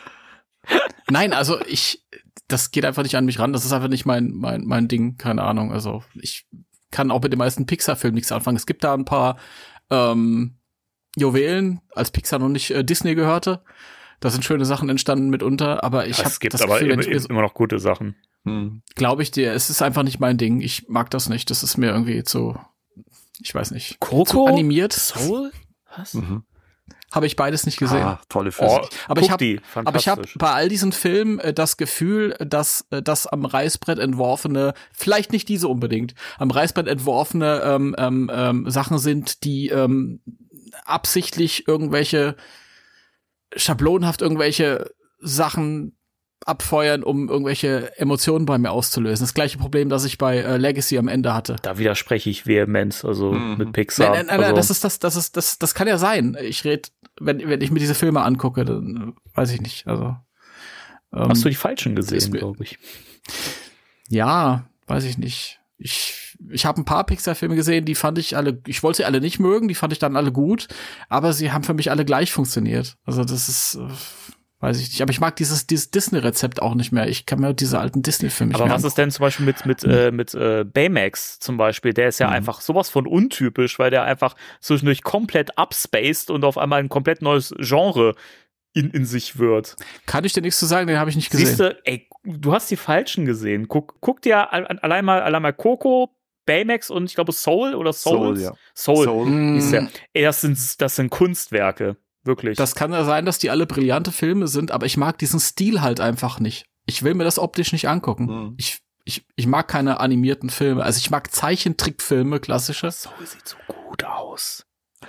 nein, 1.10 1.34
also 1.34 1.60
ich, 1.66 2.06
das 2.48 2.70
geht 2.70 2.86
einfach 2.86 3.02
nicht 3.02 3.16
an 3.16 3.26
mich 3.26 3.38
ran. 3.38 3.52
Das 3.52 3.66
ist 3.66 3.72
einfach 3.72 3.88
nicht 3.88 4.06
mein, 4.06 4.30
mein, 4.32 4.64
mein 4.64 4.88
Ding. 4.88 5.16
Keine 5.18 5.42
Ahnung. 5.42 5.72
Also 5.72 6.02
ich 6.14 6.46
kann 6.92 7.10
auch 7.10 7.20
mit 7.22 7.32
den 7.32 7.38
meisten 7.38 7.66
Pixar-Filmen 7.66 8.14
nichts 8.14 8.30
anfangen. 8.30 8.56
Es 8.56 8.66
gibt 8.66 8.84
da 8.84 8.94
ein 8.94 9.04
paar 9.04 9.36
ähm, 9.90 10.54
Juwelen, 11.16 11.80
als 11.94 12.10
Pixar 12.12 12.38
noch 12.38 12.48
nicht 12.48 12.70
äh, 12.70 12.84
Disney 12.84 13.14
gehörte. 13.16 13.64
Da 14.20 14.30
sind 14.30 14.44
schöne 14.44 14.64
Sachen 14.64 14.88
entstanden 14.88 15.30
mitunter, 15.30 15.82
aber 15.82 16.06
ich 16.06 16.18
habe 16.18 16.28
es 16.28 16.38
gibt 16.38 16.54
das 16.54 16.62
aber 16.62 16.78
Gefühl, 16.78 16.92
immer, 16.92 17.02
so- 17.20 17.28
immer 17.28 17.42
noch 17.42 17.54
gute 17.54 17.80
Sachen. 17.80 18.14
Hm. 18.44 18.82
glaube 18.96 19.22
ich 19.22 19.30
dir, 19.30 19.52
es 19.52 19.70
ist 19.70 19.82
einfach 19.82 20.02
nicht 20.02 20.18
mein 20.18 20.36
Ding. 20.36 20.60
Ich 20.60 20.88
mag 20.88 21.10
das 21.10 21.28
nicht. 21.28 21.48
Das 21.50 21.62
ist 21.62 21.76
mir 21.76 21.90
irgendwie 21.90 22.24
zu, 22.24 22.56
ich 23.40 23.54
weiß 23.54 23.70
nicht, 23.72 24.00
Coco? 24.00 24.24
zu 24.24 24.46
animiert. 24.46 24.92
Soul? 24.92 25.52
Was? 25.96 26.14
Mhm. 26.14 26.44
Habe 27.12 27.26
ich 27.26 27.36
beides 27.36 27.66
nicht 27.66 27.78
gesehen. 27.78 28.02
Ah, 28.02 28.20
tolle 28.28 28.52
Filme. 28.52 28.72
Oh, 28.82 28.88
Aber 29.06 29.20
guck 29.20 29.24
ich 29.24 29.30
hab- 29.30 29.38
die. 29.38 29.60
Aber 29.74 29.98
ich 29.98 30.08
habe 30.08 30.22
bei 30.36 30.50
all 30.50 30.68
diesen 30.68 30.92
Filmen 30.92 31.38
äh, 31.40 31.52
das 31.52 31.76
Gefühl, 31.76 32.34
dass 32.40 32.86
äh, 32.90 33.02
das 33.02 33.26
am 33.26 33.44
Reißbrett 33.44 33.98
entworfene, 33.98 34.72
vielleicht 34.92 35.30
nicht 35.32 35.48
diese 35.48 35.68
unbedingt, 35.68 36.14
am 36.38 36.50
Reißbrett 36.50 36.88
entworfene 36.88 37.60
ähm, 37.64 37.94
ähm, 37.98 38.30
ähm, 38.32 38.70
Sachen 38.70 38.98
sind, 38.98 39.44
die 39.44 39.68
ähm, 39.68 40.20
absichtlich 40.84 41.68
irgendwelche 41.68 42.36
schablonhaft 43.54 44.22
irgendwelche 44.22 44.90
Sachen 45.20 45.96
abfeuern, 46.44 47.04
um 47.04 47.28
irgendwelche 47.28 47.96
Emotionen 47.98 48.46
bei 48.46 48.58
mir 48.58 48.72
auszulösen. 48.72 49.22
Das 49.24 49.34
gleiche 49.34 49.58
Problem, 49.58 49.88
das 49.88 50.04
ich 50.04 50.18
bei 50.18 50.38
äh, 50.38 50.56
Legacy 50.56 50.98
am 50.98 51.06
Ende 51.06 51.34
hatte. 51.34 51.54
da 51.62 51.78
widerspreche 51.78 52.30
ich 52.30 52.46
vehement, 52.46 53.04
also 53.04 53.32
Mhm. 53.32 53.58
mit 53.58 53.72
Pixar. 53.72 54.06
Nein, 54.08 54.12
nein, 54.16 54.26
nein, 54.26 54.36
nein, 54.40 54.44
also, 54.46 54.56
das 54.56 54.70
ist 54.70 54.82
das, 54.82 54.98
das 54.98 55.14
ist 55.14 55.36
das, 55.36 55.58
das 55.60 55.74
kann 55.74 55.86
ja 55.86 55.98
sein. 55.98 56.36
Ich 56.42 56.64
rede, 56.64 56.88
wenn 57.20 57.48
wenn 57.48 57.60
ich 57.60 57.70
mir 57.70 57.80
diese 57.80 57.94
Filme 57.94 58.22
angucke, 58.22 58.64
dann 58.64 59.14
weiß 59.34 59.52
ich 59.52 59.60
nicht. 59.60 59.86
Also 59.86 60.16
ähm, 61.12 61.28
hast 61.28 61.44
du 61.44 61.48
die 61.48 61.54
falschen 61.54 61.94
gesehen, 61.94 62.32
glaube 62.32 62.62
ich. 62.64 62.78
Ja, 64.08 64.66
weiß 64.86 65.04
ich 65.04 65.18
nicht. 65.18 65.60
Ich, 65.78 66.36
ich 66.50 66.64
habe 66.64 66.80
ein 66.80 66.84
paar 66.84 67.04
Pixar-Filme 67.04 67.56
gesehen, 67.56 67.84
die 67.84 67.96
fand 67.96 68.18
ich 68.18 68.36
alle, 68.36 68.62
ich 68.66 68.82
wollte 68.82 68.98
sie 68.98 69.04
alle 69.04 69.20
nicht 69.20 69.40
mögen, 69.40 69.66
die 69.68 69.74
fand 69.74 69.92
ich 69.92 69.98
dann 69.98 70.16
alle 70.16 70.30
gut, 70.30 70.68
aber 71.08 71.32
sie 71.32 71.50
haben 71.50 71.64
für 71.64 71.74
mich 71.74 71.90
alle 71.90 72.04
gleich 72.04 72.32
funktioniert. 72.32 72.96
Also 73.04 73.24
das 73.24 73.48
ist, 73.48 73.74
äh, 73.74 73.88
weiß 74.62 74.78
ich 74.80 74.88
nicht. 74.88 75.02
Aber 75.02 75.10
ich 75.10 75.20
mag 75.20 75.36
dieses, 75.36 75.66
dieses 75.66 75.90
Disney-Rezept 75.90 76.62
auch 76.62 76.74
nicht 76.74 76.92
mehr. 76.92 77.08
Ich 77.08 77.26
kann 77.26 77.40
mir 77.40 77.52
diese 77.52 77.78
alten 77.78 78.00
Disney-Filme 78.02 78.48
nicht 78.52 78.56
Aber 78.56 78.66
mehr 78.66 78.74
was 78.74 78.84
ist 78.84 78.96
denn 78.96 79.10
zum 79.10 79.22
Beispiel 79.24 79.44
mit, 79.44 79.66
mit, 79.66 79.84
äh, 79.84 80.10
mit 80.10 80.32
äh, 80.34 80.64
Baymax 80.64 81.38
zum 81.40 81.56
Beispiel? 81.58 81.92
Der 81.92 82.08
ist 82.08 82.18
ja 82.20 82.28
Mhm. 82.28 82.32
einfach 82.34 82.60
sowas 82.62 82.88
von 82.88 83.06
untypisch, 83.06 83.78
weil 83.78 83.90
der 83.90 84.04
einfach 84.04 84.34
zwischendurch 84.60 85.02
komplett 85.02 85.58
upspaced 85.58 86.30
und 86.30 86.44
auf 86.44 86.56
einmal 86.56 86.80
ein 86.80 86.88
komplett 86.88 87.20
neues 87.20 87.54
Genre 87.58 88.14
in, 88.72 88.90
in 88.90 89.04
sich 89.04 89.38
wird. 89.38 89.76
Kann 90.06 90.24
ich 90.24 90.32
dir 90.32 90.40
nichts 90.40 90.58
zu 90.58 90.64
sagen, 90.66 90.86
den 90.86 90.98
habe 90.98 91.10
ich 91.10 91.16
nicht 91.16 91.30
gesehen. 91.30 91.46
Siehst 91.48 91.60
du, 91.60 91.78
ey, 91.84 92.08
du 92.24 92.52
hast 92.54 92.70
die 92.70 92.76
falschen 92.76 93.26
gesehen. 93.26 93.68
Guck, 93.68 93.96
guck 94.00 94.22
dir 94.22 94.52
al- 94.52 94.66
al- 94.66 94.78
allein 94.78 95.04
mal, 95.04 95.20
allein 95.20 95.42
mal 95.42 95.52
Coco, 95.52 96.16
Baymax 96.46 96.88
und 96.90 97.04
ich 97.04 97.14
glaube 97.14 97.32
Soul 97.32 97.74
oder 97.74 97.92
Souls. 97.92 98.40
Soul, 98.40 98.40
ja. 98.40 98.52
Soul. 98.74 99.04
Soul. 99.04 99.26
Mm, 99.26 99.56
Ist 99.58 99.72
ja, 99.72 99.86
ey, 100.12 100.22
das 100.22 100.40
sind, 100.40 100.80
das 100.80 100.96
sind 100.96 101.10
Kunstwerke. 101.10 101.96
Wirklich. 102.24 102.56
Das 102.56 102.74
kann 102.74 102.92
ja 102.92 103.04
sein, 103.04 103.24
dass 103.26 103.38
die 103.38 103.50
alle 103.50 103.66
brillante 103.66 104.12
Filme 104.12 104.46
sind, 104.48 104.70
aber 104.70 104.86
ich 104.86 104.96
mag 104.96 105.18
diesen 105.18 105.40
Stil 105.40 105.80
halt 105.80 106.00
einfach 106.00 106.38
nicht. 106.40 106.64
Ich 106.86 107.02
will 107.02 107.14
mir 107.14 107.24
das 107.24 107.38
optisch 107.38 107.72
nicht 107.72 107.88
angucken. 107.88 108.26
Mhm. 108.26 108.54
Ich, 108.58 108.80
ich, 109.04 109.26
ich 109.36 109.46
mag 109.46 109.68
keine 109.68 110.00
animierten 110.00 110.50
Filme. 110.50 110.82
Also 110.84 110.98
ich 110.98 111.10
mag 111.10 111.32
Zeichentrickfilme, 111.32 112.40
klassische. 112.40 112.90
Soul 112.90 113.12
sieht 113.24 113.46
so 113.48 113.56
gut 113.66 114.04
aus. 114.04 114.64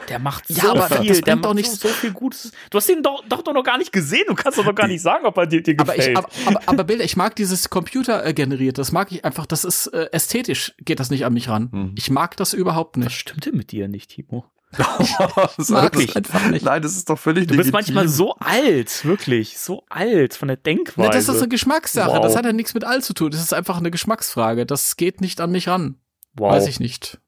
Der 0.10 0.18
macht 0.18 0.50
Ja, 0.50 0.64
so 0.64 0.70
aber 0.72 0.90
das 0.90 0.98
viel, 1.00 1.12
bringt 1.12 1.28
der 1.28 1.36
doch 1.36 1.50
macht 1.50 1.56
nichts. 1.56 1.80
so, 1.80 1.88
so 1.88 1.94
viel 1.94 2.12
Gutes. 2.14 2.52
Du 2.72 2.78
hast 2.80 2.90
ihn 2.90 3.04
doch, 3.04 3.24
doch, 3.30 3.44
doch 3.44 3.54
noch 3.54 3.64
gar 3.64 3.78
nicht 3.78 3.92
gesehen. 3.92 4.24
Du 4.28 4.34
kannst 4.34 4.58
doch 4.58 4.66
noch 4.66 4.74
gar 4.74 4.88
nicht 4.88 5.02
sagen, 5.04 5.26
ob 5.28 5.38
er 5.38 5.46
dir, 5.46 5.62
dir 5.62 5.76
Aber, 5.78 5.94
ich, 5.94 5.98
gefällt. 6.00 6.18
aber, 6.18 6.30
aber, 6.48 6.62
aber 6.66 6.84
Bilder, 6.84 7.04
ich 7.04 7.16
mag 7.16 7.36
dieses 7.36 7.70
Computer 7.70 8.26
äh, 8.26 8.34
generiert. 8.34 8.80
Das 8.80 8.92
mag 8.92 9.12
ich 9.12 9.24
einfach. 9.24 9.46
Das 9.46 9.64
ist 9.64 9.88
äh, 9.88 10.10
ästhetisch, 10.12 10.74
geht 10.80 11.00
das 11.00 11.12
nicht 11.12 11.26
an 11.26 11.34
mich 11.34 11.48
ran. 11.48 11.70
Mhm. 11.72 11.92
Ich 11.96 12.10
mag 12.10 12.36
das 12.38 12.54
überhaupt 12.54 12.98
Was 12.98 13.04
nicht. 13.06 13.20
stimmt 13.20 13.46
denn 13.46 13.56
mit 13.56 13.72
dir 13.72 13.88
nicht, 13.88 14.10
Timo? 14.10 14.46
das 15.58 15.70
mag 15.70 15.96
ist- 15.96 16.02
ich 16.04 16.16
einfach 16.16 16.46
nicht. 16.50 16.66
Nein, 16.66 16.82
das 16.82 16.96
ist 16.96 17.10
doch 17.10 17.18
völlig 17.20 17.48
Du 17.48 17.56
bist 17.56 17.72
legitim. 17.72 17.94
manchmal 17.96 18.08
so 18.08 18.36
alt, 18.40 19.06
wirklich, 19.06 19.58
so 19.58 19.86
alt 19.90 20.34
von 20.36 20.48
der 20.48 20.58
Denkweise. 20.58 21.10
Ne, 21.10 21.14
das 21.14 21.28
ist 21.30 21.38
eine 21.40 21.48
Geschmackssache. 21.48 22.10
Wow. 22.12 22.22
Das 22.22 22.36
hat 22.36 22.46
ja 22.46 22.54
nichts 22.54 22.74
mit 22.74 22.84
alt 22.84 23.04
zu 23.04 23.14
tun. 23.14 23.32
Das 23.32 23.42
ist 23.42 23.54
einfach 23.54 23.78
eine 23.78 23.92
Geschmacksfrage. 23.92 24.66
Das 24.66 24.96
geht 24.98 25.22
nicht 25.22 25.40
an 25.42 25.52
mich 25.52 25.68
ran. 25.68 25.96
wow. 26.34 26.52
Weiß 26.54 26.68
ich 26.68 26.80
nicht. 26.80 27.20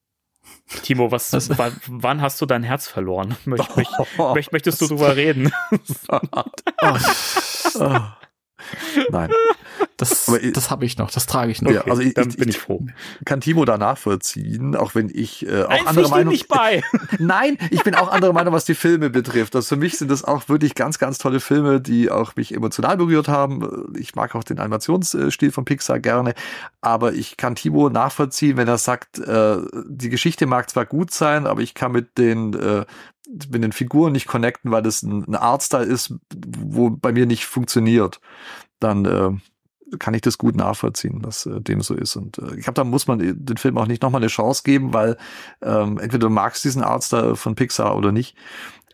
Timo, 0.82 1.10
was, 1.12 1.32
wann, 1.58 1.72
wann 1.86 2.20
hast 2.20 2.40
du 2.40 2.46
dein 2.46 2.62
Herz 2.64 2.88
verloren? 2.88 3.36
Möcht, 3.44 3.76
möcht, 3.76 3.90
möcht, 4.34 4.52
möchtest 4.52 4.80
du 4.80 4.86
drüber 4.88 5.14
reden? 5.16 5.52
Oh, 7.78 8.00
Nein. 9.10 9.30
das 9.96 10.28
ich- 10.40 10.52
das 10.52 10.70
habe 10.70 10.84
ich 10.84 10.98
noch. 10.98 11.10
Das 11.10 11.26
trage 11.26 11.50
ich 11.52 11.62
noch. 11.62 11.70
Ja, 11.72 11.82
also 11.82 12.02
ich- 12.02 12.14
dann 12.14 12.28
ich- 12.30 12.36
bin 12.36 12.48
ich- 12.48 12.56
ich 12.56 12.60
froh. 12.62 12.84
Kann 13.24 13.40
Timo 13.40 13.64
da 13.64 13.78
nachvollziehen, 13.78 14.76
auch 14.76 14.94
wenn 14.94 15.10
ich 15.12 15.46
äh, 15.46 15.62
auch 15.62 15.68
Nein, 15.68 15.86
andere 15.86 16.08
Meinung 16.08 16.32
nicht 16.32 16.48
bei. 16.48 16.82
Nein, 17.18 17.58
ich 17.70 17.82
bin 17.82 17.94
auch 17.94 18.08
anderer 18.10 18.32
Meinung, 18.32 18.52
was 18.54 18.64
die 18.64 18.74
Filme 18.74 19.10
betrifft. 19.10 19.54
Also 19.56 19.74
für 19.74 19.80
mich 19.80 19.98
sind 19.98 20.10
das 20.10 20.24
auch 20.24 20.48
wirklich 20.48 20.74
ganz, 20.74 20.98
ganz 20.98 21.18
tolle 21.18 21.40
Filme, 21.40 21.80
die 21.80 22.10
auch 22.10 22.36
mich 22.36 22.54
emotional 22.54 22.96
berührt 22.96 23.28
haben. 23.28 23.94
Ich 23.98 24.14
mag 24.14 24.34
auch 24.34 24.44
den 24.44 24.58
Animationsstil 24.58 25.50
von 25.52 25.64
Pixar 25.64 25.98
gerne, 26.00 26.34
aber 26.80 27.12
ich 27.12 27.36
kann 27.36 27.54
Timo 27.54 27.88
nachvollziehen, 27.90 28.56
wenn 28.56 28.68
er 28.68 28.78
sagt, 28.78 29.18
äh, 29.18 29.56
die 29.88 30.08
Geschichte 30.10 30.46
mag 30.46 30.68
zwar 30.70 30.86
gut 30.86 31.10
sein, 31.10 31.46
aber 31.46 31.60
ich 31.60 31.74
kann 31.74 31.92
mit 31.92 32.18
den 32.18 32.54
äh, 32.54 32.84
mit 33.26 33.62
den 33.62 33.72
Figuren 33.72 34.12
nicht 34.12 34.26
connecten, 34.26 34.70
weil 34.70 34.82
das 34.82 35.02
ein, 35.02 35.24
ein 35.26 35.34
Artstyle 35.34 35.84
ist, 35.84 36.14
wo 36.58 36.90
bei 36.90 37.12
mir 37.12 37.26
nicht 37.26 37.46
funktioniert. 37.46 38.20
Dann 38.80 39.04
äh, 39.04 39.30
kann 39.98 40.14
ich 40.14 40.20
das 40.22 40.38
gut 40.38 40.56
nachvollziehen, 40.56 41.22
dass 41.22 41.46
äh, 41.46 41.60
dem 41.60 41.80
so 41.80 41.94
ist. 41.94 42.16
Und 42.16 42.38
äh, 42.38 42.56
ich 42.56 42.64
glaube, 42.64 42.74
da 42.74 42.84
muss 42.84 43.06
man 43.06 43.18
den 43.18 43.56
Film 43.56 43.78
auch 43.78 43.86
nicht 43.86 44.02
nochmal 44.02 44.20
eine 44.20 44.28
Chance 44.28 44.62
geben, 44.64 44.92
weil 44.92 45.16
ähm, 45.62 45.98
entweder 45.98 46.28
du 46.28 46.30
magst 46.30 46.64
diesen 46.64 46.82
Artstyle 46.82 47.36
von 47.36 47.54
Pixar 47.54 47.96
oder 47.96 48.12
nicht. 48.12 48.36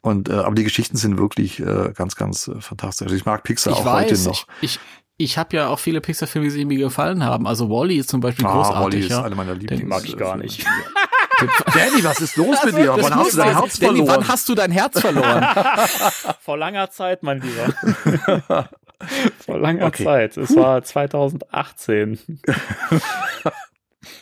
Und 0.02 0.28
äh, 0.28 0.34
aber 0.34 0.54
die 0.54 0.64
Geschichten 0.64 0.96
sind 0.96 1.18
wirklich 1.18 1.60
äh, 1.60 1.92
ganz, 1.94 2.16
ganz 2.16 2.48
äh, 2.48 2.60
fantastisch. 2.60 3.06
Also 3.06 3.16
ich 3.16 3.24
mag 3.24 3.42
Pixar 3.44 3.72
ich 3.72 3.78
auch 3.78 3.84
weiß, 3.84 4.10
heute 4.10 4.22
noch. 4.24 4.46
ich, 4.60 4.74
ich, 4.74 4.80
ich 5.16 5.38
habe 5.38 5.56
ja 5.56 5.68
auch 5.68 5.78
viele 5.78 6.00
Pixar-Filme 6.00 6.46
gesehen, 6.46 6.68
die 6.68 6.76
mir 6.76 6.84
gefallen 6.86 7.24
haben. 7.24 7.46
Also 7.46 7.70
Wally 7.70 7.96
ist 7.98 8.08
zum 8.08 8.20
Beispiel 8.20 8.44
Ah, 8.46 8.52
großartig. 8.54 8.82
Wally 8.84 8.98
ist 9.00 9.10
ja. 9.10 9.22
einer 9.22 9.36
meiner 9.36 9.54
Lieblings. 9.54 9.84
mag 9.88 10.04
ich 10.04 10.16
gar 10.16 10.36
nicht. 10.36 10.66
Danny, 11.74 12.04
was 12.04 12.20
ist 12.20 12.36
los 12.36 12.62
mit 12.64 12.76
dir? 12.76 12.90
Wann 12.96 13.02
hast 13.02 13.10
du 13.12 13.18
muss 13.18 13.32
dein 13.36 13.54
was. 13.54 13.62
Herz 13.62 13.78
Danny, 13.78 13.96
verloren? 13.98 14.16
wann 14.20 14.28
hast 14.28 14.48
du 14.48 14.54
dein 14.54 14.70
Herz 14.70 15.00
verloren? 15.00 15.46
Vor 16.40 16.56
langer 16.58 16.90
Zeit, 16.90 17.22
mein 17.22 17.40
Lieber. 17.40 17.74
Vor 19.44 19.58
langer 19.58 19.86
Okay. 19.86 20.04
Zeit. 20.04 20.36
Es 20.36 20.54
war 20.56 20.82
2018. 20.82 22.18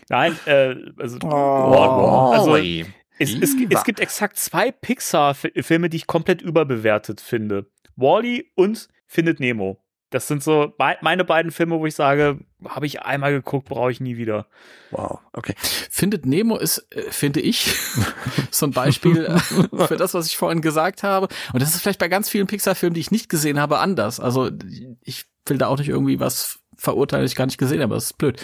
Nein, 0.08 0.36
äh, 0.46 0.74
also, 0.98 1.18
Oh, 1.24 2.32
also 2.34 2.52
Wally. 2.52 2.86
es, 3.18 3.34
es, 3.34 3.56
gibt- 3.56 3.72
es 3.74 3.84
gibt 3.84 4.00
exakt 4.00 4.38
zwei 4.38 4.72
Pixar-Filme, 4.72 5.88
die 5.88 5.96
ich 5.98 6.06
komplett 6.06 6.42
überbewertet 6.42 7.20
finde. 7.20 7.66
Wally 7.96 8.50
und 8.54 8.88
Findet 9.06 9.40
Nemo. 9.40 9.82
Das 10.10 10.26
sind 10.26 10.42
so 10.42 10.72
mei- 10.76 10.98
meine 11.02 11.24
beiden 11.24 11.52
Filme, 11.52 11.78
wo 11.78 11.86
ich 11.86 11.94
sage, 11.94 12.40
habe 12.68 12.84
ich 12.86 13.02
einmal 13.02 13.32
geguckt, 13.32 13.68
brauche 13.68 13.92
ich 13.92 14.00
nie 14.00 14.16
wieder. 14.16 14.46
Wow, 14.90 15.20
okay. 15.32 15.54
Findet 15.88 16.26
Nemo 16.26 16.56
ist, 16.56 16.84
äh, 16.90 17.02
finde 17.10 17.40
ich, 17.40 17.72
so 18.50 18.66
ein 18.66 18.72
Beispiel 18.72 19.24
äh, 19.26 19.38
für 19.86 19.96
das, 19.96 20.12
was 20.14 20.26
ich 20.26 20.36
vorhin 20.36 20.60
gesagt 20.62 21.04
habe. 21.04 21.28
Und 21.52 21.62
das 21.62 21.74
ist 21.74 21.82
vielleicht 21.82 22.00
bei 22.00 22.08
ganz 22.08 22.28
vielen 22.28 22.48
Pixar-Filmen, 22.48 22.94
die 22.94 23.00
ich 23.00 23.12
nicht 23.12 23.28
gesehen 23.28 23.60
habe, 23.60 23.78
anders. 23.78 24.18
Also 24.20 24.50
ich 25.02 25.26
will 25.46 25.58
da 25.58 25.68
auch 25.68 25.78
nicht 25.78 25.88
irgendwie 25.88 26.18
was 26.20 26.58
verurteilen, 26.76 27.24
das 27.24 27.30
ich 27.32 27.36
gar 27.36 27.46
nicht 27.46 27.58
gesehen 27.58 27.80
habe. 27.80 27.94
Das 27.94 28.04
ist 28.06 28.18
blöd. 28.18 28.42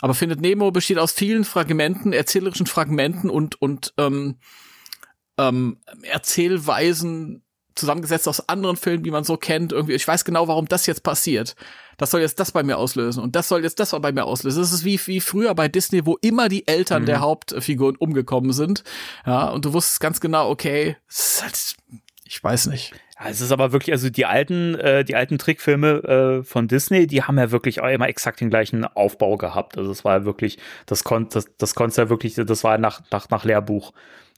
Aber 0.00 0.12
Findet 0.12 0.40
Nemo 0.40 0.72
besteht 0.72 0.98
aus 0.98 1.12
vielen 1.12 1.44
Fragmenten, 1.44 2.12
erzählerischen 2.12 2.66
Fragmenten 2.66 3.30
und 3.30 3.60
und 3.62 3.94
ähm, 3.96 4.36
ähm, 5.38 5.78
Erzählweisen 6.02 7.42
zusammengesetzt 7.76 8.26
aus 8.26 8.48
anderen 8.48 8.76
Filmen, 8.76 9.04
die 9.04 9.10
man 9.10 9.24
so 9.24 9.36
kennt. 9.36 9.72
Irgendwie, 9.72 9.94
ich 9.94 10.06
weiß 10.06 10.24
genau, 10.24 10.48
warum 10.48 10.66
das 10.66 10.86
jetzt 10.86 11.02
passiert. 11.02 11.54
Das 11.98 12.10
soll 12.10 12.20
jetzt 12.20 12.40
das 12.40 12.52
bei 12.52 12.62
mir 12.62 12.76
auslösen 12.76 13.22
und 13.22 13.36
das 13.36 13.48
soll 13.48 13.62
jetzt 13.62 13.80
das 13.80 13.92
bei 13.92 14.12
mir 14.12 14.24
auslösen. 14.24 14.60
Das 14.60 14.72
ist 14.72 14.84
wie, 14.84 15.00
wie 15.06 15.20
früher 15.20 15.54
bei 15.54 15.68
Disney, 15.68 16.04
wo 16.04 16.18
immer 16.20 16.48
die 16.48 16.66
Eltern 16.66 17.02
Mhm. 17.02 17.06
der 17.06 17.20
Hauptfiguren 17.20 17.96
umgekommen 17.96 18.52
sind. 18.52 18.82
Ja, 19.24 19.48
und 19.48 19.64
du 19.64 19.72
wusstest 19.72 20.00
ganz 20.00 20.20
genau, 20.20 20.50
okay, 20.50 20.96
halt, 21.40 21.76
ich 22.24 22.42
weiß 22.42 22.66
nicht. 22.66 22.92
Ja, 23.18 23.30
es 23.30 23.40
ist 23.40 23.50
aber 23.50 23.72
wirklich, 23.72 23.92
also 23.92 24.10
die 24.10 24.26
alten, 24.26 24.74
äh, 24.74 25.02
die 25.04 25.14
alten 25.14 25.38
Trickfilme 25.38 26.40
äh, 26.40 26.44
von 26.44 26.68
Disney, 26.68 27.06
die 27.06 27.22
haben 27.22 27.38
ja 27.38 27.50
wirklich 27.50 27.80
auch 27.80 27.88
immer 27.88 28.08
exakt 28.08 28.40
den 28.40 28.50
gleichen 28.50 28.84
Aufbau 28.84 29.38
gehabt. 29.38 29.78
Also 29.78 29.90
es 29.90 30.04
war 30.04 30.18
ja 30.18 30.24
wirklich, 30.26 30.58
das 30.84 31.02
konnte, 31.02 31.34
das, 31.34 31.46
das 31.56 31.74
konnte 31.74 32.02
ja 32.02 32.08
wirklich, 32.10 32.34
das 32.34 32.64
war 32.64 32.76
nach, 32.76 33.00
nach, 33.10 33.30
nach 33.30 33.44
Lehrbuch 33.44 33.92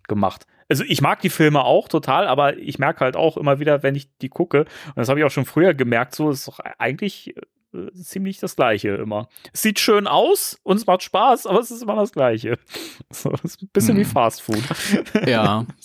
gemacht. 0.08 0.46
Also 0.68 0.84
ich 0.86 1.00
mag 1.00 1.20
die 1.20 1.30
Filme 1.30 1.64
auch 1.64 1.88
total, 1.88 2.26
aber 2.26 2.58
ich 2.58 2.78
merke 2.78 3.00
halt 3.00 3.16
auch 3.16 3.36
immer 3.36 3.58
wieder, 3.58 3.82
wenn 3.82 3.94
ich 3.94 4.10
die 4.18 4.28
gucke, 4.28 4.60
und 4.60 4.96
das 4.96 5.08
habe 5.08 5.18
ich 5.20 5.24
auch 5.24 5.30
schon 5.30 5.46
früher 5.46 5.72
gemerkt, 5.74 6.14
so 6.14 6.30
ist 6.30 6.46
doch 6.48 6.58
eigentlich 6.78 7.34
äh, 7.74 7.92
ziemlich 7.94 8.38
das 8.38 8.56
Gleiche 8.56 8.90
immer. 8.90 9.28
Es 9.52 9.62
sieht 9.62 9.78
schön 9.78 10.06
aus 10.06 10.58
und 10.64 10.76
es 10.76 10.86
macht 10.86 11.02
Spaß, 11.02 11.46
aber 11.46 11.60
es 11.60 11.70
ist 11.70 11.82
immer 11.82 11.96
das 11.96 12.12
Gleiche. 12.12 12.58
So, 13.10 13.32
es 13.32 13.44
ist 13.44 13.62
ein 13.62 13.70
bisschen 13.72 13.96
Hm. 13.96 14.00
wie 14.00 14.04
Fast 14.04 14.42
Food. 14.42 14.62
Ja. 15.26 15.64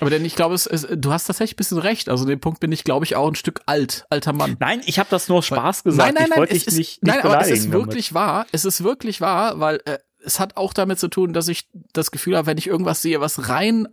Aber 0.00 0.10
denn 0.10 0.22
ich 0.24 0.36
glaube, 0.36 0.54
es, 0.54 0.66
es, 0.66 0.86
du 0.90 1.12
hast 1.12 1.24
tatsächlich 1.24 1.54
ein 1.54 1.56
bisschen 1.56 1.78
recht. 1.78 2.10
Also 2.10 2.26
dem 2.26 2.40
Punkt 2.40 2.60
bin 2.60 2.70
ich, 2.72 2.84
glaube 2.84 3.06
ich, 3.06 3.16
auch 3.16 3.26
ein 3.26 3.34
Stück 3.34 3.62
alt, 3.64 4.04
alter 4.10 4.34
Mann. 4.34 4.56
Nein, 4.60 4.82
ich 4.84 4.98
habe 4.98 5.08
das 5.10 5.28
nur 5.28 5.42
Spaß 5.42 5.82
gesagt. 5.82 6.14
ich 6.20 6.36
wollte 6.36 6.52
dich 6.52 6.66
nicht, 6.66 6.76
nicht 6.76 7.02
nein, 7.02 7.20
aber 7.22 7.40
es 7.40 7.48
ist 7.48 7.64
damit. 7.64 7.72
wirklich 7.72 8.12
wahr. 8.12 8.46
Es 8.52 8.66
ist 8.66 8.84
wirklich 8.84 9.22
wahr, 9.22 9.60
weil 9.60 9.80
äh, 9.86 9.98
es 10.28 10.38
hat 10.38 10.58
auch 10.58 10.74
damit 10.74 10.98
zu 10.98 11.08
tun, 11.08 11.32
dass 11.32 11.48
ich 11.48 11.68
das 11.94 12.10
Gefühl 12.10 12.36
habe, 12.36 12.46
wenn 12.46 12.58
ich 12.58 12.66
irgendwas 12.66 13.00
sehe, 13.00 13.20
was 13.20 13.48
rein 13.48 13.88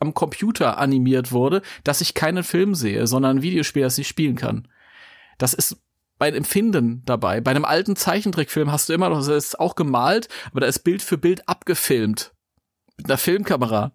am 0.00 0.12
Computer 0.12 0.76
animiert 0.76 1.32
wurde, 1.32 1.62
dass 1.82 2.02
ich 2.02 2.12
keinen 2.12 2.44
Film 2.44 2.74
sehe, 2.74 3.06
sondern 3.06 3.38
ein 3.38 3.42
Videospiel, 3.42 3.82
das 3.82 3.96
ich 3.96 4.06
spielen 4.06 4.36
kann. 4.36 4.68
Das 5.38 5.54
ist 5.54 5.78
bei 6.18 6.28
Empfinden 6.28 7.02
dabei. 7.06 7.40
Bei 7.40 7.52
einem 7.52 7.64
alten 7.64 7.96
Zeichentrickfilm 7.96 8.70
hast 8.70 8.88
du 8.88 8.92
immer 8.92 9.08
noch, 9.08 9.18
das 9.18 9.28
ist 9.28 9.58
auch 9.58 9.76
gemalt, 9.76 10.28
aber 10.50 10.60
da 10.60 10.66
ist 10.66 10.80
Bild 10.80 11.00
für 11.00 11.16
Bild 11.16 11.48
abgefilmt. 11.48 12.34
Mit 12.98 13.06
einer 13.06 13.16
Filmkamera. 13.16 13.92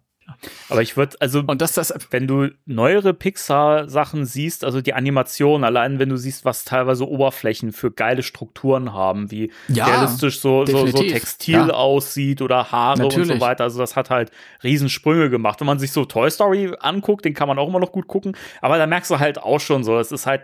Aber 0.68 0.82
ich 0.82 0.96
würde, 0.96 1.16
also 1.20 1.42
Und 1.46 1.60
dass 1.60 1.72
das, 1.72 1.92
wenn 2.10 2.26
du 2.26 2.50
neuere 2.66 3.14
Pixar-Sachen 3.14 4.24
siehst, 4.24 4.64
also 4.64 4.80
die 4.80 4.94
Animation, 4.94 5.64
allein 5.64 5.98
wenn 5.98 6.08
du 6.08 6.16
siehst, 6.16 6.44
was 6.44 6.64
teilweise 6.64 7.08
Oberflächen 7.08 7.72
für 7.72 7.90
geile 7.90 8.22
Strukturen 8.22 8.92
haben, 8.92 9.30
wie 9.30 9.50
Ja, 9.68 9.86
realistisch 9.86 10.40
so, 10.40 10.66
so, 10.66 10.86
so 10.86 11.02
Textil 11.02 11.54
ja. 11.54 11.70
aussieht 11.70 12.42
oder 12.42 12.72
Haare 12.72 13.04
und 13.04 13.12
so 13.12 13.18
Natürlich. 13.20 13.40
weiter. 13.40 13.64
Also 13.64 13.78
das 13.78 13.96
hat 13.96 14.10
halt 14.10 14.30
Riesensprünge 14.62 15.30
gemacht. 15.30 15.60
Wenn 15.60 15.66
man 15.66 15.78
sich 15.78 15.92
so 15.92 16.04
Toy 16.04 16.30
Story 16.30 16.74
anguckt, 16.80 17.24
den 17.24 17.34
kann 17.34 17.48
man 17.48 17.58
auch 17.58 17.68
immer 17.68 17.80
noch 17.80 17.92
gut 17.92 18.06
gucken, 18.08 18.36
aber 18.60 18.78
da 18.78 18.86
merkst 18.86 19.10
du 19.10 19.18
halt 19.18 19.38
auch 19.38 19.60
schon 19.60 19.84
so, 19.84 19.98
es 19.98 20.12
ist 20.12 20.26
halt 20.26 20.42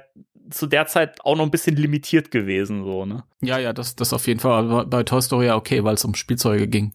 zu 0.51 0.67
der 0.67 0.87
Zeit 0.87 1.25
auch 1.25 1.37
noch 1.37 1.45
ein 1.45 1.51
bisschen 1.53 1.77
limitiert 1.77 2.33
gewesen, 2.33 2.83
so, 2.83 3.07
ne? 3.07 3.23
ja, 3.41 3.59
ja, 3.59 3.73
das, 3.73 3.95
das 3.95 4.13
auf 4.13 4.27
jeden 4.27 4.41
Fall. 4.41 4.87
Bei 4.87 5.05
Toy 5.05 5.23
Story 5.23 5.47
ja 5.47 5.55
okay, 5.57 5.85
weil 5.85 5.95
es 5.95 6.05
um 6.05 6.15
Spielzeuge 6.17 6.67
ging. 6.67 6.93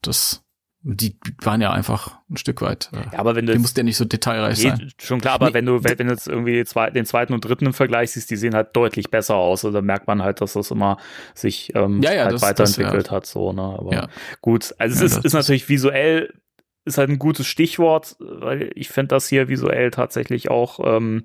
Das, 0.00 0.43
die 0.86 1.16
waren 1.40 1.62
ja 1.62 1.72
einfach 1.72 2.18
ein 2.30 2.36
Stück 2.36 2.60
weit. 2.60 2.90
Äh, 2.92 2.96
Ja, 3.14 3.18
aber 3.18 3.34
wenn 3.34 3.46
du 3.46 3.52
die 3.52 3.56
jetzt- 3.56 3.62
mussten 3.62 3.80
ja 3.80 3.84
nicht 3.84 3.96
so 3.96 4.04
detailreich 4.04 4.62
Nee, 4.62 4.68
sein. 4.68 4.92
schon 5.00 5.20
klar, 5.20 5.34
aber 5.34 5.48
Nee. 5.48 5.54
wenn 5.54 5.64
du, 5.66 5.82
wenn, 5.82 5.98
wenn 5.98 6.06
du 6.08 6.12
jetzt 6.12 6.28
irgendwie 6.28 6.62
zwei, 6.66 6.90
den 6.90 7.06
zweiten 7.06 7.32
und 7.32 7.40
dritten 7.42 7.64
im 7.66 7.72
Vergleich 7.72 8.10
siehst, 8.12 8.30
die 8.30 8.36
sehen 8.36 8.54
halt 8.54 8.76
deutlich 8.76 9.10
besser 9.10 9.34
aus. 9.36 9.64
Also 9.64 9.78
da 9.78 9.82
merkt 9.82 10.06
man 10.06 10.22
halt, 10.22 10.42
dass 10.42 10.52
das 10.52 10.70
immer 10.70 10.98
sich 11.34 11.74
ähm, 11.74 12.02
Ja, 12.02 12.12
ja, 12.12 12.24
halt 12.24 12.34
das- 12.34 12.42
weiterentwickelt 12.42 13.06
das, 13.06 13.10
hat. 13.10 13.26
So, 13.26 13.52
ne? 13.54 13.62
Aber 13.62 13.92
Ja. 13.92 14.08
gut, 14.42 14.74
also 14.78 14.94
es 15.04 15.12
Ja, 15.12 15.18
ist, 15.18 15.24
ist 15.24 15.32
natürlich 15.32 15.68
visuell, 15.70 16.34
ist 16.84 16.98
halt 16.98 17.08
ein 17.08 17.18
gutes 17.18 17.46
Stichwort, 17.46 18.16
weil 18.18 18.70
ich 18.74 18.90
finde 18.90 19.08
das 19.08 19.26
hier 19.28 19.48
visuell 19.48 19.90
tatsächlich 19.90 20.50
auch 20.50 20.80
ähm, 20.84 21.24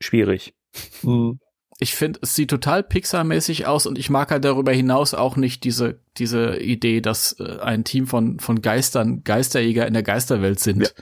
schwierig. 0.00 0.54
Mhm. 1.02 1.40
Ich 1.78 1.94
finde, 1.94 2.20
es 2.22 2.34
sieht 2.34 2.48
total 2.48 2.82
Pixar-mäßig 2.82 3.66
aus 3.66 3.86
und 3.86 3.98
ich 3.98 4.08
mag 4.08 4.30
halt 4.30 4.44
darüber 4.44 4.72
hinaus 4.72 5.12
auch 5.12 5.36
nicht 5.36 5.64
diese, 5.64 5.98
diese 6.16 6.56
Idee, 6.56 7.02
dass 7.02 7.38
äh, 7.38 7.58
ein 7.60 7.84
Team 7.84 8.06
von, 8.06 8.40
von 8.40 8.62
Geistern 8.62 9.24
Geisterjäger 9.24 9.86
in 9.86 9.92
der 9.92 10.02
Geisterwelt 10.02 10.60
sind. 10.60 10.94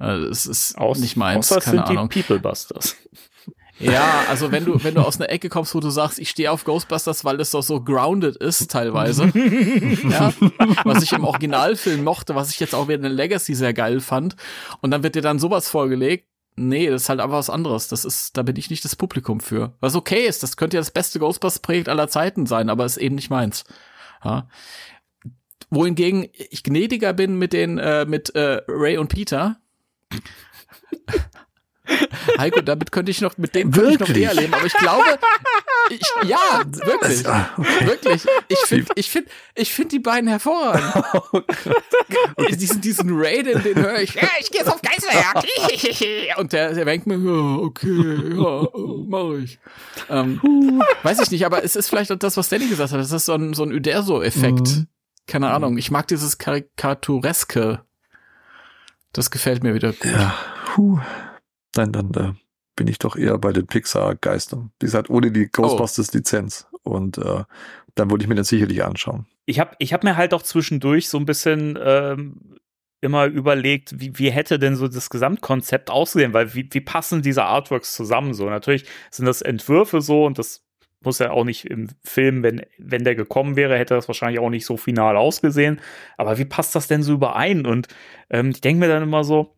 Äh, 0.00 0.12
es 0.24 0.46
ist 0.46 0.76
Aus, 0.76 0.98
nicht 0.98 1.16
meins, 1.16 1.50
außer 1.50 1.60
keine 1.60 1.78
sind 1.78 1.86
Ahnung. 1.88 2.08
die 2.08 2.20
Peoplebusters. 2.20 2.96
Ja, 3.78 4.24
also 4.30 4.52
wenn 4.52 4.64
du, 4.64 4.82
wenn 4.82 4.94
du 4.94 5.02
aus 5.02 5.20
einer 5.20 5.30
Ecke 5.30 5.48
kommst, 5.48 5.74
wo 5.74 5.80
du 5.80 5.90
sagst, 5.90 6.18
ich 6.18 6.30
stehe 6.30 6.50
auf 6.50 6.64
Ghostbusters, 6.64 7.24
weil 7.24 7.40
es 7.40 7.50
doch 7.50 7.62
so 7.62 7.82
grounded 7.82 8.36
ist 8.36 8.70
teilweise. 8.70 9.24
ja, 10.08 10.32
was 10.84 11.02
ich 11.02 11.12
im 11.12 11.24
Originalfilm 11.24 12.02
mochte, 12.02 12.34
was 12.34 12.50
ich 12.50 12.58
jetzt 12.58 12.74
auch 12.74 12.88
wieder 12.88 13.06
in 13.06 13.12
Legacy 13.12 13.54
sehr 13.54 13.74
geil 13.74 14.00
fand. 14.00 14.34
Und 14.80 14.92
dann 14.92 15.02
wird 15.02 15.14
dir 15.14 15.22
dann 15.22 15.38
sowas 15.38 15.68
vorgelegt. 15.68 16.26
Nee, 16.56 16.88
das 16.88 17.02
ist 17.02 17.08
halt 17.10 17.20
einfach 17.20 17.36
was 17.36 17.50
anderes. 17.50 17.88
Das 17.88 18.06
ist, 18.06 18.36
da 18.36 18.42
bin 18.42 18.56
ich 18.56 18.70
nicht 18.70 18.84
das 18.84 18.96
Publikum 18.96 19.40
für. 19.40 19.74
Was 19.80 19.94
okay 19.94 20.26
ist, 20.26 20.42
das 20.42 20.56
könnte 20.56 20.78
ja 20.78 20.80
das 20.80 20.90
beste 20.90 21.18
Ghostbusters-Projekt 21.18 21.88
aller 21.88 22.08
Zeiten 22.08 22.46
sein, 22.46 22.70
aber 22.70 22.86
ist 22.86 22.96
eben 22.96 23.14
nicht 23.14 23.28
meins. 23.28 23.64
Ja. 24.24 24.48
Wohingegen 25.68 26.28
ich 26.32 26.62
gnädiger 26.62 27.12
bin 27.12 27.38
mit 27.38 27.52
den, 27.52 27.78
äh, 27.78 28.06
mit 28.06 28.34
äh, 28.34 28.62
Ray 28.68 28.96
und 28.96 29.08
Peter. 29.08 29.60
Heiko, 32.38 32.60
damit 32.60 32.92
könnte 32.92 33.10
ich 33.10 33.20
noch, 33.20 33.36
mit 33.38 33.54
dem 33.54 33.70
könnte 33.70 33.92
ich 33.92 33.98
noch 34.00 34.08
Wirklich? 34.08 34.24
eher 34.24 34.34
leben, 34.34 34.54
aber 34.54 34.66
ich 34.66 34.74
glaube, 34.74 35.18
ich, 35.90 36.00
ja, 36.24 36.62
wirklich, 36.84 37.26
Ah, 37.26 37.50
wirklich. 37.80 38.26
Ich 38.48 38.58
finde, 38.66 38.86
ich 38.96 39.10
finde, 39.10 39.30
ich 39.54 39.72
finde 39.72 39.88
die 39.90 39.98
beiden 40.00 40.28
hervorragend. 40.28 41.04
diesen, 42.50 42.80
diesen 42.80 43.10
Ray, 43.12 43.42
den, 43.42 43.62
höre 43.62 44.00
ich, 44.00 44.14
ja, 44.14 44.28
ich 44.40 44.50
gehe 44.50 44.60
jetzt 44.60 44.72
auf 44.72 44.80
Geisterjagd. 44.82 45.46
Und 46.38 46.52
der, 46.52 46.74
der 46.74 46.84
denkt 46.84 47.06
mir, 47.06 47.16
ja, 47.16 47.56
okay, 47.56 48.34
ja, 48.34 48.68
mache 49.08 49.38
ich. 49.44 49.58
Ähm, 50.10 50.40
weiß 51.02 51.20
ich 51.20 51.30
nicht, 51.30 51.46
aber 51.46 51.62
es 51.64 51.76
ist 51.76 51.88
vielleicht 51.88 52.10
auch 52.12 52.16
das, 52.18 52.36
was 52.36 52.48
Danny 52.48 52.66
gesagt 52.68 52.92
hat. 52.92 53.00
Das 53.00 53.12
ist 53.12 53.24
so 53.26 53.34
ein, 53.34 53.54
so 53.54 53.62
ein 53.64 53.72
Uderso-Effekt. 53.72 54.68
Mhm. 54.68 54.86
Keine 55.26 55.50
Ahnung. 55.50 55.76
Ich 55.78 55.90
mag 55.90 56.06
dieses 56.06 56.38
Karikatureske. 56.38 57.80
Das 59.12 59.30
gefällt 59.30 59.62
mir 59.62 59.74
wieder 59.74 59.92
gut. 59.92 60.04
Ja, 60.12 60.34
puh. 60.74 61.00
Dann, 61.76 61.92
dann 61.92 62.12
äh, 62.14 62.32
bin 62.76 62.88
ich 62.88 62.98
doch 62.98 63.16
eher 63.16 63.38
bei 63.38 63.52
den 63.52 63.66
Pixar-Geistern. 63.66 64.70
Die 64.82 64.86
sind 64.86 64.96
halt 64.96 65.10
ohne 65.10 65.30
die 65.30 65.48
Ghostbusters-Lizenz. 65.50 66.66
Und 66.82 67.18
äh, 67.18 67.44
dann 67.94 68.10
würde 68.10 68.22
ich 68.22 68.28
mir 68.28 68.34
das 68.34 68.48
sicherlich 68.48 68.84
anschauen. 68.84 69.26
ich 69.46 69.58
habe 69.58 69.74
ich 69.78 69.92
hab 69.92 70.04
mir 70.04 70.16
halt 70.16 70.34
auch 70.34 70.42
zwischendurch 70.42 71.08
so 71.08 71.18
ein 71.18 71.26
bisschen 71.26 71.78
ähm, 71.82 72.58
immer 73.00 73.26
überlegt, 73.26 74.00
wie, 74.00 74.18
wie 74.18 74.30
hätte 74.30 74.58
denn 74.58 74.76
so 74.76 74.88
das 74.88 75.10
Gesamtkonzept 75.10 75.90
ausgesehen, 75.90 76.32
weil 76.32 76.54
wie, 76.54 76.68
wie 76.70 76.80
passen 76.80 77.22
diese 77.22 77.44
Artworks 77.44 77.94
zusammen 77.94 78.34
so? 78.34 78.48
Natürlich 78.48 78.84
sind 79.10 79.26
das 79.26 79.42
Entwürfe 79.42 80.00
so 80.00 80.24
und 80.24 80.38
das 80.38 80.62
muss 81.02 81.18
ja 81.18 81.30
auch 81.30 81.44
nicht 81.44 81.66
im 81.66 81.88
Film, 82.02 82.42
wenn, 82.42 82.62
wenn 82.78 83.04
der 83.04 83.14
gekommen 83.14 83.54
wäre, 83.54 83.78
hätte 83.78 83.94
das 83.94 84.08
wahrscheinlich 84.08 84.40
auch 84.40 84.50
nicht 84.50 84.66
so 84.66 84.76
final 84.76 85.16
ausgesehen. 85.16 85.80
Aber 86.16 86.38
wie 86.38 86.44
passt 86.44 86.74
das 86.74 86.88
denn 86.88 87.02
so 87.02 87.14
überein? 87.14 87.66
Und 87.66 87.88
ähm, 88.30 88.50
ich 88.50 88.60
denke 88.60 88.80
mir 88.80 88.88
dann 88.88 89.02
immer 89.02 89.22
so, 89.22 89.55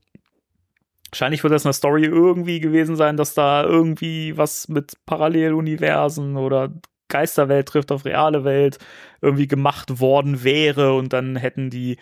wahrscheinlich 1.10 1.42
wird 1.42 1.52
das 1.52 1.66
eine 1.66 1.72
Story 1.72 2.04
irgendwie 2.04 2.60
gewesen 2.60 2.96
sein, 2.96 3.16
dass 3.16 3.34
da 3.34 3.64
irgendwie 3.64 4.36
was 4.36 4.68
mit 4.68 4.92
Paralleluniversen 5.06 6.36
oder 6.36 6.72
Geisterwelt 7.08 7.68
trifft 7.68 7.90
auf 7.90 8.04
reale 8.04 8.44
Welt 8.44 8.78
irgendwie 9.22 9.48
gemacht 9.48 10.00
worden 10.00 10.44
wäre 10.44 10.94
und 10.94 11.12
dann 11.12 11.36
hätten 11.36 11.70
die 11.70 11.96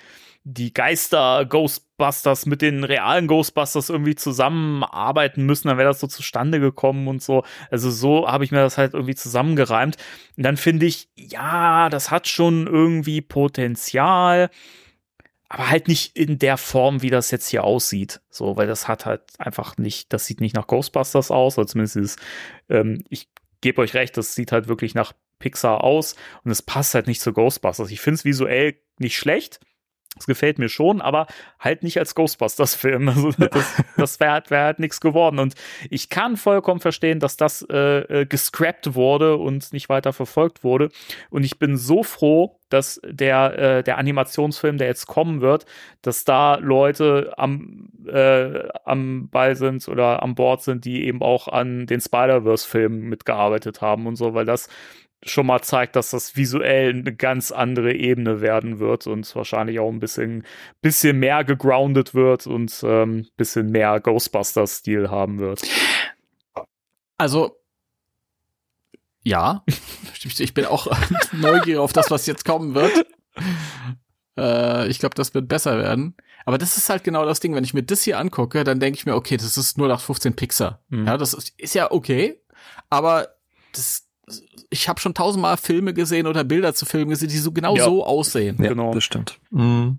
die 0.49 0.73
Geister 0.73 1.45
Ghostbusters 1.45 2.47
mit 2.47 2.63
den 2.63 2.85
realen 2.85 3.27
Ghostbusters 3.27 3.91
irgendwie 3.91 4.15
zusammenarbeiten 4.15 5.45
müssen, 5.45 5.67
dann 5.67 5.77
wäre 5.77 5.89
das 5.89 5.99
so 5.99 6.07
zustande 6.07 6.61
gekommen 6.61 7.09
und 7.09 7.21
so. 7.21 7.43
Also 7.69 7.91
so 7.91 8.29
habe 8.29 8.45
ich 8.45 8.53
mir 8.53 8.59
das 8.59 8.79
halt 8.79 8.95
irgendwie 8.95 9.17
zusammengereimt. 9.17 9.97
Und 10.37 10.45
dann 10.45 10.57
finde 10.57 10.87
ich, 10.87 11.09
ja, 11.17 11.89
das 11.89 12.13
hat 12.13 12.29
schon 12.29 12.69
irgendwie 12.69 13.23
Potenzial, 13.23 14.51
aber 15.49 15.71
halt 15.71 15.89
nicht 15.89 16.17
in 16.17 16.39
der 16.39 16.57
Form, 16.57 17.03
wie 17.03 17.11
das 17.11 17.31
jetzt 17.31 17.49
hier 17.49 17.65
aussieht. 17.65 18.21
So, 18.31 18.57
weil 18.57 18.67
das 18.67 18.89
hat 18.89 19.07
halt 19.07 19.23
einfach 19.39 19.77
nicht, 19.79 20.13
das 20.13 20.27
sieht 20.27 20.41
nicht 20.41 20.55
nach 20.55 20.67
Ghostbusters 20.67 21.31
aus, 21.31 21.59
oder 21.59 21.67
zumindest 21.67 21.97
ist, 21.97 22.19
ähm, 22.69 23.05
ich 23.09 23.29
gebe 23.61 23.81
euch 23.81 23.95
recht, 23.95 24.17
das 24.17 24.35
sieht 24.35 24.53
halt 24.53 24.69
wirklich 24.69 24.95
nach 24.95 25.13
Pixar 25.39 25.85
aus 25.85 26.17
und 26.45 26.51
es 26.51 26.63
passt 26.63 26.95
halt 26.95 27.07
nicht 27.07 27.21
zu 27.21 27.33
Ghostbusters. 27.33 27.91
Ich 27.91 28.01
finde 28.01 28.17
es 28.17 28.25
visuell 28.25 28.77
nicht 28.99 29.17
schlecht. 29.17 29.61
Es 30.19 30.27
gefällt 30.27 30.59
mir 30.59 30.69
schon, 30.69 31.03
aber 31.03 31.27
halt 31.61 31.83
nicht 31.83 31.99
als 31.99 32.15
Ghostbusters-Film. 32.15 33.09
Also 33.17 33.31
das, 33.31 33.83
das 33.97 34.21
wäre 34.21 34.33
halt, 34.33 34.51
wär 34.51 34.65
halt 34.65 34.79
nichts 34.79 35.01
geworden. 35.01 35.39
Und 35.39 35.55
ich 35.91 36.11
kann 36.11 36.37
vollkommen 36.37 36.81
verstehen, 36.81 37.21
dass 37.21 37.37
das 37.37 37.67
äh, 37.71 38.23
äh, 38.23 38.27
gescrapped 38.27 38.95
wurde 38.95 39.37
und 39.37 39.73
nicht 39.73 39.89
weiter 39.89 40.13
verfolgt 40.13 40.65
wurde. 40.65 40.91
Und 41.31 41.45
ich 41.45 41.59
bin 41.59 41.77
so 41.77 42.03
froh, 42.03 42.59
dass 42.69 43.01
der, 43.05 43.59
äh, 43.59 43.83
der 43.83 43.97
Animationsfilm, 43.99 44.77
der 44.77 44.89
jetzt 44.89 45.07
kommen 45.07 45.41
wird, 45.41 45.67
dass 46.03 46.25
da 46.25 46.57
Leute 46.57 47.33
am, 47.37 47.91
äh, 48.07 48.69
am 48.85 49.29
Ball 49.31 49.57
sind 49.57 49.87
oder 49.89 50.23
an 50.23 50.35
Bord 50.35 50.63
sind, 50.63 50.85
die 50.85 51.07
eben 51.07 51.23
auch 51.23 51.49
an 51.49 51.87
den 51.87 52.01
Spider-Verse-Filmen 52.01 53.01
mitgearbeitet 53.03 53.81
haben 53.81 54.07
und 54.07 54.17
so, 54.17 54.35
weil 54.35 54.47
das 54.47 54.69
schon 55.23 55.47
mal 55.47 55.63
zeigt, 55.63 55.97
dass 55.97 56.11
das 56.11 56.37
visuell 56.37 56.91
eine 56.91 57.15
ganz 57.15 57.51
andere 57.51 57.93
Ebene 57.95 58.41
werden 58.41 58.79
wird 58.79 59.07
und 59.07 59.35
wahrscheinlich 59.35 59.81
auch 59.81 59.91
ein 59.91 60.01
bisschen, 60.01 60.45
bisschen 60.83 61.19
mehr 61.19 61.45
gegroundet 61.45 62.15
wird 62.15 62.47
und 62.47 62.83
ein 62.83 62.91
ähm, 62.91 63.27
bisschen 63.37 63.71
mehr 63.71 64.01
Ghostbusters-Stil 64.01 65.11
haben 65.11 65.39
wird. 65.39 65.63
Also, 67.19 67.57
ja, 69.23 69.65
ich 70.23 70.55
bin 70.55 70.67
auch 70.67 70.87
neugierig 71.33 71.79
auf 71.79 71.93
das, 71.93 72.11
was 72.11 72.27
jetzt 72.27 72.45
kommen 72.45 72.75
wird. 72.75 73.07
Äh, 74.39 74.89
ich 74.89 74.99
glaube, 74.99 75.15
das 75.15 75.35
wird 75.35 75.49
besser 75.49 75.79
werden. 75.79 76.15
Aber 76.45 76.59
das 76.59 76.77
ist 76.77 76.89
halt 76.89 77.03
genau 77.03 77.25
das 77.25 77.41
Ding. 77.41 77.55
Wenn 77.55 77.65
ich 77.65 77.75
mir 77.75 77.83
das 77.83 78.03
hier 78.03 78.19
angucke, 78.19 78.63
dann 78.63 78.79
denke 78.79 78.99
ich 78.99 79.07
mir, 79.07 79.17
okay, 79.17 79.37
das 79.37 79.57
ist 79.57 79.79
nur 79.79 79.89
nach 79.89 80.01
15 80.01 80.37
Pixar. 80.37 80.81
Mhm. 80.89 81.07
Ja, 81.07 81.17
das 81.17 81.35
ist, 81.35 81.59
ist 81.59 81.75
ja 81.75 81.91
okay. 81.91 82.41
Aber 82.89 83.29
das, 83.73 84.06
ich 84.71 84.89
habe 84.89 85.01
schon 85.01 85.15
tausendmal 85.15 85.57
Filme 85.57 85.95
gesehen 85.95 86.27
oder 86.27 86.45
Bilder 86.45 86.75
zu 86.75 86.87
Filmen 86.87 87.11
gesehen, 87.11 87.29
die 87.29 87.39
so 87.39 87.53
genau 87.53 87.77
Ja. 87.77 87.85
so 87.85 88.05
aussehen. 88.05 88.57
Ja, 88.61 88.69
Genau. 88.71 88.93
das 88.95 89.05
stimmt. 89.05 89.39
Mhm. 89.51 89.99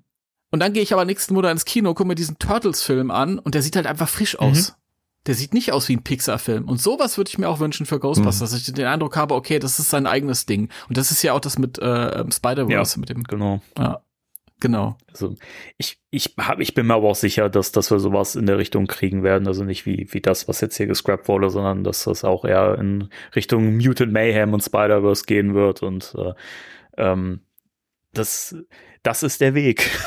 Und 0.52 0.60
dann 0.62 0.74
gehe 0.74 0.82
ich 0.84 0.94
aber 0.94 1.04
nächsten 1.06 1.34
Monat 1.34 1.52
ins 1.52 1.66
Kino, 1.66 1.94
gucke 1.94 2.08
mir 2.08 2.16
diesen 2.16 2.40
Turtles-Film 2.40 3.12
an 3.12 3.38
und 3.40 3.54
der 3.56 3.62
sieht 3.62 3.76
halt 3.76 3.86
einfach 3.88 4.08
frisch 4.10 4.40
aus. 4.40 4.76
Der 5.26 5.36
sieht 5.36 5.54
nicht 5.54 5.74
aus 5.74 5.90
wie 5.90 5.98
ein 5.98 6.04
Pixar-Film. 6.04 6.64
Und 6.70 6.82
sowas 6.82 7.18
würde 7.18 7.28
ich 7.30 7.38
mir 7.38 7.50
auch 7.50 7.60
wünschen 7.60 7.86
für 7.86 8.00
Ghostbusters, 8.00 8.52
dass 8.52 8.62
ich 8.68 8.72
den 8.74 8.86
Eindruck 8.86 9.18
habe, 9.18 9.36
okay, 9.36 9.60
das 9.60 9.78
ist 9.78 9.90
sein 9.90 10.08
eigenes 10.08 10.46
Ding. 10.46 10.70
Und 10.88 10.98
das 10.98 11.12
ist 11.12 11.22
ja 11.22 11.34
auch 11.34 11.42
das 11.42 11.58
mit 11.60 11.78
äh, 11.80 12.24
Spider-Verse, 12.32 12.98
mit 12.98 13.10
dem. 13.10 13.24
Genau. 13.24 13.62
Ja, 13.78 14.00
genau. 14.60 14.98
Also 15.10 15.36
ich, 15.78 16.00
ich, 16.10 16.36
hab, 16.38 16.60
ich 16.60 16.74
bin 16.74 16.88
mir 16.88 16.96
aber 16.96 17.10
auch 17.10 17.16
sicher, 17.16 17.50
dass, 17.50 17.72
dass 17.72 17.92
wir 17.92 18.00
sowas 18.00 18.36
in 18.36 18.46
der 18.46 18.58
Richtung 18.58 18.88
kriegen 18.88 19.24
werden. 19.24 19.48
Also 19.48 19.64
nicht 19.64 19.86
wie, 19.86 20.08
wie 20.12 20.22
das, 20.22 20.48
was 20.48 20.62
jetzt 20.62 20.78
hier 20.78 20.88
gescrapped 20.88 21.28
wurde, 21.28 21.50
sondern 21.50 21.84
dass 21.84 22.04
das 22.04 22.24
auch 22.24 22.46
eher 22.46 22.78
in 22.80 23.10
Richtung 23.36 23.78
Mutant 23.78 24.12
Mayhem 24.12 24.54
und 24.54 24.64
Spider-Verse 24.64 25.26
gehen 25.26 25.54
wird. 25.54 25.84
Und 25.84 26.16
äh, 26.18 26.34
ähm, 26.98 27.42
das, 28.14 28.56
das 29.04 29.24
ist 29.24 29.42
der 29.42 29.54
Weg. 29.54 29.90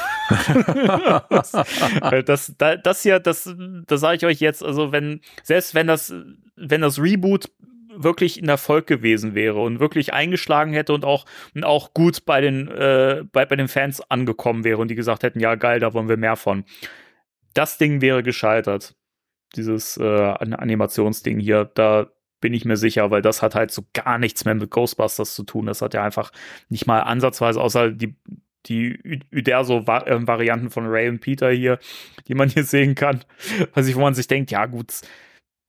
Das, 2.25 2.55
da, 2.57 2.77
das 2.77 3.03
hier, 3.03 3.19
das, 3.19 3.53
das 3.87 4.01
sage 4.01 4.17
ich 4.17 4.25
euch 4.25 4.41
jetzt, 4.41 4.63
also 4.63 4.93
wenn, 4.93 5.21
selbst 5.43 5.75
wenn 5.75 5.89
das, 5.89 6.15
wenn 6.55 6.83
das 6.83 7.01
Reboot 7.01 7.51
wirklich 7.95 8.41
ein 8.41 8.49
Erfolg 8.49 8.87
gewesen 8.87 9.35
wäre 9.35 9.61
und 9.61 9.81
wirklich 9.81 10.13
eingeschlagen 10.13 10.73
hätte 10.73 10.93
und 10.93 11.05
auch, 11.05 11.27
und 11.55 11.65
auch 11.65 11.93
gut 11.95 12.25
bei 12.25 12.41
den, 12.41 12.69
äh, 12.69 13.25
bei, 13.33 13.45
bei 13.47 13.57
den 13.57 13.69
Fans 13.69 14.01
angekommen 14.11 14.65
wäre 14.65 14.79
und 14.79 14.89
die 14.89 14.95
gesagt 14.95 15.23
hätten, 15.23 15.41
ja 15.41 15.55
geil, 15.57 15.81
da 15.81 15.93
wollen 15.93 16.09
wir 16.09 16.17
mehr 16.17 16.37
von. 16.37 16.65
Das 17.55 17.79
Ding 17.79 18.01
wäre 18.01 18.23
gescheitert. 18.23 18.95
Dieses 19.57 19.97
äh, 19.97 20.05
Animationsding 20.05 21.41
hier, 21.41 21.65
da 21.75 22.07
bin 22.41 22.55
ich 22.55 22.65
mir 22.65 22.77
sicher, 22.77 23.11
weil 23.11 23.23
das 23.23 23.43
hat 23.43 23.55
halt 23.55 23.71
so 23.71 23.83
gar 23.93 24.19
nichts 24.19 24.45
mehr 24.45 24.55
mit 24.55 24.71
Ghostbusters 24.71 25.35
zu 25.35 25.43
tun. 25.43 25.67
Das 25.67 25.83
hat 25.83 25.95
ja 25.95 26.05
einfach 26.05 26.33
nicht 26.69 26.87
mal 26.87 27.01
ansatzweise, 27.01 27.61
außer 27.61 27.91
die, 27.91 28.15
die 28.67 29.21
Uderso-Varianten 29.35 30.71
von 30.71 30.87
Ray 30.87 31.09
und 31.09 31.21
Peter 31.21 31.51
hier, 31.51 31.79
die 32.29 32.35
man 32.35 32.49
hier 32.49 32.65
sehen 32.65 32.95
kann. 32.95 33.25
Was 33.75 33.87
ich, 33.89 33.97
wo 33.97 34.01
man 34.01 34.15
sich 34.15 34.29
denkt, 34.29 34.51
ja 34.51 34.67
gut, 34.67 34.93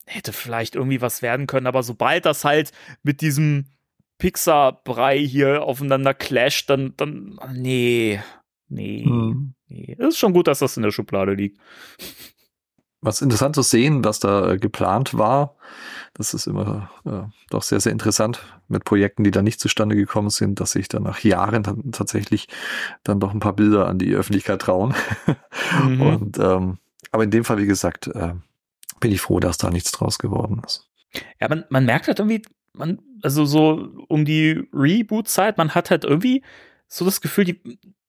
hätte 0.05 0.33
vielleicht 0.33 0.75
irgendwie 0.75 1.01
was 1.01 1.21
werden 1.21 1.47
können, 1.47 1.67
aber 1.67 1.83
sobald 1.83 2.25
das 2.25 2.43
halt 2.43 2.71
mit 3.03 3.21
diesem 3.21 3.65
Pixar-Brei 4.17 5.17
hier 5.19 5.63
aufeinander 5.63 6.13
clasht, 6.13 6.69
dann, 6.69 6.93
dann, 6.97 7.39
nee, 7.53 8.19
nee, 8.67 9.03
Hm. 9.05 9.53
nee. 9.67 9.95
Es 9.97 10.09
ist 10.09 10.19
schon 10.19 10.33
gut, 10.33 10.47
dass 10.47 10.59
das 10.59 10.77
in 10.77 10.83
der 10.83 10.91
Schublade 10.91 11.33
liegt. 11.33 11.59
Was 13.03 13.23
interessant 13.23 13.55
zu 13.55 13.63
sehen, 13.63 14.03
was 14.05 14.19
da 14.19 14.51
äh, 14.51 14.57
geplant 14.59 15.17
war. 15.17 15.55
Das 16.13 16.35
ist 16.35 16.45
immer 16.45 16.91
äh, 17.03 17.23
doch 17.49 17.63
sehr, 17.63 17.79
sehr 17.79 17.91
interessant 17.91 18.43
mit 18.67 18.85
Projekten, 18.85 19.23
die 19.23 19.31
da 19.31 19.41
nicht 19.41 19.59
zustande 19.59 19.95
gekommen 19.95 20.29
sind, 20.29 20.59
dass 20.59 20.73
sich 20.73 20.87
dann 20.87 21.01
nach 21.01 21.23
Jahren 21.23 21.63
dann 21.63 21.91
tatsächlich 21.91 22.47
dann 23.03 23.19
doch 23.19 23.33
ein 23.33 23.39
paar 23.39 23.53
Bilder 23.55 23.87
an 23.87 23.97
die 23.97 24.13
Öffentlichkeit 24.13 24.61
trauen. 24.61 24.93
Mhm. 25.87 26.01
Und 26.01 26.37
ähm, 26.37 26.77
aber 27.11 27.23
in 27.23 27.31
dem 27.31 27.43
Fall, 27.45 27.57
wie 27.57 27.65
gesagt, 27.65 28.07
äh, 28.07 28.33
bin 29.01 29.11
ich 29.11 29.19
froh, 29.21 29.39
dass 29.41 29.57
da 29.57 29.69
nichts 29.69 29.91
draus 29.91 30.17
geworden 30.17 30.61
ist. 30.65 30.87
Ja, 31.41 31.49
man, 31.49 31.65
man 31.69 31.85
merkt 31.85 32.07
halt 32.07 32.19
irgendwie, 32.19 32.41
man, 32.73 32.99
also 33.21 33.43
so 33.45 33.89
um 34.07 34.23
die 34.23 34.63
Reboot-Zeit, 34.73 35.57
man 35.57 35.75
hat 35.75 35.91
halt 35.91 36.05
irgendwie 36.05 36.41
so 36.87 37.03
das 37.03 37.19
Gefühl, 37.19 37.43
die, 37.43 37.59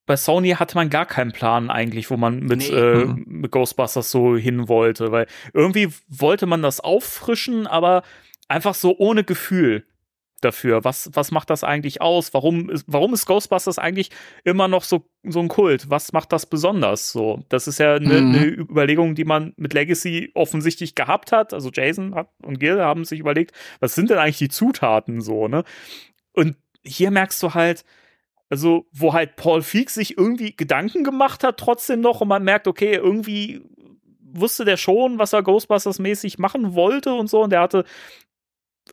bei 0.06 0.16
Sony 0.16 0.50
hatte 0.50 0.76
man 0.76 0.88
gar 0.90 1.06
keinen 1.06 1.32
Plan 1.32 1.68
eigentlich, 1.70 2.10
wo 2.10 2.16
man 2.16 2.40
mit, 2.40 2.58
Nee. 2.58 2.68
äh, 2.68 3.04
Mhm. 3.06 3.24
mit 3.26 3.50
Ghostbusters 3.50 4.10
so 4.10 4.36
hin 4.36 4.68
wollte, 4.68 5.10
weil 5.10 5.26
irgendwie 5.52 5.88
wollte 6.08 6.46
man 6.46 6.62
das 6.62 6.78
auffrischen, 6.80 7.66
aber 7.66 8.02
einfach 8.48 8.74
so 8.74 8.96
ohne 8.98 9.24
Gefühl 9.24 9.84
dafür. 10.44 10.84
Was, 10.84 11.10
was 11.14 11.30
macht 11.30 11.50
das 11.50 11.64
eigentlich 11.64 12.00
aus? 12.00 12.34
Warum 12.34 12.70
ist, 12.70 12.84
warum 12.86 13.14
ist 13.14 13.26
Ghostbusters 13.26 13.78
eigentlich 13.78 14.10
immer 14.44 14.68
noch 14.68 14.84
so, 14.84 15.08
so 15.22 15.40
ein 15.40 15.48
Kult? 15.48 15.90
Was 15.90 16.12
macht 16.12 16.32
das 16.32 16.46
besonders? 16.46 17.12
So, 17.12 17.44
das 17.48 17.66
ist 17.68 17.78
ja 17.78 17.94
eine, 17.94 18.20
Mhm. 18.20 18.34
eine 18.34 18.44
Überlegung, 18.46 19.14
die 19.14 19.24
man 19.24 19.52
mit 19.56 19.74
Legacy 19.74 20.30
offensichtlich 20.34 20.94
gehabt 20.94 21.32
hat. 21.32 21.54
Also 21.54 21.70
Jason 21.72 22.14
hat, 22.14 22.28
und 22.42 22.60
Gil 22.60 22.80
haben 22.80 23.04
sich 23.04 23.20
überlegt, 23.20 23.52
was 23.80 23.94
sind 23.94 24.10
denn 24.10 24.18
eigentlich 24.18 24.38
die 24.38 24.48
Zutaten 24.48 25.20
so, 25.20 25.48
ne? 25.48 25.64
Und 26.32 26.56
hier 26.84 27.10
merkst 27.10 27.42
du 27.42 27.54
halt, 27.54 27.84
also, 28.48 28.86
wo 28.92 29.14
halt 29.14 29.36
Paul 29.36 29.62
Feig 29.62 29.88
sich 29.88 30.18
irgendwie 30.18 30.54
Gedanken 30.54 31.04
gemacht 31.04 31.42
hat, 31.42 31.58
trotzdem 31.58 32.00
noch, 32.02 32.20
und 32.20 32.28
man 32.28 32.44
merkt, 32.44 32.68
okay, 32.68 32.94
irgendwie 32.94 33.62
wusste 34.34 34.64
der 34.64 34.76
schon, 34.76 35.18
was 35.18 35.32
er 35.32 35.42
Ghostbusters-mäßig 35.42 36.38
machen 36.40 36.74
wollte 36.74 37.14
und 37.14 37.28
so, 37.30 37.42
und 37.42 37.50
der 37.50 37.60
hatte 37.60 37.84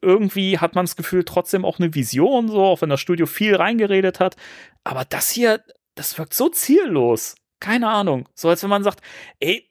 irgendwie 0.01 0.59
hat 0.59 0.75
man 0.75 0.85
das 0.85 0.95
Gefühl, 0.95 1.23
trotzdem 1.23 1.65
auch 1.65 1.79
eine 1.79 1.93
Vision, 1.95 2.47
so, 2.47 2.61
auch 2.63 2.81
wenn 2.81 2.89
das 2.89 2.99
Studio 3.01 3.25
viel 3.25 3.55
reingeredet 3.55 4.19
hat. 4.19 4.35
Aber 4.83 5.05
das 5.05 5.29
hier, 5.29 5.63
das 5.95 6.17
wirkt 6.17 6.33
so 6.33 6.49
ziellos. 6.49 7.35
Keine 7.59 7.89
Ahnung. 7.89 8.27
So 8.35 8.49
als 8.49 8.63
wenn 8.63 8.69
man 8.69 8.83
sagt, 8.83 9.01
ey, 9.39 9.69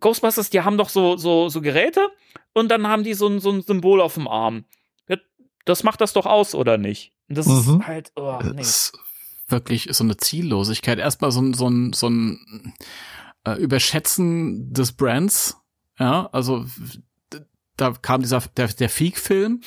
Ghostbusters, 0.00 0.50
die 0.50 0.60
haben 0.60 0.78
doch 0.78 0.88
so, 0.88 1.16
so, 1.16 1.48
so 1.48 1.60
Geräte 1.60 2.08
und 2.52 2.68
dann 2.70 2.86
haben 2.86 3.04
die 3.04 3.14
so 3.14 3.26
ein, 3.28 3.40
so 3.40 3.50
ein 3.50 3.62
Symbol 3.62 4.00
auf 4.00 4.14
dem 4.14 4.28
Arm. 4.28 4.64
Das 5.66 5.82
macht 5.82 6.02
das 6.02 6.12
doch 6.12 6.26
aus, 6.26 6.54
oder 6.54 6.76
nicht? 6.76 7.12
Das 7.28 7.46
Mhm. 7.46 7.80
ist 7.80 7.86
halt, 7.86 8.12
oh, 8.16 8.38
nee. 8.52 8.60
ist 8.60 8.92
wirklich 9.48 9.88
so 9.92 10.04
eine 10.04 10.18
Ziellosigkeit. 10.18 10.98
Erstmal 10.98 11.30
so 11.32 11.40
ein, 11.40 11.54
so 11.54 11.68
ein, 11.68 11.94
so 11.94 12.10
ein 12.10 12.74
äh, 13.46 13.54
Überschätzen 13.54 14.74
des 14.74 14.92
Brands. 14.92 15.56
Ja, 15.98 16.28
also 16.32 16.66
da 17.76 17.92
kam 18.00 18.22
dieser 18.22 18.42
der, 18.56 18.68
der 18.68 18.88
Feek-Film. 18.88 19.60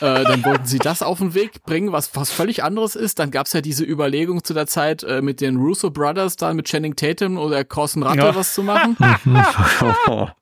äh, 0.00 0.24
dann 0.24 0.44
wollten 0.44 0.66
sie 0.66 0.78
das 0.78 1.02
auf 1.02 1.18
den 1.18 1.34
Weg 1.34 1.62
bringen, 1.64 1.92
was 1.92 2.14
was 2.16 2.30
völlig 2.30 2.62
anderes 2.64 2.96
ist. 2.96 3.18
Dann 3.18 3.30
gab's 3.30 3.52
ja 3.52 3.60
diese 3.60 3.84
Überlegung 3.84 4.42
zu 4.44 4.54
der 4.54 4.66
Zeit 4.66 5.02
äh, 5.04 5.22
mit 5.22 5.40
den 5.40 5.56
Russo 5.56 5.90
Brothers 5.90 6.36
da 6.36 6.52
mit 6.54 6.66
Channing 6.66 6.96
Tatum 6.96 7.38
oder 7.38 7.64
Corson 7.64 8.02
Ratte 8.02 8.18
Ja. 8.18 8.34
was 8.34 8.54
zu 8.54 8.62
machen, 8.62 8.96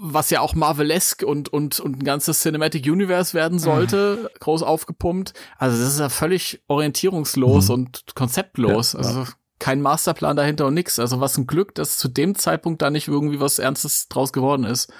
was 0.00 0.30
ja 0.30 0.40
auch 0.40 0.54
Marvelesk 0.54 1.22
und 1.22 1.48
und 1.52 1.78
und 1.78 1.98
ein 2.00 2.04
ganzes 2.04 2.40
Cinematic 2.42 2.84
Universe 2.86 3.32
werden 3.32 3.58
sollte, 3.60 4.30
groß 4.40 4.62
aufgepumpt. 4.64 5.34
Also 5.56 5.78
das 5.80 5.92
ist 5.94 6.00
ja 6.00 6.08
völlig 6.08 6.62
orientierungslos 6.66 7.68
Mhm. 7.68 7.74
und 7.74 8.02
konzeptlos. 8.16 8.94
Ja, 8.94 8.98
also 9.00 9.24
kein 9.60 9.80
Masterplan 9.80 10.36
dahinter 10.36 10.66
und 10.66 10.74
nix. 10.74 10.98
Also 10.98 11.20
was 11.20 11.38
ein 11.38 11.46
Glück, 11.46 11.74
dass 11.76 11.96
zu 11.96 12.08
dem 12.08 12.34
Zeitpunkt 12.34 12.82
da 12.82 12.90
nicht 12.90 13.06
irgendwie 13.08 13.38
was 13.40 13.58
Ernstes 13.60 14.08
draus 14.08 14.32
geworden 14.32 14.64
ist 14.64 14.92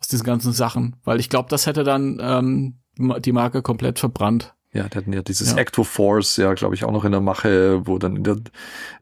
aus 0.00 0.08
diesen 0.08 0.24
ganzen 0.24 0.52
Sachen, 0.52 0.96
weil 1.04 1.20
ich 1.20 1.28
glaube, 1.28 1.48
das 1.50 1.66
hätte 1.66 1.84
dann 1.84 2.18
ähm, 2.20 2.74
die 3.20 3.32
Marke 3.32 3.62
komplett 3.62 3.98
verbrannt. 3.98 4.54
Ja, 4.72 4.88
die 4.88 4.96
hatten 4.96 5.12
ja 5.12 5.22
dieses 5.22 5.50
Ja. 5.52 5.56
Acto 5.58 5.82
Force 5.82 6.36
ja, 6.36 6.54
glaube 6.54 6.76
ich, 6.76 6.84
auch 6.84 6.92
noch 6.92 7.04
in 7.04 7.10
der 7.12 7.20
Mache, 7.20 7.86
wo 7.86 7.98
dann 7.98 8.16
in 8.16 8.22
der, 8.24 8.36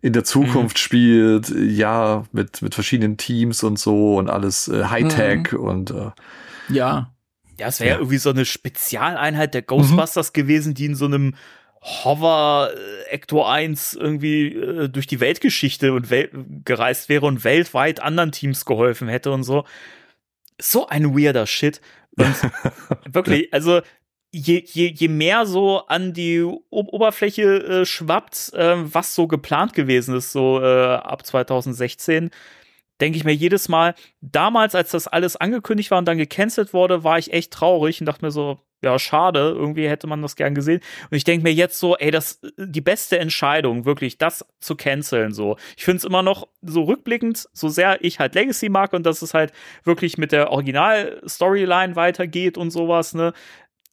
in 0.00 0.12
der 0.14 0.24
Zukunft 0.24 0.76
Mhm. 0.76 0.80
spielt, 0.80 1.50
ja, 1.50 2.24
mit, 2.32 2.62
mit 2.62 2.74
verschiedenen 2.74 3.16
Teams 3.18 3.62
und 3.62 3.78
so 3.78 4.16
und 4.16 4.30
alles 4.30 4.68
äh, 4.68 4.84
Hightech 4.84 5.52
Mhm. 5.52 5.58
und 5.60 5.90
äh, 5.90 6.10
Ja, 6.70 7.12
Ja, 7.60 7.66
es 7.66 7.80
wäre 7.80 7.88
ja. 7.90 7.94
Ja. 7.96 8.00
irgendwie 8.00 8.18
so 8.18 8.30
eine 8.30 8.44
Spezialeinheit 8.46 9.52
der 9.52 9.62
Ghostbusters 9.62 10.32
gewesen, 10.32 10.72
die 10.74 10.86
in 10.86 10.94
so 10.94 11.04
einem 11.04 11.34
Hover 11.82 12.70
äh, 12.74 13.10
Ector 13.14 13.50
1 13.52 13.94
irgendwie 13.94 14.54
äh, 14.54 14.88
durch 14.88 15.06
die 15.06 15.20
Weltgeschichte 15.20 15.92
und 15.92 16.10
wel 16.10 16.30
gereist 16.64 17.08
wäre 17.08 17.26
und 17.26 17.44
weltweit 17.44 18.00
anderen 18.02 18.32
Teams 18.32 18.64
geholfen 18.64 19.08
hätte 19.08 19.30
und 19.32 19.42
so. 19.44 19.64
So 20.60 20.88
ein 20.88 21.16
weirder 21.16 21.46
Shit. 21.46 21.80
Und 22.16 22.34
wirklich, 23.14 23.52
also 23.52 23.80
je, 24.32 24.62
je, 24.66 24.88
je 24.88 25.08
mehr 25.08 25.46
so 25.46 25.86
an 25.86 26.12
die 26.12 26.42
Oberfläche 26.70 27.42
äh, 27.42 27.86
schwappt, 27.86 28.52
äh, 28.54 28.76
was 28.76 29.14
so 29.14 29.26
geplant 29.26 29.72
gewesen 29.74 30.16
ist, 30.16 30.32
so 30.32 30.60
äh, 30.60 30.94
ab 30.94 31.24
2016, 31.24 32.30
denke 33.00 33.16
ich 33.16 33.24
mir 33.24 33.34
jedes 33.34 33.68
Mal, 33.68 33.94
damals, 34.20 34.74
als 34.74 34.90
das 34.90 35.06
alles 35.08 35.36
angekündigt 35.36 35.90
war 35.90 35.98
und 35.98 36.06
dann 36.06 36.18
gecancelt 36.18 36.72
wurde, 36.74 37.04
war 37.04 37.18
ich 37.18 37.32
echt 37.32 37.52
traurig 37.52 38.00
und 38.00 38.06
dachte 38.06 38.24
mir 38.24 38.30
so, 38.30 38.60
ja, 38.82 38.98
schade, 38.98 39.54
irgendwie 39.56 39.88
hätte 39.88 40.06
man 40.06 40.22
das 40.22 40.36
gern 40.36 40.54
gesehen. 40.54 40.80
Und 41.10 41.16
ich 41.16 41.24
denke 41.24 41.42
mir 41.42 41.52
jetzt 41.52 41.78
so, 41.78 41.96
ey, 41.96 42.10
das 42.10 42.40
die 42.56 42.80
beste 42.80 43.18
Entscheidung, 43.18 43.84
wirklich, 43.84 44.18
das 44.18 44.46
zu 44.60 44.76
canceln. 44.76 45.32
So. 45.32 45.56
Ich 45.76 45.84
finde 45.84 45.98
es 45.98 46.04
immer 46.04 46.22
noch 46.22 46.48
so 46.62 46.82
rückblickend, 46.84 47.48
so 47.52 47.68
sehr 47.68 48.04
ich 48.04 48.20
halt 48.20 48.34
Legacy 48.34 48.68
mag 48.68 48.92
und 48.92 49.04
dass 49.04 49.22
es 49.22 49.34
halt 49.34 49.52
wirklich 49.84 50.16
mit 50.16 50.30
der 50.32 50.50
Original-Storyline 50.52 51.96
weitergeht 51.96 52.56
und 52.56 52.70
sowas, 52.70 53.14
ne? 53.14 53.32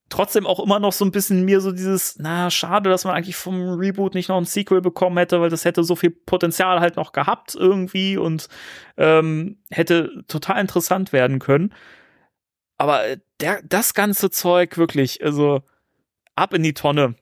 Trotzdem 0.09 0.45
auch 0.45 0.59
immer 0.59 0.77
noch 0.79 0.93
so 0.93 1.03
ein 1.03 1.11
bisschen 1.11 1.45
mir 1.45 1.61
so 1.61 1.71
dieses, 1.71 2.17
na, 2.19 2.51
schade, 2.51 2.91
dass 2.91 3.05
man 3.05 3.15
eigentlich 3.15 3.35
vom 3.35 3.79
Reboot 3.79 4.13
nicht 4.13 4.29
noch 4.29 4.37
ein 4.37 4.45
Sequel 4.45 4.79
bekommen 4.81 5.17
hätte, 5.17 5.41
weil 5.41 5.49
das 5.49 5.65
hätte 5.65 5.83
so 5.83 5.95
viel 5.95 6.11
Potenzial 6.11 6.79
halt 6.79 6.95
noch 6.95 7.11
gehabt 7.11 7.55
irgendwie 7.55 8.15
und 8.15 8.47
ähm, 8.97 9.57
hätte 9.71 10.23
total 10.27 10.61
interessant 10.61 11.11
werden 11.11 11.39
können. 11.39 11.73
Aber 12.77 13.07
äh, 13.07 13.17
der, 13.41 13.61
das 13.63 13.93
ganze 13.93 14.29
Zeug 14.29 14.77
wirklich, 14.77 15.23
also 15.23 15.61
ab 16.35 16.53
in 16.53 16.63
die 16.63 16.73
Tonne. 16.73 17.15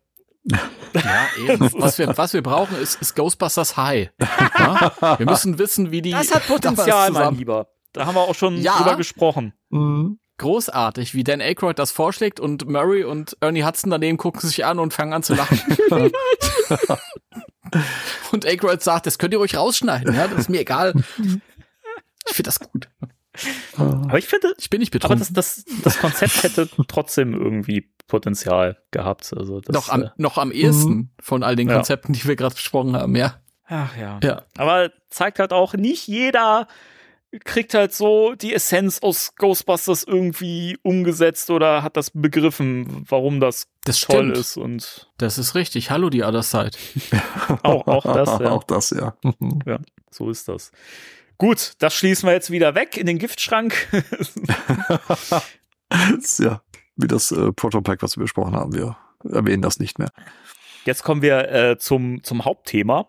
ja, 0.45 1.27
eben. 1.48 1.69
was 1.81 1.98
wir 1.98 2.18
was 2.18 2.34
wir 2.34 2.41
brauchen 2.44 2.77
ist, 2.77 3.02
ist 3.02 3.15
Ghostbusters 3.15 3.77
High. 3.77 4.10
Ja? 4.19 4.91
Wir 5.18 5.26
müssen 5.26 5.57
wissen, 5.57 5.91
wie 5.91 6.02
die 6.02 6.11
Das 6.11 6.34
hat 6.34 6.45
Potenzial, 6.48 7.11
mein 7.11 7.22
zusammen- 7.22 7.38
Lieber. 7.38 7.68
Da 7.94 8.06
haben 8.06 8.15
wir 8.15 8.22
auch 8.22 8.35
schon 8.35 8.57
Ja. 8.57 8.77
drüber 8.77 8.95
gesprochen. 8.98 9.53
mhm. 9.69 10.19
großartig, 10.40 11.14
wie 11.14 11.23
Dan 11.23 11.41
Aykroyd 11.41 11.77
das 11.77 11.91
vorschlägt 11.91 12.40
und 12.40 12.68
Murray 12.68 13.03
und 13.03 13.38
Ernie 13.40 13.64
Hudson 13.64 13.91
daneben 13.91 14.18
gucken 14.18 14.41
sich 14.41 14.65
an 14.65 14.80
und 14.80 14.91
fangen 14.94 15.14
an 15.14 15.22
zu 15.23 15.35
lachen. 15.35 15.60
Und 18.31 18.45
Aykroyd 18.45 18.81
sagt, 18.84 19.06
das 19.07 19.18
könnt 19.18 19.34
ihr 19.34 19.40
ruhig 19.40 19.56
rausschneiden, 19.56 20.14
ja, 20.14 20.27
das 20.27 20.41
ist 20.41 20.49
mir 20.49 20.61
egal. 20.61 20.94
Ich 21.18 22.35
finde 22.35 22.44
das 22.44 22.60
gut. 22.60 22.90
Aber 23.78 24.18
ich 24.18 24.28
finde, 24.28 24.54
Ich 24.58 24.70
bin 24.70 24.80
nicht 24.80 24.94
aber 24.94 25.16
betrunken. 25.16 25.34
das, 25.34 25.64
das, 25.64 25.82
das 25.84 26.00
Konzept 26.00 26.44
hätte 26.44 26.70
trotzdem 26.88 27.34
irgendwie 27.34 27.92
Potenzial 28.08 28.78
gehabt. 28.92 29.34
Also 29.36 29.60
das, 29.62 29.74
noch, 29.74 29.90
am, 29.90 30.04
äh, 30.04 30.10
noch 30.18 30.38
am 30.38 30.52
ehesten 30.52 31.12
von 31.20 31.42
all 31.44 31.56
den 31.56 31.70
Ja. 31.70 31.76
Konzepten, 31.76 32.14
die 32.14 32.24
wir 32.26 32.36
gerade 32.36 32.56
besprochen 32.56 32.96
haben, 32.96 33.16
ja. 33.16 33.40
Ach 33.66 33.96
ja. 33.98 34.20
Ja. 34.24 34.44
Aber 34.58 34.92
zeigt 35.10 35.40
halt 35.40 35.54
auch, 35.54 35.74
nicht 35.74 36.08
jeder 36.08 36.68
kriegt 37.46 37.74
halt 37.74 37.94
so 37.94 38.36
die 38.36 38.54
Essenz 38.54 39.00
aus 39.00 39.36
Ghostbusters 39.36 40.04
irgendwie 40.04 40.78
umgesetzt 40.84 41.50
oder 41.50 41.82
hat 41.82 41.98
das 41.98 42.12
begriffen, 42.12 43.06
warum 43.10 43.40
das 43.40 43.68
Das 43.86 44.02
toll 44.02 44.18
stimmt. 44.26 44.38
ist 44.38 44.58
und 44.58 45.10
Das 45.18 45.40
ist 45.40 45.56
richtig. 45.56 45.90
Hallo, 45.90 46.12
die 46.12 46.24
Other 46.24 46.44
Side. 46.44 46.72
auch, 47.64 47.88
auch 47.88 48.04
das, 48.04 48.30
ja. 48.40 48.52
Auch 48.52 48.64
das, 48.64 48.92
ja. 48.92 49.16
ja, 49.66 49.80
so 50.12 50.30
ist 50.30 50.48
das. 50.48 50.72
Gut, 51.38 51.74
das 51.80 51.94
schließen 51.94 52.28
wir 52.28 52.34
jetzt 52.34 52.52
wieder 52.52 52.76
weg 52.76 52.98
in 52.98 53.06
den 53.06 53.20
Giftschrank. 53.20 53.88
Ja 56.40 56.62
wie 56.96 57.08
das 57.08 57.32
äh, 57.32 57.52
Protopack, 57.52 58.02
was 58.02 58.18
wir 58.18 58.22
besprochen 58.24 58.56
haben. 58.56 58.74
Wir 58.74 58.96
erwähnen 59.24 59.62
das 59.62 59.80
nicht 59.80 60.00
mehr. 60.00 60.10
Jetzt 60.86 61.04
kommen 61.04 61.22
wir 61.22 61.50
äh, 61.52 61.78
zum, 61.78 62.24
zum 62.24 62.46
Hauptthema 62.46 63.08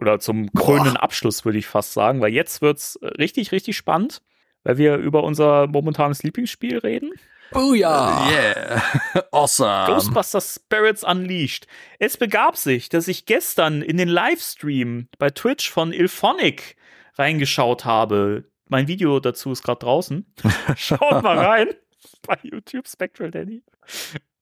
oder 0.00 0.18
zum 0.18 0.52
krönenden 0.52 0.96
Abschluss, 0.96 1.44
würde 1.44 1.58
ich 1.58 1.66
fast 1.66 1.92
sagen, 1.92 2.20
weil 2.20 2.32
jetzt 2.32 2.60
wird's 2.60 2.96
äh, 2.96 3.06
richtig, 3.06 3.52
richtig 3.52 3.76
spannend, 3.76 4.22
weil 4.64 4.78
wir 4.78 4.96
über 4.96 5.22
unser 5.22 5.66
momentanes 5.68 6.22
Lieblingsspiel 6.22 6.78
reden. 6.78 7.12
Oh 7.52 7.72
ja. 7.72 8.28
Yeah. 8.28 8.82
awesome. 9.32 9.86
Ghostbusters 9.86 10.56
Spirits 10.56 11.04
Unleashed. 11.04 11.68
Es 12.00 12.16
begab 12.16 12.56
sich, 12.56 12.88
dass 12.88 13.06
ich 13.06 13.26
gestern 13.26 13.80
in 13.82 13.96
den 13.96 14.08
Livestream 14.08 15.08
bei 15.18 15.30
Twitch 15.30 15.70
von 15.70 15.92
Ilphonic 15.92 16.74
reingeschaut 17.16 17.84
habe. 17.84 18.44
Mein 18.68 18.88
Video 18.88 19.20
dazu 19.20 19.52
ist 19.52 19.62
gerade 19.62 19.80
draußen. 19.80 20.26
Schaut 20.76 21.22
mal 21.22 21.38
rein 21.38 21.68
bei 22.26 22.38
YouTube 22.42 22.88
Spectral 22.88 23.30
Danny. 23.30 23.62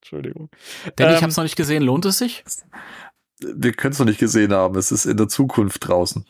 Entschuldigung. 0.00 0.50
Denn 0.98 1.08
ich 1.10 1.16
Ähm, 1.16 1.22
habe 1.22 1.28
es 1.28 1.36
noch 1.36 1.44
nicht 1.44 1.56
gesehen. 1.56 1.82
Lohnt 1.82 2.04
es 2.04 2.18
sich? 2.18 2.44
Wir 3.40 3.72
können 3.72 3.92
es 3.92 3.98
noch 3.98 4.06
nicht 4.06 4.20
gesehen 4.20 4.52
haben. 4.52 4.76
Es 4.76 4.92
ist 4.92 5.04
in 5.04 5.16
der 5.16 5.28
Zukunft 5.28 5.86
draußen. 5.88 6.24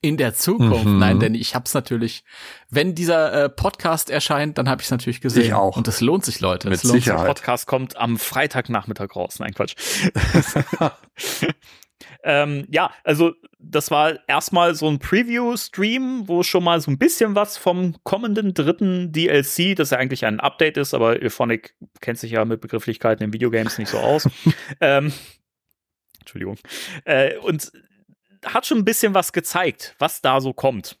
In 0.00 0.16
der 0.16 0.34
Zukunft. 0.34 0.84
Mhm. 0.84 0.98
Nein, 0.98 1.20
denn 1.20 1.34
ich 1.36 1.54
habe 1.54 1.64
es 1.66 1.74
natürlich. 1.74 2.24
Wenn 2.70 2.94
dieser 2.96 3.44
äh, 3.44 3.48
Podcast 3.48 4.10
erscheint, 4.10 4.58
dann 4.58 4.68
habe 4.68 4.80
ich 4.82 4.86
es 4.86 4.90
natürlich 4.90 5.20
gesehen. 5.20 5.44
Ich 5.44 5.54
auch. 5.54 5.76
Und 5.76 5.86
es 5.86 6.00
lohnt 6.00 6.24
sich, 6.24 6.40
Leute. 6.40 6.68
Mit 6.68 6.78
es 6.78 6.82
lohnt 6.84 6.94
Sicherheit. 6.94 7.20
Der 7.20 7.26
Podcast 7.34 7.66
kommt 7.68 7.96
am 7.96 8.18
Freitagnachmittag 8.18 9.14
raus. 9.14 9.38
Nein, 9.38 9.54
Quatsch. 9.54 9.74
ähm, 12.22 12.66
ja, 12.70 12.92
also 13.04 13.32
das 13.58 13.90
war 13.90 14.18
erstmal 14.28 14.74
so 14.74 14.88
ein 14.88 14.98
Preview-Stream, 14.98 16.28
wo 16.28 16.42
schon 16.42 16.64
mal 16.64 16.80
so 16.80 16.90
ein 16.90 16.98
bisschen 16.98 17.34
was 17.34 17.56
vom 17.56 17.96
kommenden 18.04 18.54
dritten 18.54 19.12
DLC, 19.12 19.76
das 19.76 19.90
ja 19.90 19.98
eigentlich 19.98 20.24
ein 20.24 20.40
Update 20.40 20.76
ist, 20.76 20.94
aber 20.94 21.20
Ilphonic 21.22 21.74
kennt 22.00 22.18
sich 22.18 22.32
ja 22.32 22.44
mit 22.44 22.60
Begrifflichkeiten 22.60 23.24
in 23.24 23.32
Videogames 23.32 23.78
nicht 23.78 23.88
so 23.88 23.98
aus. 23.98 24.28
ähm, 24.80 25.12
Entschuldigung. 26.20 26.58
Äh, 27.04 27.36
und 27.38 27.72
hat 28.44 28.66
schon 28.66 28.78
ein 28.78 28.84
bisschen 28.84 29.14
was 29.14 29.32
gezeigt, 29.32 29.94
was 29.98 30.20
da 30.20 30.40
so 30.40 30.52
kommt. 30.52 30.98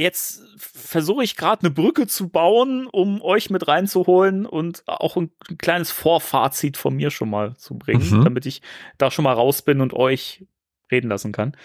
Jetzt 0.00 0.42
versuche 0.56 1.22
ich 1.22 1.36
gerade 1.36 1.62
eine 1.62 1.70
Brücke 1.70 2.06
zu 2.06 2.28
bauen, 2.28 2.86
um 2.86 3.20
euch 3.22 3.50
mit 3.50 3.68
reinzuholen 3.68 4.46
und 4.46 4.82
auch 4.86 5.16
ein, 5.16 5.30
ein 5.48 5.58
kleines 5.58 5.90
Vorfazit 5.90 6.76
von 6.76 6.94
mir 6.96 7.10
schon 7.10 7.30
mal 7.30 7.56
zu 7.56 7.76
bringen, 7.78 8.18
Mhm. 8.20 8.24
damit 8.24 8.46
ich 8.46 8.62
da 8.98 9.10
schon 9.10 9.24
mal 9.24 9.34
raus 9.34 9.62
bin 9.62 9.80
und 9.80 9.92
euch 9.94 10.44
reden 10.90 11.08
lassen 11.08 11.32
kann. 11.32 11.56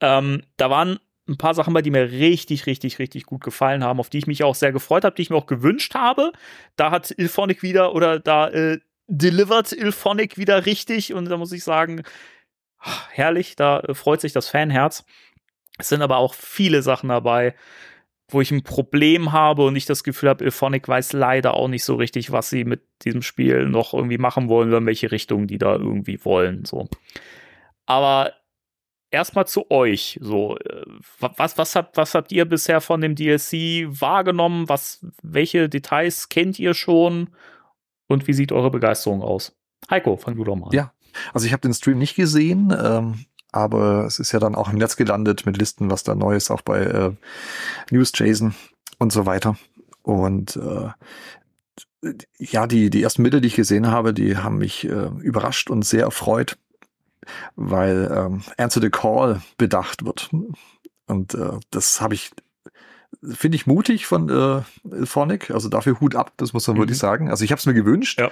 Ähm, 0.00 0.42
da 0.56 0.70
waren 0.70 0.98
ein 1.28 1.38
paar 1.38 1.54
Sachen 1.54 1.72
bei, 1.72 1.80
die 1.82 1.90
mir 1.90 2.10
richtig, 2.10 2.66
richtig, 2.66 2.98
richtig 2.98 3.24
gut 3.24 3.42
gefallen 3.42 3.82
haben, 3.82 3.98
auf 4.00 4.10
die 4.10 4.18
ich 4.18 4.26
mich 4.26 4.44
auch 4.44 4.54
sehr 4.54 4.72
gefreut 4.72 5.04
habe, 5.04 5.16
die 5.16 5.22
ich 5.22 5.30
mir 5.30 5.36
auch 5.36 5.46
gewünscht 5.46 5.94
habe. 5.94 6.32
Da 6.76 6.90
hat 6.90 7.10
Ilphonic 7.16 7.62
wieder 7.62 7.94
oder 7.94 8.18
da 8.18 8.48
äh, 8.48 8.78
delivered 9.06 9.72
Ilphonic 9.72 10.36
wieder 10.36 10.66
richtig 10.66 11.14
und 11.14 11.26
da 11.26 11.36
muss 11.36 11.52
ich 11.52 11.64
sagen, 11.64 12.02
herrlich, 13.10 13.56
da 13.56 13.80
äh, 13.80 13.94
freut 13.94 14.20
sich 14.20 14.32
das 14.32 14.48
Fanherz. 14.48 15.04
Es 15.78 15.88
sind 15.88 16.02
aber 16.02 16.18
auch 16.18 16.34
viele 16.34 16.82
Sachen 16.82 17.08
dabei, 17.08 17.54
wo 18.28 18.40
ich 18.40 18.50
ein 18.50 18.62
Problem 18.62 19.32
habe 19.32 19.66
und 19.66 19.76
ich 19.76 19.86
das 19.86 20.04
Gefühl 20.04 20.28
habe, 20.28 20.44
Ilphonic 20.44 20.88
weiß 20.88 21.12
leider 21.12 21.54
auch 21.54 21.68
nicht 21.68 21.84
so 21.84 21.94
richtig, 21.94 22.32
was 22.32 22.50
sie 22.50 22.64
mit 22.64 22.82
diesem 23.04 23.22
Spiel 23.22 23.66
noch 23.66 23.92
irgendwie 23.92 24.18
machen 24.18 24.48
wollen 24.48 24.68
oder 24.68 24.78
in 24.78 24.86
welche 24.86 25.10
Richtung 25.10 25.46
die 25.46 25.58
da 25.58 25.74
irgendwie 25.74 26.24
wollen. 26.24 26.64
So. 26.64 26.88
Aber 27.86 28.32
erstmal 29.14 29.46
zu 29.46 29.70
euch. 29.70 30.18
So, 30.20 30.58
äh, 30.58 30.84
was, 31.18 31.56
was, 31.56 31.76
habt, 31.76 31.96
was 31.96 32.14
habt 32.14 32.32
ihr 32.32 32.44
bisher 32.44 32.80
von 32.80 33.00
dem 33.00 33.14
DLC 33.14 33.86
wahrgenommen? 33.88 34.68
Was, 34.68 35.06
welche 35.22 35.68
Details 35.68 36.28
kennt 36.28 36.58
ihr 36.58 36.74
schon? 36.74 37.30
Und 38.06 38.26
wie 38.26 38.32
sieht 38.34 38.52
eure 38.52 38.70
Begeisterung 38.70 39.22
aus? 39.22 39.56
Heiko, 39.90 40.16
fang 40.16 40.36
du 40.36 40.44
doch 40.44 40.56
mal 40.56 40.66
an. 40.66 40.72
Ja. 40.72 40.92
Also 41.32 41.46
ich 41.46 41.52
habe 41.52 41.60
den 41.60 41.74
Stream 41.74 41.98
nicht 41.98 42.16
gesehen, 42.16 42.76
ähm, 42.76 43.24
aber 43.54 44.04
es 44.04 44.18
ist 44.18 44.32
ja 44.32 44.40
dann 44.40 44.54
auch 44.54 44.70
im 44.70 44.78
Netz 44.78 44.96
gelandet 44.96 45.46
mit 45.46 45.56
Listen, 45.56 45.90
was 45.90 46.02
da 46.02 46.14
Neues, 46.14 46.50
auch 46.50 46.62
bei 46.62 46.80
äh, 46.80 47.12
News 47.90 48.12
Jason 48.14 48.54
und 48.98 49.12
so 49.12 49.26
weiter. 49.26 49.56
Und 50.02 50.56
äh, 50.56 50.88
ja, 52.38 52.66
die, 52.66 52.90
die 52.90 53.02
ersten 53.02 53.22
Mittel, 53.22 53.40
die 53.40 53.48
ich 53.48 53.54
gesehen 53.54 53.86
habe, 53.86 54.12
die 54.12 54.36
haben 54.36 54.58
mich 54.58 54.84
äh, 54.84 55.08
überrascht 55.20 55.70
und 55.70 55.84
sehr 55.84 56.02
erfreut, 56.02 56.58
weil 57.54 58.12
ähm, 58.14 58.42
Answer 58.58 58.82
the 58.82 58.90
Call 58.90 59.40
bedacht 59.56 60.04
wird. 60.04 60.30
Und 61.06 61.34
äh, 61.34 61.58
das 61.70 62.00
habe 62.00 62.14
ich 62.14 62.32
finde 63.22 63.56
ich 63.56 63.66
mutig 63.66 64.06
von 64.06 64.28
äh, 64.28 65.04
Phonic, 65.06 65.50
also 65.50 65.68
dafür 65.68 66.00
Hut 66.00 66.14
ab, 66.16 66.32
das 66.36 66.52
muss 66.52 66.66
man 66.66 66.76
Mhm. 66.76 66.80
wirklich 66.80 66.98
sagen. 66.98 67.30
Also 67.30 67.44
ich 67.44 67.50
habe 67.52 67.58
es 67.58 67.66
mir 67.66 67.74
gewünscht, 67.74 68.20
Ja. 68.20 68.30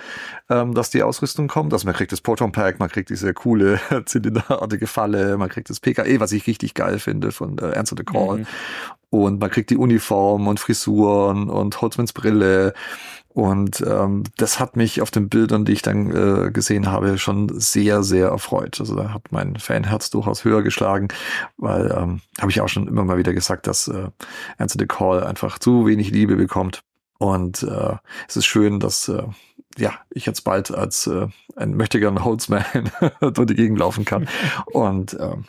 ähm, 0.51 0.75
dass 0.75 0.91
die 0.91 1.03
Ausrüstung 1.03 1.49
kommt. 1.49 1.73
Also 1.73 1.87
man 1.87 1.95
kriegt 1.95 2.13
das 2.13 2.21
Proton 2.21 2.53
Pack, 2.53 2.79
man 2.79 2.89
kriegt 2.89 3.11
diese 3.11 3.33
coole 3.35 3.81
zylinderartige 4.07 4.87
Falle, 4.87 5.37
man 5.39 5.49
kriegt 5.49 5.71
das 5.71 5.81
PKE, 5.81 6.21
was 6.21 6.33
ich 6.33 6.47
richtig 6.47 6.75
geil 6.75 6.99
finde 6.99 7.33
von 7.33 7.59
äh, 7.59 7.75
Answer 7.77 7.97
the 7.97 8.05
Call. 8.05 8.39
Mhm. 8.39 8.47
Und 9.11 9.41
man 9.41 9.51
kriegt 9.51 9.69
die 9.69 9.77
Uniform 9.77 10.47
und 10.49 10.59
Frisuren 10.59 11.51
und 11.51 11.81
Holzmans 11.83 12.15
Brille. 12.15 12.73
Und 13.35 13.83
ähm, 13.87 14.25
das 14.37 14.61
hat 14.61 14.77
mich 14.77 15.01
auf 15.01 15.11
den 15.11 15.31
Bildern, 15.31 15.65
die 15.65 15.73
ich 15.73 15.83
dann 15.83 16.11
äh, 16.11 16.51
gesehen 16.51 16.91
habe, 16.91 17.17
schon 17.17 17.49
sehr, 17.59 18.03
sehr 18.03 18.29
erfreut. 18.29 18.79
Also 18.79 18.95
da 18.95 19.15
hat 19.15 19.33
mein 19.33 19.57
Fanherz 19.57 20.11
durchaus 20.11 20.45
höher 20.45 20.63
geschlagen, 20.63 21.09
weil 21.57 21.91
ähm, 21.97 22.21
habe 22.39 22.51
ich 22.51 22.61
auch 22.61 22.69
schon 22.69 22.89
immer 22.89 23.05
mal 23.05 23.17
wieder 23.17 23.33
gesagt, 23.33 23.67
dass 23.67 23.89
äh, 23.89 24.09
Answer 24.59 24.79
the 24.79 24.87
Call 24.87 25.25
einfach 25.25 25.59
zu 25.59 25.87
wenig 25.87 26.11
Liebe 26.11 26.37
bekommt. 26.37 26.83
Und 27.19 27.63
äh, 27.63 27.97
es 28.29 28.37
ist 28.37 28.47
schön, 28.47 28.81
dass 28.81 29.09
äh, 29.09 29.23
ja 29.79 29.93
ich 30.11 30.27
jetzt 30.27 30.43
bald 30.43 30.71
als 30.71 31.07
äh, 31.07 31.29
ein 31.57 31.75
mächtiger 31.75 32.13
Holzman 32.23 32.65
durch 33.21 33.47
die 33.47 33.55
Gegend 33.55 33.79
laufen 33.79 34.05
kann. 34.05 34.29
Und 34.67 35.17
ähm, 35.19 35.45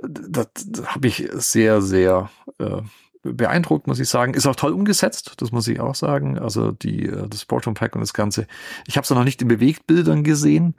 das, 0.00 0.48
das 0.66 0.94
habe 0.94 1.08
ich 1.08 1.28
sehr, 1.32 1.82
sehr 1.82 2.30
äh, 2.58 2.82
beeindruckt, 3.22 3.86
muss 3.86 4.00
ich 4.00 4.08
sagen. 4.08 4.34
Ist 4.34 4.46
auch 4.46 4.56
toll 4.56 4.72
umgesetzt, 4.72 5.34
das 5.38 5.52
muss 5.52 5.68
ich 5.68 5.80
auch 5.80 5.94
sagen. 5.94 6.38
Also 6.38 6.72
die, 6.72 7.06
äh, 7.06 7.28
das 7.28 7.44
Proton 7.44 7.74
Pack 7.74 7.94
und 7.94 8.00
das 8.00 8.14
Ganze. 8.14 8.46
Ich 8.86 8.96
habe 8.96 9.04
es 9.04 9.10
noch 9.10 9.24
nicht 9.24 9.42
in 9.42 9.48
Bewegtbildern 9.48 10.24
gesehen, 10.24 10.74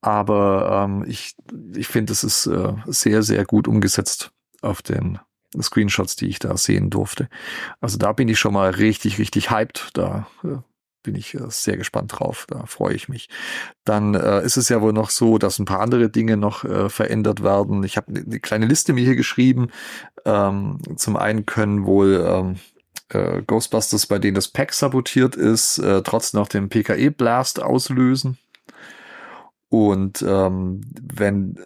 aber 0.00 0.84
ähm, 0.84 1.04
ich, 1.06 1.34
ich 1.74 1.88
finde, 1.88 2.12
es 2.12 2.24
ist 2.24 2.46
äh, 2.46 2.74
sehr, 2.86 3.22
sehr 3.22 3.44
gut 3.44 3.66
umgesetzt 3.68 4.30
auf 4.62 4.82
den 4.82 5.18
Screenshots, 5.60 6.16
die 6.16 6.26
ich 6.26 6.38
da 6.38 6.56
sehen 6.56 6.90
durfte. 6.90 7.28
Also 7.80 7.98
da 7.98 8.12
bin 8.12 8.28
ich 8.28 8.38
schon 8.38 8.54
mal 8.54 8.70
richtig, 8.70 9.18
richtig 9.18 9.50
hyped. 9.50 9.90
Da 9.94 10.26
äh, 10.44 10.58
bin 11.06 11.14
ich 11.14 11.34
äh, 11.34 11.40
sehr 11.48 11.78
gespannt 11.78 12.12
drauf. 12.14 12.46
Da 12.48 12.66
freue 12.66 12.94
ich 12.94 13.08
mich. 13.08 13.30
Dann 13.84 14.14
äh, 14.14 14.44
ist 14.44 14.58
es 14.58 14.68
ja 14.68 14.82
wohl 14.82 14.92
noch 14.92 15.08
so, 15.08 15.38
dass 15.38 15.58
ein 15.58 15.64
paar 15.64 15.80
andere 15.80 16.10
Dinge 16.10 16.36
noch 16.36 16.64
äh, 16.64 16.90
verändert 16.90 17.42
werden. 17.42 17.82
Ich 17.84 17.96
habe 17.96 18.12
eine 18.12 18.40
kleine 18.40 18.66
Liste 18.66 18.92
mir 18.92 19.04
hier 19.04 19.16
geschrieben. 19.16 19.68
Ähm, 20.26 20.80
zum 20.96 21.16
einen 21.16 21.46
können 21.46 21.86
wohl 21.86 22.26
ähm, 22.28 22.56
äh, 23.08 23.40
Ghostbusters, 23.42 24.06
bei 24.06 24.18
denen 24.18 24.34
das 24.34 24.48
Pack 24.48 24.74
sabotiert 24.74 25.36
ist, 25.36 25.78
äh, 25.78 26.02
trotzdem 26.02 26.40
noch 26.40 26.48
den 26.48 26.68
PKE-Blast 26.68 27.62
auslösen. 27.62 28.36
Und 29.68 30.22
ähm, 30.26 30.80
wenn 31.00 31.58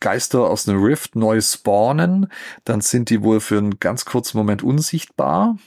Geister 0.00 0.48
aus 0.48 0.68
einem 0.68 0.82
Rift 0.82 1.16
neu 1.16 1.40
spawnen, 1.40 2.28
dann 2.64 2.80
sind 2.80 3.10
die 3.10 3.22
wohl 3.22 3.40
für 3.40 3.58
einen 3.58 3.78
ganz 3.78 4.04
kurzen 4.04 4.38
Moment 4.38 4.62
unsichtbar. 4.62 5.58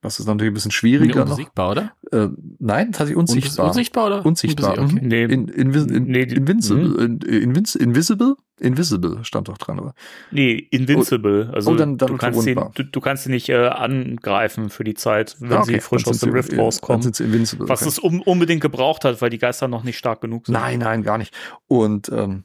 Das 0.00 0.20
ist 0.20 0.26
natürlich 0.26 0.52
ein 0.52 0.54
bisschen 0.54 0.70
schwieriger 0.70 1.24
noch. 1.24 1.32
Unbesiegbar, 1.32 1.70
oder? 1.72 1.92
Äh, 2.12 2.28
nein, 2.60 2.92
tatsächlich 2.92 3.16
unsichtbar. 3.16 3.66
Unsichtbar 3.66 4.06
oder? 4.06 4.24
Unsichtbar. 4.26 4.78
Mhm. 4.80 4.84
Okay. 4.84 4.98
Nee, 5.02 5.24
In, 5.24 5.48
invis 5.48 5.86
in, 5.86 6.04
Nee, 6.04 6.24
die- 6.26 6.36
invincible, 6.36 7.04
in, 7.04 7.18
invinci 7.20 7.78
invisible, 7.78 8.36
invisible 8.60 9.18
stand 9.24 9.48
doch 9.48 9.58
dran, 9.58 9.80
oder? 9.80 9.94
Nee, 10.30 10.54
Invincible. 10.70 11.50
Also 11.52 11.72
Oh, 11.72 11.74
dann- 11.74 11.98
dann 11.98 12.08
du, 12.10 12.16
kannst 12.16 12.42
sie, 12.42 12.54
du, 12.54 12.84
du 12.84 13.00
kannst 13.00 13.24
sie 13.24 13.30
nicht 13.30 13.48
äh, 13.48 13.56
angreifen 13.66 14.70
für 14.70 14.84
die 14.84 14.94
Zeit, 14.94 15.34
wenn 15.40 15.52
Ah, 15.58 15.64
sie 15.64 15.80
frisch 15.80 16.04
dann 16.04 16.12
aus 16.14 16.20
dem 16.20 16.32
Rift 16.32 16.52
Dann 16.52 16.60
rauskommen. 16.60 17.02
sind 17.02 17.16
sie 17.16 17.24
invincible. 17.24 17.68
Was 17.68 17.80
okay. 17.82 17.88
es 17.88 17.98
um, 17.98 18.22
unbedingt 18.22 18.60
gebraucht 18.60 19.04
hat, 19.04 19.20
weil 19.20 19.30
die 19.30 19.38
Geister 19.38 19.66
noch 19.66 19.82
nicht 19.82 19.98
stark 19.98 20.20
genug 20.20 20.46
sind. 20.46 20.52
Nein, 20.52 20.78
nein, 20.78 21.02
gar 21.02 21.18
nicht. 21.18 21.34
Und 21.66 22.08
ähm, 22.10 22.44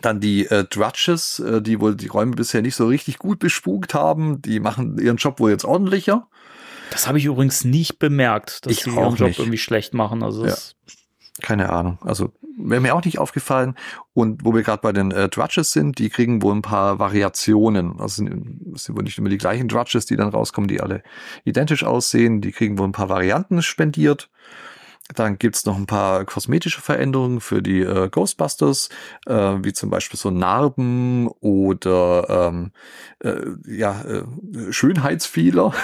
Dann 0.00 0.20
die 0.20 0.46
äh, 0.46 0.64
Drudges, 0.64 1.40
äh, 1.40 1.60
die 1.62 1.80
wohl 1.80 1.94
die 1.94 2.08
Räume 2.08 2.32
bisher 2.36 2.62
nicht 2.62 2.74
so 2.74 2.86
richtig 2.86 3.18
gut 3.18 3.38
bespukt 3.38 3.92
haben, 3.94 4.40
die 4.42 4.60
machen 4.60 4.98
ihren 4.98 5.16
Job 5.18 5.40
wohl 5.40 5.50
jetzt 5.50 5.64
ordentlicher. 5.64 6.26
Das 6.90 7.06
habe 7.08 7.18
ich 7.18 7.24
übrigens 7.24 7.64
nicht 7.64 7.98
bemerkt, 7.98 8.66
dass 8.66 8.72
Ich 8.72 8.82
sie 8.84 8.90
auch 8.90 8.96
ihren 8.96 9.16
Job 9.16 9.28
nicht. 9.28 9.38
irgendwie 9.38 9.58
schlecht 9.58 9.94
machen. 9.94 10.22
Also 10.22 10.46
Ja. 10.46 10.54
Keine 11.42 11.70
Ahnung. 11.70 11.98
Also 12.02 12.32
wäre 12.56 12.80
mir 12.80 12.94
auch 12.94 13.04
nicht 13.04 13.18
aufgefallen. 13.18 13.74
Und 14.12 14.44
wo 14.44 14.54
wir 14.54 14.62
gerade 14.62 14.80
bei 14.80 14.92
den 14.92 15.10
äh, 15.10 15.28
Drudges 15.28 15.72
sind, 15.72 15.98
die 15.98 16.08
kriegen 16.08 16.42
wohl 16.42 16.54
ein 16.54 16.62
paar 16.62 17.00
Variationen. 17.00 17.98
Also 17.98 18.16
sind- 18.24 18.60
es 18.76 18.84
sind 18.84 18.96
wohl 18.96 19.02
nicht 19.02 19.18
immer 19.18 19.28
die 19.30 19.38
gleichen 19.38 19.66
Drudges, 19.66 20.06
die 20.06 20.14
dann 20.16 20.28
rauskommen, 20.28 20.68
die 20.68 20.80
alle 20.80 21.02
identisch 21.44 21.82
aussehen. 21.82 22.40
Die 22.40 22.52
kriegen 22.52 22.78
wohl 22.78 22.86
ein 22.86 22.92
paar 22.92 23.08
Varianten 23.08 23.62
spendiert. 23.62 24.30
Dann 25.12 25.36
gibt's 25.36 25.66
noch 25.66 25.76
ein 25.76 25.84
paar 25.84 26.24
kosmetische 26.24 26.80
Veränderungen 26.80 27.40
für 27.40 27.62
die 27.62 27.80
äh, 27.80 28.08
Ghostbusters, 28.08 28.88
äh, 29.26 29.34
wie 29.34 29.74
zum 29.74 29.90
Beispiel 29.90 30.18
so 30.18 30.30
Narben 30.30 31.28
oder 31.40 32.48
ähm, 32.48 32.72
äh, 33.18 33.42
ja, 33.66 34.00
äh, 34.02 34.22
Schönheitsfehler, 34.72 35.74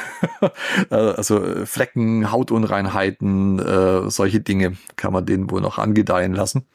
äh, 0.90 0.94
also 0.94 1.44
äh, 1.44 1.66
Flecken, 1.66 2.32
Hautunreinheiten, 2.32 3.58
äh, 3.58 4.10
solche 4.10 4.40
Dinge 4.40 4.78
kann 4.96 5.12
man 5.12 5.26
denen 5.26 5.50
wohl 5.50 5.60
noch 5.60 5.76
angedeihen 5.76 6.32
lassen. 6.32 6.66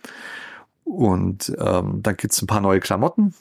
Und 0.84 1.52
ähm, 1.58 2.04
dann 2.04 2.16
gibt's 2.16 2.44
ein 2.44 2.48
paar 2.48 2.62
neue 2.62 2.80
Klamotten, 2.80 3.34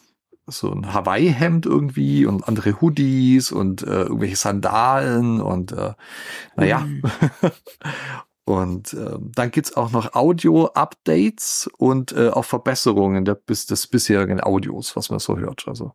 so 0.47 0.73
ein 0.73 0.95
Hawaii-Hemd 0.95 1.67
irgendwie 1.67 2.25
und 2.25 2.49
andere 2.49 2.81
Hoodies 2.81 3.53
und 3.53 3.83
äh, 3.83 4.05
irgendwelche 4.05 4.37
Sandalen 4.37 5.43
und 5.43 5.73
äh, 5.73 5.93
naja. 6.57 6.87
Und 8.47 8.93
äh, 8.93 9.17
dann 9.35 9.51
gibt's 9.51 9.75
auch 9.75 9.91
noch 9.91 10.15
Audio-Updates 10.15 11.71
und 11.79 12.13
äh, 12.13 12.29
auch 12.29 12.45
Verbesserungen 12.45 13.25
der, 13.25 13.37
bis, 13.37 13.65
des 13.65 13.87
bisherigen 13.87 14.43
Audios, 14.43 14.97
was 14.97 15.09
man 15.09 15.19
so 15.19 15.39
hört. 15.39 15.65
Also, 15.67 15.93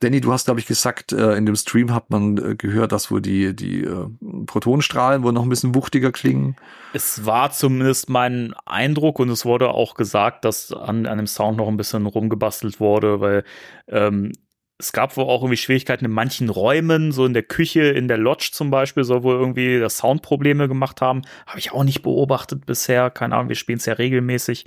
Danny, 0.00 0.20
du 0.20 0.32
hast, 0.32 0.46
glaube 0.46 0.58
ich, 0.58 0.66
gesagt, 0.66 1.12
äh, 1.12 1.36
in 1.36 1.46
dem 1.46 1.54
Stream 1.54 1.94
hat 1.94 2.10
man 2.10 2.36
äh, 2.38 2.56
gehört, 2.56 2.90
dass 2.90 3.12
wohl 3.12 3.22
die, 3.22 3.54
die 3.54 3.84
äh, 3.84 4.08
Protonenstrahlen 4.46 5.22
wohl 5.22 5.32
noch 5.32 5.44
ein 5.44 5.48
bisschen 5.48 5.76
wuchtiger 5.76 6.10
klingen. 6.10 6.56
es 6.94 7.26
war 7.26 7.52
zumindest 7.52 8.08
mein 8.10 8.54
Eindruck 8.66 9.20
und 9.20 9.28
es 9.28 9.44
wurde 9.44 9.68
auch 9.68 9.94
gesagt, 9.94 10.44
dass 10.44 10.72
an, 10.72 11.06
an 11.06 11.18
dem 11.18 11.28
Sound 11.28 11.58
noch 11.58 11.68
ein 11.68 11.76
bisschen 11.76 12.06
rumgebastelt 12.06 12.80
wurde, 12.80 13.20
weil 13.20 13.44
ähm, 13.86 14.32
es 14.78 14.92
gab 14.92 15.16
wohl 15.16 15.24
auch 15.24 15.42
irgendwie 15.42 15.56
Schwierigkeiten 15.56 16.04
in 16.04 16.10
manchen 16.10 16.48
Räumen, 16.48 17.12
so 17.12 17.24
in 17.26 17.32
der 17.32 17.44
Küche, 17.44 17.82
in 17.82 18.08
der 18.08 18.18
Lodge 18.18 18.50
zum 18.52 18.70
Beispiel, 18.70 19.04
soll 19.04 19.22
wohl 19.22 19.36
irgendwie 19.36 19.78
das 19.78 19.98
Sound 19.98 20.22
Probleme 20.22 20.66
gemacht 20.68 21.00
haben. 21.00 21.22
Habe 21.46 21.58
ich 21.60 21.72
auch 21.72 21.84
nicht 21.84 22.02
beobachtet 22.02 22.66
bisher. 22.66 23.10
Keine 23.10 23.36
Ahnung, 23.36 23.48
wir 23.48 23.56
spielen 23.56 23.78
es 23.78 23.86
ja 23.86 23.94
regelmäßig. 23.94 24.66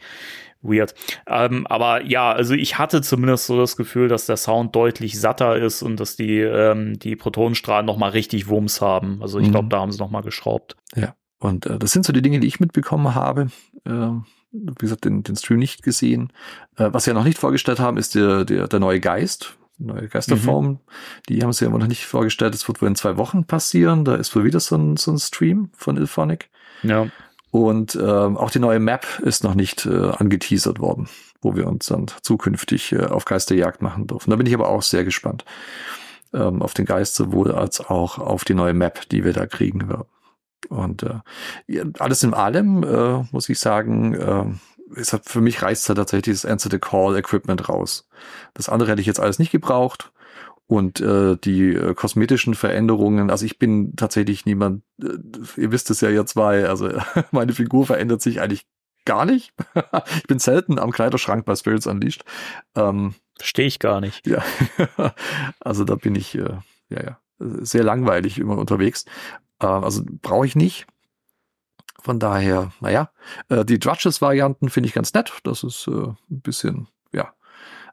Weird. 0.62 0.96
Ähm, 1.28 1.68
aber 1.68 2.04
ja, 2.04 2.32
also 2.32 2.54
ich 2.56 2.78
hatte 2.80 3.02
zumindest 3.02 3.46
so 3.46 3.58
das 3.60 3.78
Gefühl, 3.78 4.08
dass 4.08 4.26
der 4.26 4.38
Sound 4.38 4.76
deutlich 4.76 5.20
satter 5.20 5.56
ist 5.56 5.84
und 5.84 6.00
dass 6.00 6.16
die, 6.16 6.40
ähm, 6.40 6.98
die 6.98 7.16
Protonenstrahlen 7.16 7.86
noch 7.86 7.98
mal 7.98 8.10
richtig 8.10 8.48
Wumms 8.48 8.82
haben. 8.82 9.22
Also 9.22 9.40
ich 9.40 9.48
Mhm. 9.48 9.52
glaube, 9.52 9.68
da 9.70 9.80
haben 9.80 9.92
sie 9.92 10.00
noch 10.00 10.10
mal 10.10 10.22
geschraubt. 10.24 10.76
Ja. 10.96 11.16
Und 11.40 11.68
äh, 11.68 11.78
das 11.78 11.92
sind 11.92 12.06
so 12.06 12.12
die 12.14 12.24
Dinge, 12.24 12.40
die 12.40 12.48
ich 12.48 12.60
mitbekommen 12.60 13.14
habe. 13.14 13.50
Äh, 13.86 13.92
wie 14.52 14.74
gesagt, 14.80 15.06
den, 15.06 15.22
den 15.22 15.36
Stream 15.36 15.60
nicht 15.60 15.84
gesehen. 15.84 16.34
Äh, 16.76 16.90
was 16.92 17.06
wir 17.06 17.14
noch 17.14 17.24
nicht 17.24 17.38
vorgestellt 17.38 17.80
haben, 17.80 17.98
ist 17.98 18.16
der, 18.16 18.44
der, 18.44 18.68
der 18.68 18.80
neue 18.80 19.00
Geist. 19.00 19.58
Neue 19.80 20.08
Geisterform. 20.08 20.80
Die 21.30 21.44
haben 21.44 21.54
sie 21.54 21.66
ja 21.66 21.70
immer 21.70 21.80
noch 21.80 21.88
nicht 21.88 22.06
vorgestellt. 22.06 22.54
Das 22.54 22.68
wird 22.68 22.82
wohl 22.82 22.88
in 22.88 22.96
zwei 22.96 23.18
Wochen 23.18 23.46
passieren. 23.46 24.06
Da 24.06 24.16
ist 24.16 24.36
wohl 24.36 24.44
wieder 24.44 24.60
so 24.60 24.76
ein, 24.76 24.98
so 24.98 25.12
ein 25.12 25.20
Stream 25.20 25.70
von 25.74 25.98
Ilphonic. 25.98 26.50
Ja. 26.82 27.08
Und 27.52 27.96
ähm, 27.96 28.38
auch 28.38 28.52
die 28.52 28.60
neue 28.60 28.80
Map 28.80 29.06
ist 29.20 29.44
noch 29.44 29.56
nicht 29.56 29.86
äh, 29.86 30.10
angeteasert 30.10 30.80
worden, 30.80 31.08
wo 31.42 31.56
wir 31.56 31.68
uns 31.68 31.88
dann 31.88 32.08
zukünftig 32.22 32.92
äh, 32.92 33.06
auf 33.06 33.26
Geisterjagd 33.26 33.82
machen 33.82 34.08
dürfen. 34.08 34.32
Da 34.32 34.36
bin 34.36 34.48
ich 34.48 34.54
aber 34.54 34.70
auch 34.70 34.82
sehr 34.82 35.04
gespannt. 35.04 35.46
Ähm, 36.34 36.62
auf 36.62 36.74
den 36.74 36.86
Geist 36.86 37.16
sowohl 37.16 37.52
als 37.52 37.80
auch 37.80 38.18
auf 38.18 38.44
die 38.44 38.54
neue 38.54 38.74
Map, 38.74 39.08
die 39.10 39.24
wir 39.24 39.34
da 39.34 39.46
kriegen 39.46 39.90
werden. 39.90 40.08
Und 40.70 41.04
äh, 41.04 41.84
alles 42.00 42.24
in 42.24 42.34
allem 42.34 42.84
äh, 42.84 43.24
muss 43.32 43.48
ich 43.48 43.60
sagen, 43.60 44.14
äh, 44.14 44.46
es 44.96 45.14
hat 45.14 45.26
für 45.26 45.42
mich 45.42 45.62
reißt 45.62 45.90
da 45.90 45.94
tatsächlich 45.94 46.36
das 46.36 46.46
Answer 46.46 46.70
the 46.72 46.80
Call 46.80 47.18
Equipment 47.18 47.70
raus. 47.70 48.08
Das 48.54 48.70
andere 48.70 48.92
hätte 48.92 49.02
ich 49.02 49.08
jetzt 49.08 49.20
alles 49.20 49.40
nicht 49.40 49.52
gebraucht. 49.52 50.12
Und 50.70 51.00
äh, 51.00 51.38
die 51.38 51.74
äh, 51.74 51.94
kosmetischen 51.94 52.54
Veränderungen, 52.54 53.30
also 53.30 53.46
ich 53.46 53.58
bin 53.58 53.96
tatsächlich 53.96 54.46
niemand, 54.46 54.84
äh, 55.02 55.16
ihr 55.56 55.72
wisst 55.72 55.90
es 55.90 56.02
ja 56.02 56.10
ihr 56.10 56.26
zwei, 56.26 56.68
also 56.68 56.90
meine 57.32 57.54
Figur 57.54 57.86
verändert 57.86 58.22
sich 58.22 58.42
eigentlich 58.42 58.68
gar 59.06 59.24
nicht. 59.26 59.54
ich 60.18 60.28
bin 60.28 60.40
selten 60.40 60.78
am 60.78 60.92
Kleiderschrank 60.92 61.46
bei 61.46 61.56
Spirits 61.56 61.88
Unleashed. 61.88 62.26
Ähm, 62.76 63.16
Verstehe 63.38 63.68
ich 63.68 63.80
gar 63.80 64.02
nicht. 64.02 64.28
ja, 64.28 64.44
also 65.62 65.86
da 65.86 65.96
bin 65.96 66.16
ich 66.16 66.36
äh, 66.36 66.58
ja 66.90 67.04
ja 67.04 67.20
sehr 67.40 67.84
langweilig 67.84 68.38
immer 68.38 68.58
unterwegs. 68.58 69.06
Äh, 69.62 69.68
also 69.68 70.04
brauche 70.22 70.46
ich 70.46 70.58
nicht. 70.58 70.86
Von 72.02 72.20
daher, 72.20 72.72
naja, 72.80 73.10
äh, 73.50 73.66
die 73.66 73.80
Drudges-Varianten 73.80 74.70
finde 74.70 74.88
ich 74.88 74.94
ganz 74.94 75.14
nett, 75.14 75.34
dass 75.44 75.64
es 75.64 75.88
äh, 75.88 75.92
ein 75.92 76.42
bisschen 76.42 76.88
ja 77.12 77.34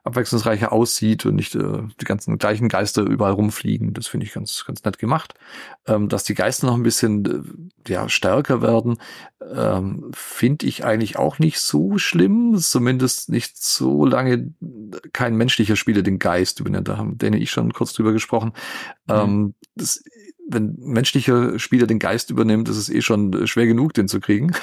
abwechslungsreicher 0.05 0.71
aussieht 0.71 1.25
und 1.25 1.35
nicht 1.35 1.55
äh, 1.55 1.81
die 1.99 2.05
ganzen 2.05 2.37
gleichen 2.37 2.69
Geister 2.69 3.01
überall 3.01 3.33
rumfliegen. 3.33 3.93
Das 3.93 4.05
finde 4.05 4.27
ich 4.27 4.33
ganz 4.33 4.63
ganz 4.65 4.83
nett 4.83 4.99
gemacht. 4.99 5.33
Ähm, 5.87 6.09
dass 6.09 6.23
die 6.23 6.35
Geister 6.35 6.67
noch 6.67 6.75
ein 6.75 6.83
bisschen 6.83 7.25
äh, 7.25 7.91
ja 7.91 8.07
stärker 8.07 8.61
werden, 8.61 8.99
ähm, 9.53 10.11
finde 10.13 10.67
ich 10.67 10.85
eigentlich 10.85 11.17
auch 11.17 11.39
nicht 11.39 11.59
so 11.59 11.97
schlimm. 11.97 12.55
Zumindest 12.59 13.29
nicht 13.29 13.57
so 13.57 14.05
lange 14.05 14.53
kein 15.11 15.35
menschlicher 15.35 15.75
Spieler 15.75 16.03
den 16.03 16.19
Geist 16.19 16.59
übernimmt. 16.59 16.87
Da 16.87 16.97
haben 16.97 17.17
Danny 17.17 17.37
ich 17.37 17.49
schon 17.49 17.73
kurz 17.73 17.93
drüber 17.93 18.13
gesprochen. 18.13 18.53
Ähm, 19.09 19.55
das, 19.75 20.03
wenn 20.47 20.75
menschlicher 20.77 21.57
Spieler 21.59 21.87
den 21.87 21.99
Geist 21.99 22.29
übernimmt, 22.29 22.69
ist 22.69 22.77
es 22.77 22.89
eh 22.89 23.01
schon 23.01 23.47
schwer 23.47 23.65
genug, 23.65 23.93
den 23.93 24.07
zu 24.07 24.19
kriegen. 24.19 24.53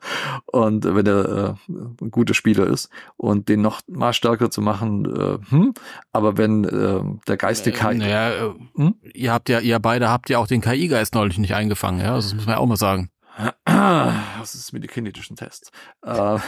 und 0.46 0.84
wenn 0.84 1.06
er 1.06 1.58
äh, 1.68 1.72
ein 2.02 2.10
guter 2.10 2.34
Spieler 2.34 2.66
ist 2.66 2.90
und 3.16 3.48
den 3.48 3.60
noch 3.60 3.80
mal 3.88 4.12
stärker 4.12 4.50
zu 4.50 4.60
machen, 4.60 5.04
äh, 5.04 5.38
hm. 5.50 5.74
aber 6.12 6.36
wenn 6.38 6.64
äh, 6.64 7.00
der 7.26 7.36
Geist 7.36 7.66
die 7.66 7.70
Äh, 7.70 7.72
KI, 7.72 7.94
naja, 7.96 8.54
Hm? 8.76 8.94
ihr 9.14 9.32
habt 9.32 9.48
ja, 9.48 9.60
ihr 9.60 9.78
beide 9.78 10.08
habt 10.08 10.30
ja 10.30 10.38
auch 10.38 10.46
den 10.46 10.60
KI-Geist 10.60 11.14
neulich 11.14 11.38
nicht 11.38 11.54
eingefangen, 11.54 12.00
ja. 12.00 12.14
Also 12.14 12.28
das 12.28 12.36
muss 12.36 12.46
man 12.46 12.54
ja 12.54 12.60
auch 12.60 12.66
mal 12.66 12.76
sagen. 12.76 13.10
Das 13.64 14.54
ist 14.54 14.72
mit 14.72 14.82
den 14.82 14.90
kinetischen 14.90 15.36
Tests. 15.36 15.70
Äh, 16.04 16.38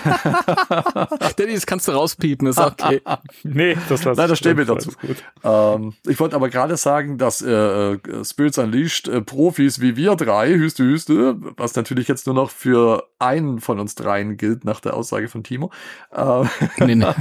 Danny, 1.37 1.55
das 1.55 1.67
kannst 1.67 1.89
du 1.89 1.93
rauspiepen, 1.93 2.49
ist 2.49 2.59
okay. 2.59 3.01
Nee, 3.45 3.77
das 3.89 4.05
lasse 4.05 4.21
Nein, 4.21 4.29
das 4.29 4.39
stehen 4.39 4.57
wir 4.57 4.65
dazu. 4.65 4.91
gut. 5.01 5.17
Ähm, 5.43 5.95
ich 6.07 6.19
wollte 6.21 6.37
aber 6.37 6.49
gerade 6.49 6.77
sagen, 6.77 7.19
dass 7.19 7.41
äh, 7.41 7.93
äh, 7.95 8.25
Spirits 8.25 8.59
Unleashed 8.59 9.09
äh, 9.09 9.21
Profis 9.21 9.81
wie 9.81 9.97
wir 9.97 10.17
drei, 10.17 10.51
Hüste, 10.55 10.85
Hüste, 10.85 11.37
was 11.57 11.75
natürlich 11.77 12.09
jetzt 12.09 12.27
nur 12.27 12.35
noch 12.35 12.51
für 12.51 13.09
einen 13.19 13.61
von 13.61 13.79
uns 13.81 13.95
dreien 13.95 14.37
gilt, 14.37 14.65
nach 14.65 14.81
der 14.81 14.95
Aussage 14.95 15.29
von 15.29 15.45
Timo, 15.45 15.71
äh, 16.11 16.45
nee, 16.85 16.95
nee. 16.95 17.07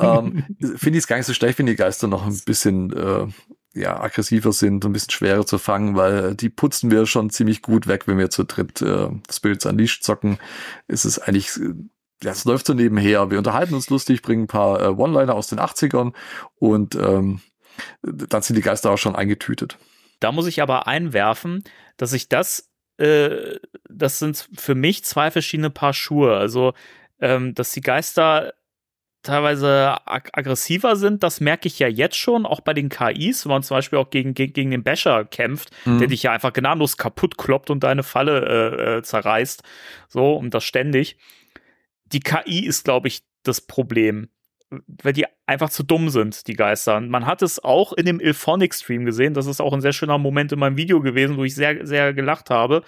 ähm, 0.00 0.44
finde 0.76 0.98
ich 0.98 1.04
es 1.04 1.06
gar 1.06 1.16
nicht 1.16 1.26
so 1.26 1.34
schlecht, 1.34 1.58
wenn 1.58 1.66
die 1.66 1.76
Geister 1.76 2.06
noch 2.06 2.26
ein 2.26 2.40
bisschen 2.46 2.92
äh, 2.92 3.26
ja, 3.76 4.00
aggressiver 4.00 4.52
sind 4.52 4.84
ein 4.84 4.92
bisschen 4.92 5.10
schwerer 5.10 5.46
zu 5.46 5.58
fangen, 5.58 5.96
weil 5.96 6.34
die 6.34 6.48
putzen 6.48 6.90
wir 6.90 7.06
schon 7.06 7.30
ziemlich 7.30 7.60
gut 7.60 7.86
weg, 7.86 8.08
wenn 8.08 8.18
wir 8.18 8.30
zu 8.30 8.44
dritt 8.44 8.80
äh, 8.80 9.10
Spirits 9.30 9.66
Unleashed 9.66 10.02
zocken. 10.02 10.38
Ist 10.88 11.04
es 11.04 11.18
eigentlich, 11.18 11.56
äh, 11.58 11.74
ja, 12.22 12.32
es 12.32 12.46
läuft 12.46 12.66
so 12.66 12.72
nebenher. 12.72 13.30
Wir 13.30 13.38
unterhalten 13.38 13.74
uns 13.74 13.90
lustig, 13.90 14.22
bringen 14.22 14.44
ein 14.44 14.48
paar 14.48 14.80
äh, 14.80 14.88
One-Liner 14.88 15.34
aus 15.34 15.48
den 15.48 15.60
80ern 15.60 16.14
und 16.58 16.94
ähm, 16.94 17.40
dann 18.02 18.42
sind 18.42 18.56
die 18.56 18.62
Geister 18.62 18.90
auch 18.90 18.98
schon 18.98 19.14
eingetütet. 19.14 19.76
Da 20.20 20.32
muss 20.32 20.46
ich 20.46 20.62
aber 20.62 20.86
einwerfen, 20.86 21.62
dass 21.98 22.14
ich 22.14 22.30
das, 22.30 22.70
äh, 22.96 23.58
das 23.90 24.18
sind 24.18 24.48
für 24.56 24.74
mich 24.74 25.04
zwei 25.04 25.30
verschiedene 25.30 25.68
Paar 25.68 25.92
Schuhe. 25.92 26.34
Also, 26.34 26.72
ähm, 27.20 27.54
dass 27.54 27.72
die 27.72 27.82
Geister 27.82 28.54
teilweise 29.26 29.96
ag 30.06 30.30
aggressiver 30.32 30.96
sind, 30.96 31.22
das 31.22 31.40
merke 31.40 31.68
ich 31.68 31.78
ja 31.78 31.88
jetzt 31.88 32.16
schon, 32.16 32.46
auch 32.46 32.60
bei 32.60 32.72
den 32.74 32.88
KIs, 32.88 33.44
wenn 33.44 33.50
man 33.50 33.62
zum 33.62 33.76
Beispiel 33.76 33.98
auch 33.98 34.10
gegen, 34.10 34.34
gegen, 34.34 34.52
gegen 34.52 34.70
den 34.70 34.82
Basher 34.82 35.24
kämpft, 35.24 35.70
Mhm. 35.84 35.98
der 35.98 36.08
dich 36.08 36.22
ja 36.22 36.32
einfach 36.32 36.52
gnadenlos 36.52 36.96
kaputt 36.96 37.36
kloppt 37.38 37.70
und 37.70 37.84
deine 37.84 38.02
Falle 38.02 38.40
äh, 38.46 38.96
äh, 38.98 39.02
zerreißt. 39.02 39.62
So, 40.08 40.34
und 40.34 40.54
das 40.54 40.64
ständig. 40.64 41.16
Die 42.06 42.20
KI 42.20 42.64
ist, 42.66 42.84
glaube 42.84 43.08
ich, 43.08 43.22
das 43.42 43.60
Problem. 43.60 44.28
Weil 44.70 45.12
die 45.12 45.26
einfach 45.46 45.70
zu 45.70 45.84
dumm 45.84 46.08
sind, 46.08 46.48
die 46.48 46.54
Geister. 46.54 47.00
Man 47.00 47.24
hat 47.24 47.40
es 47.42 47.62
auch 47.62 47.92
in 47.92 48.04
dem 48.04 48.18
Ilphonic-Stream 48.18 49.04
gesehen. 49.04 49.32
Das 49.32 49.46
ist 49.46 49.60
auch 49.60 49.72
ein 49.72 49.80
sehr 49.80 49.92
schöner 49.92 50.18
Moment 50.18 50.50
in 50.50 50.58
meinem 50.58 50.76
Video 50.76 51.00
gewesen, 51.00 51.36
wo 51.36 51.44
ich 51.44 51.54
sehr, 51.54 51.86
sehr 51.86 52.12
gelacht 52.12 52.50
habe, 52.50 52.82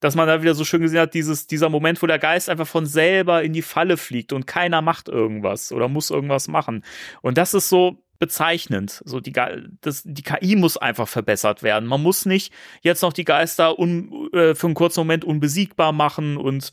dass 0.00 0.14
man 0.14 0.26
da 0.26 0.40
wieder 0.40 0.54
so 0.54 0.64
schön 0.64 0.80
gesehen 0.80 1.00
hat, 1.00 1.12
dieses, 1.12 1.46
dieser 1.46 1.68
Moment, 1.68 2.02
wo 2.02 2.06
der 2.06 2.18
Geist 2.18 2.48
einfach 2.48 2.66
von 2.66 2.86
selber 2.86 3.42
in 3.42 3.52
die 3.52 3.62
Falle 3.62 3.98
fliegt 3.98 4.32
und 4.32 4.46
keiner 4.46 4.80
macht 4.80 5.08
irgendwas 5.08 5.70
oder 5.70 5.88
muss 5.88 6.10
irgendwas 6.10 6.48
machen. 6.48 6.82
Und 7.20 7.36
das 7.36 7.52
ist 7.52 7.68
so 7.68 8.02
bezeichnend. 8.18 9.02
So 9.04 9.20
die, 9.20 9.32
das, 9.80 10.02
die 10.04 10.22
KI 10.22 10.56
muss 10.56 10.76
einfach 10.76 11.08
verbessert 11.08 11.62
werden. 11.62 11.88
Man 11.88 12.02
muss 12.02 12.26
nicht 12.26 12.52
jetzt 12.82 13.02
noch 13.02 13.12
die 13.12 13.24
Geister 13.24 13.78
un, 13.78 14.28
äh, 14.32 14.54
für 14.54 14.66
einen 14.66 14.74
kurzen 14.74 15.00
Moment 15.00 15.24
unbesiegbar 15.24 15.92
machen 15.92 16.36
und 16.36 16.72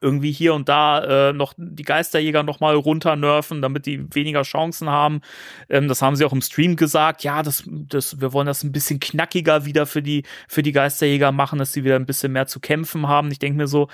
irgendwie 0.00 0.32
hier 0.32 0.54
und 0.54 0.68
da 0.68 1.28
äh, 1.28 1.32
noch 1.32 1.54
die 1.56 1.82
Geisterjäger 1.82 2.42
noch 2.42 2.60
mal 2.60 2.74
runternerven, 2.74 3.62
damit 3.62 3.86
die 3.86 4.14
weniger 4.14 4.42
Chancen 4.42 4.88
haben. 4.88 5.20
Ähm, 5.68 5.88
das 5.88 6.02
haben 6.02 6.16
sie 6.16 6.24
auch 6.24 6.32
im 6.32 6.42
Stream 6.42 6.76
gesagt. 6.76 7.24
Ja, 7.24 7.42
das, 7.42 7.64
das, 7.66 8.20
wir 8.20 8.32
wollen 8.32 8.46
das 8.46 8.62
ein 8.62 8.72
bisschen 8.72 9.00
knackiger 9.00 9.64
wieder 9.64 9.86
für 9.86 10.02
die 10.02 10.24
für 10.48 10.62
die 10.62 10.72
Geisterjäger 10.72 11.32
machen, 11.32 11.58
dass 11.58 11.72
sie 11.72 11.84
wieder 11.84 11.96
ein 11.96 12.06
bisschen 12.06 12.32
mehr 12.32 12.46
zu 12.46 12.60
kämpfen 12.60 13.08
haben. 13.08 13.30
Ich 13.30 13.38
denke 13.38 13.58
mir 13.58 13.66
so, 13.66 13.88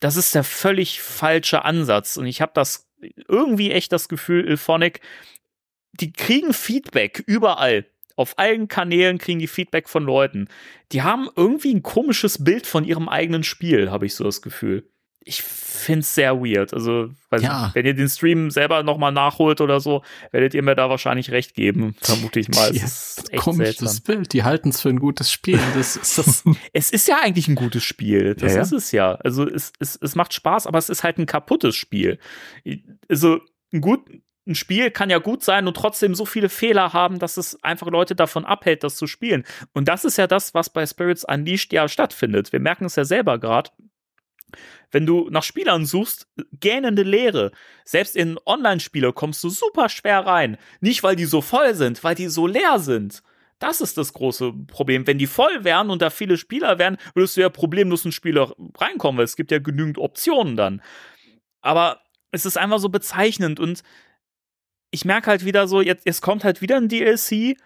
das 0.00 0.16
ist 0.16 0.34
der 0.34 0.44
völlig 0.44 1.00
falsche 1.00 1.64
Ansatz. 1.64 2.16
Und 2.16 2.26
ich 2.26 2.40
habe 2.40 2.52
das 2.54 2.88
irgendwie 3.28 3.70
echt 3.70 3.92
das 3.92 4.08
Gefühl, 4.08 4.46
Ilphonic, 4.46 5.00
die 5.92 6.12
kriegen 6.12 6.52
Feedback 6.52 7.22
überall. 7.26 7.86
Auf 8.16 8.38
allen 8.38 8.68
Kanälen 8.68 9.18
kriegen 9.18 9.38
die 9.38 9.46
Feedback 9.46 9.88
von 9.88 10.04
Leuten. 10.04 10.48
Die 10.92 11.02
haben 11.02 11.28
irgendwie 11.36 11.74
ein 11.74 11.82
komisches 11.82 12.44
Bild 12.44 12.66
von 12.66 12.84
ihrem 12.84 13.08
eigenen 13.08 13.44
Spiel, 13.44 13.90
habe 13.90 14.06
ich 14.06 14.14
so 14.14 14.24
das 14.24 14.42
Gefühl 14.42 14.90
ich 15.22 15.42
find's 15.42 16.14
sehr 16.14 16.40
weird. 16.40 16.72
Also, 16.72 17.10
weiß 17.28 17.42
Ja. 17.42 17.64
nicht, 17.66 17.74
wenn 17.74 17.86
ihr 17.86 17.94
den 17.94 18.08
Stream 18.08 18.50
selber 18.50 18.82
nochmal 18.82 19.12
nachholt 19.12 19.60
oder 19.60 19.78
so, 19.80 20.02
werdet 20.32 20.54
ihr 20.54 20.62
mir 20.62 20.74
da 20.74 20.88
wahrscheinlich 20.88 21.30
recht 21.30 21.54
geben, 21.54 21.94
vermute 22.00 22.40
ich 22.40 22.48
mal. 22.48 22.74
Ja, 22.74 22.82
Es 22.84 23.18
ist 23.18 23.32
echt 23.32 23.42
Komisches 23.42 23.76
seltsam. 23.78 24.02
Bild. 24.04 24.32
Die 24.32 24.44
halten 24.44 24.70
es 24.70 24.80
für 24.80 24.88
ein 24.88 24.98
gutes 24.98 25.30
Spiel. 25.30 25.60
Das 25.74 25.96
ist 25.96 26.18
das. 26.18 26.44
Es 26.72 26.90
ist 26.90 27.06
ja 27.06 27.18
eigentlich 27.22 27.48
ein 27.48 27.54
gutes 27.54 27.84
Spiel. 27.84 28.34
Das 28.34 28.54
ja. 28.54 28.62
ist 28.62 28.72
es 28.72 28.92
ja. 28.92 29.14
Also, 29.16 29.46
es, 29.48 29.72
es, 29.78 29.96
es 30.00 30.14
macht 30.14 30.32
Spaß, 30.32 30.66
aber 30.66 30.78
es 30.78 30.88
ist 30.88 31.04
halt 31.04 31.18
ein 31.18 31.26
kaputtes 31.26 31.76
Spiel. 31.76 32.18
Also, 33.08 33.40
ein 33.72 33.80
gut, 33.82 34.00
ein 34.46 34.54
Spiel 34.54 34.90
kann 34.90 35.10
ja 35.10 35.18
gut 35.18 35.44
sein 35.44 35.66
und 35.68 35.76
trotzdem 35.76 36.14
so 36.14 36.24
viele 36.24 36.48
Fehler 36.48 36.92
haben, 36.92 37.18
dass 37.18 37.36
es 37.36 37.62
einfach 37.62 37.88
Leute 37.88 38.16
davon 38.16 38.44
abhält, 38.44 38.82
das 38.82 38.96
zu 38.96 39.06
spielen. 39.06 39.44
Und 39.74 39.86
das 39.86 40.04
ist 40.04 40.16
ja 40.16 40.26
das, 40.26 40.54
was 40.54 40.70
bei 40.70 40.84
Spirits 40.86 41.24
Unleashed 41.24 41.72
ja 41.72 41.86
stattfindet. 41.88 42.52
Wir 42.52 42.58
merken 42.60 42.86
es 42.86 42.96
ja 42.96 43.04
selber 43.04 43.38
gerade. 43.38 43.70
Wenn 44.90 45.06
du 45.06 45.28
nach 45.30 45.42
Spielern 45.42 45.86
suchst, 45.86 46.28
gähnende 46.52 47.02
Leere. 47.02 47.52
Selbst 47.84 48.16
in 48.16 48.38
Online-Spiele 48.46 49.12
kommst 49.12 49.42
du 49.44 49.50
super 49.50 49.88
schwer 49.88 50.20
rein. 50.20 50.56
Nicht, 50.80 51.02
weil 51.02 51.16
die 51.16 51.24
so 51.24 51.40
voll 51.40 51.74
sind, 51.74 52.02
weil 52.04 52.14
die 52.14 52.28
so 52.28 52.46
leer 52.46 52.78
sind. 52.78 53.22
Das 53.58 53.82
ist 53.82 53.98
das 53.98 54.14
große 54.14 54.52
Problem. 54.68 55.06
Wenn 55.06 55.18
die 55.18 55.26
voll 55.26 55.64
wären 55.64 55.90
und 55.90 56.00
da 56.00 56.10
viele 56.10 56.38
Spieler 56.38 56.78
wären, 56.78 56.96
würdest 57.14 57.36
du 57.36 57.42
ja 57.42 57.50
problemlos 57.50 58.04
in 58.04 58.12
Spieler 58.12 58.54
reinkommen, 58.78 59.18
weil 59.18 59.26
es 59.26 59.36
gibt 59.36 59.50
ja 59.50 59.58
genügend 59.58 59.98
Optionen 59.98 60.56
dann. 60.56 60.82
Aber 61.60 62.00
es 62.32 62.46
ist 62.46 62.56
einfach 62.56 62.78
so 62.78 62.88
bezeichnend 62.88 63.60
und 63.60 63.82
ich 64.90 65.04
merke 65.04 65.28
halt 65.28 65.44
wieder 65.44 65.68
so, 65.68 65.80
jetzt, 65.80 66.06
jetzt 66.06 66.22
kommt 66.22 66.42
halt 66.42 66.62
wieder 66.62 66.76
ein 66.76 66.88
DLC, 66.88 67.56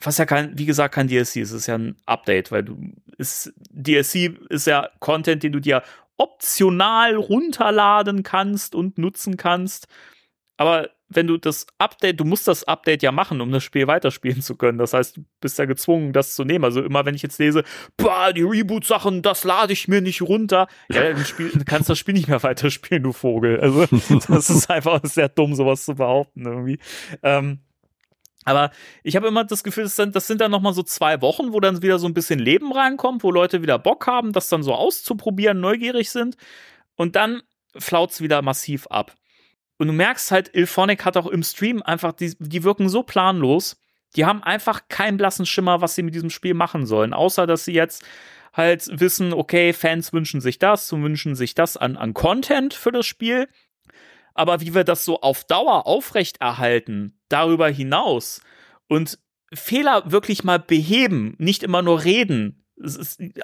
was 0.00 0.18
ja 0.18 0.24
kein, 0.24 0.56
wie 0.58 0.66
gesagt, 0.66 0.94
kein 0.94 1.08
DLC 1.08 1.36
ist, 1.36 1.50
es 1.50 1.52
ist 1.52 1.66
ja 1.66 1.76
ein 1.76 1.96
Update, 2.06 2.50
weil 2.52 2.62
du, 2.62 2.92
ist, 3.18 3.52
DLC 3.70 4.38
ist 4.48 4.66
ja 4.66 4.88
Content, 4.98 5.42
den 5.42 5.52
du 5.52 5.60
dir 5.60 5.82
optional 6.20 7.16
runterladen 7.16 8.22
kannst 8.22 8.74
und 8.74 8.98
nutzen 8.98 9.38
kannst. 9.38 9.88
Aber 10.58 10.90
wenn 11.08 11.26
du 11.26 11.38
das 11.38 11.66
Update, 11.78 12.20
du 12.20 12.24
musst 12.24 12.46
das 12.46 12.64
Update 12.64 13.02
ja 13.02 13.10
machen, 13.10 13.40
um 13.40 13.50
das 13.50 13.64
Spiel 13.64 13.86
weiterspielen 13.86 14.42
zu 14.42 14.56
können. 14.56 14.76
Das 14.76 14.92
heißt, 14.92 15.16
du 15.16 15.24
bist 15.40 15.58
ja 15.58 15.64
gezwungen, 15.64 16.12
das 16.12 16.34
zu 16.34 16.44
nehmen. 16.44 16.64
Also 16.64 16.82
immer, 16.82 17.06
wenn 17.06 17.14
ich 17.14 17.22
jetzt 17.22 17.38
lese, 17.38 17.64
bah, 17.96 18.34
die 18.34 18.42
Reboot-Sachen, 18.42 19.22
das 19.22 19.44
lade 19.44 19.72
ich 19.72 19.88
mir 19.88 20.02
nicht 20.02 20.20
runter, 20.20 20.68
ja, 20.90 21.02
dann 21.02 21.24
Spiel, 21.24 21.50
kannst 21.64 21.88
das 21.88 21.98
Spiel 21.98 22.12
nicht 22.12 22.28
mehr 22.28 22.42
weiterspielen, 22.42 23.02
du 23.02 23.12
Vogel. 23.12 23.58
Also 23.58 23.86
das 24.28 24.50
ist 24.50 24.70
einfach 24.70 25.00
sehr 25.04 25.30
dumm, 25.30 25.54
sowas 25.54 25.86
zu 25.86 25.94
behaupten 25.94 26.44
irgendwie. 26.44 26.78
Ähm, 27.22 27.60
aber 28.44 28.70
ich 29.02 29.16
habe 29.16 29.28
immer 29.28 29.44
das 29.44 29.62
Gefühl, 29.62 29.84
das 29.84 29.96
sind, 29.96 30.16
das 30.16 30.26
sind 30.26 30.40
dann 30.40 30.50
noch 30.50 30.60
mal 30.60 30.72
so 30.72 30.82
zwei 30.82 31.20
Wochen, 31.20 31.52
wo 31.52 31.60
dann 31.60 31.82
wieder 31.82 31.98
so 31.98 32.06
ein 32.06 32.14
bisschen 32.14 32.38
Leben 32.38 32.72
reinkommt, 32.72 33.22
wo 33.22 33.30
Leute 33.30 33.62
wieder 33.62 33.78
Bock 33.78 34.06
haben, 34.06 34.32
das 34.32 34.48
dann 34.48 34.62
so 34.62 34.74
auszuprobieren, 34.74 35.60
neugierig 35.60 36.10
sind. 36.10 36.36
Und 36.96 37.16
dann 37.16 37.42
flaut's 37.76 38.20
wieder 38.20 38.40
massiv 38.42 38.86
ab. 38.86 39.14
Und 39.78 39.86
du 39.88 39.92
merkst 39.92 40.30
halt, 40.30 40.54
Ilphonic 40.54 41.04
hat 41.04 41.16
auch 41.16 41.26
im 41.26 41.42
Stream 41.42 41.82
einfach, 41.82 42.12
die, 42.12 42.34
die 42.38 42.64
wirken 42.64 42.88
so 42.88 43.02
planlos. 43.02 43.78
Die 44.16 44.24
haben 44.24 44.42
einfach 44.42 44.88
keinen 44.88 45.16
blassen 45.16 45.46
Schimmer, 45.46 45.80
was 45.80 45.94
sie 45.94 46.02
mit 46.02 46.14
diesem 46.14 46.30
Spiel 46.30 46.54
machen 46.54 46.86
sollen. 46.86 47.14
Außer, 47.14 47.46
dass 47.46 47.64
sie 47.64 47.72
jetzt 47.72 48.04
halt 48.52 48.88
wissen, 48.92 49.32
okay, 49.32 49.72
Fans 49.72 50.12
wünschen 50.12 50.40
sich 50.40 50.58
das 50.58 50.92
und 50.92 51.02
wünschen 51.02 51.34
sich 51.34 51.54
das 51.54 51.76
an, 51.76 51.96
an 51.96 52.14
Content 52.14 52.74
für 52.74 52.90
das 52.90 53.06
Spiel. 53.06 53.48
Aber 54.34 54.60
wie 54.60 54.74
wir 54.74 54.84
das 54.84 55.04
so 55.04 55.20
auf 55.20 55.44
Dauer 55.44 55.86
aufrechterhalten, 55.86 57.19
darüber 57.30 57.68
hinaus 57.68 58.42
und 58.88 59.18
Fehler 59.52 60.10
wirklich 60.10 60.44
mal 60.44 60.58
beheben, 60.58 61.34
nicht 61.38 61.62
immer 61.62 61.82
nur 61.82 62.04
reden. 62.04 62.56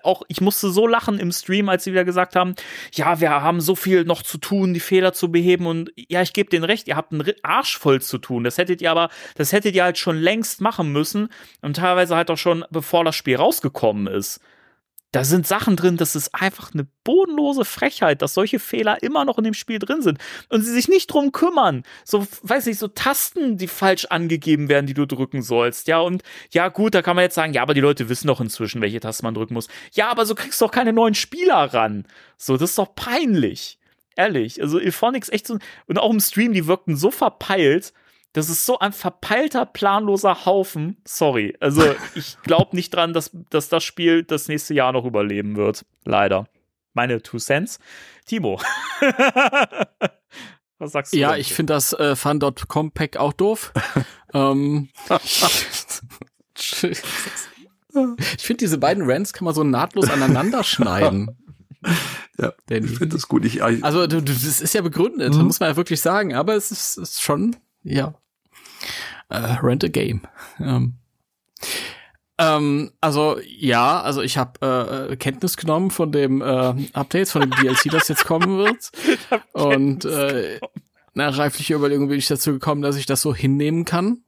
Auch, 0.03 0.23
ich 0.29 0.41
musste 0.41 0.71
so 0.71 0.87
lachen 0.87 1.19
im 1.19 1.31
Stream, 1.31 1.69
als 1.69 1.85
sie 1.85 1.93
wieder 1.93 2.05
gesagt 2.07 2.37
haben, 2.37 2.55
ja, 2.95 3.21
wir 3.21 3.31
haben 3.31 3.61
so 3.61 3.75
viel 3.75 4.05
noch 4.05 4.23
zu 4.23 4.39
tun, 4.39 4.73
die 4.73 4.81
Fehler 4.81 5.13
zu 5.13 5.31
beheben 5.31 5.67
und 5.67 5.93
ja, 5.97 6.23
ich 6.23 6.33
gebe 6.33 6.49
denen 6.49 6.65
recht, 6.65 6.89
ihr 6.89 6.97
habt 6.97 7.13
einen 7.13 7.31
Arsch 7.43 7.77
voll 7.77 8.01
zu 8.01 8.17
tun. 8.17 8.45
Das 8.45 8.57
hättet 8.57 8.81
ihr 8.81 8.91
aber, 8.91 9.11
das 9.35 9.53
hättet 9.53 9.75
ihr 9.75 9.85
halt 9.85 9.99
schon 9.99 10.17
längst 10.17 10.63
machen 10.63 10.91
müssen 10.91 11.29
und 11.61 11.77
teilweise 11.77 12.17
halt 12.17 12.31
auch 12.31 12.39
schon, 12.39 12.65
bevor 12.71 13.05
das 13.05 13.15
Spiel 13.15 13.37
rausgekommen 13.37 14.07
ist. 14.07 14.41
Da 15.13 15.25
sind 15.25 15.47
Sachen 15.47 15.77
drin, 15.77 15.97
das 15.97 16.17
ist 16.17 16.35
einfach 16.35 16.75
eine 16.75 16.87
bodenlose 17.05 17.65
Frechheit, 17.65 18.21
dass 18.23 18.35
solche 18.35 18.59
Fehler 18.59 19.03
immer 19.03 19.25
noch 19.25 19.39
in 19.39 19.45
dem 19.45 19.55
Spiel 19.55 19.79
drin 19.79 20.03
sind 20.03 20.19
und 20.49 20.63
sie 20.63 20.73
sich 20.73 20.89
nicht 20.89 21.07
drum 21.07 21.33
kümmern. 21.33 21.85
So, 22.05 22.27
weiß 22.43 22.67
nicht, 22.67 22.79
so 22.79 22.89
Tasten, 22.89 23.57
die 23.57 23.69
falsch 23.69 24.07
angegeben 24.07 24.69
werden, 24.69 24.87
die 24.87 24.95
du 24.95 25.07
drücken 25.07 25.43
sollst. 25.43 25.87
Ja, 25.87 26.01
und 26.01 26.23
ja, 26.51 26.69
gut, 26.69 26.95
da 26.95 27.03
kann 27.03 27.17
man 27.17 27.23
jetzt 27.23 27.37
sagen, 27.37 27.55
ja, 27.55 27.63
aber 27.63 27.73
die 27.73 27.81
Leute 27.81 28.09
wissen 28.09 28.27
doch 28.27 28.41
inzwischen, 28.41 28.83
welche 28.83 29.01
Tasten 29.01 29.25
man 29.25 29.35
drücken 29.35 29.55
muss. 29.55 29.69
Ja, 29.93 30.11
aber 30.11 30.27
so 30.27 30.35
kriegst 30.35 30.61
du 30.61 30.67
doch 30.67 30.73
keine 30.73 30.93
neuen 30.93 31.15
Spieler 31.15 31.73
ran. 31.73 32.05
So, 32.37 32.57
das 32.57 32.71
ist 32.71 32.79
doch 32.79 32.95
peinlich. 32.95 33.79
Ehrlich. 34.17 34.61
Also, 34.61 34.79
Ilphonics 34.79 35.29
echt 35.29 35.47
so, 35.47 35.59
und 35.87 35.99
auch 35.99 36.11
im 36.11 36.21
Stream, 36.21 36.53
die 36.53 36.67
wirkten 36.67 36.97
so 36.97 37.11
verpeilt. 37.11 37.93
Das 38.37 38.51
ist 38.51 38.67
so 38.67 38.79
ein 38.79 38.93
verpeilter, 38.93 39.65
planloser 39.65 40.45
Haufen. 40.45 40.99
Sorry. 41.07 41.57
Also, 41.61 41.83
ich 42.15 42.37
glaube 42.43 42.77
nicht 42.77 42.91
dran, 42.95 43.15
dass, 43.15 43.31
dass 43.49 43.71
das 43.71 43.83
Spiel 43.83 44.25
das 44.25 44.49
nächste 44.49 44.75
Jahr 44.75 44.93
noch 44.93 45.07
überleben 45.07 45.57
wird. 45.57 45.87
Leider. 46.05 46.47
Meine 46.93 47.23
Two 47.23 47.39
Cents. 47.39 47.79
Timo. 48.27 48.61
Was 50.79 50.93
sagst 50.93 51.15
du? 51.15 51.17
Ja, 51.17 51.29
dazu? 51.31 51.41
ich 51.41 51.55
finde 51.55 51.73
das 51.73 51.95
äh, 51.95 52.15
Fun.com 52.15 52.93
Pack 52.93 53.17
auch 53.17 53.33
doof. 53.33 53.73
ähm, 54.35 54.91
ich 56.55 58.43
finde 58.45 58.59
diese 58.59 58.79
beiden 58.79 59.09
Rants 59.11 59.33
kann 59.33 59.45
man 59.47 59.55
so 59.55 59.65
nahtlos 59.65 60.11
aneinander 60.11 60.63
schneiden. 60.65 61.37
Ja, 62.39 62.53
Denn- 62.69 62.85
ich 62.85 62.99
finde 62.99 63.17
das 63.17 63.29
gut. 63.29 63.45
Ich, 63.45 63.61
ich, 63.61 63.85
Also 63.85 64.07
du, 64.07 64.21
du, 64.23 64.33
das 64.33 64.61
ist 64.61 64.75
ja 64.75 64.83
begründet, 64.83 65.35
Mhm. 65.35 65.45
muss 65.45 65.61
man 65.61 65.71
ja 65.71 65.77
wirklich 65.77 66.01
sagen, 66.01 66.35
aber 66.35 66.55
es 66.55 66.71
ist, 66.71 66.99
ist 66.99 67.23
schon, 67.23 67.57
ja, 67.83 68.15
äh, 69.29 69.37
rent 69.37 69.85
a 69.85 69.89
game. 69.89 70.23
Ähm, 70.61 70.95
ähm, 72.39 72.93
also 73.01 73.39
ja, 73.47 74.01
also 74.03 74.21
ich 74.21 74.37
habe 74.37 75.09
äh, 75.11 75.17
Kenntnis 75.17 75.57
genommen 75.57 75.91
von 75.91 76.13
dem 76.13 76.43
äh, 76.43 76.75
Update, 76.93 77.31
von 77.31 77.43
dem 77.43 77.51
DLC, 77.51 77.91
das 77.91 78.09
jetzt 78.09 78.27
kommen 78.27 78.59
wird. 78.59 78.91
Und 79.53 80.05
äh, 80.05 80.61
nach 81.15 81.39
reiflicher 81.39 81.77
Überlegung 81.77 82.09
bin 82.09 82.19
ich 82.19 82.27
dazu 82.27 82.53
gekommen, 82.53 82.83
dass 82.83 82.97
ich 82.97 83.07
das 83.07 83.23
so 83.23 83.35
hinnehmen 83.35 83.87
kann. 83.87 84.23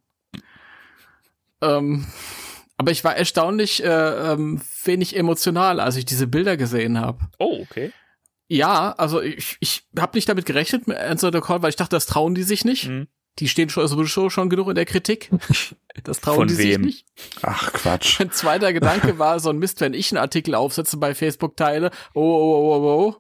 Ähm, 1.60 2.06
aber 2.78 2.92
ich 2.92 3.04
war 3.04 3.16
erstaunlich 3.16 3.82
äh, 3.82 4.32
ähm, 4.32 4.62
wenig 4.84 5.16
emotional, 5.16 5.80
als 5.80 5.96
ich 5.96 6.06
diese 6.06 6.28
Bilder 6.28 6.56
gesehen 6.56 6.98
habe. 6.98 7.28
Oh, 7.38 7.60
okay. 7.60 7.92
Ja, 8.46 8.92
also 8.92 9.20
ich, 9.20 9.58
ich 9.60 9.86
habe 9.98 10.16
nicht 10.16 10.28
damit 10.28 10.46
gerechnet 10.46 10.86
mit 10.86 10.96
Answer 10.96 11.30
the 11.30 11.40
Call, 11.40 11.60
weil 11.60 11.70
ich 11.70 11.76
dachte, 11.76 11.96
das 11.96 12.06
trauen 12.06 12.34
die 12.34 12.44
sich 12.44 12.64
nicht. 12.64 12.88
Mhm. 12.88 13.08
Die 13.38 13.48
stehen 13.48 13.68
schon, 13.68 13.86
sowieso 13.86 14.30
schon 14.30 14.48
genug 14.50 14.68
in 14.68 14.74
der 14.74 14.86
Kritik. 14.86 15.30
Das 16.04 16.20
trauen 16.20 16.36
Von 16.36 16.48
die 16.48 16.58
wem? 16.58 16.84
sich 16.84 17.04
nicht. 17.04 17.06
ach, 17.42 17.72
Quatsch. 17.72 18.20
Mein 18.20 18.30
zweiter 18.30 18.72
Gedanke 18.72 19.18
war 19.18 19.40
so 19.40 19.50
ein 19.50 19.58
Mist, 19.58 19.80
wenn 19.80 19.94
ich 19.94 20.12
einen 20.12 20.20
Artikel 20.20 20.54
aufsetze 20.54 20.96
bei 20.96 21.12
Facebook 21.12 21.56
teile, 21.56 21.90
oh, 22.14 22.20
oh, 22.20 22.54
oh, 22.54 22.76
oh, 22.76 23.08
oh, 23.08 23.16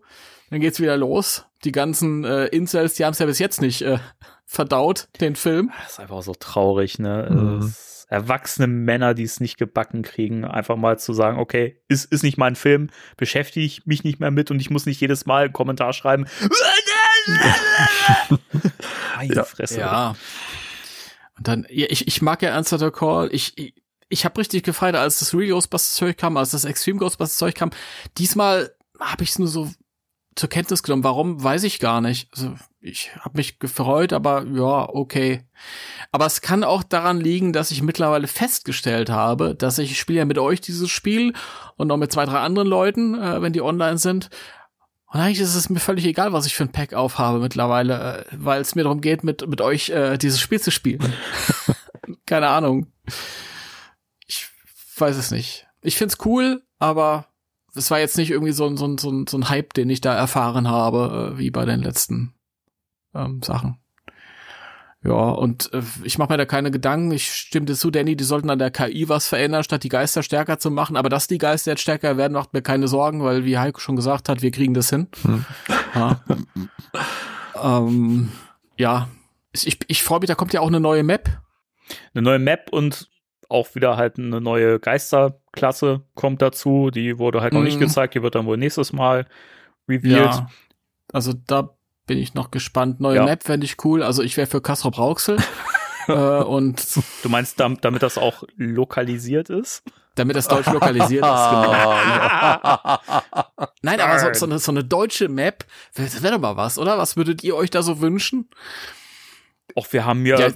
dann 0.50 0.60
geht's 0.60 0.78
wieder 0.78 0.96
los. 0.96 1.44
Die 1.64 1.72
ganzen 1.72 2.24
äh, 2.24 2.46
Incels, 2.46 2.94
die 2.94 3.04
haben 3.04 3.14
es 3.14 3.18
ja 3.18 3.26
bis 3.26 3.40
jetzt 3.40 3.60
nicht 3.60 3.82
äh, 3.82 3.98
verdaut, 4.46 5.08
den 5.20 5.34
Film. 5.34 5.72
Das 5.82 5.94
ist 5.94 6.00
einfach 6.00 6.22
so 6.22 6.34
traurig, 6.34 7.00
ne? 7.00 7.28
Mhm. 7.30 7.74
Erwachsene 8.10 8.68
Männer, 8.68 9.12
die 9.12 9.24
es 9.24 9.40
nicht 9.40 9.58
gebacken 9.58 10.02
kriegen, 10.02 10.44
einfach 10.44 10.76
mal 10.76 10.98
zu 10.98 11.12
sagen, 11.12 11.38
okay, 11.38 11.82
ist, 11.88 12.10
ist 12.10 12.22
nicht 12.22 12.38
mein 12.38 12.54
Film, 12.54 12.90
beschäftige 13.16 13.66
ich 13.66 13.84
mich 13.86 14.04
nicht 14.04 14.20
mehr 14.20 14.30
mit 14.30 14.50
und 14.50 14.60
ich 14.60 14.70
muss 14.70 14.86
nicht 14.86 15.00
jedes 15.00 15.26
Mal 15.26 15.46
einen 15.46 15.52
Kommentar 15.52 15.92
schreiben. 15.92 16.26
Meine 19.16 19.34
Ja. 19.34 19.44
Fresse. 19.44 19.80
Ja. 19.80 20.16
Und 21.36 21.48
dann, 21.48 21.66
ja, 21.70 21.86
ich, 21.88 22.06
ich 22.06 22.22
mag 22.22 22.42
ja 22.42 22.54
Answer 22.54 22.78
the 22.78 22.90
Call. 22.90 23.28
Ich, 23.32 23.56
ich, 23.56 23.74
ich 24.08 24.24
habe 24.24 24.40
richtig 24.40 24.64
gefeiert, 24.64 24.96
als 24.96 25.18
das 25.18 25.34
Real 25.34 25.50
Ghostbusters 25.50 25.94
Zeug 25.94 26.16
kam, 26.16 26.36
als 26.36 26.50
das 26.50 26.64
Extreme 26.64 26.98
Ghostbusters 26.98 27.36
Zeug 27.36 27.54
kam. 27.54 27.70
Diesmal 28.16 28.74
habe 28.98 29.22
ich 29.22 29.30
es 29.30 29.38
nur 29.38 29.48
so 29.48 29.70
zur 30.34 30.48
Kenntnis 30.48 30.82
genommen. 30.82 31.04
Warum, 31.04 31.42
weiß 31.42 31.64
ich 31.64 31.78
gar 31.80 32.00
nicht. 32.00 32.28
Also, 32.34 32.54
ich 32.80 33.10
habe 33.16 33.36
mich 33.38 33.58
gefreut, 33.58 34.12
aber 34.12 34.44
ja, 34.46 34.88
okay. 34.88 35.44
Aber 36.12 36.26
es 36.26 36.40
kann 36.40 36.62
auch 36.62 36.84
daran 36.84 37.20
liegen, 37.20 37.52
dass 37.52 37.72
ich 37.72 37.82
mittlerweile 37.82 38.28
festgestellt 38.28 39.10
habe, 39.10 39.56
dass 39.56 39.78
ich, 39.78 39.90
ich 39.90 39.98
spiele 39.98 40.20
ja 40.20 40.24
mit 40.24 40.38
euch 40.38 40.60
dieses 40.60 40.88
Spiel 40.88 41.34
und 41.76 41.88
noch 41.88 41.96
mit 41.96 42.12
zwei, 42.12 42.24
drei 42.24 42.38
anderen 42.38 42.68
Leuten, 42.68 43.20
äh, 43.20 43.42
wenn 43.42 43.52
die 43.52 43.62
online 43.62 43.98
sind. 43.98 44.30
Und 45.10 45.20
eigentlich 45.20 45.40
ist 45.40 45.54
es 45.54 45.70
mir 45.70 45.80
völlig 45.80 46.04
egal, 46.04 46.32
was 46.32 46.46
ich 46.46 46.54
für 46.54 46.64
ein 46.64 46.72
Pack 46.72 46.92
aufhabe 46.92 47.38
mittlerweile, 47.38 48.26
äh, 48.26 48.36
weil 48.36 48.60
es 48.60 48.74
mir 48.74 48.82
darum 48.82 49.00
geht, 49.00 49.24
mit, 49.24 49.46
mit 49.48 49.60
euch 49.60 49.88
äh, 49.88 50.18
dieses 50.18 50.40
Spiel 50.40 50.60
zu 50.60 50.70
spielen. 50.70 51.12
Keine 52.26 52.48
Ahnung. 52.48 52.86
Ich 54.26 54.48
weiß 54.96 55.16
es 55.16 55.30
nicht. 55.30 55.66
Ich 55.80 55.96
find's 55.96 56.18
cool, 56.26 56.62
aber 56.78 57.28
es 57.74 57.90
war 57.90 58.00
jetzt 58.00 58.18
nicht 58.18 58.30
irgendwie 58.30 58.52
so 58.52 58.66
ein, 58.66 58.76
so 58.76 58.86
ein, 58.86 58.98
so 58.98 59.10
ein, 59.10 59.26
so 59.26 59.38
ein 59.38 59.48
Hype, 59.48 59.72
den 59.72 59.88
ich 59.88 60.02
da 60.02 60.14
erfahren 60.14 60.68
habe, 60.68 61.32
äh, 61.34 61.38
wie 61.38 61.50
bei 61.50 61.64
den 61.64 61.80
letzten 61.80 62.34
ähm, 63.14 63.42
Sachen. 63.42 63.78
Ja, 65.08 65.30
und 65.30 65.72
äh, 65.72 65.80
ich 66.04 66.18
mache 66.18 66.30
mir 66.32 66.36
da 66.36 66.44
keine 66.44 66.70
Gedanken. 66.70 67.12
Ich 67.12 67.32
stimme 67.32 67.64
dir 67.64 67.74
zu, 67.74 67.90
Danny, 67.90 68.14
die 68.14 68.24
sollten 68.24 68.50
an 68.50 68.58
der 68.58 68.70
KI 68.70 69.08
was 69.08 69.26
verändern, 69.26 69.64
statt 69.64 69.82
die 69.82 69.88
Geister 69.88 70.22
stärker 70.22 70.58
zu 70.58 70.70
machen. 70.70 70.96
Aber 70.98 71.08
dass 71.08 71.26
die 71.28 71.38
Geister 71.38 71.70
jetzt 71.72 71.80
stärker 71.80 72.18
werden, 72.18 72.34
macht 72.34 72.52
mir 72.52 72.60
keine 72.60 72.88
Sorgen, 72.88 73.22
weil, 73.22 73.46
wie 73.46 73.56
Heiko 73.56 73.80
schon 73.80 73.96
gesagt 73.96 74.28
hat, 74.28 74.42
wir 74.42 74.50
kriegen 74.50 74.74
das 74.74 74.90
hin. 74.90 75.06
Hm. 75.22 75.46
Ja, 75.94 76.20
ähm, 77.62 78.30
ja. 78.76 79.08
ich, 79.52 79.78
ich 79.86 80.02
freue 80.02 80.20
mich, 80.20 80.28
da 80.28 80.34
kommt 80.34 80.52
ja 80.52 80.60
auch 80.60 80.68
eine 80.68 80.80
neue 80.80 81.02
Map. 81.02 81.40
Eine 82.12 82.22
neue 82.22 82.38
Map 82.38 82.68
und 82.70 83.08
auch 83.48 83.74
wieder 83.74 83.96
halt 83.96 84.18
eine 84.18 84.42
neue 84.42 84.78
Geisterklasse 84.78 86.02
kommt 86.14 86.42
dazu. 86.42 86.90
Die 86.90 87.18
wurde 87.18 87.40
halt 87.40 87.54
noch 87.54 87.62
nicht 87.62 87.76
Mhm. 87.76 87.80
gezeigt, 87.80 88.14
die 88.14 88.22
wird 88.22 88.34
dann 88.34 88.44
wohl 88.44 88.58
nächstes 88.58 88.92
Mal 88.92 89.26
revealed. 89.88 90.18
Ja. 90.34 90.50
Also 91.14 91.32
da 91.32 91.70
bin 92.08 92.18
ich 92.18 92.34
noch 92.34 92.50
gespannt. 92.50 92.98
Neue 92.98 93.18
Ja. 93.18 93.24
Map 93.24 93.44
fände 93.44 93.64
ich 93.64 93.76
cool. 93.84 94.02
Also 94.02 94.24
ich 94.24 94.36
wäre 94.36 94.48
für 94.48 94.60
Kastrop 94.60 94.98
Rauxel. 94.98 95.36
äh, 96.08 96.12
und 96.12 96.84
Du 97.22 97.28
meinst, 97.28 97.60
dam- 97.60 97.80
damit 97.80 98.02
das 98.02 98.18
auch 98.18 98.42
lokalisiert 98.56 99.48
ist? 99.50 99.84
damit 100.16 100.34
das 100.34 100.48
Deutsch 100.48 100.66
lokalisiert 100.66 101.24
ist, 101.24 101.30
genau. 101.50 101.94
Nein, 103.82 104.00
aber 104.00 104.18
so, 104.18 104.26
so, 104.34 104.46
eine, 104.46 104.58
so 104.58 104.72
eine 104.72 104.82
deutsche 104.82 105.28
Map, 105.28 105.64
das 105.94 106.20
wäre 106.24 106.34
doch 106.34 106.40
mal 106.40 106.56
was, 106.56 106.76
oder? 106.76 106.98
Was 106.98 107.16
würdet 107.16 107.44
ihr 107.44 107.54
euch 107.54 107.70
da 107.70 107.82
so 107.82 108.00
wünschen? 108.00 108.48
Auch 109.76 109.86
wir 109.92 110.04
haben 110.04 110.26
ja, 110.26 110.40
Ja, 110.40 110.48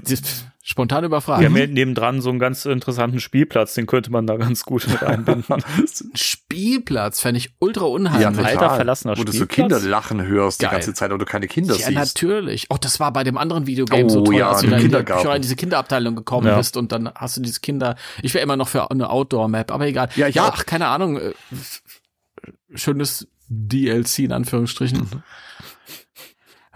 spontan 0.64 1.02
wir 1.02 1.06
überfragt. 1.06 1.44
haben 1.44 1.56
ja 1.56 1.66
nebendran 1.66 2.20
so 2.20 2.30
einen 2.30 2.38
ganz 2.38 2.64
interessanten 2.64 3.18
Spielplatz, 3.20 3.74
den 3.74 3.86
könnte 3.86 4.10
man 4.12 4.26
da 4.26 4.36
ganz 4.36 4.62
gut 4.64 4.86
mit 4.88 5.02
einbinden. 5.02 5.44
Ein 5.52 5.62
Spielplatz 6.14 7.20
fände 7.20 7.38
ich 7.38 7.50
ultra 7.58 7.84
unheimlich. 7.86 8.26
total. 8.38 8.46
alter, 8.46 8.74
verlassener 8.76 9.18
Wo 9.18 9.24
du 9.24 9.32
so 9.32 9.44
Spielplatz. 9.44 9.56
Kinder 9.56 9.80
lachen 9.80 10.22
hörst 10.24 10.60
Geil. 10.60 10.70
die 10.70 10.74
ganze 10.76 10.94
Zeit, 10.94 11.10
aber 11.10 11.18
du 11.18 11.24
keine 11.24 11.48
Kinder 11.48 11.74
ja, 11.74 11.86
siehst. 11.86 11.98
natürlich. 11.98 12.66
Oh, 12.70 12.76
das 12.80 13.00
war 13.00 13.12
bei 13.12 13.24
dem 13.24 13.36
anderen 13.36 13.66
Videogame 13.66 14.08
so 14.08 14.20
Oh, 14.20 14.24
toll, 14.24 14.36
ja, 14.36 14.50
als 14.50 14.60
du 14.60 14.66
im 14.66 14.70
da 14.70 14.76
in, 14.76 14.82
die, 14.82 14.88
Kindergarten. 14.88 15.36
in 15.36 15.42
diese 15.42 15.56
Kinderabteilung 15.56 16.14
gekommen 16.16 16.46
Ja. 16.46 16.56
bist 16.56 16.76
und 16.76 16.92
dann 16.92 17.12
hast 17.14 17.36
du 17.36 17.40
diese 17.42 17.60
Kinder. 17.60 17.96
Ich 18.22 18.32
wäre 18.32 18.44
immer 18.44 18.56
noch 18.56 18.68
für 18.68 18.90
eine 18.90 19.10
Outdoor-Map, 19.10 19.72
aber 19.72 19.86
egal. 19.86 20.08
Ja, 20.16 20.28
ich 20.28 20.36
ja 20.36 20.44
auch. 20.48 20.52
ach, 20.54 20.64
keine 20.66 20.86
Ahnung. 20.86 21.18
äh, 21.18 21.32
Schönes 22.74 23.26
DLC 23.48 24.20
in 24.20 24.32
Anführungsstrichen. 24.32 24.98
Mhm. 25.00 25.22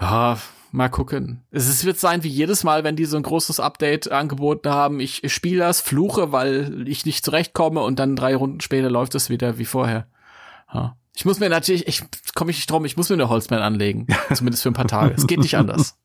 Ja, 0.00 0.38
mal 0.72 0.88
gucken. 0.88 1.42
Es 1.50 1.84
wird 1.84 1.98
sein 1.98 2.22
wie 2.22 2.28
jedes 2.28 2.64
Mal, 2.64 2.84
wenn 2.84 2.96
die 2.96 3.04
so 3.04 3.16
ein 3.16 3.22
großes 3.22 3.60
Update 3.60 4.10
angeboten 4.10 4.68
haben. 4.70 5.00
Ich, 5.00 5.24
ich 5.24 5.34
spiele 5.34 5.60
das, 5.60 5.80
fluche, 5.80 6.32
weil 6.32 6.86
ich 6.86 7.06
nicht 7.06 7.24
zurechtkomme 7.24 7.80
und 7.80 7.98
dann 7.98 8.16
drei 8.16 8.36
Runden 8.36 8.60
später 8.60 8.90
läuft 8.90 9.14
es 9.14 9.30
wieder 9.30 9.58
wie 9.58 9.64
vorher. 9.64 10.06
Ja. 10.72 10.96
Ich 11.14 11.24
muss 11.24 11.40
mir 11.40 11.48
natürlich, 11.48 11.86
ich 11.88 12.02
komme 12.34 12.50
ich 12.50 12.58
nicht 12.58 12.70
drum, 12.70 12.84
ich 12.84 12.96
muss 12.96 13.08
mir 13.08 13.14
eine 13.14 13.28
Holzman 13.28 13.62
anlegen. 13.62 14.06
Zumindest 14.34 14.62
für 14.62 14.70
ein 14.70 14.74
paar 14.74 14.88
Tage. 14.88 15.14
Es 15.14 15.26
geht 15.26 15.40
nicht 15.40 15.56
anders. 15.56 15.98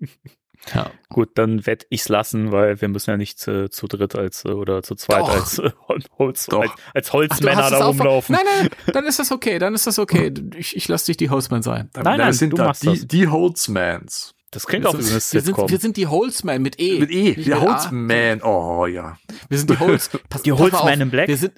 Ja. 0.74 0.90
Gut, 1.10 1.30
dann 1.34 1.66
werd 1.66 1.86
ich's 1.90 2.08
lassen, 2.08 2.52
weil 2.52 2.80
wir 2.80 2.88
müssen 2.88 3.10
ja 3.10 3.16
nicht 3.16 3.46
äh, 3.48 3.68
zu 3.70 3.86
dritt 3.86 4.14
als 4.14 4.44
äh, 4.44 4.48
oder 4.48 4.82
zu 4.82 4.94
zweit 4.94 5.20
Doch. 5.20 5.28
als, 5.34 5.58
äh, 5.58 5.70
Holz, 6.18 6.46
Doch. 6.46 6.62
als, 6.62 6.70
als 6.94 7.08
Ach, 7.10 7.12
Holzmänner 7.14 7.64
es 7.64 7.70
da 7.70 7.86
rumlaufen. 7.86 8.34
Nein, 8.34 8.44
nein, 8.60 8.68
dann 8.94 9.04
ist 9.04 9.18
das 9.18 9.30
okay, 9.30 9.58
dann 9.58 9.74
ist 9.74 9.86
das 9.86 9.98
okay. 9.98 10.32
Ich, 10.56 10.74
ich 10.76 10.88
lasse 10.88 11.06
dich 11.06 11.16
die 11.18 11.28
Holzman 11.30 11.62
sein. 11.62 11.90
Dann, 11.92 12.04
Nein, 12.04 12.18
dann 12.18 12.26
nein, 12.28 12.32
sind 12.32 12.50
du 12.50 12.56
da 12.56 12.64
machst 12.66 12.82
die, 12.84 12.86
das. 12.90 13.06
die 13.06 13.28
Holzmans. 13.28 14.34
Das 14.50 14.66
klingt 14.66 14.86
auch 14.86 14.96
wie 14.96 15.02
so 15.02 15.08
eine 15.08 15.14
wir, 15.16 15.20
sind, 15.20 15.44
Sitcom. 15.46 15.68
wir 15.68 15.78
sind 15.78 15.96
die 15.96 16.06
Holzman 16.06 16.62
mit 16.62 16.80
E. 16.80 17.00
Mit 17.00 17.10
E, 17.10 17.52
A. 17.52 17.60
Holzman. 17.60 18.40
Oh 18.42 18.86
ja. 18.86 19.18
Wir 19.48 19.58
sind 19.58 19.68
die 19.68 19.78
Holz. 19.78 20.08
Pass, 20.28 20.42
Die 20.42 20.52
Holzman 20.52 20.94
auf. 20.94 21.00
in 21.00 21.10
Black? 21.10 21.26
Wir 21.28 21.36
sind, 21.36 21.52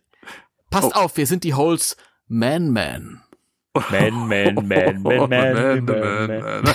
passt 0.71 0.93
Oh. 0.95 1.01
auf, 1.01 1.17
wir 1.19 1.27
sind 1.27 1.45
die 1.45 1.53
Holz 1.55 1.97
Man 3.91 4.29
Man. 4.29 4.55
Man, 4.55 5.03
man, 5.03 5.03
man, 5.03 5.29
man, 5.29 5.29
man, 5.29 5.85
man, 5.85 6.75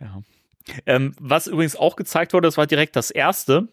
Ja. 0.00 0.22
Ähm, 0.84 1.14
was 1.20 1.46
übrigens 1.46 1.76
auch 1.76 1.96
gezeigt 1.96 2.32
wurde, 2.32 2.48
das 2.48 2.56
war 2.56 2.66
direkt 2.66 2.96
das 2.96 3.10
erste, 3.10 3.68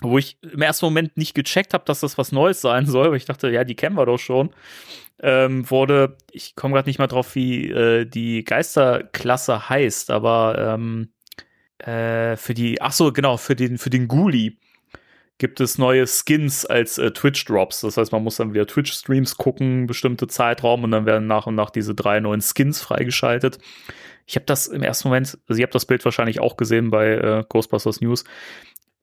wo 0.00 0.18
ich 0.18 0.38
im 0.42 0.62
ersten 0.62 0.86
Moment 0.86 1.16
nicht 1.16 1.34
gecheckt 1.34 1.74
habe, 1.74 1.84
dass 1.84 2.00
das 2.00 2.18
was 2.18 2.32
Neues 2.32 2.60
sein 2.60 2.86
soll, 2.86 3.10
weil 3.10 3.16
ich 3.16 3.24
dachte, 3.24 3.50
ja, 3.50 3.64
die 3.64 3.76
kennen 3.76 3.96
wir 3.96 4.06
doch 4.06 4.18
schon. 4.18 4.50
Ähm, 5.20 5.70
wurde, 5.70 6.16
ich 6.30 6.56
komme 6.56 6.74
gerade 6.74 6.88
nicht 6.88 6.98
mal 6.98 7.06
drauf, 7.06 7.34
wie 7.34 7.70
äh, 7.70 8.04
die 8.04 8.44
Geisterklasse 8.44 9.68
heißt, 9.68 10.10
aber 10.10 10.74
ähm, 10.74 11.12
äh, 11.78 12.36
für 12.36 12.54
die, 12.54 12.82
ach 12.82 12.92
so, 12.92 13.12
genau, 13.12 13.36
für 13.36 13.56
den, 13.56 13.78
für 13.78 13.90
den 13.90 14.08
Ghoulie 14.08 14.58
gibt 15.38 15.60
es 15.60 15.78
neue 15.78 16.06
Skins 16.06 16.64
als 16.64 16.98
äh, 16.98 17.10
Twitch-Drops. 17.10 17.82
Das 17.82 17.96
heißt, 17.96 18.12
man 18.12 18.22
muss 18.22 18.36
dann 18.36 18.54
wieder 18.54 18.66
Twitch-Streams 18.66 19.36
gucken, 19.36 19.86
bestimmte 19.86 20.26
Zeitraum 20.26 20.84
und 20.84 20.90
dann 20.90 21.06
werden 21.06 21.26
nach 21.26 21.46
und 21.46 21.54
nach 21.54 21.70
diese 21.70 21.94
drei 21.94 22.20
neuen 22.20 22.40
Skins 22.40 22.80
freigeschaltet. 22.80 23.58
Ich 24.24 24.36
habe 24.36 24.46
das 24.46 24.66
im 24.66 24.82
ersten 24.82 25.08
Moment, 25.08 25.38
also 25.46 25.60
ihr 25.60 25.64
habt 25.64 25.74
das 25.74 25.86
Bild 25.86 26.04
wahrscheinlich 26.04 26.40
auch 26.40 26.56
gesehen 26.56 26.90
bei 26.90 27.12
äh, 27.12 27.44
Ghostbusters 27.48 28.00
News. 28.00 28.24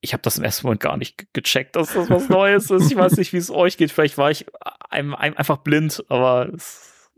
Ich 0.02 0.12
habe 0.12 0.22
das 0.22 0.38
im 0.38 0.44
ersten 0.44 0.68
Moment 0.68 0.82
gar 0.82 0.98
nicht 0.98 1.18
ge- 1.18 1.28
gecheckt, 1.32 1.78
dass 1.78 1.94
das 1.94 2.10
was 2.10 2.28
Neues 2.28 2.70
ist. 2.72 2.92
Ich 2.92 2.98
weiß 2.98 3.16
nicht, 3.16 3.32
wie 3.32 3.38
es 3.38 3.50
euch 3.50 3.78
geht. 3.78 3.92
Vielleicht 3.92 4.18
war 4.18 4.32
ich 4.32 4.46
ein, 4.90 5.14
ein, 5.14 5.38
einfach 5.38 5.58
blind, 5.58 6.04
aber 6.10 6.50
es, 6.54 7.10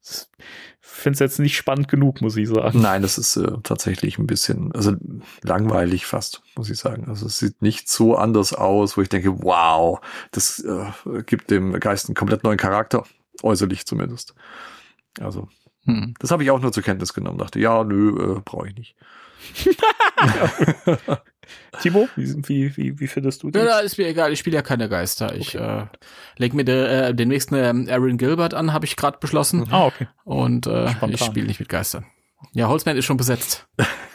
es 0.00 0.30
finde 0.90 1.14
es 1.14 1.20
jetzt 1.20 1.38
nicht 1.38 1.56
spannend 1.56 1.88
genug, 1.88 2.20
muss 2.20 2.36
ich 2.36 2.48
sagen. 2.48 2.80
Nein, 2.80 3.02
das 3.02 3.18
ist 3.18 3.36
äh, 3.36 3.52
tatsächlich 3.62 4.18
ein 4.18 4.26
bisschen, 4.26 4.72
also 4.72 4.94
langweilig 5.42 6.06
fast, 6.06 6.42
muss 6.56 6.70
ich 6.70 6.78
sagen. 6.78 7.06
Also 7.08 7.26
es 7.26 7.38
sieht 7.38 7.62
nicht 7.62 7.88
so 7.88 8.16
anders 8.16 8.52
aus, 8.52 8.96
wo 8.96 9.02
ich 9.02 9.08
denke, 9.08 9.42
wow, 9.42 10.00
das 10.30 10.58
äh, 10.60 11.22
gibt 11.24 11.50
dem 11.50 11.78
Geist 11.80 12.08
einen 12.08 12.14
komplett 12.14 12.44
neuen 12.44 12.58
Charakter, 12.58 13.04
äußerlich 13.42 13.86
zumindest. 13.86 14.34
Also 15.18 15.48
Hm. 15.86 16.14
das 16.18 16.30
habe 16.30 16.42
ich 16.42 16.50
auch 16.50 16.60
nur 16.60 16.72
zur 16.72 16.82
Kenntnis 16.82 17.14
genommen. 17.14 17.38
Dachte, 17.38 17.58
ja, 17.58 17.82
nö, 17.84 18.36
äh, 18.36 18.40
brauche 18.44 18.68
ich 18.68 18.74
nicht. 18.76 18.96
Timo, 21.82 22.08
wie, 22.16 22.34
wie, 22.48 22.76
wie, 22.76 23.00
wie 23.00 23.06
findest 23.06 23.42
du 23.42 23.48
Ja, 23.48 23.52
das? 23.52 23.64
da 23.64 23.78
ist 23.80 23.98
mir 23.98 24.06
egal, 24.08 24.32
ich 24.32 24.38
spiele 24.38 24.56
ja 24.56 24.62
keine 24.62 24.88
Geister. 24.88 25.34
Ich 25.34 25.54
äh, 25.54 25.86
leg 26.36 26.54
mir 26.54 26.64
de, 26.64 27.08
äh, 27.10 27.14
demnächst 27.14 27.52
eine 27.52 27.90
Aaron 27.92 28.18
Gilbert 28.18 28.54
an, 28.54 28.72
habe 28.72 28.84
ich 28.86 28.96
gerade 28.96 29.18
beschlossen. 29.18 29.66
Ah, 29.70 29.86
okay. 29.86 30.08
Und 30.24 30.66
äh, 30.66 30.88
Spontan. 30.88 31.12
ich 31.12 31.24
spiele 31.24 31.46
nicht 31.46 31.60
mit 31.60 31.68
Geistern. 31.68 32.04
Ja, 32.52 32.68
Holzman 32.68 32.96
ist 32.96 33.04
schon 33.04 33.18
besetzt. 33.18 33.66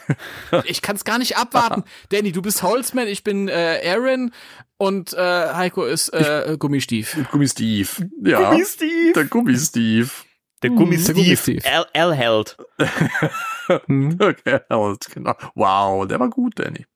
ich 0.64 0.82
kann 0.82 0.96
es 0.96 1.04
gar 1.04 1.18
nicht 1.18 1.36
abwarten. 1.36 1.84
Danny, 2.10 2.32
du 2.32 2.42
bist 2.42 2.62
Holzman, 2.62 3.06
ich 3.06 3.22
bin 3.22 3.48
äh, 3.48 3.80
Aaron 3.86 4.32
und 4.78 5.12
äh, 5.14 5.18
Heiko 5.54 5.84
ist 5.84 6.08
äh, 6.10 6.56
Gummistief. 6.58 7.16
Gummisteve. 7.30 8.08
Ja, 8.24 8.50
Gummi-Steve. 8.50 9.12
der 9.14 9.24
Gummisteve. 9.26 10.10
Der. 10.62 10.70
Gummi-Steve. 10.70 11.60
L- 11.64 11.86
L-Held. 11.92 12.56
Okay, 13.68 14.60
halt, 14.70 15.06
genau. 15.12 15.34
Wow, 15.56 16.06
der 16.06 16.20
war 16.20 16.30
gut, 16.30 16.52
Danny. 16.58 16.86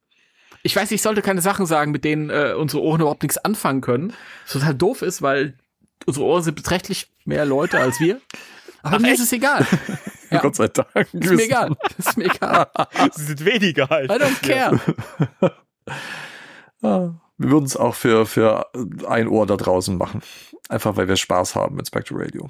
Ich 0.63 0.77
weiß, 0.77 0.91
ich 0.91 1.03
sollte 1.03 1.23
keine 1.23 1.41
Sachen 1.41 1.67
sagen, 1.67 1.91
mit 1.91 2.05
denen 2.05 2.31
äh, 2.31 2.55
unsere 2.57 2.83
Ohren 2.83 3.01
überhaupt 3.01 3.23
nichts 3.23 3.39
anfangen 3.39 3.81
können. 3.81 4.13
Was 4.45 4.53
total 4.55 4.75
doof 4.75 5.03
ist, 5.03 5.23
weil 5.23 5.55
unsere 6.07 6.27
Ohren 6.27 6.43
sind 6.43 6.55
beträchtlich 6.55 7.11
mehr 7.25 7.45
Leute 7.47 7.79
als 7.79 7.99
wir. 8.01 8.21
Aber 8.83 8.99
mir 8.99 9.13
ist 9.15 9.21
es 9.21 9.33
egal. 9.33 9.67
Ja. 10.33 10.43
Gott 10.43 10.55
sei 10.55 10.69
Dank. 10.69 11.13
Ist 11.13 11.33
mir 11.33 11.43
egal. 11.43 11.77
Ist 11.99 12.17
mir 12.17 12.27
egal. 12.27 12.69
Sie 13.17 13.25
sind 13.25 13.45
weniger 13.45 13.89
halt. 13.89 14.13
I 14.13 14.15
don't 14.15 14.41
care. 14.47 14.81
Ah, 16.83 17.11
Wir 17.37 17.51
würden 17.51 17.65
es 17.65 17.77
auch 17.77 17.97
für, 17.97 18.27
für 18.27 18.67
ein 19.09 19.27
Ohr 19.27 19.45
da 19.49 19.57
draußen 19.57 19.99
machen. 19.99 20.23
Einfach 20.69 20.97
weil 20.97 21.09
wir 21.09 21.17
Spaß 21.17 21.57
haben 21.57 21.75
mit 21.75 21.89
Spectre 21.89 22.15
Radio. 22.17 22.49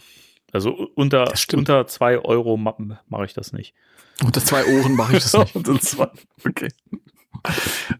Also 0.52 0.90
unter, 0.94 1.32
unter 1.54 1.86
zwei 1.86 2.18
Euro 2.18 2.58
ma 2.58 2.76
mache 3.08 3.24
ich 3.24 3.32
das 3.32 3.54
nicht. 3.54 3.74
Unter 4.22 4.44
zwei 4.44 4.62
Ohren 4.66 4.94
mache 4.94 5.16
ich 5.16 5.22
das 5.22 5.32
nicht. 5.32 5.66
Dann 5.66 5.80
zwei. 5.80 6.10
Okay. 6.46 6.68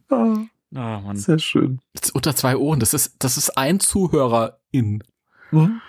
Ah, 0.08 0.36
Ah, 0.74 1.00
Mann. 1.00 1.16
sehr 1.16 1.38
schön. 1.40 1.80
Ist 1.94 2.14
unter 2.14 2.34
zwei 2.36 2.56
Ohren, 2.56 2.78
das 2.80 2.94
ist, 2.94 3.16
das 3.24 3.36
ist 3.36 3.50
ein 3.58 3.80
Zuhörer 3.80 4.60
in. 4.70 5.02
Mhm. 5.50 5.80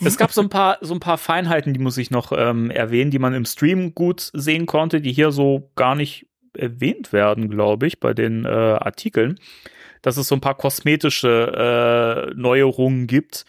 Es 0.00 0.16
gab 0.16 0.32
so 0.32 0.40
ein 0.40 0.48
paar, 0.48 0.78
so 0.80 0.94
ein 0.94 1.00
paar 1.00 1.18
Feinheiten, 1.18 1.74
die 1.74 1.80
muss 1.80 1.98
ich 1.98 2.10
noch 2.10 2.32
ähm, 2.32 2.70
erwähnen, 2.70 3.10
die 3.10 3.18
man 3.18 3.34
im 3.34 3.44
Stream 3.44 3.94
gut 3.94 4.30
sehen 4.32 4.66
konnte, 4.66 5.00
die 5.00 5.12
hier 5.12 5.32
so 5.32 5.70
gar 5.76 5.94
nicht 5.94 6.26
erwähnt 6.54 7.12
werden, 7.12 7.50
glaube 7.50 7.86
ich, 7.86 8.00
bei 8.00 8.14
den 8.14 8.44
äh, 8.44 8.48
Artikeln. 8.48 9.38
Dass 10.02 10.16
es 10.16 10.28
so 10.28 10.34
ein 10.34 10.40
paar 10.40 10.56
kosmetische 10.56 12.30
äh, 12.30 12.34
Neuerungen 12.34 13.06
gibt, 13.06 13.44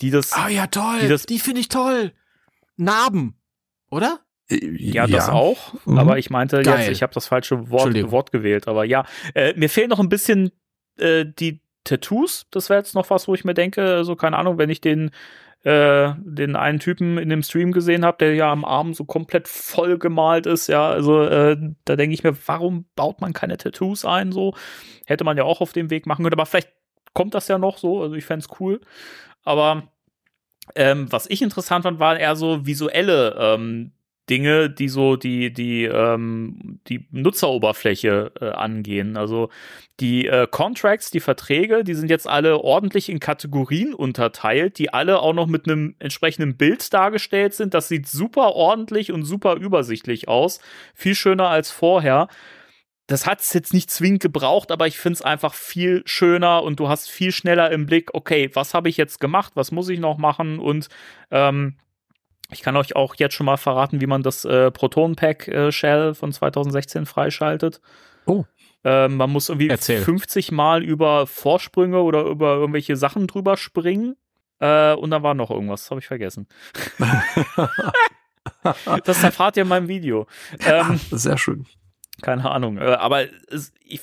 die 0.00 0.10
das. 0.10 0.32
Ah 0.32 0.48
ja, 0.48 0.66
toll. 0.66 0.98
Die 1.02 1.26
Die, 1.26 1.38
finde 1.38 1.60
ich 1.60 1.68
toll. 1.68 2.12
Narben. 2.76 3.36
Oder? 3.90 4.20
Äh, 4.50 4.66
Ja, 4.78 5.06
das 5.06 5.28
auch. 5.28 5.74
Mhm. 5.84 5.98
Aber 5.98 6.18
ich 6.18 6.30
meinte 6.30 6.62
Geil. 6.62 6.80
jetzt, 6.80 6.90
ich 6.90 7.02
habe 7.02 7.14
das 7.14 7.26
falsche 7.26 7.70
Wort. 7.70 7.94
Wort 8.10 8.32
gewählt. 8.32 8.68
Aber 8.68 8.84
ja, 8.84 9.04
äh, 9.34 9.54
mir 9.56 9.68
fehlen 9.68 9.88
noch 9.90 10.00
ein 10.00 10.08
bisschen 10.08 10.52
äh, 10.98 11.24
die 11.26 11.60
Tattoos. 11.84 12.46
Das 12.50 12.70
wäre 12.70 12.80
jetzt 12.80 12.94
noch 12.94 13.10
was, 13.10 13.28
wo 13.28 13.34
ich 13.34 13.44
mir 13.44 13.54
denke, 13.54 14.04
so 14.04 14.16
keine 14.16 14.38
Ahnung, 14.38 14.58
wenn 14.58 14.70
ich 14.70 14.80
den 14.80 15.10
äh, 15.64 16.12
den 16.18 16.56
einen 16.56 16.78
Typen 16.78 17.16
in 17.16 17.30
dem 17.30 17.42
Stream 17.42 17.72
gesehen 17.72 18.04
habe, 18.04 18.18
der 18.18 18.34
ja 18.34 18.52
am 18.52 18.66
Arm 18.66 18.92
so 18.92 19.04
komplett 19.04 19.48
voll 19.48 19.98
gemalt 19.98 20.44
ist, 20.44 20.66
ja, 20.66 20.90
also 20.90 21.22
äh, 21.22 21.56
da 21.86 21.96
denke 21.96 22.12
ich 22.12 22.22
mir, 22.22 22.36
warum 22.46 22.84
baut 22.96 23.22
man 23.22 23.32
keine 23.32 23.56
Tattoos 23.56 24.04
ein? 24.04 24.30
So 24.30 24.54
hätte 25.06 25.24
man 25.24 25.38
ja 25.38 25.44
auch 25.44 25.62
auf 25.62 25.72
dem 25.72 25.88
Weg 25.88 26.06
machen 26.06 26.22
können, 26.22 26.34
aber 26.34 26.44
vielleicht 26.44 26.70
kommt 27.14 27.34
das 27.34 27.48
ja 27.48 27.56
noch 27.56 27.78
so. 27.78 28.02
Also 28.02 28.14
ich 28.14 28.26
fänd's 28.26 28.48
cool. 28.60 28.80
Aber 29.42 29.84
ähm, 30.74 31.10
was 31.10 31.28
ich 31.30 31.40
interessant 31.40 31.84
fand, 31.84 31.98
waren 31.98 32.18
eher 32.18 32.36
so 32.36 32.66
visuelle 32.66 33.34
ähm, 33.38 33.92
Dinge, 34.30 34.70
die 34.70 34.88
so 34.88 35.16
die 35.16 35.52
die 35.52 35.84
ähm, 35.84 36.80
die 36.88 37.06
Nutzeroberfläche 37.10 38.32
äh, 38.40 38.46
angehen. 38.46 39.16
Also 39.16 39.50
die 40.00 40.26
äh, 40.26 40.46
Contracts, 40.50 41.10
die 41.10 41.20
Verträge, 41.20 41.84
die 41.84 41.94
sind 41.94 42.10
jetzt 42.10 42.26
alle 42.26 42.58
ordentlich 42.58 43.08
in 43.08 43.20
Kategorien 43.20 43.94
unterteilt, 43.94 44.78
die 44.78 44.92
alle 44.92 45.20
auch 45.20 45.34
noch 45.34 45.46
mit 45.46 45.66
einem 45.66 45.94
entsprechenden 45.98 46.56
Bild 46.56 46.92
dargestellt 46.92 47.54
sind. 47.54 47.74
Das 47.74 47.88
sieht 47.88 48.08
super 48.08 48.54
ordentlich 48.54 49.12
und 49.12 49.24
super 49.24 49.56
übersichtlich 49.56 50.26
aus, 50.26 50.60
viel 50.94 51.14
schöner 51.14 51.48
als 51.48 51.70
vorher. 51.70 52.28
Das 53.06 53.26
hat 53.26 53.40
es 53.40 53.52
jetzt 53.52 53.74
nicht 53.74 53.90
zwingend 53.90 54.22
gebraucht, 54.22 54.72
aber 54.72 54.86
ich 54.86 54.96
finde 54.96 55.14
es 55.18 55.22
einfach 55.22 55.52
viel 55.52 56.02
schöner 56.06 56.62
und 56.62 56.80
du 56.80 56.88
hast 56.88 57.10
viel 57.10 57.32
schneller 57.32 57.70
im 57.70 57.84
Blick, 57.84 58.14
okay, 58.14 58.50
was 58.54 58.72
habe 58.72 58.88
ich 58.88 58.96
jetzt 58.96 59.20
gemacht, 59.20 59.52
was 59.56 59.72
muss 59.72 59.90
ich 59.90 59.98
noch 60.00 60.16
machen 60.16 60.58
und 60.58 60.88
ähm, 61.30 61.76
ich 62.54 62.62
kann 62.62 62.76
euch 62.76 62.96
auch 62.96 63.16
jetzt 63.16 63.34
schon 63.34 63.46
mal 63.46 63.56
verraten, 63.56 64.00
wie 64.00 64.06
man 64.06 64.22
das 64.22 64.44
äh, 64.44 64.70
Proton 64.70 65.16
Pack 65.16 65.48
äh, 65.48 65.72
Shell 65.72 66.14
von 66.14 66.32
2016 66.32 67.04
freischaltet. 67.04 67.80
Oh. 68.26 68.44
Ähm, 68.84 69.16
man 69.16 69.30
muss 69.30 69.48
irgendwie 69.48 69.68
Erzähl. 69.68 70.02
50 70.02 70.52
Mal 70.52 70.84
über 70.84 71.26
Vorsprünge 71.26 72.00
oder 72.00 72.24
über 72.24 72.54
irgendwelche 72.54 72.96
Sachen 72.96 73.26
drüber 73.26 73.56
springen. 73.56 74.16
Äh, 74.60 74.94
und 74.94 75.10
dann 75.10 75.22
war 75.22 75.34
noch 75.34 75.50
irgendwas, 75.50 75.90
habe 75.90 76.00
ich 76.00 76.06
vergessen. 76.06 76.46
das 79.04 79.22
erfahrt 79.22 79.56
ihr 79.56 79.62
in 79.62 79.68
meinem 79.68 79.88
Video. 79.88 80.26
Ähm, 80.60 81.00
Sehr 81.10 81.38
schön. 81.38 81.66
keine 82.22 82.50
Ahnung. 82.50 82.78
Äh, 82.78 82.84
aber 82.84 83.24
ich, 83.84 84.00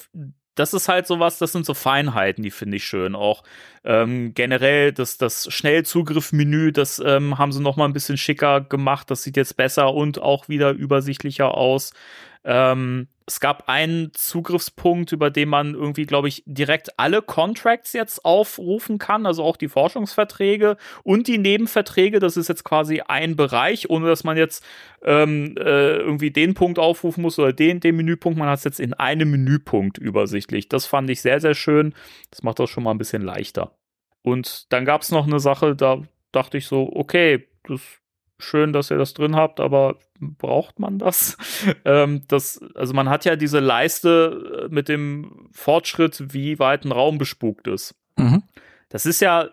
das 0.55 0.73
ist 0.73 0.89
halt 0.89 1.07
sowas, 1.07 1.37
das 1.37 1.53
sind 1.53 1.65
so 1.65 1.73
Feinheiten, 1.73 2.43
die 2.43 2.51
finde 2.51 2.77
ich 2.77 2.85
schön. 2.85 3.15
Auch 3.15 3.43
ähm, 3.83 4.33
generell 4.33 4.91
das, 4.91 5.17
das 5.17 5.47
Schnellzugriff-Menü, 5.51 6.71
das 6.71 6.99
ähm, 6.99 7.37
haben 7.37 7.51
sie 7.51 7.61
noch 7.61 7.77
mal 7.77 7.85
ein 7.85 7.93
bisschen 7.93 8.17
schicker 8.17 8.61
gemacht. 8.61 9.09
Das 9.09 9.23
sieht 9.23 9.37
jetzt 9.37 9.55
besser 9.55 9.93
und 9.93 10.21
auch 10.21 10.49
wieder 10.49 10.71
übersichtlicher 10.71 11.55
aus. 11.55 11.93
Ähm, 12.43 13.07
es 13.27 13.39
gab 13.39 13.69
einen 13.69 14.11
Zugriffspunkt, 14.13 15.11
über 15.11 15.29
den 15.29 15.47
man 15.47 15.73
irgendwie, 15.73 16.05
glaube 16.05 16.27
ich, 16.27 16.43
direkt 16.45 16.99
alle 16.99 17.21
Contracts 17.21 17.93
jetzt 17.93 18.25
aufrufen 18.25 18.97
kann, 18.97 19.25
also 19.25 19.43
auch 19.43 19.55
die 19.55 19.69
Forschungsverträge 19.69 20.75
und 21.03 21.27
die 21.27 21.37
Nebenverträge. 21.37 22.19
Das 22.19 22.35
ist 22.35 22.49
jetzt 22.49 22.65
quasi 22.65 23.01
ein 23.01 23.35
Bereich, 23.35 23.89
ohne 23.89 24.07
dass 24.07 24.23
man 24.23 24.37
jetzt 24.37 24.65
ähm, 25.03 25.55
äh, 25.57 25.97
irgendwie 25.97 26.31
den 26.31 26.55
Punkt 26.55 26.77
aufrufen 26.77 27.21
muss 27.21 27.39
oder 27.39 27.53
den, 27.53 27.79
den 27.79 27.95
Menüpunkt. 27.95 28.37
Man 28.37 28.49
hat 28.49 28.59
es 28.59 28.65
jetzt 28.65 28.79
in 28.79 28.93
einem 28.93 29.31
Menüpunkt 29.31 29.97
übersichtlich. 29.97 30.67
Das 30.67 30.85
fand 30.85 31.09
ich 31.09 31.21
sehr, 31.21 31.39
sehr 31.39 31.55
schön. 31.55 31.93
Das 32.31 32.43
macht 32.43 32.59
das 32.59 32.69
schon 32.69 32.83
mal 32.83 32.91
ein 32.91 32.97
bisschen 32.97 33.21
leichter. 33.21 33.77
Und 34.23 34.71
dann 34.73 34.83
gab 34.83 35.01
es 35.01 35.11
noch 35.11 35.25
eine 35.25 35.39
Sache, 35.39 35.75
da 35.75 36.01
dachte 36.31 36.57
ich 36.57 36.67
so, 36.67 36.91
okay, 36.93 37.47
das 37.63 38.00
schön, 38.41 38.73
dass 38.73 38.91
ihr 38.91 38.97
das 38.97 39.13
drin 39.13 39.35
habt, 39.35 39.59
aber 39.59 39.97
braucht 40.19 40.79
man 40.79 40.99
das? 40.99 41.37
ähm, 41.85 42.23
das? 42.27 42.59
Also 42.75 42.93
man 42.93 43.09
hat 43.09 43.25
ja 43.25 43.35
diese 43.35 43.59
Leiste 43.59 44.67
äh, 44.69 44.73
mit 44.73 44.89
dem 44.89 45.49
Fortschritt, 45.51 46.33
wie 46.33 46.59
weit 46.59 46.85
ein 46.85 46.91
Raum 46.91 47.17
bespukt 47.17 47.67
ist. 47.67 47.95
Mhm. 48.17 48.43
Das 48.89 49.05
ist 49.05 49.21
ja, 49.21 49.49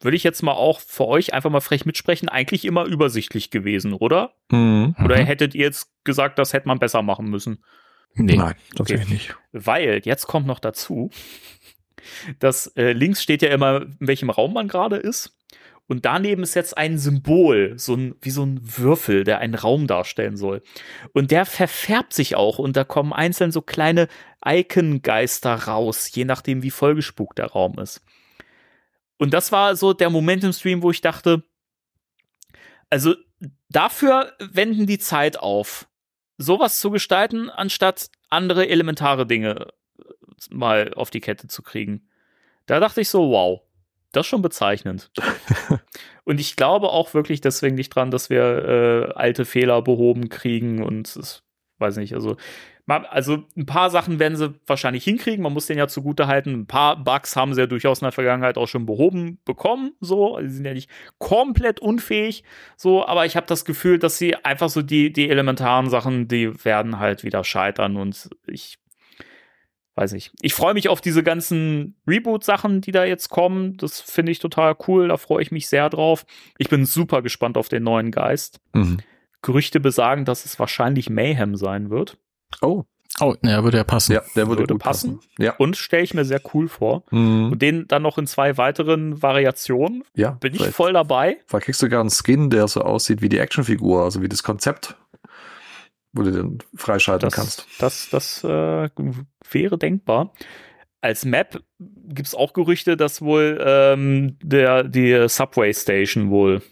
würde 0.00 0.16
ich 0.16 0.24
jetzt 0.24 0.42
mal 0.42 0.52
auch 0.52 0.80
für 0.80 1.06
euch 1.06 1.34
einfach 1.34 1.50
mal 1.50 1.60
frech 1.60 1.84
mitsprechen, 1.86 2.28
eigentlich 2.28 2.64
immer 2.64 2.84
übersichtlich 2.84 3.50
gewesen, 3.50 3.92
oder? 3.92 4.32
Mhm. 4.50 4.94
Oder 5.04 5.16
Mhm. 5.18 5.26
hättet 5.26 5.54
ihr 5.54 5.64
jetzt 5.66 5.90
gesagt, 6.04 6.38
das 6.38 6.52
hätte 6.52 6.68
man 6.68 6.78
besser 6.78 7.02
machen 7.02 7.28
müssen? 7.28 7.62
Nee. 8.14 8.36
Nein, 8.36 8.54
tatsächlich 8.74 9.08
nicht. 9.08 9.36
Weil 9.52 10.00
jetzt 10.04 10.26
kommt 10.26 10.46
noch 10.46 10.58
dazu, 10.60 11.10
dass 12.38 12.68
äh, 12.76 12.92
links 12.92 13.22
steht 13.22 13.42
ja 13.42 13.50
immer, 13.50 13.82
in 13.82 13.96
welchem 14.08 14.30
Raum 14.30 14.54
man 14.54 14.68
gerade 14.68 14.96
ist. 14.96 15.34
Und 15.88 16.04
daneben 16.04 16.42
ist 16.42 16.54
jetzt 16.54 16.76
ein 16.76 16.98
Symbol, 16.98 17.72
so 17.78 17.94
ein, 17.94 18.14
wie 18.20 18.30
so 18.30 18.44
ein 18.44 18.60
Würfel, 18.62 19.24
der 19.24 19.38
einen 19.38 19.54
Raum 19.54 19.86
darstellen 19.86 20.36
soll. 20.36 20.62
Und 21.14 21.30
der 21.30 21.46
verfärbt 21.46 22.12
sich 22.12 22.36
auch 22.36 22.58
und 22.58 22.76
da 22.76 22.84
kommen 22.84 23.14
einzeln 23.14 23.52
so 23.52 23.62
kleine 23.62 24.06
Icon-Geister 24.44 25.54
raus, 25.54 26.14
je 26.14 26.26
nachdem, 26.26 26.62
wie 26.62 26.70
vollgespukt 26.70 27.38
der 27.38 27.46
Raum 27.46 27.78
ist. 27.78 28.02
Und 29.16 29.32
das 29.32 29.50
war 29.50 29.76
so 29.76 29.94
der 29.94 30.10
Moment 30.10 30.44
im 30.44 30.52
Stream, 30.52 30.82
wo 30.82 30.90
ich 30.90 31.00
dachte, 31.00 31.42
also 32.90 33.14
dafür 33.70 34.34
wenden 34.38 34.86
die 34.86 34.98
Zeit 34.98 35.38
auf, 35.38 35.88
sowas 36.36 36.80
zu 36.80 36.90
gestalten, 36.90 37.48
anstatt 37.48 38.10
andere 38.28 38.68
elementare 38.68 39.26
Dinge 39.26 39.68
äh, 39.98 40.02
mal 40.50 40.92
auf 40.94 41.08
die 41.08 41.20
Kette 41.20 41.48
zu 41.48 41.62
kriegen. 41.62 42.08
Da 42.66 42.78
dachte 42.78 43.00
ich 43.00 43.08
so, 43.08 43.30
wow, 43.30 43.62
das 44.12 44.26
ist 44.26 44.30
schon 44.30 44.42
bezeichnend. 44.42 45.10
und 46.24 46.40
ich 46.40 46.56
glaube 46.56 46.90
auch 46.90 47.14
wirklich 47.14 47.40
deswegen 47.40 47.74
nicht 47.76 47.90
dran, 47.90 48.10
dass 48.10 48.30
wir 48.30 48.42
äh, 48.42 49.12
alte 49.14 49.44
Fehler 49.44 49.82
behoben 49.82 50.28
kriegen 50.28 50.82
und 50.82 51.14
das, 51.16 51.42
weiß 51.78 51.96
nicht, 51.96 52.14
also 52.14 52.36
also 52.88 53.44
ein 53.56 53.66
paar 53.66 53.90
Sachen 53.90 54.18
werden 54.18 54.36
sie 54.36 54.54
wahrscheinlich 54.66 55.04
hinkriegen, 55.04 55.42
man 55.42 55.52
muss 55.52 55.66
denen 55.66 55.78
ja 55.78 55.88
zugute 55.88 56.26
halten. 56.26 56.54
Ein 56.54 56.66
paar 56.66 56.96
Bugs 57.02 57.36
haben 57.36 57.52
sie 57.52 57.60
ja 57.60 57.66
durchaus 57.66 58.00
in 58.00 58.06
der 58.06 58.12
Vergangenheit 58.12 58.56
auch 58.56 58.66
schon 58.66 58.86
behoben 58.86 59.38
bekommen, 59.44 59.92
so, 60.00 60.36
also 60.36 60.48
sie 60.48 60.56
sind 60.56 60.64
ja 60.64 60.72
nicht 60.72 60.90
komplett 61.18 61.80
unfähig, 61.80 62.44
so, 62.76 63.06
aber 63.06 63.26
ich 63.26 63.36
habe 63.36 63.46
das 63.46 63.64
Gefühl, 63.64 63.98
dass 63.98 64.16
sie 64.16 64.36
einfach 64.36 64.70
so 64.70 64.80
die 64.80 65.12
die 65.12 65.28
elementaren 65.28 65.90
Sachen, 65.90 66.28
die 66.28 66.64
werden 66.64 66.98
halt 66.98 67.24
wieder 67.24 67.44
scheitern 67.44 67.96
und 67.96 68.30
ich 68.46 68.78
weiß 69.98 70.12
nicht. 70.12 70.32
Ich 70.40 70.54
freue 70.54 70.72
mich 70.74 70.88
auf 70.88 71.00
diese 71.00 71.22
ganzen 71.22 71.96
Reboot-Sachen, 72.06 72.80
die 72.80 72.92
da 72.92 73.04
jetzt 73.04 73.28
kommen. 73.28 73.76
Das 73.76 74.00
finde 74.00 74.32
ich 74.32 74.38
total 74.38 74.76
cool. 74.86 75.08
Da 75.08 75.16
freue 75.16 75.42
ich 75.42 75.50
mich 75.50 75.68
sehr 75.68 75.90
drauf. 75.90 76.24
Ich 76.56 76.68
bin 76.70 76.86
super 76.86 77.20
gespannt 77.20 77.58
auf 77.58 77.68
den 77.68 77.82
neuen 77.82 78.10
Geist. 78.10 78.60
Mhm. 78.72 78.98
Gerüchte 79.42 79.80
besagen, 79.80 80.24
dass 80.24 80.44
es 80.44 80.58
wahrscheinlich 80.58 81.10
Mayhem 81.10 81.56
sein 81.56 81.90
wird. 81.90 82.16
Oh, 82.62 82.84
Oh, 83.20 83.34
naja, 83.42 83.64
würde 83.64 83.78
ja 83.78 83.84
passen. 83.84 84.12
ja, 84.12 84.20
der 84.36 84.46
würde, 84.46 84.60
Würde 84.62 84.74
gut 84.74 84.82
passen. 84.82 85.16
passen. 85.16 85.30
Ja. 85.42 85.54
Und 85.56 85.76
stelle 85.76 86.04
ich 86.04 86.14
mir 86.14 86.24
sehr 86.24 86.40
cool 86.54 86.68
vor. 86.68 87.02
Mhm. 87.10 87.52
Und 87.52 87.62
den 87.62 87.88
dann 87.88 88.02
noch 88.02 88.16
in 88.18 88.28
zwei 88.28 88.56
weiteren 88.58 89.20
Variationen. 89.22 90.04
ja, 90.14 90.32
Bin 90.32 90.54
ich 90.54 90.64
voll 90.68 90.92
dabei. 90.92 91.38
vielleicht 91.46 91.64
kriegst 91.64 91.82
du 91.82 91.86
sogar 91.86 92.00
einen 92.00 92.10
Skin, 92.10 92.48
der 92.50 92.68
so 92.68 92.82
aussieht 92.82 93.20
wie 93.20 93.28
die 93.28 93.38
Actionfigur, 93.38 94.04
also 94.04 94.22
wie 94.22 94.28
das 94.28 94.44
Konzept, 94.44 94.94
wo 96.12 96.22
du 96.22 96.30
den 96.30 96.58
freischalten 96.76 97.28
Das, 97.28 97.34
kannst. 97.34 97.66
das, 97.80 98.08
das 98.10 98.44
äh, 98.44 98.88
wäre 99.52 99.78
denkbar. 99.78 100.32
Als 101.00 101.24
Map 101.24 101.62
gibt 101.78 102.26
es 102.28 102.34
auch 102.34 102.52
Gerüchte, 102.52 102.96
dass 102.96 103.22
wohl 103.22 103.62
ähm, 103.64 104.36
der, 104.42 104.84
die 104.84 105.28
Subway 105.28 105.72
Station 105.72 106.30
wohl 106.30 106.62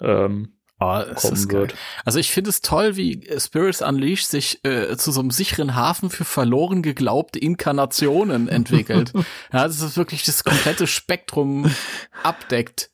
ähm, 0.00 0.54
Oh. 0.84 1.66
Also 2.04 2.18
ich 2.18 2.32
finde 2.32 2.50
es 2.50 2.60
toll, 2.60 2.96
wie 2.96 3.28
Spirits 3.38 3.82
Unleashed 3.82 4.26
sich 4.28 4.64
äh, 4.64 4.96
zu 4.96 5.12
so 5.12 5.20
einem 5.20 5.30
sicheren 5.30 5.76
Hafen 5.76 6.10
für 6.10 6.24
verloren 6.24 6.82
geglaubte 6.82 7.38
Inkarnationen 7.38 8.48
entwickelt. 8.48 9.12
ja, 9.52 9.64
das 9.64 9.80
ist 9.80 9.96
wirklich 9.96 10.24
das 10.24 10.42
komplette 10.42 10.88
Spektrum 10.88 11.70
abdeckt. 12.24 12.90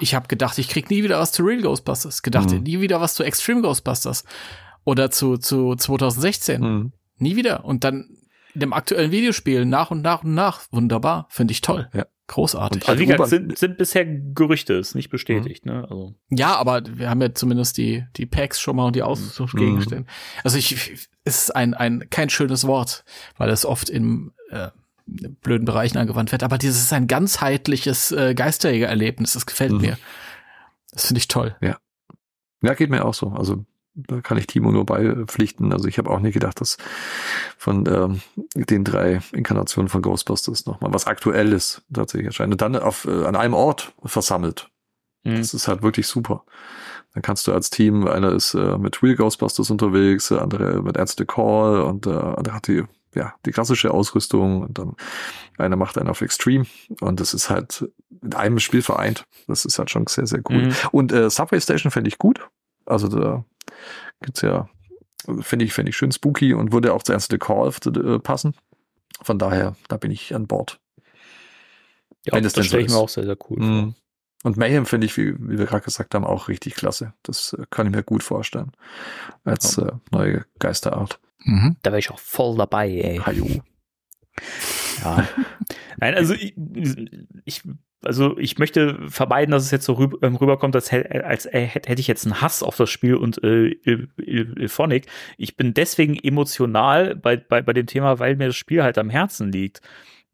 Ich 0.00 0.14
habe 0.14 0.26
gedacht, 0.26 0.58
ich 0.58 0.68
krieg 0.68 0.90
nie 0.90 1.04
wieder 1.04 1.20
was 1.20 1.30
zu 1.30 1.44
Real 1.44 1.62
Ghostbusters. 1.62 2.22
Gedacht, 2.22 2.50
Mhm. 2.50 2.62
nie 2.64 2.80
wieder 2.80 3.00
was 3.00 3.14
zu 3.14 3.22
Extreme 3.22 3.62
Ghostbusters. 3.62 4.24
Oder 4.84 5.10
zu, 5.12 5.36
zu 5.36 5.76
2016. 5.76 6.60
Mhm. 6.60 6.92
Nie 7.18 7.36
wieder. 7.36 7.64
Und 7.64 7.84
dann 7.84 8.16
dem 8.54 8.72
aktuellen 8.72 9.10
Videospiel 9.10 9.64
nach 9.64 9.90
und 9.90 10.02
nach 10.02 10.24
und 10.24 10.34
nach. 10.34 10.62
Wunderbar. 10.70 11.26
Finde 11.30 11.52
ich 11.52 11.60
toll. 11.60 11.88
Ja. 11.92 12.06
Großartig. 12.28 12.82
Und 12.82 12.88
Also 12.88 13.00
wie 13.00 13.06
gesagt, 13.06 13.28
sind, 13.28 13.58
sind 13.58 13.76
bisher 13.76 14.06
Gerüchte, 14.06 14.74
ist 14.74 14.94
nicht 14.94 15.10
bestätigt. 15.10 15.66
Ne? 15.66 15.82
Also, 15.82 16.14
Ja, 16.30 16.56
aber 16.56 16.82
wir 16.86 17.10
haben 17.10 17.20
ja 17.20 17.34
zumindest 17.34 17.76
die, 17.76 18.04
die 18.16 18.24
Packs 18.26 18.60
schon 18.60 18.76
mal 18.76 18.86
und 18.86 18.96
die 18.96 19.02
Austauschgegenstände. 19.02 20.06
Also 20.42 20.56
ich, 20.56 20.72
es 21.24 21.36
ist 21.44 21.50
ein, 21.56 21.74
ein, 21.74 22.08
kein 22.10 22.30
schönes 22.30 22.66
Wort, 22.66 23.04
weil 23.36 23.50
es 23.50 23.66
oft 23.66 23.90
in 23.90 24.32
äh, 24.50 24.68
blöden 25.06 25.66
Bereichen 25.66 25.98
angewandt 25.98 26.32
wird. 26.32 26.42
Aber 26.42 26.56
dieses 26.58 26.80
ist 26.84 26.92
ein 26.92 27.06
ganzheitliches 27.08 28.12
äh, 28.12 28.34
Geisterjäger-Erlebnis. 28.34 29.32
Das 29.34 29.44
gefällt 29.44 29.72
Mhm. 29.72 29.80
mir. 29.80 29.98
Das 30.92 31.06
finde 31.06 31.18
ich 31.18 31.28
toll. 31.28 31.56
Ja, 32.62 32.74
geht 32.74 32.88
mir 32.90 33.04
auch 33.04 33.14
so. 33.14 33.28
Also 33.30 33.64
da 33.94 34.20
kann 34.20 34.38
ich 34.38 34.46
Timo 34.46 34.70
nur 34.70 34.86
beipflichten. 34.86 35.72
Also 35.72 35.88
ich 35.88 35.98
habe 35.98 36.10
auch 36.10 36.20
nicht 36.20 36.34
gedacht, 36.34 36.60
dass 36.60 36.78
von 37.58 37.86
ähm, 37.86 38.20
den 38.54 38.84
drei 38.84 39.20
Inkarnationen 39.32 39.88
von 39.88 40.02
Ghostbusters 40.02 40.66
nochmal 40.66 40.92
was 40.92 41.06
Aktuelles 41.06 41.82
tatsächlich 41.92 42.26
erscheint. 42.26 42.52
Und 42.52 42.62
dann 42.62 42.76
auf, 42.76 43.04
äh, 43.04 43.24
an 43.24 43.36
einem 43.36 43.54
Ort 43.54 43.92
versammelt. 44.04 44.70
hm. 45.24 45.36
Das 45.36 45.54
ist 45.54 45.68
halt 45.68 45.82
wirklich 45.82 46.06
super. 46.06 46.44
Dann 47.14 47.22
kannst 47.22 47.46
du 47.46 47.52
als 47.52 47.68
Team, 47.68 48.06
einer 48.06 48.32
ist 48.32 48.54
äh, 48.54 48.78
mit 48.78 49.02
Real 49.02 49.16
Ghostbusters 49.16 49.70
unterwegs, 49.70 50.28
der 50.28 50.40
andere 50.40 50.82
mit 50.82 50.96
Answer 50.96 51.16
the 51.18 51.24
Call 51.26 51.82
und 51.82 52.06
der 52.06 52.38
andere 52.38 52.54
hat 52.54 52.68
die, 52.68 52.84
ja, 53.14 53.34
die 53.44 53.50
klassische 53.50 53.92
Ausrüstung 53.92 54.62
und 54.62 54.78
dann 54.78 54.96
einer 55.58 55.76
macht 55.76 55.98
einen 55.98 56.08
auf 56.08 56.22
Extreme 56.22 56.64
und 57.00 57.20
das 57.20 57.34
ist 57.34 57.50
halt 57.50 57.86
in 58.22 58.34
einem 58.34 58.58
Spiel 58.58 58.80
vereint. 58.80 59.26
Das 59.46 59.66
ist 59.66 59.78
halt 59.78 59.90
schon 59.90 60.06
sehr, 60.06 60.26
sehr 60.26 60.40
cool. 60.48 60.68
Mhm. 60.68 60.74
Und 60.92 61.12
äh, 61.12 61.28
Subway 61.28 61.60
Station 61.60 61.90
fände 61.90 62.08
ich 62.08 62.16
gut. 62.16 62.40
Also 62.86 63.08
da 63.08 63.44
gibt's 64.20 64.42
ja, 64.42 64.68
finde 65.40 65.64
ich, 65.64 65.72
finde 65.72 65.90
ich 65.90 65.96
schön 65.96 66.12
spooky 66.12 66.54
und 66.54 66.72
würde 66.72 66.92
auch 66.92 67.02
zu 67.02 67.12
Answer 67.12 67.28
the 67.30 67.38
Call 67.38 67.68
äh, 67.68 68.18
passen. 68.18 68.54
Von 69.22 69.38
daher, 69.38 69.76
da 69.88 69.96
bin 69.96 70.10
ich 70.10 70.34
an 70.34 70.46
Bord. 70.46 70.80
Ja, 72.24 72.34
Wenn 72.34 72.44
das 72.44 72.52
so 72.52 72.62
stelle 72.62 72.84
ich 72.84 72.90
mir 72.90 72.96
auch 72.96 73.08
sehr, 73.08 73.24
sehr 73.24 73.36
cool 73.48 73.58
vor. 73.58 73.66
Mhm. 73.66 73.94
Und 74.44 74.56
Mayhem 74.56 74.86
finde 74.86 75.06
ich, 75.06 75.16
wie, 75.16 75.34
wie 75.38 75.58
wir 75.58 75.66
gerade 75.66 75.84
gesagt 75.84 76.14
haben, 76.14 76.24
auch 76.24 76.48
richtig 76.48 76.74
klasse. 76.74 77.14
Das 77.22 77.52
äh, 77.52 77.64
kann 77.70 77.86
ich 77.86 77.94
mir 77.94 78.02
gut 78.02 78.22
vorstellen. 78.22 78.72
Als 79.44 79.78
äh, 79.78 79.92
neue 80.10 80.44
Geisterart. 80.58 81.20
Mhm. 81.44 81.76
Da 81.82 81.90
wäre 81.90 82.00
ich 82.00 82.10
auch 82.10 82.18
voll 82.18 82.56
dabei, 82.56 82.88
ey. 82.90 83.18
Hajo. 83.18 83.62
Ja. 85.02 85.28
Nein, 85.98 86.14
also 86.14 86.34
ich, 86.34 86.54
ich, 87.44 87.62
also 88.04 88.36
ich 88.38 88.58
möchte 88.58 88.98
vermeiden, 89.08 89.52
dass 89.52 89.64
es 89.64 89.70
jetzt 89.70 89.84
so 89.84 89.94
rüber, 89.94 90.18
ähm, 90.22 90.36
rüberkommt, 90.36 90.74
als, 90.74 90.92
als 90.92 91.46
äh, 91.46 91.66
hätte 91.66 92.00
ich 92.00 92.06
jetzt 92.08 92.26
einen 92.26 92.40
Hass 92.40 92.62
auf 92.62 92.76
das 92.76 92.90
Spiel 92.90 93.14
und 93.14 93.42
äh, 93.44 93.76
Ilphonic. 94.16 95.06
Ich 95.36 95.56
bin 95.56 95.74
deswegen 95.74 96.16
emotional 96.16 97.14
bei, 97.16 97.36
bei, 97.36 97.62
bei 97.62 97.72
dem 97.72 97.86
Thema, 97.86 98.18
weil 98.18 98.36
mir 98.36 98.48
das 98.48 98.56
Spiel 98.56 98.82
halt 98.82 98.98
am 98.98 99.10
Herzen 99.10 99.52
liegt. 99.52 99.80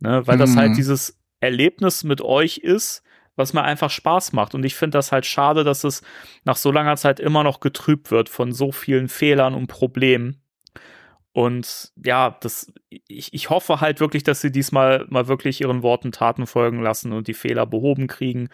Ne? 0.01 0.27
Weil 0.27 0.39
das 0.39 0.51
Mhm. 0.53 0.57
halt 0.59 0.77
dieses 0.77 1.19
Erlebnis 1.41 2.05
mit 2.05 2.21
euch 2.21 2.59
ist, 2.59 3.03
was 3.37 3.53
mir 3.53 3.63
einfach 3.63 3.91
Spaß 3.91 4.33
macht. 4.33 4.55
Und 4.55 4.65
ich 4.65 4.75
finde 4.75 4.99
das 4.99 5.13
halt 5.13 5.27
schade, 5.27 5.63
dass 5.63 5.85
es 5.85 6.03
nach 6.45 6.57
so 6.57 6.73
langer 6.73 6.97
Zeit 6.97 7.21
immer 7.21 7.45
noch 7.45 7.61
getrübt 7.61 8.11
wird 8.11 8.29
von 8.29 8.53
so 8.53 8.73
vielen 8.73 9.09
Fehlern 9.09 9.55
und 9.55 9.69
Problemen. 9.69 10.43
Und 11.33 11.93
ja, 12.05 12.37
das, 12.41 12.73
ich, 12.89 13.33
ich 13.33 13.51
hoffe 13.51 13.81
halt 13.81 14.01
wirklich, 14.01 14.25
dass 14.25 14.41
sie 14.41 14.51
diesmal 14.51 15.07
mal 15.09 15.29
wirklich 15.29 15.61
ihren 15.61 15.83
Worten 15.83 16.13
Taten 16.13 16.47
folgen 16.47 16.83
lassen 16.83 17.13
und 17.13 17.29
die 17.29 17.35
Fehler 17.35 17.67
behoben 17.67 18.07
kriegen. 18.07 18.49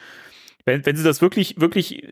Wenn, 0.66 0.84
wenn 0.86 0.96
sie 0.96 1.04
das 1.04 1.20
wirklich, 1.20 1.60
wirklich 1.60 2.02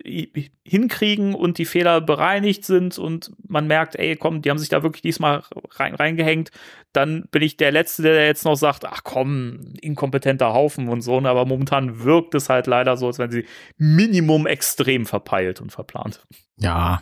hinkriegen 0.62 1.34
und 1.34 1.56
die 1.56 1.64
Fehler 1.64 2.02
bereinigt 2.02 2.66
sind 2.66 2.98
und 2.98 3.32
man 3.48 3.66
merkt, 3.66 3.96
ey, 3.96 4.14
komm, 4.16 4.42
die 4.42 4.50
haben 4.50 4.58
sich 4.58 4.68
da 4.68 4.82
wirklich 4.82 5.00
diesmal 5.00 5.42
rein, 5.70 5.94
reingehängt, 5.94 6.50
dann 6.92 7.24
bin 7.30 7.40
ich 7.42 7.56
der 7.56 7.72
Letzte, 7.72 8.02
der 8.02 8.26
jetzt 8.26 8.44
noch 8.44 8.56
sagt, 8.56 8.84
ach 8.84 9.04
komm, 9.04 9.74
inkompetenter 9.80 10.52
Haufen 10.52 10.88
und 10.88 11.00
so. 11.00 11.18
Aber 11.18 11.46
momentan 11.46 12.04
wirkt 12.04 12.34
es 12.34 12.50
halt 12.50 12.66
leider 12.66 12.98
so, 12.98 13.06
als 13.06 13.18
wenn 13.18 13.30
sie 13.30 13.46
Minimum 13.78 14.46
extrem 14.46 15.06
verpeilt 15.06 15.62
und 15.62 15.72
verplant. 15.72 16.22
Ja. 16.58 17.00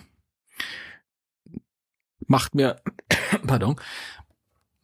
Macht 2.30 2.54
mir, 2.54 2.76
pardon, 3.48 3.74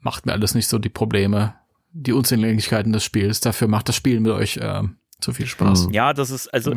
macht 0.01 0.27
mir 0.27 0.33
alles 0.33 0.57
nicht 0.57 0.67
so 0.67 0.81
die 0.81 0.89
Probleme, 0.89 1.55
die 1.93 2.13
Unzulänglichkeiten 2.13 2.93
des 2.93 3.05
Spiels. 3.05 3.39
Dafür 3.39 3.69
macht 3.69 3.89
das 3.89 3.95
Spiel 3.95 4.19
mit 4.19 4.33
euch 4.33 4.57
äh, 4.57 4.83
zu 5.21 5.33
viel 5.33 5.47
Spaß. 5.47 5.87
Mhm. 5.87 5.93
Ja, 5.93 6.13
das 6.13 6.31
ist, 6.31 6.49
also, 6.49 6.75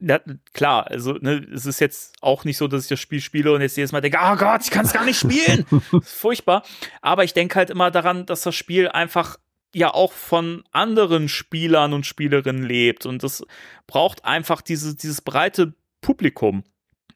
ja, 0.00 0.18
klar, 0.54 0.88
also 0.88 1.12
ne, 1.12 1.46
es 1.54 1.66
ist 1.66 1.80
jetzt 1.80 2.16
auch 2.20 2.44
nicht 2.44 2.56
so, 2.56 2.66
dass 2.66 2.82
ich 2.82 2.88
das 2.88 2.98
Spiel 2.98 3.20
spiele 3.20 3.52
und 3.52 3.60
jetzt 3.60 3.76
jedes 3.76 3.92
Mal 3.92 4.00
denke, 4.00 4.18
oh 4.20 4.34
Gott, 4.34 4.62
ich 4.64 4.72
kann 4.72 4.86
es 4.86 4.92
gar 4.92 5.04
nicht 5.04 5.20
spielen. 5.20 5.64
Das 5.70 6.02
ist 6.02 6.14
furchtbar. 6.14 6.64
Aber 7.00 7.22
ich 7.22 7.32
denke 7.32 7.54
halt 7.54 7.70
immer 7.70 7.92
daran, 7.92 8.26
dass 8.26 8.42
das 8.42 8.56
Spiel 8.56 8.88
einfach 8.88 9.38
ja 9.72 9.94
auch 9.94 10.12
von 10.12 10.64
anderen 10.72 11.28
Spielern 11.28 11.92
und 11.92 12.06
Spielerinnen 12.06 12.64
lebt. 12.64 13.06
Und 13.06 13.22
das 13.22 13.44
braucht 13.86 14.24
einfach 14.24 14.62
diese, 14.62 14.96
dieses 14.96 15.20
breite 15.20 15.74
Publikum, 16.00 16.64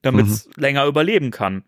damit 0.03 0.29
es 0.29 0.49
länger 0.55 0.87
überleben 0.87 1.33
kann. 1.33 1.65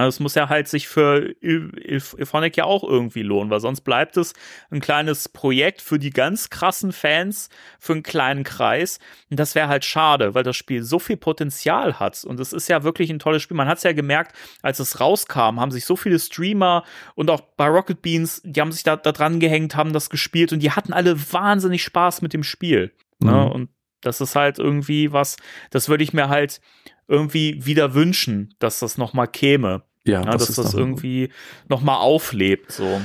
Das 0.00 0.20
muss 0.20 0.34
ja 0.34 0.48
halt 0.48 0.68
sich 0.68 0.88
für 0.88 1.34
Il- 1.40 1.72
Il- 1.76 2.02
Ilphonic 2.18 2.56
ja 2.56 2.64
auch 2.64 2.84
irgendwie 2.84 3.22
lohnen, 3.22 3.50
weil 3.50 3.60
sonst 3.60 3.82
bleibt 3.82 4.16
es 4.16 4.32
ein 4.70 4.80
kleines 4.80 5.28
Projekt 5.28 5.82
für 5.82 5.98
die 5.98 6.10
ganz 6.10 6.50
krassen 6.50 6.92
Fans, 6.92 7.48
für 7.78 7.92
einen 7.92 8.02
kleinen 8.02 8.44
Kreis. 8.44 8.98
Und 9.30 9.38
das 9.38 9.54
wäre 9.54 9.68
halt 9.68 9.84
schade, 9.84 10.34
weil 10.34 10.42
das 10.42 10.56
Spiel 10.56 10.82
so 10.82 10.98
viel 10.98 11.16
Potenzial 11.16 11.98
hat. 12.00 12.24
Und 12.24 12.40
es 12.40 12.52
ist 12.52 12.68
ja 12.68 12.82
wirklich 12.82 13.10
ein 13.10 13.18
tolles 13.18 13.42
Spiel. 13.42 13.56
Man 13.56 13.68
hat 13.68 13.78
es 13.78 13.84
ja 13.84 13.92
gemerkt, 13.92 14.34
als 14.62 14.78
es 14.78 15.00
rauskam, 15.00 15.60
haben 15.60 15.70
sich 15.70 15.84
so 15.84 15.96
viele 15.96 16.18
Streamer 16.18 16.84
und 17.14 17.30
auch 17.30 17.40
bei 17.40 17.66
Rocket 17.66 18.02
Beans, 18.02 18.40
die 18.44 18.60
haben 18.60 18.72
sich 18.72 18.82
da, 18.82 18.96
da 18.96 19.12
dran 19.12 19.40
gehängt, 19.40 19.76
haben 19.76 19.92
das 19.92 20.10
gespielt 20.10 20.52
und 20.52 20.60
die 20.60 20.70
hatten 20.70 20.92
alle 20.92 21.16
wahnsinnig 21.32 21.82
Spaß 21.82 22.22
mit 22.22 22.32
dem 22.32 22.42
Spiel. 22.42 22.92
Ne? 23.20 23.32
Mhm. 23.32 23.52
Und 23.52 23.68
das 24.02 24.20
ist 24.20 24.36
halt 24.36 24.58
irgendwie 24.58 25.12
was, 25.12 25.36
das 25.70 25.88
würde 25.88 26.04
ich 26.04 26.12
mir 26.12 26.28
halt 26.28 26.60
irgendwie 27.08 27.64
wieder 27.64 27.94
wünschen, 27.94 28.54
dass 28.58 28.78
das 28.78 28.98
noch 28.98 29.12
mal 29.12 29.26
käme. 29.26 29.82
Ja, 30.04 30.22
Ja, 30.22 30.30
dass 30.30 30.48
ist 30.48 30.58
das 30.58 30.74
irgendwie 30.74 31.30
noch 31.68 31.80
mal 31.80 31.96
auflebt. 31.96 32.72
So. 32.72 33.00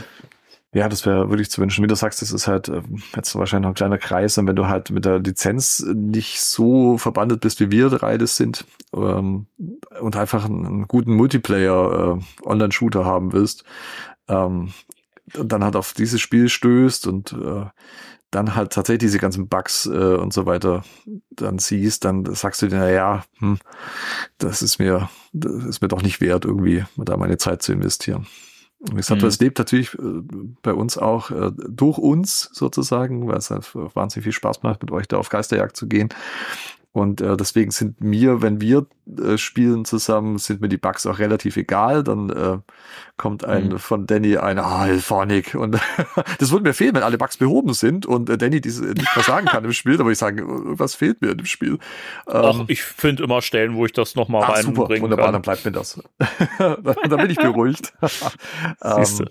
Ja, 0.73 0.89
das 0.89 1.05
wäre 1.05 1.29
wirklich 1.29 1.49
zu 1.49 1.61
wünschen. 1.61 1.83
Wie 1.83 1.87
du 1.87 1.95
sagst, 1.95 2.21
das 2.21 2.31
ist 2.31 2.47
halt 2.47 2.67
ähm, 2.69 3.01
jetzt 3.15 3.35
wahrscheinlich 3.35 3.63
noch 3.63 3.71
ein 3.71 3.75
kleiner 3.75 3.97
Kreis. 3.97 4.37
Und 4.37 4.47
wenn 4.47 4.55
du 4.55 4.67
halt 4.67 4.91
mit 4.91 5.05
der 5.05 5.19
Lizenz 5.19 5.85
nicht 5.93 6.41
so 6.41 6.97
verbandelt 6.97 7.41
bist, 7.41 7.59
wie 7.59 7.71
wir 7.71 7.89
drei 7.89 8.17
das 8.17 8.35
sind, 8.35 8.65
ähm, 8.93 9.47
und 9.99 10.15
einfach 10.15 10.45
einen, 10.45 10.87
guten 10.87 11.15
Multiplayer 11.15 12.19
äh, 12.19 12.45
Online-Shooter 12.47 13.05
haben 13.05 13.33
willst, 13.33 13.63
ähm, 14.27 14.73
dann 15.33 15.63
halt 15.63 15.75
auf 15.75 15.93
dieses 15.93 16.21
Spiel 16.21 16.49
stößt 16.49 17.07
und 17.07 17.33
äh, 17.33 17.65
dann 18.31 18.55
halt 18.55 18.73
tatsächlich 18.73 18.99
diese 19.09 19.19
ganzen 19.19 19.47
Bugs 19.47 19.85
äh, 19.85 19.89
und 20.15 20.33
so 20.33 20.45
weiter 20.45 20.83
dann 21.31 21.59
siehst, 21.59 22.03
dann 22.05 22.25
sagst 22.35 22.61
du 22.61 22.67
dir, 22.67 22.77
na 22.79 22.89
ja, 22.89 23.23
hm, 23.39 23.57
das 24.37 24.61
ist 24.61 24.79
mir, 24.79 25.09
das 25.33 25.65
ist 25.65 25.81
mir 25.81 25.87
doch 25.87 26.01
nicht 26.01 26.19
wert, 26.21 26.45
irgendwie 26.45 26.83
da 26.97 27.15
meine 27.17 27.37
Zeit 27.37 27.61
zu 27.61 27.71
investieren. 27.71 28.27
Und 28.79 28.91
wie 28.91 28.97
gesagt, 28.97 29.21
Mhm. 29.23 29.27
es 29.27 29.39
lebt 29.39 29.57
natürlich 29.57 29.93
äh, 29.95 30.21
bei 30.61 30.73
uns 30.73 30.97
auch 30.97 31.31
äh, 31.31 31.51
durch 31.67 31.97
uns 31.97 32.49
sozusagen, 32.53 33.27
weil 33.27 33.37
es 33.37 33.49
halt 33.49 33.73
wahnsinnig 33.73 34.23
viel 34.25 34.33
Spaß 34.33 34.61
macht, 34.63 34.81
mit 34.81 34.91
euch 34.91 35.07
da 35.07 35.17
auf 35.17 35.29
Geisterjagd 35.29 35.75
zu 35.75 35.87
gehen. 35.87 36.09
Und 36.97 37.21
äh, 37.21 37.37
deswegen 37.37 37.69
sind 37.69 38.01
mir, 38.01 38.41
wenn 38.41 38.59
wir 38.59 38.87
äh, 39.23 39.37
spielen 39.37 39.85
zusammen, 39.85 40.39
sind 40.39 40.61
mir 40.61 40.67
die 40.67 40.77
Bugs 40.77 41.05
auch 41.05 41.19
relativ 41.19 41.55
egal. 41.55 42.03
Dann 42.03 42.29
äh, 42.31 42.57
kommt 43.17 43.45
ein 43.45 43.69
Mhm. 43.69 43.77
von 43.79 44.07
Danny 44.07 44.37
ein 44.37 44.57
Ah, 44.57 44.85
Hilphonic. 44.85 45.53
Und 45.53 45.79
das 46.39 46.51
würde 46.51 46.63
mir 46.63 46.73
fehlen, 46.73 46.95
wenn 46.95 47.03
alle 47.03 47.19
Bugs 47.19 47.37
behoben 47.37 47.73
sind 47.75 48.07
und 48.07 48.29
äh, 48.31 48.37
Danny 48.39 48.61
diese 48.61 48.83
nicht 48.85 49.15
mehr 49.15 49.23
sagen 49.23 49.45
kann 49.45 49.63
im 49.63 49.73
Spiel. 49.79 49.93
Da 49.97 49.99
würde 49.99 50.13
ich 50.13 50.17
sagen, 50.17 50.39
irgendwas 50.39 50.95
fehlt 50.95 51.21
mir 51.21 51.35
dem 51.35 51.45
Spiel. 51.45 51.77
Ähm, 52.27 52.65
ich 52.67 52.81
finde 52.81 53.23
immer 53.23 53.43
Stellen, 53.43 53.75
wo 53.75 53.85
ich 53.85 53.93
das 53.93 54.15
noch 54.15 54.27
mal 54.27 54.41
super, 54.41 54.53
reinbringen 54.55 55.03
wunderbar, 55.03 55.27
dann 55.27 55.33
kann. 55.35 55.41
bleibt 55.43 55.65
mir 55.65 55.71
das. 55.71 56.01
dann, 56.57 56.81
dann 56.83 57.19
bin 57.21 57.29
ich 57.29 57.37
beruhigt. 57.37 57.93
Siehste. 58.01 59.23
ähm, 59.23 59.27
äh, 59.27 59.29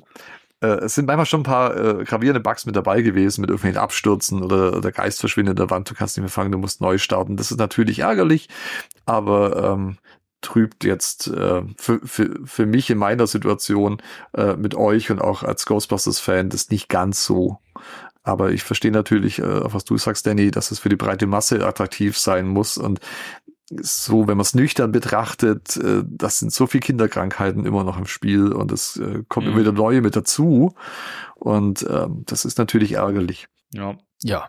es 0.60 0.94
sind 0.94 1.06
manchmal 1.06 1.26
schon 1.26 1.40
ein 1.40 1.44
paar 1.44 1.76
äh, 1.76 2.04
gravierende 2.04 2.40
Bugs 2.40 2.66
mit 2.66 2.76
dabei 2.76 3.02
gewesen, 3.02 3.42
mit 3.42 3.50
irgendwelchen 3.50 3.80
Abstürzen 3.80 4.42
oder 4.42 4.80
der 4.80 4.92
Geist 4.92 5.20
verschwindet 5.20 5.52
in 5.52 5.66
der 5.66 5.70
Wand, 5.70 5.90
du 5.90 5.94
kannst 5.94 6.16
nicht 6.16 6.22
mehr 6.22 6.30
fangen, 6.30 6.52
du 6.52 6.58
musst 6.58 6.80
neu 6.80 6.98
starten. 6.98 7.36
Das 7.36 7.50
ist 7.50 7.58
natürlich 7.58 8.00
ärgerlich, 8.00 8.48
aber 9.04 9.72
ähm, 9.72 9.98
trübt 10.40 10.84
jetzt 10.84 11.28
äh, 11.28 11.62
für, 11.76 12.00
für, 12.04 12.38
für 12.44 12.66
mich 12.66 12.90
in 12.90 12.98
meiner 12.98 13.26
Situation 13.26 14.00
äh, 14.34 14.54
mit 14.54 14.74
euch 14.74 15.10
und 15.10 15.20
auch 15.20 15.42
als 15.42 15.66
Ghostbusters-Fan 15.66 16.50
das 16.50 16.70
nicht 16.70 16.88
ganz 16.88 17.24
so. 17.24 17.58
Aber 18.22 18.50
ich 18.50 18.62
verstehe 18.62 18.92
natürlich, 18.92 19.38
äh, 19.38 19.72
was 19.72 19.84
du 19.84 19.96
sagst, 19.98 20.26
Danny, 20.26 20.50
dass 20.50 20.70
es 20.70 20.78
für 20.78 20.88
die 20.88 20.96
breite 20.96 21.26
Masse 21.26 21.66
attraktiv 21.66 22.16
sein 22.18 22.46
muss 22.48 22.78
und 22.78 23.00
so, 23.70 24.28
wenn 24.28 24.36
man 24.36 24.42
es 24.42 24.54
nüchtern 24.54 24.92
betrachtet, 24.92 25.76
äh, 25.76 26.02
das 26.06 26.38
sind 26.38 26.52
so 26.52 26.66
viele 26.66 26.82
Kinderkrankheiten 26.82 27.66
immer 27.66 27.82
noch 27.84 27.98
im 27.98 28.06
Spiel 28.06 28.52
und 28.52 28.70
es 28.72 28.96
äh, 28.96 29.22
kommt 29.28 29.46
Mhm. 29.46 29.52
immer 29.52 29.60
wieder 29.60 29.72
neue 29.72 30.00
mit 30.02 30.14
dazu. 30.16 30.74
Und 31.34 31.84
ähm, 31.90 32.22
das 32.26 32.44
ist 32.44 32.58
natürlich 32.58 32.92
ärgerlich. 32.92 33.48
Ja. 33.72 33.96
Ja. 34.22 34.48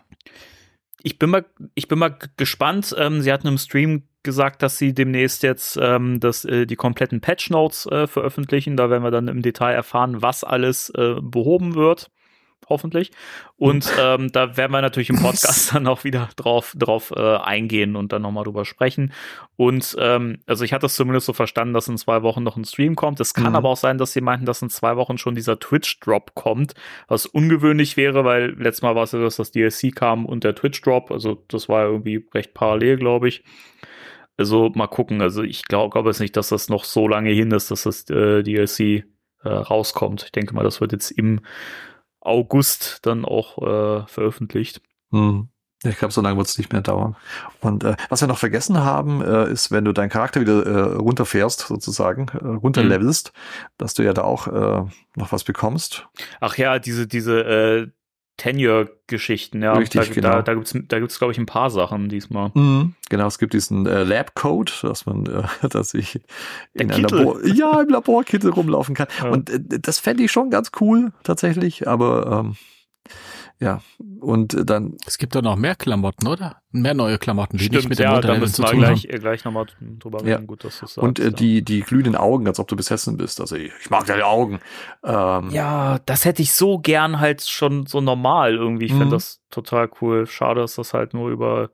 Ich 1.02 1.18
bin 1.18 1.30
mal, 1.30 1.44
ich 1.74 1.88
bin 1.88 1.98
mal 1.98 2.16
gespannt. 2.36 2.94
Ähm, 2.98 3.22
sie 3.22 3.32
hatten 3.32 3.46
im 3.48 3.58
Stream 3.58 4.04
gesagt, 4.22 4.62
dass 4.62 4.78
sie 4.78 4.94
demnächst 4.94 5.42
jetzt 5.42 5.78
ähm, 5.80 6.20
das, 6.20 6.44
äh, 6.44 6.66
die 6.66 6.76
kompletten 6.76 7.20
Patch 7.20 7.50
Notes 7.50 7.86
äh, 7.86 8.06
veröffentlichen. 8.06 8.76
Da 8.76 8.90
werden 8.90 9.02
wir 9.04 9.10
dann 9.10 9.28
im 9.28 9.42
Detail 9.42 9.72
erfahren, 9.72 10.22
was 10.22 10.44
alles 10.44 10.90
äh, 10.90 11.16
behoben 11.20 11.74
wird. 11.74 12.10
Hoffentlich. 12.68 13.10
Und 13.56 13.90
ähm, 13.98 14.30
da 14.32 14.56
werden 14.56 14.72
wir 14.72 14.80
natürlich 14.82 15.10
im 15.10 15.20
Podcast 15.20 15.74
dann 15.74 15.86
auch 15.86 16.04
wieder 16.04 16.28
drauf, 16.36 16.74
drauf 16.76 17.12
äh, 17.16 17.36
eingehen 17.36 17.96
und 17.96 18.12
dann 18.12 18.22
nochmal 18.22 18.44
drüber 18.44 18.64
sprechen. 18.64 19.12
Und 19.56 19.96
ähm, 19.98 20.40
also 20.46 20.64
ich 20.64 20.72
hatte 20.72 20.86
es 20.86 20.94
zumindest 20.94 21.26
so 21.26 21.32
verstanden, 21.32 21.74
dass 21.74 21.88
in 21.88 21.96
zwei 21.98 22.22
Wochen 22.22 22.42
noch 22.42 22.56
ein 22.56 22.64
Stream 22.64 22.94
kommt. 22.94 23.20
Es 23.20 23.34
kann 23.34 23.50
Mhm. 23.50 23.56
aber 23.56 23.68
auch 23.70 23.76
sein, 23.76 23.98
dass 23.98 24.12
sie 24.12 24.20
meinten, 24.20 24.46
dass 24.46 24.62
in 24.62 24.70
zwei 24.70 24.96
Wochen 24.96 25.18
schon 25.18 25.34
dieser 25.34 25.58
Twitch-Drop 25.58 26.34
kommt, 26.34 26.74
was 27.08 27.26
ungewöhnlich 27.26 27.96
wäre, 27.96 28.24
weil 28.24 28.50
letztes 28.58 28.82
Mal 28.82 28.94
war 28.94 29.04
es 29.04 29.12
ja, 29.12 29.18
dass 29.20 29.36
das 29.36 29.50
DLC 29.50 29.94
kam 29.94 30.26
und 30.26 30.44
der 30.44 30.54
Twitch-Drop. 30.54 31.10
Also 31.10 31.44
das 31.48 31.68
war 31.68 31.84
irgendwie 31.84 32.26
recht 32.34 32.54
parallel, 32.54 32.96
glaube 32.98 33.28
ich. 33.28 33.42
Also 34.36 34.70
mal 34.74 34.86
gucken. 34.86 35.20
Also 35.20 35.42
ich 35.42 35.64
glaube 35.64 35.90
glaub 35.90 36.06
jetzt 36.06 36.20
nicht, 36.20 36.36
dass 36.36 36.50
das 36.50 36.68
noch 36.68 36.84
so 36.84 37.08
lange 37.08 37.30
hin 37.30 37.50
ist, 37.50 37.70
dass 37.70 37.82
das 37.82 38.08
äh, 38.10 38.42
DLC 38.42 39.04
äh, 39.42 39.48
rauskommt. 39.48 40.22
Ich 40.24 40.32
denke 40.32 40.54
mal, 40.54 40.62
das 40.64 40.80
wird 40.80 40.92
jetzt 40.92 41.10
im 41.10 41.40
August 42.20 43.00
dann 43.02 43.24
auch 43.24 43.58
äh, 43.58 44.06
veröffentlicht. 44.06 44.80
Hm. 45.10 45.48
Ich 45.84 45.96
glaube, 45.96 46.12
so 46.12 46.20
lange 46.20 46.36
wird 46.36 46.48
es 46.48 46.58
nicht 46.58 46.72
mehr 46.72 46.82
dauern. 46.82 47.14
Und 47.60 47.84
äh, 47.84 47.94
was 48.08 48.20
wir 48.20 48.26
noch 48.26 48.38
vergessen 48.38 48.78
haben, 48.78 49.22
äh, 49.22 49.48
ist, 49.48 49.70
wenn 49.70 49.84
du 49.84 49.92
deinen 49.92 50.08
Charakter 50.08 50.40
wieder 50.40 50.66
äh, 50.66 50.96
runterfährst, 50.96 51.60
sozusagen, 51.60 52.26
äh, 52.28 52.44
runterlevelst, 52.44 53.32
dass 53.76 53.94
du 53.94 54.02
ja 54.02 54.12
da 54.12 54.22
auch 54.22 54.48
äh, 54.48 54.84
noch 55.14 55.30
was 55.30 55.44
bekommst. 55.44 56.08
Ach 56.40 56.56
ja, 56.56 56.80
diese, 56.80 57.06
diese 57.06 57.44
äh, 57.44 57.88
Tenure-Geschichten, 58.38 59.62
ja. 59.62 59.74
Richtig, 59.74 60.08
da, 60.08 60.14
genau. 60.14 60.30
Da, 60.30 60.42
da 60.42 60.54
gibt's, 60.54 60.74
da 60.88 60.98
gibt's, 61.00 61.18
glaube 61.18 61.32
ich, 61.32 61.38
ein 61.38 61.46
paar 61.46 61.70
Sachen 61.70 62.08
diesmal. 62.08 62.50
Mhm. 62.54 62.94
Genau, 63.10 63.26
es 63.26 63.38
gibt 63.38 63.52
diesen 63.52 63.84
äh, 63.86 64.04
Lab-Code, 64.04 64.72
dass 64.82 65.04
man, 65.06 65.26
äh, 65.26 65.42
dass 65.68 65.92
ich 65.92 66.20
in 66.72 66.90
einem. 66.90 67.04
Labor, 67.04 67.44
ja, 67.44 67.82
im 67.82 67.88
Laborkittel 67.88 68.50
rumlaufen 68.50 68.94
kann. 68.94 69.08
Ja. 69.22 69.30
Und 69.30 69.50
äh, 69.50 69.80
das 69.80 69.98
fände 69.98 70.22
ich 70.22 70.32
schon 70.32 70.50
ganz 70.50 70.70
cool, 70.80 71.12
tatsächlich, 71.24 71.86
aber 71.86 72.44
ähm, 72.44 72.56
ja, 73.60 73.80
und 74.20 74.54
äh, 74.54 74.64
dann 74.64 74.96
Es 75.06 75.18
gibt 75.18 75.34
doch 75.34 75.42
noch 75.42 75.56
mehr 75.56 75.74
Klamotten, 75.74 76.26
oder? 76.28 76.62
Mehr 76.70 76.94
neue 76.94 77.18
Klamotten, 77.18 77.56
die 77.58 77.68
nicht 77.70 77.88
mit 77.88 77.98
dem 77.98 78.04
ja, 78.04 78.08
da 78.10 78.14
Runterleveln 78.16 78.40
müssen 78.42 78.54
zu 78.54 78.62
wir 78.62 78.70
tun 78.70 78.78
gleich, 78.80 79.02
haben. 79.04 79.10
äh, 79.14 79.18
gleich 79.18 79.44
nochmal 79.44 79.66
drüber 79.98 80.24
Ja. 80.24 80.36
reden. 80.36 80.46
Gut, 80.46 80.62
dass 80.64 80.74
du 80.80 80.86
sagst. 80.86 80.98
und 80.98 81.18
äh, 81.18 81.24
ja. 81.24 81.30
die, 81.30 81.62
die 81.62 81.80
glühenden 81.80 82.14
Augen, 82.14 82.46
als 82.46 82.60
ob 82.60 82.68
du 82.68 82.76
besessen 82.76 83.16
bist. 83.16 83.40
Also 83.40 83.56
ich, 83.56 83.72
ich 83.80 83.90
mag 83.90 84.06
deine 84.06 84.26
Augen. 84.26 84.60
Ähm, 85.04 85.50
Ja, 85.50 85.98
das 86.06 86.24
hätte 86.24 86.42
ich 86.42 86.52
so 86.52 86.78
gern 86.78 87.18
halt 87.20 87.42
schon 87.42 87.86
so 87.86 88.00
normal 88.00 88.54
irgendwie. 88.54 88.84
Ich 88.86 88.92
Mhm. 88.92 88.98
finde 88.98 89.16
das 89.16 89.40
total 89.50 89.90
cool. 90.00 90.26
Schade, 90.26 90.60
dass 90.60 90.76
das 90.76 90.94
halt 90.94 91.12
nur 91.14 91.30
über 91.30 91.70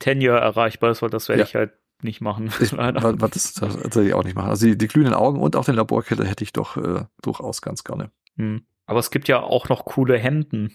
Tenure 0.00 0.38
erreichbar 0.40 0.90
ist, 0.90 1.02
weil 1.02 1.10
das 1.10 1.28
werde 1.28 1.42
Ja. 1.42 1.46
ich 1.46 1.54
halt 1.54 1.72
nicht 2.02 2.20
machen. 2.20 2.50
Ich, 2.60 2.72
Leider. 2.72 3.20
was, 3.20 3.30
das 3.30 3.52
tatsächlich 3.54 4.14
auch 4.14 4.24
nicht 4.24 4.34
machen. 4.34 4.48
Also 4.50 4.66
die, 4.66 4.76
die 4.76 4.88
glühenden 4.88 5.14
Augen 5.14 5.40
und 5.40 5.54
auch 5.54 5.64
den 5.64 5.76
Laborkittel 5.76 6.26
hätte 6.26 6.42
ich 6.42 6.52
doch 6.52 6.76
äh, 6.76 7.04
durchaus 7.22 7.62
ganz 7.62 7.84
gerne. 7.84 8.10
Hm. 8.36 8.62
Aber 8.86 8.98
es 8.98 9.12
gibt 9.12 9.28
ja 9.28 9.40
auch 9.40 9.68
noch 9.68 9.84
coole 9.84 10.18
Hemden. 10.18 10.72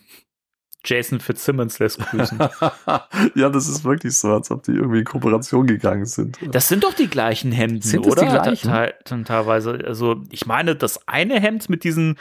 Jason 0.86 1.20
Fitzsimmons 1.20 1.80
lässt 1.80 1.99
grüßen. 1.99 2.40
ja, 3.36 3.49
das 3.49 3.68
ist 3.68 3.84
wirklich 3.84 4.18
so, 4.18 4.34
als 4.34 4.52
ob 4.52 4.64
die 4.64 4.72
irgendwie 4.72 4.99
in 4.99 5.06
Kooperation 5.06 5.68
gegangen 5.68 6.06
sind. 6.06 6.38
Das 6.52 6.68
sind 6.70 6.84
doch 6.84 6.94
die 6.94 7.08
gleichen 7.08 7.52
Hemden, 7.52 7.82
Sind 7.82 8.06
das 8.06 8.12
oder? 8.14 8.22
die 8.24 8.30
gleichen? 8.30 8.70
Ta- 8.70 8.91
ta- 9.04 9.24
teilweise. 9.24 9.80
Also, 9.86 10.24
ich 10.30 10.45
meine, 10.45 10.76
das 10.76 11.08
eine 11.08 11.40
Hemd 11.40 11.70
mit 11.70 11.84
diesen 11.84 12.18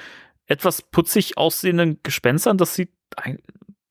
etwas 0.47 0.83
putzig 0.83 1.37
aussehenden 1.39 2.01
Gespenstern, 2.03 2.57
das 2.59 2.75
sieht, 2.75 2.91
ein- 3.17 3.39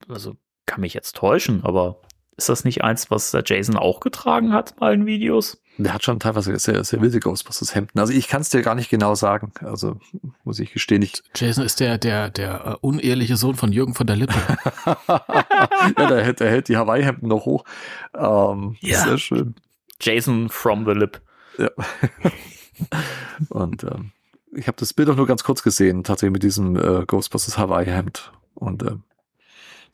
also 0.09 0.35
kann 0.65 0.81
mich 0.81 0.93
jetzt 0.93 1.15
täuschen, 1.15 1.63
aber 1.63 2.01
ist 2.37 2.49
das 2.49 2.65
nicht 2.65 2.83
eins, 2.83 3.09
was 3.11 3.31
der 3.31 3.43
Jason 3.45 3.77
auch 3.77 3.99
getragen 3.99 4.51
hat 4.53 4.79
mal 4.79 4.93
in 4.93 5.05
Videos? 5.05 5.57
Der 5.77 5.93
hat 5.93 6.03
schon 6.03 6.19
teilweise 6.19 6.57
sehr, 6.57 6.83
sehr 6.85 7.01
wilde 7.01 7.19
Ghostbusters 7.19 7.75
Hemden. 7.75 7.99
Also 7.99 8.13
ich 8.13 8.27
kann 8.29 8.41
es 8.41 8.49
dir 8.49 8.61
gar 8.61 8.75
nicht 8.75 8.89
genau 8.89 9.13
sagen. 9.15 9.51
Also 9.61 9.97
muss 10.45 10.59
ich 10.59 10.71
gestehen, 10.71 11.01
ich. 11.01 11.21
Jason 11.35 11.65
ist 11.65 11.81
der, 11.81 11.97
der, 11.97 12.29
der 12.29 12.65
äh, 12.65 12.75
uneheliche 12.79 13.35
Sohn 13.35 13.55
von 13.55 13.73
Jürgen 13.73 13.93
von 13.93 14.07
der 14.07 14.15
Lippe. 14.15 14.35
ja, 15.07 16.07
der 16.07 16.23
hält, 16.23 16.39
der 16.39 16.49
hält 16.49 16.69
die 16.69 16.77
Hawaii-Hemden 16.77 17.27
noch 17.27 17.45
hoch. 17.45 17.65
Ähm, 18.13 18.77
Ja. 18.79 19.03
Sehr 19.03 19.17
schön. 19.17 19.55
Jason 19.99 20.49
from 20.49 20.85
the 20.85 20.91
Lip. 20.91 21.21
Ja. 21.57 21.69
Und 23.49 23.83
ähm, 23.83 24.11
ich 24.53 24.67
habe 24.67 24.77
das 24.77 24.93
Bild 24.93 25.09
auch 25.09 25.15
nur 25.15 25.27
ganz 25.27 25.43
kurz 25.43 25.63
gesehen, 25.63 26.03
tatsächlich 26.03 26.33
mit 26.33 26.43
diesem 26.43 26.77
äh, 26.77 27.05
Ghostbusters 27.05 27.57
Hawaii-Hemd. 27.57 28.31
Und 28.53 28.83
ähm, 28.83 29.03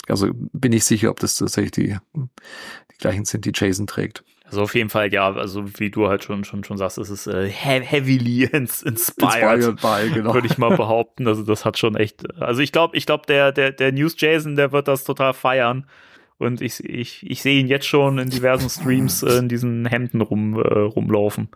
also 0.08 0.30
bin 0.34 0.74
ich 0.74 0.84
sicher, 0.84 1.10
ob 1.10 1.20
das 1.20 1.36
tatsächlich 1.36 1.72
die, 1.72 1.98
die 2.16 2.98
gleichen 2.98 3.26
sind, 3.26 3.46
die 3.46 3.52
Jason 3.54 3.88
trägt. 3.88 4.24
Also 4.52 4.64
auf 4.64 4.76
jeden 4.76 4.90
Fall, 4.90 5.14
ja, 5.14 5.32
also 5.34 5.64
wie 5.80 5.90
du 5.90 6.10
halt 6.10 6.26
schon, 6.26 6.44
schon, 6.44 6.66
schon 6.66 6.78
sagst, 6.78 6.98
es 6.98 7.10
ist 7.10 7.26
äh, 7.26 7.48
he 7.48 7.80
heavily 7.80 8.44
ins 8.52 8.82
inspired. 8.82 9.64
Inspired 9.64 9.82
by, 9.82 10.14
genau. 10.14 10.34
würde 10.34 10.48
ich 10.48 10.58
mal 10.58 10.76
behaupten. 10.76 11.26
Also 11.28 11.44
das 11.44 11.64
hat 11.64 11.78
schon 11.78 11.96
echt. 11.96 12.30
Also 12.42 12.62
ich 12.62 12.74
glaube, 12.74 12.98
ich 12.98 13.06
glaube, 13.06 13.26
der, 13.28 13.54
der, 13.54 13.72
der 13.72 13.94
News 13.94 14.16
Jason, 14.18 14.58
der 14.58 14.74
wird 14.74 14.90
das 14.90 15.06
total 15.06 15.34
feiern. 15.34 15.88
Und 16.38 16.62
ich, 16.62 16.84
ich, 16.84 17.30
ich 17.30 17.42
sehe 17.42 17.60
ihn 17.60 17.68
jetzt 17.68 17.86
schon 17.86 18.18
in 18.18 18.30
diversen 18.30 18.70
Streams 18.70 19.24
äh, 19.24 19.38
in 19.38 19.48
diesen 19.48 19.86
Hemden 19.86 20.22
rum, 20.22 20.56
äh, 20.56 20.80
rumlaufen. 20.80 21.50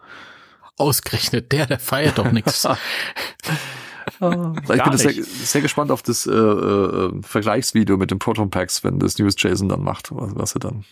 Ausgerechnet 0.77 1.51
der, 1.51 1.65
der 1.65 1.80
feiert 1.80 2.17
doch 2.17 2.31
nichts. 2.31 2.67
ich 4.20 4.84
bin 4.84 4.98
sehr, 4.98 5.24
sehr 5.24 5.62
gespannt 5.62 5.92
auf 5.92 6.02
das 6.02 6.26
äh, 6.26 6.32
äh, 6.32 7.12
Vergleichsvideo 7.22 7.98
mit 7.98 8.12
den 8.12 8.20
Proton 8.20 8.50
Packs, 8.50 8.84
wenn 8.84 9.00
das 9.00 9.18
News 9.20 9.36
Jason 9.38 9.70
dann 9.70 9.84
macht, 9.84 10.10
was, 10.12 10.36
was 10.36 10.56
er 10.56 10.60
dann. 10.60 10.86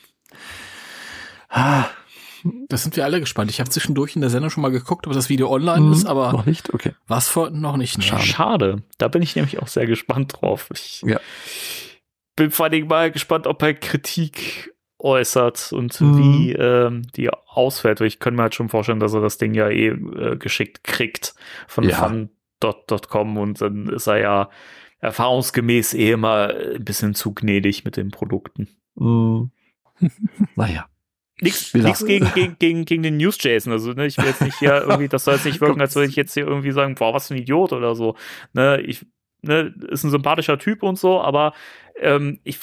Ah, 1.50 1.86
Das 2.68 2.84
sind 2.84 2.96
wir 2.98 3.06
alle 3.06 3.20
gespannt. 3.20 3.50
Ich 3.52 3.60
habe 3.60 3.70
zwischendurch 3.70 4.16
in 4.16 4.22
der 4.22 4.30
Sendung 4.30 4.50
schon 4.50 4.62
mal 4.64 4.72
geguckt, 4.72 5.08
ob 5.08 5.14
das 5.14 5.30
Video 5.30 5.50
online 5.50 5.86
hm, 5.86 5.94
ist, 5.94 6.06
aber 6.06 6.32
noch 6.34 6.46
nicht. 6.46 6.74
Okay. 6.74 6.94
was 7.08 7.28
vor 7.30 7.50
noch 7.52 7.78
nicht. 7.78 7.98
Ne? 7.98 8.04
Schade. 8.04 8.24
Schade. 8.24 8.84
Da 8.98 9.08
bin 9.08 9.22
ich 9.22 9.36
nämlich 9.36 9.60
auch 9.62 9.68
sehr 9.68 9.86
gespannt 9.86 10.34
drauf. 10.42 10.70
Ich 10.74 11.02
Ja. 11.06 11.20
bin 12.36 12.52
vor 12.52 12.66
allem 12.66 12.88
mal 12.88 13.12
gespannt, 13.12 13.48
ob 13.48 13.62
er 13.62 13.74
Kritik 13.76 14.74
äußert 15.00 15.72
und 15.74 16.00
Mhm. 16.02 16.18
wie 16.18 16.52
ähm, 16.54 17.02
die 17.16 17.30
ausfällt. 17.30 18.02
Ich 18.02 18.20
könnte 18.20 18.38
mir 18.38 18.44
halt 18.44 18.56
schon 18.56 18.70
vorstellen, 18.70 19.00
dass 19.00 19.14
er 19.14 19.22
das 19.22 19.38
Ding 19.38 19.54
ja 19.54 19.70
eh 19.70 19.88
äh, 19.90 20.38
geschickt 20.38 20.84
kriegt 20.84 21.36
von 21.68 21.84
Ja. 21.84 21.98
fun.com 22.72 23.38
und 23.38 23.62
dann 23.62 23.90
ist 23.90 24.08
er 24.08 24.18
ja 24.18 24.50
erfahrungsgemäß 25.00 25.94
eh 25.94 26.12
immer 26.12 26.54
ein 26.76 26.84
bisschen 26.86 27.14
zu 27.14 27.34
gnädig 27.34 27.84
mit 27.84 27.98
den 27.98 28.12
Produkten. 28.12 28.70
Hm. 28.98 29.52
naja. 30.56 30.88
Nichts 31.42 31.74
gegen, 32.06 32.32
gegen, 32.34 32.56
gegen, 32.60 32.86
gegen 32.86 33.04
den 33.04 33.18
News 33.18 33.38
Jason. 33.42 33.74
Also, 33.74 33.92
ne, 33.92 34.06
ich 34.06 34.18
will 34.18 34.26
jetzt 34.26 34.42
nicht 34.42 34.58
hier 34.60 34.82
irgendwie, 34.88 35.10
das 35.10 35.26
soll 35.26 35.34
jetzt 35.34 35.46
nicht 35.46 35.60
wirken, 35.60 35.82
als 35.82 35.96
würde 35.96 36.10
ich 36.10 36.16
jetzt 36.16 36.34
hier 36.34 36.48
irgendwie 36.48 36.72
sagen, 36.72 36.96
boah, 36.96 37.14
was 37.14 37.28
für 37.28 37.34
ein 37.34 37.42
Idiot 37.42 37.74
oder 37.74 37.96
so. 37.96 38.16
Ne, 38.54 38.80
ich, 38.82 39.06
ne, 39.42 39.74
ist 39.90 40.04
ein 40.04 40.12
sympathischer 40.12 40.58
Typ 40.58 40.84
und 40.84 40.98
so, 40.98 41.20
aber 41.22 41.54
ähm, 42.00 42.40
ich, 42.44 42.60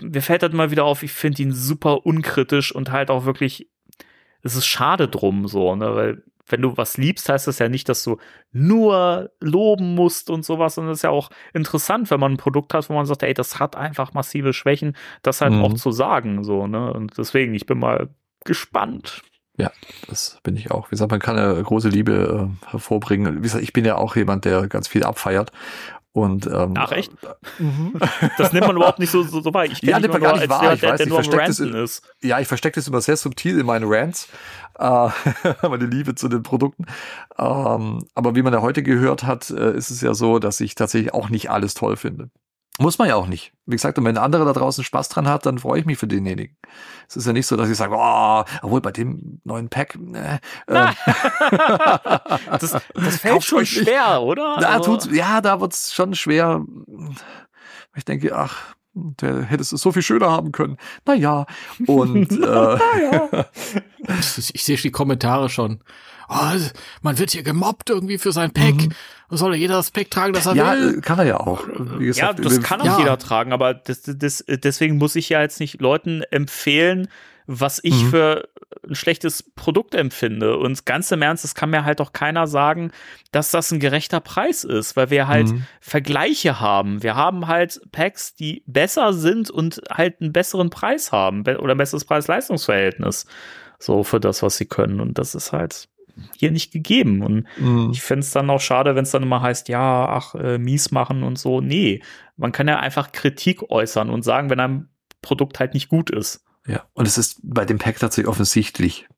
mir 0.00 0.22
fällt 0.22 0.42
halt 0.42 0.52
mal 0.52 0.70
wieder 0.70 0.84
auf, 0.84 1.02
ich 1.02 1.12
finde 1.12 1.42
ihn 1.42 1.52
super 1.52 2.06
unkritisch 2.06 2.72
und 2.72 2.92
halt 2.92 3.10
auch 3.10 3.24
wirklich, 3.24 3.68
es 4.42 4.54
ist 4.54 4.66
schade 4.66 5.08
drum, 5.08 5.48
so, 5.48 5.74
ne, 5.74 5.94
weil 5.94 6.22
wenn 6.52 6.62
du 6.62 6.76
was 6.76 6.96
liebst, 6.96 7.28
heißt 7.28 7.46
das 7.46 7.58
ja 7.58 7.68
nicht, 7.68 7.88
dass 7.88 8.02
du 8.04 8.18
nur 8.52 9.30
loben 9.40 9.94
musst 9.94 10.30
und 10.30 10.44
sowas, 10.44 10.74
sondern 10.74 10.92
es 10.92 10.98
ist 11.00 11.02
ja 11.02 11.10
auch 11.10 11.30
interessant, 11.54 12.10
wenn 12.10 12.20
man 12.20 12.32
ein 12.32 12.36
Produkt 12.36 12.74
hat, 12.74 12.88
wo 12.90 12.94
man 12.94 13.06
sagt, 13.06 13.22
ey, 13.22 13.34
das 13.34 13.58
hat 13.58 13.76
einfach 13.76 14.12
massive 14.14 14.52
Schwächen, 14.52 14.96
das 15.22 15.40
halt 15.40 15.52
Mhm. 15.52 15.62
auch 15.62 15.74
zu 15.74 15.90
sagen, 15.92 16.44
so, 16.44 16.66
ne, 16.66 16.92
und 16.92 17.16
deswegen, 17.18 17.54
ich 17.54 17.66
bin 17.66 17.78
mal 17.78 18.08
gespannt. 18.44 19.22
Das 20.08 20.38
bin 20.42 20.56
ich 20.56 20.70
auch. 20.70 20.86
Wie 20.88 20.90
gesagt, 20.92 21.10
man 21.10 21.20
kann 21.20 21.36
ja 21.36 21.60
große 21.60 21.90
Liebe 21.90 22.48
äh, 22.66 22.70
hervorbringen. 22.70 23.36
Wie 23.38 23.42
gesagt, 23.42 23.62
ich 23.62 23.74
bin 23.74 23.84
ja 23.84 23.96
auch 23.96 24.16
jemand, 24.16 24.46
der 24.46 24.66
ganz 24.68 24.88
viel 24.88 25.04
abfeiert. 25.04 25.52
Und, 26.12 26.46
ähm, 26.46 26.74
Ach, 26.76 26.90
echt? 26.92 27.12
Mhm. 27.58 27.92
Das 28.38 28.52
nimmt 28.52 28.66
man 28.66 28.74
überhaupt 28.76 28.98
nicht 28.98 29.10
so, 29.10 29.22
so, 29.22 29.40
so 29.42 29.52
wahr. 29.54 29.66
Ich 29.66 29.80
Ja, 29.82 30.00
nimmt 30.00 30.14
man 30.14 30.22
gar 30.22 30.38
nicht 30.38 30.48
wahr. 30.48 30.62
jemand, 30.62 30.74
Ich 30.76 30.80
der, 30.80 30.90
weiß, 30.90 30.96
der 30.96 31.06
ich 31.06 31.10
nur 31.10 31.18
am 31.18 31.24
versteck 31.24 31.46
das 31.46 31.60
ist. 31.60 32.02
Ja, 32.22 32.40
ich 32.40 32.48
verstecke 32.48 32.76
das 32.76 32.88
immer 32.88 33.00
sehr 33.02 33.16
subtil 33.16 33.60
in 33.60 33.66
meinen 33.66 33.84
Rants, 33.86 34.28
äh, 35.44 35.68
meine 35.68 35.86
Liebe 35.86 36.14
zu 36.14 36.28
den 36.28 36.42
Produkten. 36.42 36.86
Ähm, 37.38 38.04
aber 38.14 38.34
wie 38.34 38.42
man 38.42 38.52
ja 38.52 38.62
heute 38.62 38.82
gehört 38.82 39.24
hat, 39.24 39.50
äh, 39.50 39.72
ist 39.76 39.90
es 39.90 40.00
ja 40.00 40.14
so, 40.14 40.38
dass 40.38 40.60
ich 40.60 40.74
tatsächlich 40.74 41.12
auch 41.14 41.28
nicht 41.28 41.50
alles 41.50 41.74
toll 41.74 41.96
finde. 41.96 42.30
Muss 42.78 42.96
man 42.98 43.08
ja 43.08 43.16
auch 43.16 43.26
nicht. 43.26 43.52
Wie 43.66 43.76
gesagt, 43.76 43.98
und 43.98 44.06
wenn 44.06 44.16
ein 44.16 44.24
anderer 44.24 44.46
da 44.46 44.54
draußen 44.54 44.82
Spaß 44.84 45.10
dran 45.10 45.28
hat, 45.28 45.44
dann 45.44 45.58
freue 45.58 45.80
ich 45.80 45.84
mich 45.86 45.98
für 45.98 46.06
denjenigen. 46.06 46.56
Es 47.06 47.14
ist 47.16 47.26
ja 47.26 47.34
nicht 47.34 47.46
so, 47.46 47.56
dass 47.56 47.68
ich 47.68 47.76
sage, 47.76 47.94
oh, 47.94 48.44
obwohl 48.62 48.80
bei 48.80 48.90
dem 48.92 49.42
neuen 49.44 49.68
Pack, 49.68 49.98
äh, 50.14 50.38
äh, 50.66 50.88
Das, 52.58 52.70
das 52.94 53.16
fällt 53.18 53.42
schon 53.44 53.58
euch 53.58 53.76
nicht. 53.76 53.86
schwer, 53.86 54.22
oder? 54.22 54.56
da 54.60 54.70
Also- 54.70 54.92
tut's, 54.96 55.08
ja, 55.12 55.42
da 55.42 55.60
wird's 55.60 55.92
schon 55.92 56.14
schwer. 56.14 56.64
Ich 57.96 58.04
denke, 58.06 58.34
ach, 58.34 58.74
der 58.94 59.42
hättest 59.42 59.72
es 59.72 59.80
so 59.82 59.92
viel 59.92 60.02
schöner 60.02 60.30
haben 60.30 60.52
können. 60.52 60.76
Naja, 61.06 61.46
und 61.86 62.30
äh, 62.42 63.44
Ich, 64.20 64.54
ich 64.54 64.64
sehe 64.64 64.76
die 64.76 64.90
Kommentare 64.90 65.48
schon. 65.48 65.80
Oh, 66.28 66.56
man 67.02 67.18
wird 67.18 67.32
hier 67.32 67.42
gemobbt 67.42 67.90
irgendwie 67.90 68.18
für 68.18 68.30
sein 68.32 68.52
Pack. 68.52 68.74
Soll 69.30 69.56
jeder 69.56 69.74
das 69.74 69.90
Pack 69.90 70.10
tragen, 70.10 70.32
das 70.32 70.46
er 70.46 70.54
ja, 70.54 70.72
will? 70.76 70.98
äh, 70.98 71.00
kann 71.00 71.18
er 71.18 71.24
ja 71.24 71.40
auch. 71.40 71.66
Wie 71.98 72.04
Ja, 72.04 72.32
gesagt, 72.32 72.44
das 72.44 72.60
kann 72.60 72.80
auch 72.80 72.86
ja. 72.86 72.98
jeder 72.98 73.18
tragen, 73.18 73.52
aber 73.52 73.74
das, 73.74 74.02
das, 74.02 74.44
deswegen 74.46 74.96
muss 74.98 75.16
ich 75.16 75.28
ja 75.28 75.40
jetzt 75.40 75.58
nicht 75.60 75.80
Leuten 75.80 76.22
empfehlen, 76.30 77.08
was 77.52 77.80
ich 77.82 78.04
Mhm. 78.04 78.10
für 78.10 78.48
ein 78.88 78.94
schlechtes 78.94 79.42
Produkt 79.42 79.94
empfinde. 79.96 80.56
Und 80.56 80.86
ganz 80.86 81.10
im 81.10 81.20
Ernst, 81.20 81.44
es 81.44 81.54
kann 81.56 81.70
mir 81.70 81.84
halt 81.84 82.00
auch 82.00 82.12
keiner 82.12 82.46
sagen, 82.46 82.92
dass 83.32 83.50
das 83.50 83.72
ein 83.72 83.80
gerechter 83.80 84.20
Preis 84.20 84.62
ist, 84.62 84.96
weil 84.96 85.10
wir 85.10 85.26
halt 85.26 85.48
Mhm. 85.48 85.64
Vergleiche 85.80 86.60
haben. 86.60 87.02
Wir 87.02 87.16
haben 87.16 87.48
halt 87.48 87.80
Packs, 87.90 88.34
die 88.36 88.62
besser 88.66 89.12
sind 89.12 89.50
und 89.50 89.82
halt 89.90 90.20
einen 90.20 90.32
besseren 90.32 90.70
Preis 90.70 91.10
haben 91.10 91.42
be- 91.42 91.58
oder 91.58 91.74
ein 91.74 91.78
besseres 91.78 92.04
Preis-Leistungs-Verhältnis. 92.04 93.26
So 93.78 94.04
für 94.04 94.20
das, 94.20 94.42
was 94.42 94.56
sie 94.56 94.66
können. 94.66 95.00
Und 95.00 95.18
das 95.18 95.34
ist 95.34 95.52
halt 95.52 95.88
hier 96.36 96.50
nicht 96.50 96.72
gegeben. 96.72 97.22
Und 97.22 97.46
Mhm. 97.58 97.90
ich 97.92 98.02
fände 98.02 98.20
es 98.20 98.30
dann 98.30 98.50
auch 98.50 98.60
schade, 98.60 98.94
wenn 98.94 99.04
es 99.04 99.10
dann 99.10 99.22
immer 99.22 99.42
heißt, 99.42 99.68
ja, 99.68 100.06
ach, 100.08 100.34
äh, 100.36 100.58
mies 100.58 100.90
machen 100.92 101.22
und 101.24 101.38
so. 101.38 101.60
Nee, 101.60 102.02
man 102.36 102.52
kann 102.52 102.68
ja 102.68 102.78
einfach 102.78 103.10
Kritik 103.12 103.70
äußern 103.70 104.10
und 104.10 104.22
sagen, 104.22 104.50
wenn 104.50 104.60
ein 104.60 104.88
Produkt 105.22 105.58
halt 105.60 105.74
nicht 105.74 105.88
gut 105.88 106.10
ist. 106.10 106.44
Ja, 106.70 106.84
und 106.92 107.08
es 107.08 107.18
ist 107.18 107.40
bei 107.42 107.64
dem 107.64 107.78
Pack 107.78 107.98
tatsächlich 107.98 108.28
offensichtlich 108.28 109.08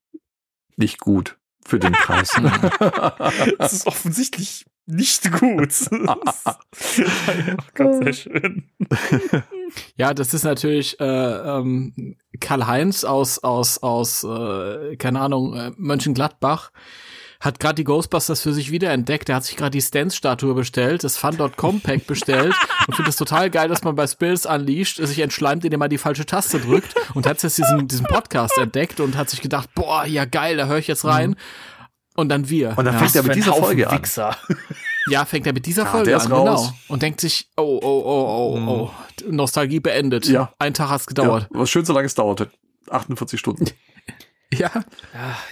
nicht 0.76 1.00
gut 1.00 1.36
für 1.62 1.78
den 1.78 1.92
Preis. 1.92 2.32
Das 3.58 3.74
ist 3.74 3.86
offensichtlich 3.86 4.64
nicht 4.86 5.30
gut. 5.32 5.72
Ganz 7.74 7.98
sehr 7.98 8.12
schön. 8.14 8.70
Ja, 9.96 10.12
das 10.12 10.34
ist 10.34 10.42
natürlich 10.44 11.00
äh, 11.00 11.04
ähm, 11.04 12.16
Karl-Heinz 12.40 13.04
aus, 13.04 13.38
aus, 13.38 13.78
aus 13.78 14.22
äh, 14.22 14.96
keine 14.96 15.20
Ahnung, 15.20 15.54
äh, 15.54 15.72
Mönchengladbach 15.78 16.72
hat 17.42 17.58
gerade 17.60 17.74
die 17.74 17.84
Ghostbusters 17.84 18.40
für 18.40 18.52
sich 18.54 18.70
wiederentdeckt. 18.70 19.28
Er 19.28 19.36
hat 19.36 19.44
sich 19.44 19.56
gerade 19.56 19.72
die 19.72 19.82
Stance-Statue 19.82 20.54
bestellt, 20.54 21.02
das 21.04 21.18
Fun.com 21.18 21.80
Pack 21.80 22.06
bestellt 22.06 22.54
und 22.86 22.94
findet 22.94 23.10
es 23.10 23.16
total 23.16 23.50
geil, 23.50 23.68
dass 23.68 23.82
man 23.82 23.96
bei 23.96 24.06
Spills 24.06 24.46
Unleashed 24.46 24.96
sich 25.06 25.18
entschleimt, 25.18 25.64
indem 25.64 25.80
man 25.80 25.90
die 25.90 25.98
falsche 25.98 26.24
Taste 26.24 26.60
drückt 26.60 26.94
und 27.14 27.26
hat 27.26 27.42
jetzt 27.42 27.58
diesen, 27.58 27.88
diesen 27.88 28.06
Podcast 28.06 28.56
entdeckt 28.58 29.00
und 29.00 29.16
hat 29.16 29.28
sich 29.28 29.40
gedacht, 29.40 29.68
boah, 29.74 30.06
ja 30.06 30.24
geil, 30.24 30.56
da 30.56 30.66
höre 30.66 30.78
ich 30.78 30.86
jetzt 30.86 31.04
rein. 31.04 31.36
Und 32.14 32.28
dann 32.28 32.48
wir. 32.48 32.76
Und 32.76 32.84
dann 32.84 32.94
ja. 32.94 33.00
fängt 33.00 33.16
er 33.16 33.22
mit 33.22 33.34
dieser 33.34 33.54
Folge 33.54 33.88
an. 33.88 33.98
Wichser. 33.98 34.36
Ja, 35.08 35.24
fängt 35.24 35.46
er 35.46 35.52
mit 35.54 35.64
dieser 35.66 35.84
Ja, 35.84 35.90
Folge 35.90 36.10
der 36.10 36.20
an, 36.20 36.30
raus. 36.30 36.60
genau. 36.68 36.74
Und 36.88 37.02
denkt 37.02 37.20
sich, 37.20 37.48
oh, 37.56 37.80
oh, 37.82 38.02
oh, 38.04 38.58
oh, 38.58 38.68
oh, 38.68 38.90
Nostalgie 39.30 39.80
beendet. 39.80 40.26
Ja. 40.26 40.52
Ein 40.58 40.74
Tag 40.74 40.90
hat's 40.90 41.06
Ja, 41.06 41.08
gedauert. 41.08 41.48
was 41.50 41.70
schön 41.70 41.84
so 41.84 41.92
lange 41.92 42.06
es 42.06 42.14
dauerte. 42.14 42.50
48 42.88 43.40
Stunden. 43.40 43.64
Ja. 44.54 44.70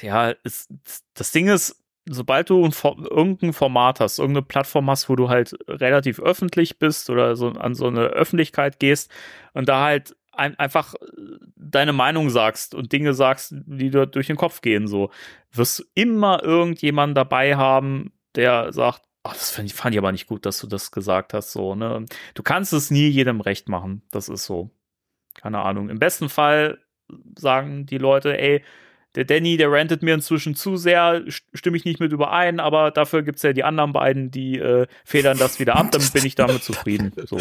Ja, 0.02 0.34
es, 0.44 0.68
das 1.14 1.30
Ding 1.32 1.48
ist, 1.48 1.79
sobald 2.08 2.50
du 2.50 2.64
ein, 2.64 2.72
irgendein 3.10 3.52
Format 3.52 4.00
hast, 4.00 4.18
irgendeine 4.18 4.46
Plattform 4.46 4.90
hast, 4.90 5.08
wo 5.08 5.16
du 5.16 5.28
halt 5.28 5.54
relativ 5.68 6.20
öffentlich 6.20 6.78
bist 6.78 7.10
oder 7.10 7.36
so 7.36 7.48
an 7.50 7.74
so 7.74 7.86
eine 7.86 8.06
Öffentlichkeit 8.06 8.78
gehst 8.78 9.10
und 9.52 9.68
da 9.68 9.84
halt 9.84 10.16
ein, 10.32 10.58
einfach 10.58 10.94
deine 11.56 11.92
Meinung 11.92 12.30
sagst 12.30 12.74
und 12.74 12.92
Dinge 12.92 13.14
sagst, 13.14 13.54
die 13.66 13.90
dir 13.90 14.06
durch 14.06 14.28
den 14.28 14.36
Kopf 14.36 14.60
gehen, 14.60 14.86
so, 14.88 15.10
wirst 15.52 15.80
du 15.80 15.84
immer 15.94 16.42
irgendjemanden 16.42 17.14
dabei 17.14 17.56
haben, 17.56 18.12
der 18.34 18.72
sagt, 18.72 19.02
ach, 19.22 19.34
das 19.34 19.50
fand 19.50 19.68
ich, 19.68 19.74
fand 19.74 19.94
ich 19.94 19.98
aber 19.98 20.12
nicht 20.12 20.26
gut, 20.26 20.46
dass 20.46 20.60
du 20.60 20.66
das 20.66 20.92
gesagt 20.92 21.34
hast, 21.34 21.52
so, 21.52 21.74
ne. 21.74 22.06
Du 22.34 22.42
kannst 22.42 22.72
es 22.72 22.90
nie 22.90 23.08
jedem 23.08 23.40
recht 23.40 23.68
machen. 23.68 24.02
Das 24.10 24.28
ist 24.28 24.44
so. 24.46 24.70
Keine 25.34 25.60
Ahnung. 25.60 25.90
Im 25.90 25.98
besten 25.98 26.28
Fall 26.28 26.78
sagen 27.36 27.86
die 27.86 27.98
Leute, 27.98 28.38
ey, 28.38 28.62
der 29.16 29.24
Danny, 29.24 29.56
der 29.56 29.70
rantet 29.72 30.02
mir 30.02 30.14
inzwischen 30.14 30.54
zu 30.54 30.76
sehr, 30.76 31.22
st- 31.26 31.42
stimme 31.54 31.76
ich 31.76 31.84
nicht 31.84 31.98
mit 32.00 32.12
überein, 32.12 32.60
aber 32.60 32.90
dafür 32.90 33.22
gibt's 33.22 33.42
ja 33.42 33.52
die 33.52 33.64
anderen 33.64 33.92
beiden, 33.92 34.30
die 34.30 34.58
äh, 34.58 34.86
federn 35.04 35.36
das 35.38 35.58
wieder 35.58 35.76
ab, 35.76 35.90
dann 35.90 36.02
bin 36.12 36.24
ich 36.24 36.34
damit 36.34 36.62
zufrieden. 36.62 37.12
So, 37.26 37.38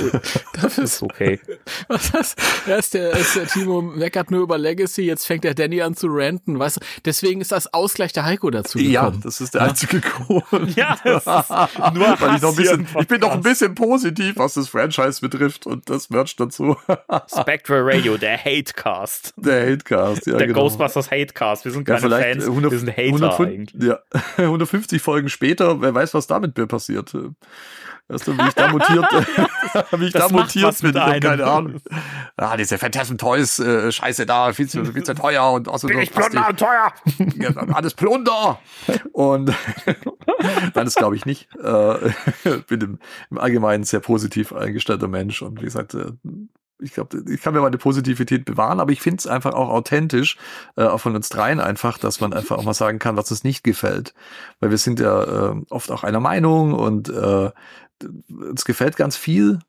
das 0.61 0.77
ist 0.77 1.01
okay. 1.01 1.39
Was 1.87 2.11
das? 2.11 2.35
Erst 2.67 2.93
der, 2.93 3.11
erst 3.13 3.35
der 3.35 3.47
Timo 3.47 3.81
meckert 3.81 4.29
nur 4.31 4.41
über 4.41 4.57
Legacy, 4.57 5.03
jetzt 5.03 5.25
fängt 5.25 5.43
der 5.43 5.53
Danny 5.53 5.81
an 5.81 5.95
zu 5.95 6.07
ranten, 6.09 6.59
weißt 6.59 6.77
du? 6.77 6.81
Deswegen 7.05 7.41
ist 7.41 7.51
das 7.51 7.73
Ausgleich 7.73 8.13
der 8.13 8.25
Heiko 8.25 8.49
dazu 8.49 8.77
gekommen. 8.77 8.93
Ja, 8.93 9.11
das 9.11 9.41
ist 9.41 9.53
der 9.55 9.61
einzige 9.63 9.99
Grund. 10.01 10.75
Ja, 10.75 10.97
das 11.03 11.25
ist 11.25 11.49
nur 11.93 12.07
Weil 12.19 12.35
ich, 12.35 12.41
noch 12.41 12.49
ein 12.49 12.55
bisschen, 12.55 12.79
im 12.93 13.01
ich 13.01 13.07
bin 13.07 13.21
noch 13.21 13.31
ein 13.31 13.41
bisschen 13.41 13.73
positiv, 13.75 14.37
was 14.37 14.55
das 14.55 14.67
Franchise 14.69 15.21
betrifft 15.21 15.65
und 15.65 15.89
das 15.89 16.09
Merch 16.09 16.35
dazu. 16.35 16.75
Spectral 17.27 17.81
Radio, 17.83 18.17
der 18.17 18.37
Hatecast. 18.37 19.33
Der 19.37 19.71
Hatecast, 19.71 20.27
ja 20.27 20.37
Der 20.37 20.47
genau. 20.47 20.61
Ghostbusters 20.61 21.09
Hatecast. 21.11 21.58
Wir 21.65 21.71
sind 21.71 21.87
Ja, 21.87 21.95
keine 21.95 22.07
vielleicht 22.07 22.29
Fans, 22.41 22.45
100, 22.45 22.71
wir 22.71 22.79
sind 22.79 22.89
Hater 22.91 23.01
105 23.03 23.49
eigentlich. 23.49 23.83
ja, 23.83 23.99
150 24.37 25.01
Folgen 25.01 25.29
später, 25.29 25.81
wer 25.81 25.93
weiß, 25.93 26.13
was 26.13 26.27
damit 26.27 26.57
mir 26.57 26.67
passiert. 26.67 27.13
Weißt 28.11 28.25
du, 28.27 28.35
wie 28.35 28.47
ich 28.47 28.55
da 28.55 28.69
mutiert, 28.71 29.05
wie 29.99 30.05
ich 30.07 30.13
Das 30.13 30.27
da 30.29 30.29
mutiert 30.35 30.81
bin, 30.81 30.87
mit 30.87 30.95
ich 30.95 31.01
hab 31.01 31.07
einem. 31.11 31.21
keine 31.21 31.45
Ahnung. 31.45 31.81
Ah, 32.37 32.57
diese 32.57 32.79
Phantasm 32.79 33.17
Toys, 33.17 33.59
äh, 33.59 33.91
scheiße 33.91 34.25
da, 34.25 34.51
viel 34.51 34.67
zu, 34.67 34.83
viel 34.85 35.03
zu 35.03 35.13
teuer 35.13 35.51
und 35.51 35.67
außerdem 35.67 35.95
Bin 35.97 36.03
ich 36.03 36.11
Plunder 36.11 36.49
und 36.49 36.59
teuer? 36.59 36.91
ja, 37.35 37.49
alles 37.73 37.93
Plunder. 37.93 38.59
Und 39.11 39.53
das 40.73 40.95
glaube 40.95 41.15
ich 41.17 41.27
nicht. 41.27 41.49
Äh, 41.55 42.11
bin 42.67 42.81
im, 42.81 42.99
im 43.29 43.37
Allgemeinen 43.37 43.83
sehr 43.83 43.99
positiv 43.99 44.53
eingestellter 44.53 45.07
Mensch 45.07 45.43
und 45.43 45.59
wie 45.61 45.65
gesagt, 45.65 45.93
äh, 45.93 46.11
ich 46.81 46.93
glaube, 46.93 47.23
ich 47.29 47.41
kann 47.41 47.53
mir 47.53 47.61
meine 47.61 47.77
Positivität 47.77 48.45
bewahren, 48.45 48.79
aber 48.79 48.91
ich 48.91 49.01
finde 49.01 49.17
es 49.17 49.27
einfach 49.27 49.53
auch 49.53 49.69
authentisch, 49.69 50.37
äh, 50.75 50.83
auch 50.83 50.99
von 50.99 51.15
uns 51.15 51.29
dreien 51.29 51.59
einfach, 51.59 51.97
dass 51.97 52.21
man 52.21 52.33
einfach 52.33 52.57
auch 52.57 52.63
mal 52.63 52.73
sagen 52.73 52.99
kann, 52.99 53.17
was 53.17 53.31
uns 53.31 53.43
nicht 53.43 53.63
gefällt. 53.63 54.13
Weil 54.59 54.71
wir 54.71 54.77
sind 54.77 54.99
ja 54.99 55.51
äh, 55.51 55.61
oft 55.69 55.91
auch 55.91 56.03
einer 56.03 56.19
Meinung 56.19 56.73
und 56.73 57.09
äh, 57.09 57.51
uns 58.29 58.65
gefällt 58.65 58.95
ganz 58.95 59.17
viel. 59.17 59.59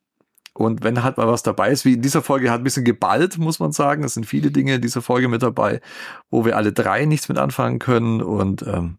Und 0.52 0.82
wenn 0.82 1.02
halt 1.02 1.16
mal 1.16 1.28
was 1.28 1.42
dabei 1.42 1.70
ist, 1.70 1.84
wie 1.84 1.94
in 1.94 2.02
dieser 2.02 2.22
Folge 2.22 2.50
hat 2.50 2.60
ein 2.60 2.64
bisschen 2.64 2.84
geballt, 2.84 3.38
muss 3.38 3.60
man 3.60 3.72
sagen. 3.72 4.04
Es 4.04 4.14
sind 4.14 4.26
viele 4.26 4.50
Dinge 4.50 4.74
in 4.74 4.82
dieser 4.82 5.02
Folge 5.02 5.28
mit 5.28 5.42
dabei, 5.42 5.80
wo 6.28 6.44
wir 6.44 6.56
alle 6.56 6.72
drei 6.72 7.04
nichts 7.06 7.28
mit 7.28 7.38
anfangen 7.38 7.78
können. 7.78 8.20
Und 8.20 8.62
ähm, 8.66 8.98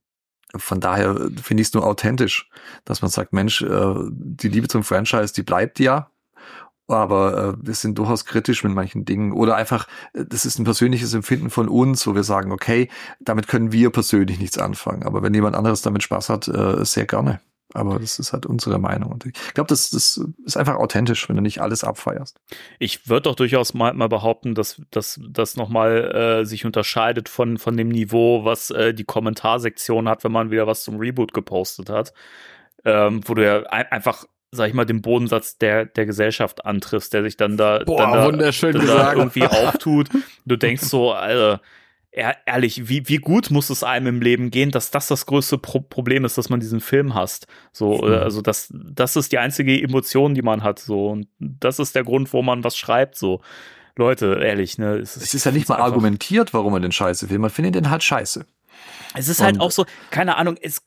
von 0.56 0.80
daher 0.80 1.16
finde 1.42 1.62
ich 1.62 1.68
es 1.68 1.74
nur 1.74 1.86
authentisch, 1.86 2.50
dass 2.86 3.02
man 3.02 3.12
sagt, 3.12 3.34
Mensch, 3.34 3.62
äh, 3.62 3.96
die 4.10 4.50
Liebe 4.50 4.68
zum 4.68 4.84
Franchise, 4.84 5.34
die 5.34 5.44
bleibt 5.44 5.80
ja. 5.80 6.11
Aber 6.88 7.56
äh, 7.62 7.66
wir 7.66 7.74
sind 7.74 7.98
durchaus 7.98 8.26
kritisch 8.26 8.64
mit 8.64 8.74
manchen 8.74 9.06
Dingen. 9.06 9.32
Oder 9.32 9.56
einfach, 9.56 9.88
äh, 10.14 10.26
das 10.28 10.46
ist 10.46 10.60
ein 10.60 10.66
persönliches 10.66 11.14
Empfinden 11.14 11.50
von 11.50 11.70
uns, 11.70 12.06
wo 12.06 12.16
wir 12.16 12.24
sagen, 12.24 12.52
okay, 12.52 12.90
damit 13.20 13.48
können 13.48 13.72
wir 13.72 13.90
persönlich 13.92 14.40
nichts 14.40 14.58
anfangen. 14.58 15.04
Aber 15.04 15.24
wenn 15.24 15.34
jemand 15.34 15.56
anderes 15.56 15.82
damit 15.82 16.04
Spaß 16.04 16.30
hat, 16.30 16.48
äh, 16.48 16.84
sehr 16.84 17.06
gerne. 17.06 17.40
Aber 17.74 18.00
das 18.00 18.20
ist 18.20 18.34
halt 18.34 18.46
unsere 18.46 18.80
Meinung. 18.80 19.12
Und 19.12 19.26
ich 19.26 19.54
glaube, 19.54 19.68
das, 19.68 19.92
das 19.92 20.22
ist 20.46 20.58
einfach 20.58 20.76
authentisch, 20.76 21.30
wenn 21.30 21.36
du 21.36 21.42
nicht 21.42 21.62
alles 21.62 21.84
abfeierst. 21.84 22.38
Ich 22.80 23.08
würde 23.08 23.24
doch 23.24 23.36
durchaus 23.36 23.74
mal, 23.74 23.94
mal 23.94 24.10
behaupten, 24.10 24.56
dass 24.56 24.82
das 24.92 25.56
nochmal 25.56 26.42
äh, 26.42 26.46
sich 26.46 26.66
unterscheidet 26.66 27.30
von, 27.30 27.58
von 27.58 27.78
dem 27.78 27.90
Niveau, 27.90 28.44
was 28.44 28.72
äh, 28.72 28.94
die 28.94 29.06
Kommentarsektion 29.06 30.10
hat, 30.10 30.24
wenn 30.24 30.32
man 30.32 30.52
wieder 30.52 30.68
was 30.68 30.84
zum 30.84 30.98
Reboot 30.98 31.34
gepostet 31.34 31.90
hat. 31.90 32.14
Ähm, 32.84 33.22
wo 33.26 33.36
du 33.36 33.46
ja 33.46 33.64
ein, 33.68 33.86
einfach, 33.92 34.26
sag 34.52 34.68
ich 34.68 34.74
mal, 34.74 34.86
den 34.86 35.02
Bodensatz 35.02 35.58
der, 35.58 35.86
der 35.86 36.06
Gesellschaft 36.06 36.66
antriffst, 36.66 37.14
der 37.14 37.24
sich 37.24 37.38
dann 37.38 37.58
da, 37.58 37.80
Boah, 37.86 38.02
dann 38.02 38.14
da, 38.14 38.26
wunderschön 38.26 38.74
dann 38.74 38.88
da 38.88 39.14
irgendwie 39.14 39.46
auftut. 39.46 40.10
Du 40.46 40.58
denkst 40.58 40.84
so, 40.84 41.14
Alter, 41.14 41.62
ehr- 42.12 42.36
ehrlich, 42.46 42.90
wie, 42.90 43.08
wie 43.08 43.18
gut 43.18 43.50
muss 43.50 43.70
es 43.70 43.84
einem 43.84 44.08
im 44.08 44.22
Leben 44.22 44.52
gehen, 44.52 44.72
dass 44.72 44.92
das 44.92 45.08
das 45.08 45.26
größte 45.26 45.58
Pro 45.58 45.80
Problem 45.80 46.26
ist, 46.26 46.38
dass 46.38 46.50
man 46.50 46.60
diesen 46.60 46.82
Film 46.82 47.16
hasst. 47.16 47.48
So, 47.72 48.08
äh, 48.08 48.18
also 48.18 48.42
das, 48.42 48.74
das 48.74 49.16
ist 49.16 49.32
die 49.32 49.38
einzige 49.38 49.82
Emotion, 49.82 50.34
die 50.34 50.42
man 50.42 50.64
hat. 50.64 50.80
So, 50.80 51.08
und 51.08 51.28
das 51.40 51.80
ist 51.80 51.96
der 51.96 52.04
Grund, 52.04 52.34
wo 52.34 52.42
man 52.42 52.64
was 52.64 52.76
schreibt. 52.78 53.18
So, 53.18 53.42
Leute, 53.96 54.40
ehrlich, 54.44 54.78
ne? 54.78 54.96
Es 54.98 55.16
ist 55.16 55.46
ja 55.46 55.52
nicht 55.52 55.70
mal 55.70 55.80
argumentiert, 55.80 56.54
warum 56.54 56.74
man 56.74 56.82
den 56.82 56.92
scheiße 56.92 57.30
will. 57.30 57.40
Man 57.40 57.50
findet 57.50 57.76
den 57.76 57.90
halt 57.90 58.04
scheiße. 58.04 58.46
Es 59.16 59.28
ist 59.28 59.42
halt 59.42 59.56
Und- 59.56 59.62
auch 59.62 59.72
so, 59.72 59.86
keine 60.10 60.38
Ahnung, 60.38 60.58
es, 60.62 60.84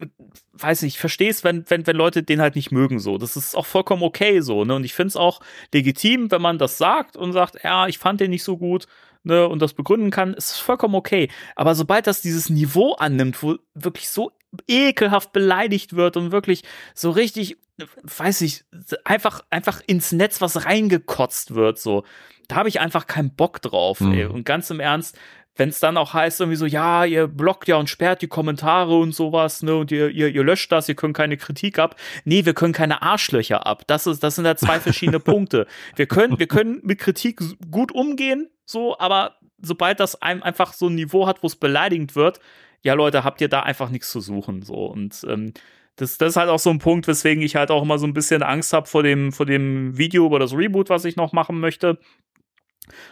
weiß 0.53 0.83
nicht, 0.83 0.95
ich 0.95 1.01
verstehe 1.01 1.31
es, 1.31 1.45
wenn, 1.45 1.65
wenn, 1.69 1.87
wenn 1.87 1.97
Leute 1.97 2.23
den 2.23 2.41
halt 2.41 2.55
nicht 2.57 2.71
mögen, 2.73 2.99
so. 2.99 3.19
Das 3.19 3.37
ist 3.37 3.55
auch 3.57 3.67
vollkommen 3.67 4.03
okay, 4.03 4.41
so, 4.41 4.65
ne? 4.65 4.75
Und 4.75 4.85
ich 4.85 4.95
finde 4.95 5.09
es 5.09 5.17
auch 5.17 5.41
legitim, 5.73 6.31
wenn 6.31 6.43
man 6.43 6.59
das 6.59 6.79
sagt 6.79 7.17
und 7.17 7.33
sagt, 7.33 7.63
ja, 7.65 7.87
ich 7.87 7.99
fand 7.99 8.21
den 8.21 8.31
nicht 8.31 8.45
so 8.45 8.57
gut, 8.57 8.87
ne? 9.25 9.47
Und 9.49 9.61
das 9.61 9.75
begründen 9.75 10.11
kann, 10.11 10.35
ist 10.35 10.51
es 10.53 10.59
vollkommen 10.59 10.95
okay. 10.95 11.29
Aber 11.57 11.75
sobald 11.75 12.07
das 12.07 12.21
dieses 12.23 12.49
Niveau 12.51 12.93
annimmt, 12.95 13.43
wo 13.43 13.57
wirklich 13.75 14.09
so 14.09 14.33
ekelhaft 14.69 15.33
beleidigt 15.33 15.97
wird 15.97 16.17
und 16.17 16.31
wirklich 16.33 16.63
so 16.95 17.11
richtig, 17.11 17.57
weiß 18.05 18.43
ich, 18.43 18.65
einfach, 19.05 19.41
einfach 19.51 19.81
ins 19.87 20.13
Netz 20.13 20.41
was 20.41 20.65
reingekotzt 20.65 21.55
wird, 21.55 21.79
so. 21.79 22.05
Da 22.47 22.57
habe 22.57 22.69
ich 22.69 22.79
einfach 22.79 23.07
keinen 23.07 23.35
Bock 23.35 23.63
drauf, 23.63 24.01
Mhm. 24.01 24.13
ey. 24.13 24.25
Und 24.27 24.45
ganz 24.45 24.69
im 24.71 24.79
Ernst, 24.79 25.19
wenn 25.57 25.69
es 25.69 25.81
dann 25.81 25.97
auch 25.97 26.15
heißt, 26.15 26.41
irgendwie 26.41 26.57
so, 26.57 26.67
ja, 26.67 27.05
ihr 27.05 27.29
blockt 27.29 27.69
ja 27.69 27.77
und 27.77 27.89
sperrt 27.89 28.23
die 28.23 28.29
Kommentare 28.29 28.97
und 28.99 29.15
sowas, 29.15 29.63
ne, 29.63 29.77
und 29.77 29.93
ihr, 29.93 30.11
ihr, 30.11 30.29
ihr 30.29 30.43
löscht 30.43 30.73
das, 30.73 30.89
ihr 30.89 30.95
könnt 30.95 31.17
keine 31.17 31.37
Kritik 31.37 31.79
ab. 31.79 31.97
Nee, 32.25 32.45
wir 32.45 32.55
können 32.55 32.73
keine 32.73 33.03
Arschlöcher 33.03 33.67
ab. 33.67 33.85
Das 33.87 34.07
ist, 34.07 34.23
das 34.23 34.35
sind 34.35 34.45
ja 34.45 34.57
zwei 34.57 34.81
verschiedene 34.81 35.21
Punkte. 35.21 35.67
Wir 35.97 36.07
können, 36.07 36.39
wir 36.39 36.49
können 36.49 36.81
mit 36.83 36.99
Kritik 36.99 37.41
gut 37.71 37.93
umgehen, 37.93 38.51
so, 38.65 38.99
aber 38.99 39.37
sobald 39.63 40.01
das 40.01 40.21
einem 40.21 40.43
einfach 40.43 40.73
so 40.73 40.89
ein 40.89 40.95
Niveau 40.97 41.27
hat, 41.27 41.43
wo 41.43 41.47
es 41.47 41.57
beleidigend 41.57 42.17
wird, 42.17 42.41
ja, 42.83 42.95
Leute, 42.95 43.25
habt 43.25 43.41
ihr 43.41 43.49
da 43.49 43.61
einfach 43.61 43.91
nichts 43.91 44.11
zu 44.11 44.21
suchen, 44.21 44.63
so. 44.63 44.87
Und, 44.87 45.25
ähm, 45.29 45.55
das, 45.97 46.19
das 46.19 46.31
ist 46.31 46.37
halt 46.37 46.51
auch 46.51 46.59
so 46.59 46.71
ein 46.71 46.81
Punkt, 46.81 47.07
weswegen 47.07 47.43
ich 47.45 47.55
halt 47.55 47.71
auch 47.71 47.83
immer 47.85 47.99
so 47.99 48.07
ein 48.07 48.15
bisschen 48.15 48.43
Angst 48.43 48.73
habe 48.73 48.89
vor 48.89 49.05
dem, 49.05 49.31
vor 49.31 49.47
dem 49.47 49.97
Video 49.97 50.27
über 50.27 50.41
das 50.41 50.53
Reboot, 50.53 50.91
was 50.91 51.05
ich 51.05 51.15
noch 51.15 51.33
machen 51.33 51.61
möchte 51.61 51.99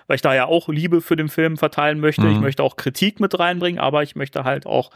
weil 0.06 0.16
ich 0.16 0.22
da 0.22 0.34
ja 0.34 0.46
auch 0.46 0.68
Liebe 0.68 1.00
für 1.00 1.16
den 1.16 1.28
Film 1.28 1.56
verteilen 1.56 2.00
möchte. 2.00 2.26
Ich 2.28 2.34
Mhm. 2.36 2.40
möchte 2.42 2.62
auch 2.62 2.76
Kritik 2.76 3.20
mit 3.20 3.38
reinbringen, 3.38 3.80
aber 3.80 4.02
ich 4.02 4.16
möchte 4.16 4.44
halt 4.44 4.66
auch 4.66 4.90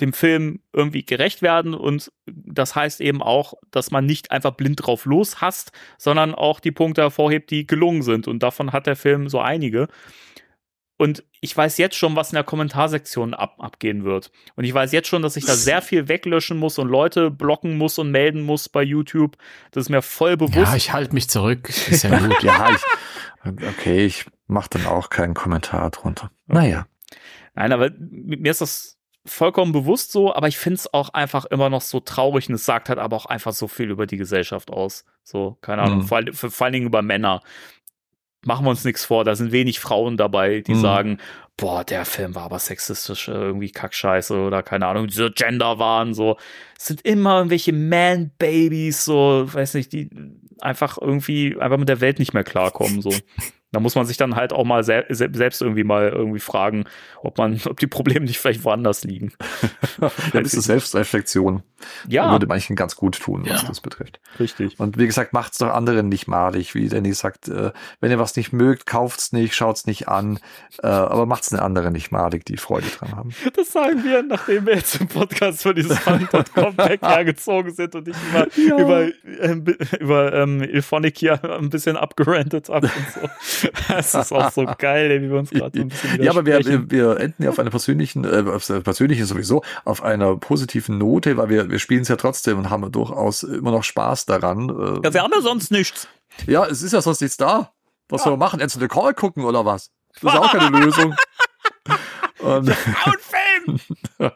dem 0.00 0.12
Film 0.12 0.58
irgendwie 0.72 1.04
gerecht 1.06 1.40
werden 1.40 1.72
und 1.72 2.10
das 2.26 2.74
heißt 2.74 3.00
eben 3.00 3.22
auch, 3.22 3.54
dass 3.70 3.92
man 3.92 4.04
nicht 4.04 4.32
einfach 4.32 4.50
blind 4.52 4.84
drauf 4.84 5.04
los 5.04 5.40
hasst, 5.40 5.70
sondern 5.98 6.34
auch 6.34 6.58
die 6.58 6.72
Punkte 6.72 7.02
hervorhebt, 7.02 7.50
die 7.52 7.64
gelungen 7.64 8.02
sind 8.02 8.26
und 8.26 8.42
davon 8.42 8.72
hat 8.72 8.88
der 8.88 8.96
Film 8.96 9.28
so 9.28 9.38
einige. 9.40 9.86
Und 10.96 11.24
ich 11.40 11.56
weiß 11.56 11.78
jetzt 11.78 11.96
schon, 11.96 12.14
was 12.14 12.30
in 12.30 12.36
der 12.36 12.44
Kommentarsektion 12.44 13.34
ab, 13.34 13.56
abgehen 13.58 14.04
wird. 14.04 14.30
Und 14.54 14.62
ich 14.62 14.72
weiß 14.72 14.92
jetzt 14.92 15.08
schon, 15.08 15.22
dass 15.22 15.36
ich 15.36 15.44
da 15.44 15.54
sehr 15.54 15.82
viel 15.82 16.06
weglöschen 16.08 16.56
muss 16.56 16.78
und 16.78 16.88
Leute 16.88 17.32
blocken 17.32 17.76
muss 17.76 17.98
und 17.98 18.12
melden 18.12 18.42
muss 18.42 18.68
bei 18.68 18.82
YouTube. 18.82 19.36
Das 19.72 19.82
ist 19.86 19.88
mir 19.90 20.02
voll 20.02 20.36
bewusst. 20.36 20.56
Ja, 20.56 20.76
ich 20.76 20.92
halte 20.92 21.12
mich 21.12 21.28
zurück. 21.28 21.68
Ist 21.68 22.04
ja 22.04 22.16
gut. 22.16 22.40
Ja, 22.44 22.70
ich, 22.70 22.80
okay, 23.46 24.04
ich 24.04 24.26
mache 24.46 24.70
dann 24.70 24.86
auch 24.86 25.10
keinen 25.10 25.34
Kommentar 25.34 25.90
drunter. 25.90 26.30
Naja. 26.46 26.86
Nein, 27.54 27.72
aber 27.72 27.90
mir 27.98 28.50
ist 28.50 28.60
das 28.60 28.98
vollkommen 29.26 29.72
bewusst 29.72 30.12
so, 30.12 30.34
aber 30.34 30.48
ich 30.48 30.58
finde 30.58 30.74
es 30.76 30.92
auch 30.92 31.10
einfach 31.10 31.46
immer 31.46 31.70
noch 31.70 31.80
so 31.80 32.00
traurig 32.00 32.48
und 32.48 32.56
es 32.56 32.66
sagt 32.66 32.88
halt 32.90 32.98
aber 32.98 33.16
auch 33.16 33.26
einfach 33.26 33.52
so 33.52 33.68
viel 33.68 33.90
über 33.90 34.06
die 34.06 34.18
Gesellschaft 34.18 34.70
aus. 34.70 35.04
So, 35.22 35.56
keine 35.62 35.82
Ahnung, 35.82 35.98
Mhm. 35.98 36.02
vor, 36.02 36.20
vor 36.32 36.64
allen 36.64 36.72
Dingen 36.74 36.86
über 36.86 37.00
Männer. 37.02 37.40
Machen 38.46 38.64
wir 38.66 38.70
uns 38.70 38.84
nichts 38.84 39.04
vor, 39.04 39.24
da 39.24 39.34
sind 39.34 39.52
wenig 39.52 39.80
Frauen 39.80 40.16
dabei, 40.16 40.60
die 40.60 40.74
Mhm. 40.74 40.80
sagen, 40.80 41.18
boah, 41.56 41.84
der 41.84 42.04
Film 42.04 42.34
war 42.34 42.44
aber 42.44 42.58
sexistisch, 42.58 43.28
äh, 43.28 43.32
irgendwie 43.32 43.70
kackscheiße 43.70 44.34
oder 44.36 44.62
keine 44.62 44.86
Ahnung, 44.86 45.06
diese 45.06 45.30
Gender 45.30 45.78
waren 45.78 46.12
so. 46.14 46.36
Es 46.76 46.86
sind 46.86 47.02
immer 47.02 47.36
irgendwelche 47.38 47.72
Man-Babys, 47.72 49.04
so, 49.04 49.46
weiß 49.52 49.74
nicht, 49.74 49.92
die 49.92 50.10
einfach 50.60 50.98
irgendwie 51.00 51.56
einfach 51.60 51.78
mit 51.78 51.88
der 51.88 52.00
Welt 52.00 52.18
nicht 52.18 52.34
mehr 52.34 52.44
klarkommen, 52.44 53.00
so. 53.02 53.10
Da 53.74 53.80
muss 53.80 53.94
man 53.94 54.06
sich 54.06 54.16
dann 54.16 54.36
halt 54.36 54.52
auch 54.52 54.64
mal 54.64 54.82
sel 54.84 55.04
se 55.10 55.28
selbst 55.32 55.60
irgendwie 55.60 55.84
mal 55.84 56.08
irgendwie 56.08 56.40
fragen, 56.40 56.84
ob 57.22 57.36
man, 57.38 57.60
ob 57.68 57.78
die 57.80 57.86
Probleme 57.86 58.24
nicht 58.24 58.38
vielleicht 58.38 58.64
woanders 58.64 59.04
liegen. 59.04 59.32
Ja, 60.32 60.40
diese 60.40 60.60
Selbstreflexion 60.60 61.62
Ja, 62.08 62.30
würde 62.30 62.46
manchen 62.46 62.76
ganz 62.76 62.96
gut 62.96 63.18
tun, 63.20 63.44
was 63.46 63.62
Ja. 63.62 63.68
das 63.68 63.80
betrifft. 63.80 64.20
richtig. 64.38 64.78
Und 64.78 64.98
wie 64.98 65.06
gesagt, 65.06 65.32
macht's 65.32 65.58
doch 65.58 65.68
anderen 65.72 66.08
nicht 66.08 66.26
malig, 66.26 66.74
wie 66.74 66.88
Danny 66.88 67.12
sagt, 67.12 67.48
äh, 67.48 67.72
wenn 68.00 68.10
ihr 68.10 68.18
was 68.18 68.36
nicht 68.36 68.52
mögt, 68.52 68.86
kauft's 68.86 69.32
nicht, 69.32 69.54
schaut's 69.54 69.86
nicht 69.86 70.08
an, 70.08 70.38
äh, 70.82 70.86
aber 70.86 71.26
macht's 71.26 71.50
den 71.50 71.58
anderen 71.58 71.92
nicht 71.92 72.10
malig, 72.12 72.44
die 72.44 72.56
Freude 72.56 72.86
dran 72.88 73.16
haben. 73.16 73.30
Das 73.54 73.72
sagen 73.72 74.02
wir, 74.04 74.22
nachdem 74.22 74.66
wir 74.66 74.74
jetzt 74.76 75.00
im 75.00 75.08
Podcast 75.08 75.62
für 75.62 75.74
dieses 75.74 75.98
Fun.com 75.98 76.74
Pack 76.76 77.00
hergezogen 77.02 77.72
sind 77.72 77.94
und 77.94 78.08
ich 78.08 78.16
über, 78.56 79.06
über, 79.06 79.10
ähm, 79.40 79.64
über 80.00 80.32
ähm, 80.34 80.62
Ilphonic 80.62 81.18
hier 81.18 81.42
ein 81.44 81.70
bisschen 81.70 81.96
abgerantet 81.96 82.68
habe 82.68 82.86
und 82.88 83.22
so. 83.22 83.63
Das 83.88 84.14
ist 84.14 84.32
auch 84.32 84.50
so 84.52 84.64
geil, 84.78 85.10
ey, 85.10 85.22
wie 85.22 85.30
wir 85.30 85.38
uns 85.38 85.50
gerade 85.50 85.76
so 85.78 85.82
ein 85.84 85.88
bisschen 85.88 86.22
Ja, 86.22 86.30
aber 86.30 86.44
wir, 86.46 86.64
wir, 86.64 86.90
wir 86.90 87.16
enden 87.20 87.42
ja 87.42 87.50
auf 87.50 87.58
einer 87.58 87.70
persönlichen, 87.70 88.24
äh, 88.24 88.44
auf 88.50 88.66
der 88.66 88.80
persönlichen 88.80 89.26
sowieso, 89.26 89.62
auf 89.84 90.02
einer 90.02 90.36
positiven 90.36 90.98
Note, 90.98 91.36
weil 91.36 91.48
wir, 91.48 91.70
wir 91.70 91.78
spielen 91.78 92.02
es 92.02 92.08
ja 92.08 92.16
trotzdem 92.16 92.58
und 92.58 92.70
haben 92.70 92.90
durchaus 92.92 93.42
immer 93.42 93.70
noch 93.70 93.84
Spaß 93.84 94.26
daran. 94.26 94.68
Äh, 94.70 95.00
Ja, 95.04 95.14
wir 95.14 95.22
haben 95.22 95.32
ja 95.34 95.40
sonst 95.40 95.70
nichts. 95.70 96.08
ja, 96.46 96.64
es 96.66 96.82
ist 96.82 96.92
ja 96.92 97.00
sonst 97.02 97.20
nichts 97.20 97.36
da. 97.36 97.72
Was 98.08 98.22
soll 98.22 98.32
man 98.32 98.40
machen? 98.40 98.60
Ends 98.60 98.74
the 98.74 98.88
Call 98.88 99.14
gucken 99.14 99.44
oder 99.44 99.64
was? 99.64 99.90
Das 100.20 100.34
ist 100.34 100.38
auch 100.40 100.52
keine 100.52 100.78
Lösung. 100.78 101.14
Und, 102.40 102.70
Frauenfilm! 102.70 103.80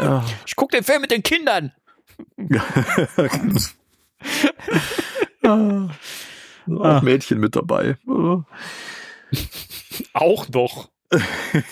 ja. 0.00 0.24
Ich 0.46 0.54
guck 0.54 0.70
den 0.70 0.84
Film 0.84 1.00
mit 1.02 1.10
den 1.10 1.22
Kindern. 1.22 1.72
Auch 6.68 7.02
Mädchen 7.02 7.38
mit 7.38 7.56
dabei. 7.56 7.96
Auch 10.12 10.46
doch. 10.46 10.88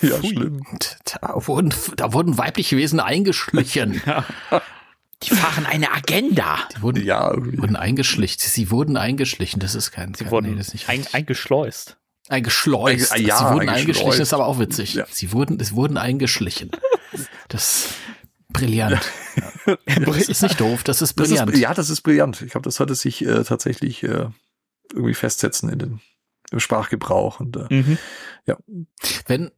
Ja, 0.00 0.16
Pfui. 0.18 0.28
schlimm. 0.28 0.62
Da 1.04 1.34
wurden, 1.46 1.74
da 1.96 2.12
wurden 2.12 2.38
weibliche 2.38 2.76
Wesen 2.76 3.00
eingeschlichen. 3.00 4.00
Die 5.22 5.30
fahren 5.34 5.66
eine 5.66 5.92
Agenda. 5.92 6.58
Die 6.76 6.82
wurden, 6.82 7.04
Ja, 7.04 7.30
irgendwie. 7.32 7.58
wurden 7.58 7.76
eingeschlichen. 7.76 8.38
Sie 8.40 8.70
wurden 8.70 8.96
eingeschlichen. 8.96 9.58
Das 9.60 9.74
ist 9.74 9.90
kein. 9.90 10.14
Sie 10.14 10.24
kein- 10.24 10.30
wurden 10.32 10.50
nee, 10.52 10.56
das 10.56 10.68
ist 10.68 10.74
nicht 10.74 10.88
ein, 10.88 11.04
eingeschleust. 11.12 11.96
eingeschleust. 12.28 13.12
Einge- 13.12 13.22
ja, 13.26 13.38
Sie 13.38 13.44
wurden 13.44 13.68
eingeschleust. 13.68 13.78
eingeschlichen. 13.80 14.10
Das 14.10 14.20
ist 14.20 14.34
aber 14.34 14.46
auch 14.46 14.58
witzig. 14.60 14.94
Ja. 14.94 15.06
Sie 15.10 15.32
wurden, 15.32 15.58
es 15.60 15.72
wurden 15.74 15.96
eingeschlichen. 15.98 16.70
Das 17.48 17.88
brillant. 18.50 19.00
Ja. 19.66 19.76
Das 20.04 20.28
ist 20.28 20.42
nicht 20.42 20.60
doof. 20.60 20.84
Das 20.84 21.02
ist 21.02 21.18
Das 21.18 21.28
brillant. 21.28 21.50
ist, 21.52 21.58
ja, 21.58 21.74
das 21.74 21.90
ist 21.90 22.02
brillant. 22.02 22.40
Ich 22.42 22.52
glaube, 22.52 22.64
das 22.64 22.76
sollte 22.76 22.94
sich 22.94 23.24
äh, 23.24 23.42
tatsächlich 23.44 24.02
äh, 24.04 24.26
irgendwie 24.92 25.14
festsetzen 25.14 25.68
in 25.70 25.78
den, 25.78 26.00
im 26.50 26.60
Sprachgebrauch. 26.60 27.40
Und 27.40 27.56
äh, 27.56 27.66
Mhm. 27.74 27.98
wenn, 29.26 29.50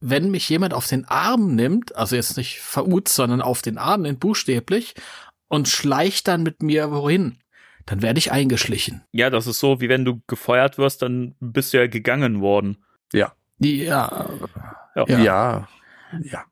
wenn 0.00 0.30
mich 0.30 0.48
jemand 0.48 0.74
auf 0.74 0.86
den 0.86 1.04
Arm 1.06 1.54
nimmt, 1.54 1.94
also 1.96 2.16
jetzt 2.16 2.36
nicht 2.36 2.60
verut, 2.60 3.08
sondern 3.08 3.40
auf 3.42 3.62
den 3.62 3.78
Arm 3.78 4.02
nimmt, 4.02 4.20
buchstäblich, 4.20 4.94
und 5.48 5.68
schleicht 5.68 6.26
dann 6.28 6.42
mit 6.42 6.62
mir 6.62 6.90
wohin, 6.90 7.38
dann 7.86 8.02
werde 8.02 8.18
ich 8.18 8.32
eingeschlichen. 8.32 9.04
Ja, 9.12 9.30
das 9.30 9.46
ist 9.46 9.60
so, 9.60 9.80
wie 9.80 9.88
wenn 9.88 10.04
du 10.04 10.20
gefeuert 10.26 10.76
wirst, 10.76 11.02
dann 11.02 11.36
bist 11.38 11.72
du 11.72 11.78
ja 11.78 11.86
gegangen 11.86 12.40
worden. 12.40 12.84
Ja, 13.12 13.32
Ja. 13.58 14.28
Ja. 14.96 15.18
ja, 15.18 15.68
ja. 16.22 16.44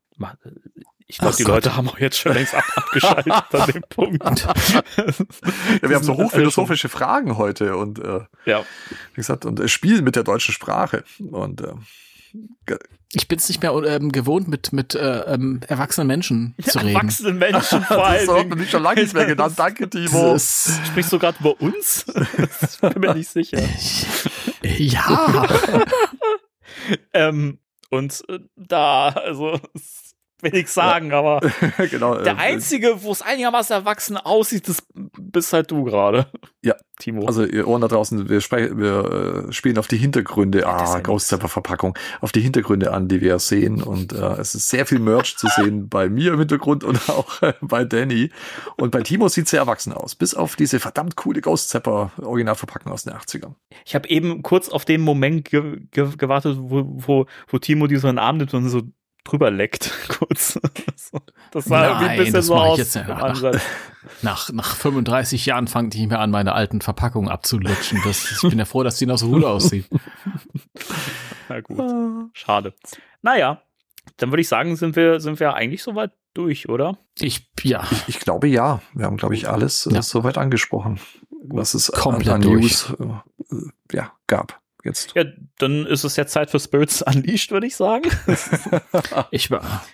Ich 1.06 1.18
glaube, 1.18 1.36
die 1.36 1.44
Gott. 1.44 1.54
Leute 1.56 1.76
haben 1.76 1.88
auch 1.88 1.98
jetzt 1.98 2.18
schon 2.18 2.32
längst 2.32 2.54
ab 2.54 2.64
abgeschaltet 2.76 3.32
an 3.32 3.70
dem 3.70 3.82
Punkt. 3.90 4.22
Ja, 4.22 4.44
wir 5.82 5.96
haben 5.96 6.02
so 6.04 6.14
hochphilosophische 6.16 6.88
Fragen 6.88 7.36
heute 7.36 7.76
und 7.76 7.98
äh, 7.98 8.20
Ja, 8.46 8.64
wie 9.12 9.16
gesagt, 9.16 9.44
und 9.44 9.60
äh, 9.60 9.68
spielen 9.68 10.04
mit 10.04 10.16
der 10.16 10.22
deutschen 10.22 10.52
Sprache. 10.54 11.04
Und 11.30 11.60
äh, 11.60 11.74
ich 13.12 13.28
bin 13.28 13.38
es 13.38 13.48
nicht 13.48 13.62
mehr 13.62 13.72
ähm, 13.72 14.10
gewohnt, 14.10 14.48
mit, 14.48 14.72
mit 14.72 14.94
äh, 14.94 15.20
ähm, 15.34 15.60
erwachsenen 15.68 16.06
Menschen 16.08 16.54
zu 16.60 16.78
reden. 16.78 16.96
erwachsene 16.96 17.32
Menschen 17.32 17.82
vor 17.84 17.96
das 17.98 18.28
allen 18.28 18.50
hat 18.50 18.58
nicht 18.58 18.70
schon 18.70 18.82
lange 18.82 19.02
nicht 19.02 19.14
mehr 19.14 19.26
genannt. 19.26 19.54
Danke, 19.56 19.88
Timo. 19.88 20.32
Das 20.32 20.80
Sprichst 20.86 21.12
du 21.12 21.18
gerade 21.18 21.38
über 21.40 21.60
uns? 21.60 22.06
Ich 22.14 22.80
bin 22.80 23.00
mir 23.00 23.14
nicht 23.14 23.28
sicher. 23.28 23.60
ja, 24.62 25.46
Ähm, 27.12 27.58
und 27.90 28.24
äh, 28.28 28.40
da, 28.56 29.08
also, 29.10 29.60
das 29.72 30.03
will 30.44 30.54
ich 30.54 30.68
sagen, 30.68 31.12
aber 31.12 31.40
genau. 31.90 32.16
der 32.16 32.34
äh, 32.34 32.38
Einzige, 32.38 33.02
wo 33.02 33.12
es 33.12 33.22
einigermaßen 33.22 33.74
erwachsen 33.74 34.16
aussieht, 34.16 34.68
das 34.68 34.86
bist 35.18 35.52
halt 35.52 35.70
du 35.70 35.84
gerade. 35.84 36.26
Ja. 36.62 36.74
Timo. 36.98 37.26
Also 37.26 37.44
ihr 37.44 37.66
Ohren 37.66 37.80
da 37.80 37.88
draußen, 37.88 38.28
wir, 38.28 38.40
wir 38.40 39.46
äh, 39.48 39.52
spielen 39.52 39.78
auf 39.78 39.88
die 39.88 39.96
Hintergründe, 39.96 40.66
ah, 40.66 40.94
ja 40.94 41.00
Ghost 41.00 41.28
Zapper 41.28 41.48
Verpackung, 41.48 41.98
auf 42.20 42.30
die 42.30 42.40
Hintergründe 42.40 42.92
an, 42.92 43.08
die 43.08 43.20
wir 43.20 43.38
sehen. 43.40 43.82
Und 43.82 44.12
äh, 44.12 44.40
es 44.40 44.54
ist 44.54 44.68
sehr 44.68 44.86
viel 44.86 45.00
Merch 45.00 45.36
zu 45.36 45.48
sehen 45.56 45.88
bei 45.88 46.08
mir 46.08 46.34
im 46.34 46.38
Hintergrund 46.38 46.84
und 46.84 47.08
auch 47.08 47.42
äh, 47.42 47.54
bei 47.60 47.84
Danny. 47.84 48.30
Und 48.76 48.92
bei 48.92 49.02
Timo 49.02 49.28
sieht 49.28 49.48
sehr 49.48 49.60
erwachsen 49.60 49.92
aus, 49.92 50.14
bis 50.14 50.34
auf 50.34 50.54
diese 50.54 50.78
verdammt 50.78 51.16
coole 51.16 51.40
Ghost 51.40 51.70
Zapper 51.70 52.12
Originalverpackung 52.22 52.92
aus 52.92 53.04
den 53.04 53.14
80ern. 53.14 53.54
Ich 53.84 53.94
habe 53.94 54.08
eben 54.08 54.42
kurz 54.42 54.68
auf 54.68 54.84
den 54.84 55.00
Moment 55.00 55.50
ge 55.50 55.80
ge 55.90 56.08
gewartet, 56.16 56.56
wo, 56.60 56.84
wo, 56.86 57.26
wo 57.48 57.58
Timo 57.58 57.88
diesen 57.88 58.18
Arm 58.18 58.36
nimmt 58.36 58.54
und 58.54 58.68
so 58.68 58.82
drüber 59.24 59.50
leckt. 59.50 59.90
Kurz. 60.08 60.58
Das 61.50 61.64
sah 61.64 61.86
irgendwie 61.86 62.04
ein 62.04 62.06
Nein, 62.06 62.18
bisschen 62.18 62.34
das 62.34 62.46
so 62.46 62.54
ich 62.54 62.60
aus. 62.60 62.94
nach. 63.08 63.42
Nach, 64.22 64.52
nach 64.52 64.76
35 64.76 65.46
Jahren 65.46 65.66
fange 65.66 65.88
ich 65.92 65.98
nicht 65.98 66.10
mehr 66.10 66.20
an, 66.20 66.30
meine 66.30 66.52
alten 66.52 66.80
Verpackungen 66.82 67.30
abzulutschen. 67.30 68.00
Das, 68.04 68.30
ich 68.42 68.48
bin 68.48 68.58
ja 68.58 68.64
froh, 68.66 68.82
dass 68.82 68.96
die 68.98 69.06
noch 69.06 69.16
so 69.18 69.28
gut 69.30 69.44
aussieht. 69.44 69.86
Na 71.48 71.60
gut. 71.60 71.80
Schade. 72.34 72.74
Naja, 73.22 73.62
dann 74.18 74.30
würde 74.30 74.42
ich 74.42 74.48
sagen, 74.48 74.76
sind 74.76 74.96
wir, 74.96 75.20
sind 75.20 75.40
wir 75.40 75.54
eigentlich 75.54 75.82
soweit 75.82 76.12
durch, 76.34 76.68
oder? 76.68 76.98
Ich, 77.18 77.50
ja, 77.62 77.84
Ich 78.06 78.20
glaube 78.20 78.46
ja. 78.48 78.82
Wir 78.92 79.06
haben, 79.06 79.16
glaube 79.16 79.34
ich, 79.34 79.48
alles 79.48 79.86
äh, 79.86 79.94
Ja. 79.94 80.02
soweit 80.02 80.36
angesprochen, 80.36 81.00
was 81.48 81.74
es 81.74 81.90
Komplett 81.92 82.28
an, 82.28 82.34
an 82.36 82.42
durch. 82.42 82.62
News 82.62 82.94
äh, 83.50 83.96
ja, 83.96 84.12
gab. 84.26 84.60
Jetzt. 84.84 85.12
Ja, 85.14 85.24
dann 85.58 85.86
ist 85.86 86.04
es 86.04 86.16
jetzt 86.16 86.32
Zeit 86.32 86.50
für 86.50 86.60
Spirits 86.60 87.02
Unleashed, 87.06 87.50
würde 87.50 87.66
ich 87.66 87.76
sagen. 87.76 88.10
ich 89.30 89.50
war. 89.50 89.84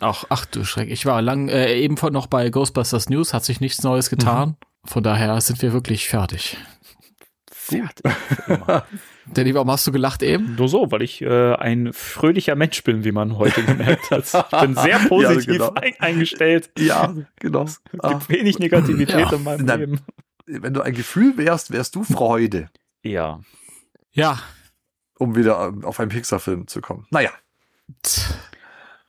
Ach, 0.00 0.24
ach 0.28 0.44
du 0.46 0.64
Schreck. 0.64 0.90
Ich 0.90 1.06
war 1.06 1.22
lang, 1.22 1.48
äh, 1.48 1.74
eben 1.78 1.96
von 1.96 2.12
noch 2.12 2.26
bei 2.26 2.48
Ghostbusters 2.50 3.08
News, 3.10 3.32
hat 3.34 3.44
sich 3.44 3.60
nichts 3.60 3.82
Neues 3.82 4.10
getan. 4.10 4.56
Von 4.84 5.02
daher 5.02 5.40
sind 5.40 5.60
wir 5.62 5.72
wirklich 5.72 6.08
fertig. 6.08 6.56
Fertig. 7.52 8.10
Danny, 9.32 9.54
warum 9.54 9.70
hast 9.70 9.86
du 9.86 9.92
gelacht 9.92 10.22
eben? 10.22 10.56
Nur 10.56 10.68
so, 10.68 10.90
weil 10.90 11.02
ich 11.02 11.20
äh, 11.22 11.54
ein 11.54 11.92
fröhlicher 11.92 12.56
Mensch 12.56 12.82
bin, 12.82 13.04
wie 13.04 13.12
man 13.12 13.36
heute 13.38 13.62
gemerkt 13.62 14.10
hat. 14.10 14.24
Ich 14.52 14.60
bin 14.60 14.74
sehr 14.74 14.98
positiv 15.00 15.46
genau. 15.46 15.72
ein 15.74 15.92
eingestellt. 16.00 16.70
Ja, 16.78 17.14
genau. 17.38 17.64
Es 17.64 17.80
Ah, 18.00 18.14
gibt 18.14 18.28
wenig 18.30 18.58
Negativität 18.58 19.18
Ja. 19.30 19.32
in 19.32 19.44
meinem 19.44 19.66
Na, 19.66 19.74
Leben. 19.74 20.00
wenn 20.46 20.74
du 20.74 20.80
ein 20.80 20.94
Gefühl 20.94 21.36
wärst, 21.36 21.70
wärst 21.70 21.94
du 21.94 22.02
Freude, 22.02 22.70
Ja. 23.02 23.40
Ja. 24.12 24.38
um 25.18 25.36
wieder 25.36 25.68
ähm, 25.68 25.84
auf 25.84 26.00
einen 26.00 26.08
Pixar-Film 26.10 26.66
zu 26.66 26.80
kommen. 26.80 27.06
Naja. 27.10 27.30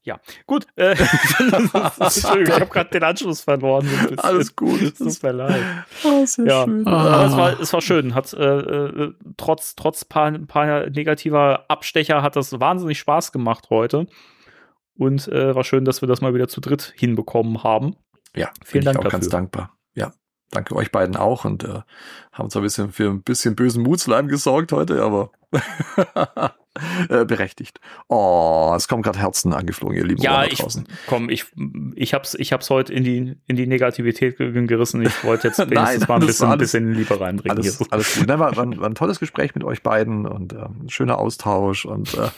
Ja, 0.03 0.19
gut. 0.47 0.65
Äh, 0.77 0.93
ich 0.99 2.23
habe 2.25 2.65
gerade 2.67 2.89
den 2.89 3.03
Anschluss 3.03 3.41
verloren. 3.41 3.87
Alles 4.17 4.55
gut. 4.55 4.81
Es 4.81 4.95
Tut 4.97 5.23
mir 5.23 5.31
leid. 5.31 5.63
Oh, 6.03 6.25
sehr 6.25 6.45
Ja, 6.47 6.63
schön. 6.65 6.87
aber 6.87 7.25
es 7.25 7.37
war, 7.37 7.59
es 7.59 7.73
war 7.73 7.81
schön. 7.81 8.15
Hat 8.15 8.33
äh, 8.33 8.43
äh, 8.59 9.13
trotz 9.37 9.75
trotz 9.75 10.03
paar, 10.03 10.31
paar 10.39 10.89
negativer 10.89 11.65
Abstecher 11.69 12.23
hat 12.23 12.35
das 12.35 12.59
wahnsinnig 12.59 12.97
Spaß 12.97 13.31
gemacht 13.31 13.67
heute. 13.69 14.07
Und 14.97 15.27
äh, 15.27 15.53
war 15.55 15.63
schön, 15.63 15.85
dass 15.85 16.01
wir 16.01 16.07
das 16.07 16.21
mal 16.21 16.33
wieder 16.33 16.47
zu 16.47 16.61
dritt 16.61 16.93
hinbekommen 16.95 17.63
haben. 17.63 17.95
Ja, 18.35 18.49
Vielen 18.65 18.85
Dank 18.85 18.99
ich 18.99 19.05
auch 19.05 19.11
ganz 19.11 19.25
dafür. 19.25 19.39
dankbar. 19.39 19.77
Danke 20.51 20.75
euch 20.75 20.91
beiden 20.91 21.15
auch 21.15 21.45
und 21.45 21.63
äh, 21.63 21.79
haben 22.33 22.49
zwar 22.49 22.61
ein 22.61 22.63
bisschen 22.65 22.91
für 22.91 23.09
ein 23.09 23.21
bisschen 23.23 23.55
bösen 23.55 23.83
Mutsleim 23.83 24.27
gesorgt 24.27 24.71
heute, 24.73 25.01
aber 25.01 25.31
äh, 27.09 27.25
berechtigt. 27.25 27.79
Oh, 28.07 28.73
es 28.75 28.87
kommen 28.87 29.01
gerade 29.01 29.19
Herzen 29.19 29.53
angeflogen, 29.53 29.97
ihr 29.97 30.05
lieben 30.05 30.21
Ja, 30.21 30.43
ich 30.45 30.59
draußen. 30.59 30.85
komm, 31.07 31.29
ich 31.29 31.45
ich 31.95 32.13
hab's 32.13 32.33
ich 32.35 32.53
hab's 32.53 32.69
heute 32.69 32.93
in 32.93 33.03
die 33.03 33.35
in 33.47 33.55
die 33.55 33.67
Negativität 33.67 34.37
ge- 34.37 34.65
gerissen. 34.67 35.01
Ich 35.01 35.23
wollte 35.23 35.47
jetzt 35.49 35.59
wenigstens 35.69 35.99
Nein, 35.99 36.07
mal 36.07 36.15
ein 36.15 36.21
das 36.21 36.27
bisschen, 36.27 36.41
war 36.47 36.49
ein 36.49 36.59
alles- 36.59 36.71
bisschen 36.71 36.93
Liebe 36.93 37.19
reinbringen. 37.19 37.57
Alles, 37.57 37.77
hier. 37.77 37.87
alles 37.91 38.15
gut. 38.17 38.27
Nein, 38.27 38.39
war, 38.39 38.55
war, 38.55 38.63
ein- 38.63 38.77
war 38.79 38.89
ein 38.89 38.95
tolles 38.95 39.19
Gespräch 39.19 39.55
mit 39.55 39.63
euch 39.63 39.83
beiden 39.83 40.25
und 40.25 40.53
ein 40.53 40.87
schöner 40.89 41.17
Austausch 41.17 41.85
und 41.85 42.13
äh, 42.15 42.29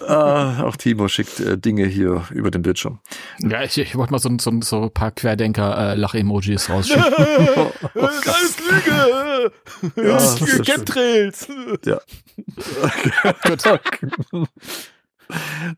äh, 0.00 0.06
auch 0.06 0.76
Timo 0.76 1.08
schickt 1.08 1.40
äh, 1.40 1.58
Dinge 1.58 1.86
hier 1.86 2.24
über 2.30 2.50
den 2.50 2.62
Bildschirm. 2.62 3.00
Ja, 3.40 3.62
ich, 3.62 3.76
ich 3.78 3.94
wollte 3.94 4.12
mal 4.12 4.18
so, 4.18 4.30
so, 4.40 4.52
so 4.62 4.82
ein 4.84 4.90
paar 4.90 5.10
Querdenker-Lach-Emojis 5.10 6.70
rausschicken. 6.70 7.04
Oh, 7.56 7.70
oh 7.94 8.08
Das 8.24 8.42
ist 8.42 8.60
Lüge! 8.60 9.52
Ja, 9.96 10.02
Das 10.02 10.24
ist 10.24 10.40
das 10.40 10.48
ist 10.48 10.58
Lüge, 10.58 10.64
Chemtrails! 10.64 11.48
Ja. 11.84 12.00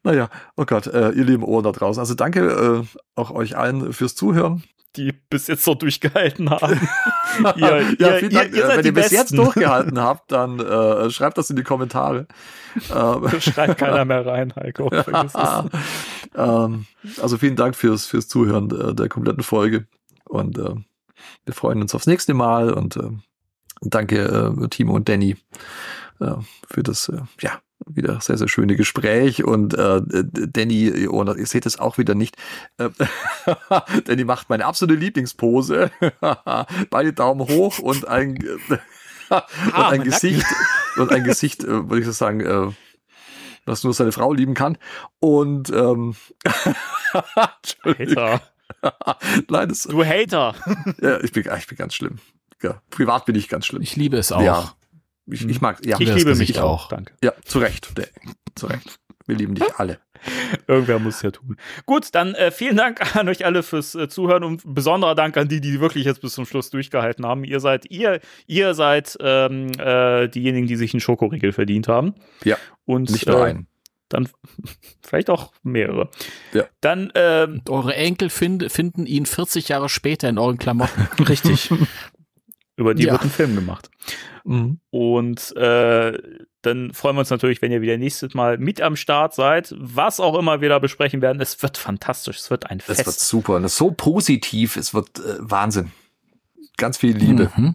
naja, 0.03 0.29
oh 0.57 0.65
Gott, 0.65 0.87
äh, 0.87 1.11
ihr 1.11 1.25
lieben 1.25 1.43
Ohren 1.43 1.65
da 1.65 1.73
draußen. 1.73 2.01
Also 2.01 2.15
danke 2.15 2.85
äh, 2.85 2.99
auch 3.15 3.31
euch 3.31 3.57
allen 3.57 3.93
fürs 3.93 4.15
Zuhören. 4.15 4.63
Die 4.97 5.12
bis 5.12 5.47
jetzt 5.47 5.64
so 5.64 5.74
durchgehalten 5.74 6.51
haben. 6.51 6.89
ihr, 7.56 7.82
ja, 7.98 8.18
ihr, 8.18 8.28
Dank. 8.31 8.55
ihr 8.55 8.64
Äh, 8.64 8.77
Wenn 8.77 8.86
ihr 8.86 8.94
bis 8.94 9.10
jetzt 9.10 9.36
durchgehalten 9.36 10.01
habt, 10.01 10.32
dann 10.32 10.59
äh, 10.59 11.10
schreibt 11.10 11.39
das 11.39 11.51
in 11.51 11.56
die 11.56 11.62
Kommentare. 11.62 12.27
Ähm, 12.94 13.40
Schreibt 13.40 13.78
keiner 13.78 14.05
mehr 14.05 14.27
rein, 14.27 14.55
Heiko. 14.55 14.90
Ähm, 16.35 16.85
also 17.23 17.39
vielen 17.39 17.56
Dank 17.56 17.74
fürs, 17.74 18.05
fürs 18.05 18.28
Zuhören 18.28 18.70
äh, 18.70 18.94
der 18.94 19.09
kompletten 19.09 19.43
Folge. 19.43 19.86
Und 20.27 20.59
äh, 20.59 20.74
wir 21.47 21.55
freuen 21.55 21.81
uns 21.81 21.94
aufs 21.94 22.06
nächste 22.06 22.35
Mal. 22.35 22.70
Und 22.74 22.97
äh, 22.97 23.09
danke 23.81 24.52
äh, 24.60 24.68
Timo 24.68 24.93
und 24.94 25.09
Danny 25.09 25.39
für 26.18 26.82
das 26.82 27.10
ja 27.40 27.59
wieder 27.87 28.21
sehr, 28.21 28.37
sehr 28.37 28.49
schöne 28.49 28.77
Gespräch. 28.77 29.45
Und 29.45 29.75
äh, 29.75 30.03
Danny, 30.03 30.89
ihr, 30.89 31.47
seht 31.47 31.67
es 31.67 31.79
auch 31.79 31.99
wieder 31.99 32.15
nicht. 32.15 32.37
Äh, 32.79 32.91
Danny 34.05 34.25
macht 34.25 34.49
meine 34.49 34.67
absolute 34.67 34.99
Lieblingspose. 34.99 35.91
Beide 36.91 37.13
Daumen 37.13 37.49
hoch 37.49 37.79
und 37.79 38.07
ein, 38.09 38.37
und 39.29 39.75
ein 39.75 40.03
Gesicht, 40.03 40.47
und 40.97 41.13
ein 41.13 41.25
Gesicht, 41.25 41.65
äh, 41.65 41.89
würde 41.89 42.01
ich 42.01 42.07
so 42.07 42.13
sagen, 42.13 42.41
äh, 42.41 42.73
was 43.65 43.85
nur 43.85 43.95
seine 43.95 44.13
Frau 44.13 44.33
lieben 44.33 44.55
kann. 44.55 44.79
Und 45.19 45.71
ähm. 45.71 46.15
Hater. 47.95 48.41
Nein, 49.49 49.69
das, 49.69 49.83
Du 49.83 50.05
Hater. 50.05 50.55
ja, 51.01 51.21
ich, 51.21 51.33
bin, 51.33 51.49
ich 51.57 51.67
bin 51.67 51.79
ganz 51.79 51.95
schlimm. 51.95 52.19
Ja, 52.63 52.81
privat 52.91 53.27
bin 53.27 53.35
ich 53.35 53.49
ganz 53.49 53.67
schlimm. 53.67 53.83
Ich 53.83 53.97
liebe 53.97 54.17
es 54.17 54.33
auch. 54.33 54.43
Ja. 54.43 54.73
Ich, 55.27 55.47
ich 55.47 55.61
mag, 55.61 55.85
ja, 55.85 55.97
Ich 55.98 56.15
liebe 56.15 56.35
mich 56.35 56.59
auch. 56.61 56.85
auch. 56.85 56.89
Danke. 56.89 57.15
ja, 57.23 57.32
zu 57.44 57.59
Recht. 57.59 57.93
Zu 58.55 58.66
Recht. 58.66 58.98
Wir 59.27 59.36
lieben 59.36 59.55
dich 59.55 59.65
alle. 59.77 59.98
Irgendwer 60.66 60.98
muss 60.98 61.16
es 61.16 61.23
ja 61.23 61.31
tun. 61.31 61.57
Gut, 61.85 62.09
dann 62.12 62.35
äh, 62.35 62.51
vielen 62.51 62.77
Dank 62.77 63.16
an 63.16 63.28
euch 63.28 63.44
alle 63.44 63.62
fürs 63.62 63.94
äh, 63.94 64.09
Zuhören 64.09 64.44
und 64.44 64.62
besonderer 64.65 65.15
Dank 65.15 65.36
an 65.36 65.48
die, 65.48 65.61
die 65.61 65.81
wirklich 65.81 66.05
jetzt 66.05 66.20
bis 66.20 66.35
zum 66.35 66.47
Schluss 66.47 66.70
durchgehalten 66.70 67.27
haben. 67.27 67.44
Ihr 67.44 67.61
seid, 67.61 67.90
ihr, 67.90 68.20
ihr 68.47 68.74
seid 68.74 69.16
ähm, 69.20 69.70
äh, 69.78 70.28
diejenigen, 70.28 70.66
die 70.66 70.77
sich 70.77 70.94
einen 70.94 71.01
Schokoriegel 71.01 71.53
verdient 71.53 71.89
haben. 71.89 72.15
Ja, 72.44 72.57
Und 72.85 73.11
Nicht 73.11 73.27
nur 73.27 73.40
äh, 73.40 73.51
einen. 73.51 73.66
Dann 74.09 74.28
vielleicht 75.03 75.28
auch 75.31 75.53
mehrere. 75.65 76.09
Ja. 76.53 76.65
Dann 76.81 77.11
ähm, 77.16 77.55
Und 77.66 77.70
eure 77.70 77.94
Enkel 77.97 78.31
find, 78.31 78.70
finden 78.70 79.07
ihn 79.07 79.27
40 79.27 79.69
Jahre 79.69 79.89
später 79.89 80.28
in 80.28 80.39
euren 80.39 80.59
Klamotten. 80.59 81.09
richtig. 81.24 81.70
Über 82.77 82.94
die 82.94 83.05
Ja. 83.05 83.12
wird 83.12 83.23
ein 83.23 83.31
Film 83.31 83.55
gemacht. 83.55 83.90
Mhm. 84.44 84.81
Und 84.90 85.57
äh, 85.57 86.19
dann 86.62 86.93
freuen 86.93 87.16
wir 87.16 87.20
uns 87.20 87.31
natürlich, 87.31 87.62
wenn 87.62 87.73
ihr 87.73 87.81
wieder 87.81 87.97
nächstes 87.97 88.35
Mal 88.35 88.59
mit 88.59 88.81
am 88.81 88.97
Start 88.97 89.35
seid. 89.35 89.74
Was 89.78 90.20
auch 90.20 90.39
immer 90.39 90.61
wir 90.61 90.69
da 90.69 90.78
besprechen 90.78 91.23
werden. 91.23 91.40
Es 91.40 91.62
wird 91.62 91.78
fantastisch. 91.78 92.36
Es 92.39 92.51
wird 92.51 92.70
ein 92.70 92.81
Fest. 92.81 93.07
wird 93.07 93.19
super. 93.19 93.57
Und 93.57 93.62
das 93.62 93.73
ist 93.73 93.78
so 93.78 93.90
positiv. 93.93 94.77
Es 94.77 94.93
wird 94.93 95.19
äh, 95.19 95.36
Wahnsinn. 95.39 95.90
Ganz 96.77 96.98
viel 96.98 97.16
Liebe. 97.16 97.51
Mhm. 97.57 97.74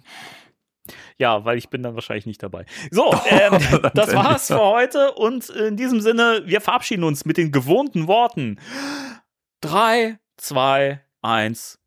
Ja, 1.17 1.45
weil 1.45 1.57
ich 1.57 1.69
bin 1.69 1.83
dann 1.83 1.95
wahrscheinlich 1.95 2.25
nicht 2.25 2.41
dabei. 2.43 2.65
So, 2.89 3.13
ähm, 3.29 3.57
das 3.93 4.13
war's 4.13 4.47
für 4.47 4.59
heute 4.59 5.11
und 5.13 5.49
in 5.49 5.77
diesem 5.77 6.01
Sinne, 6.01 6.43
wir 6.45 6.61
verabschieden 6.61 7.03
uns 7.03 7.25
mit 7.25 7.37
den 7.37 7.51
gewohnten 7.51 8.07
Worten. 8.07 8.59
Drei, 9.61 10.19
zwei, 10.37 11.01
eins. 11.21 11.79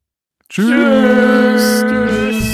Tschüss. 0.48 1.84
Tschüss. 1.88 2.53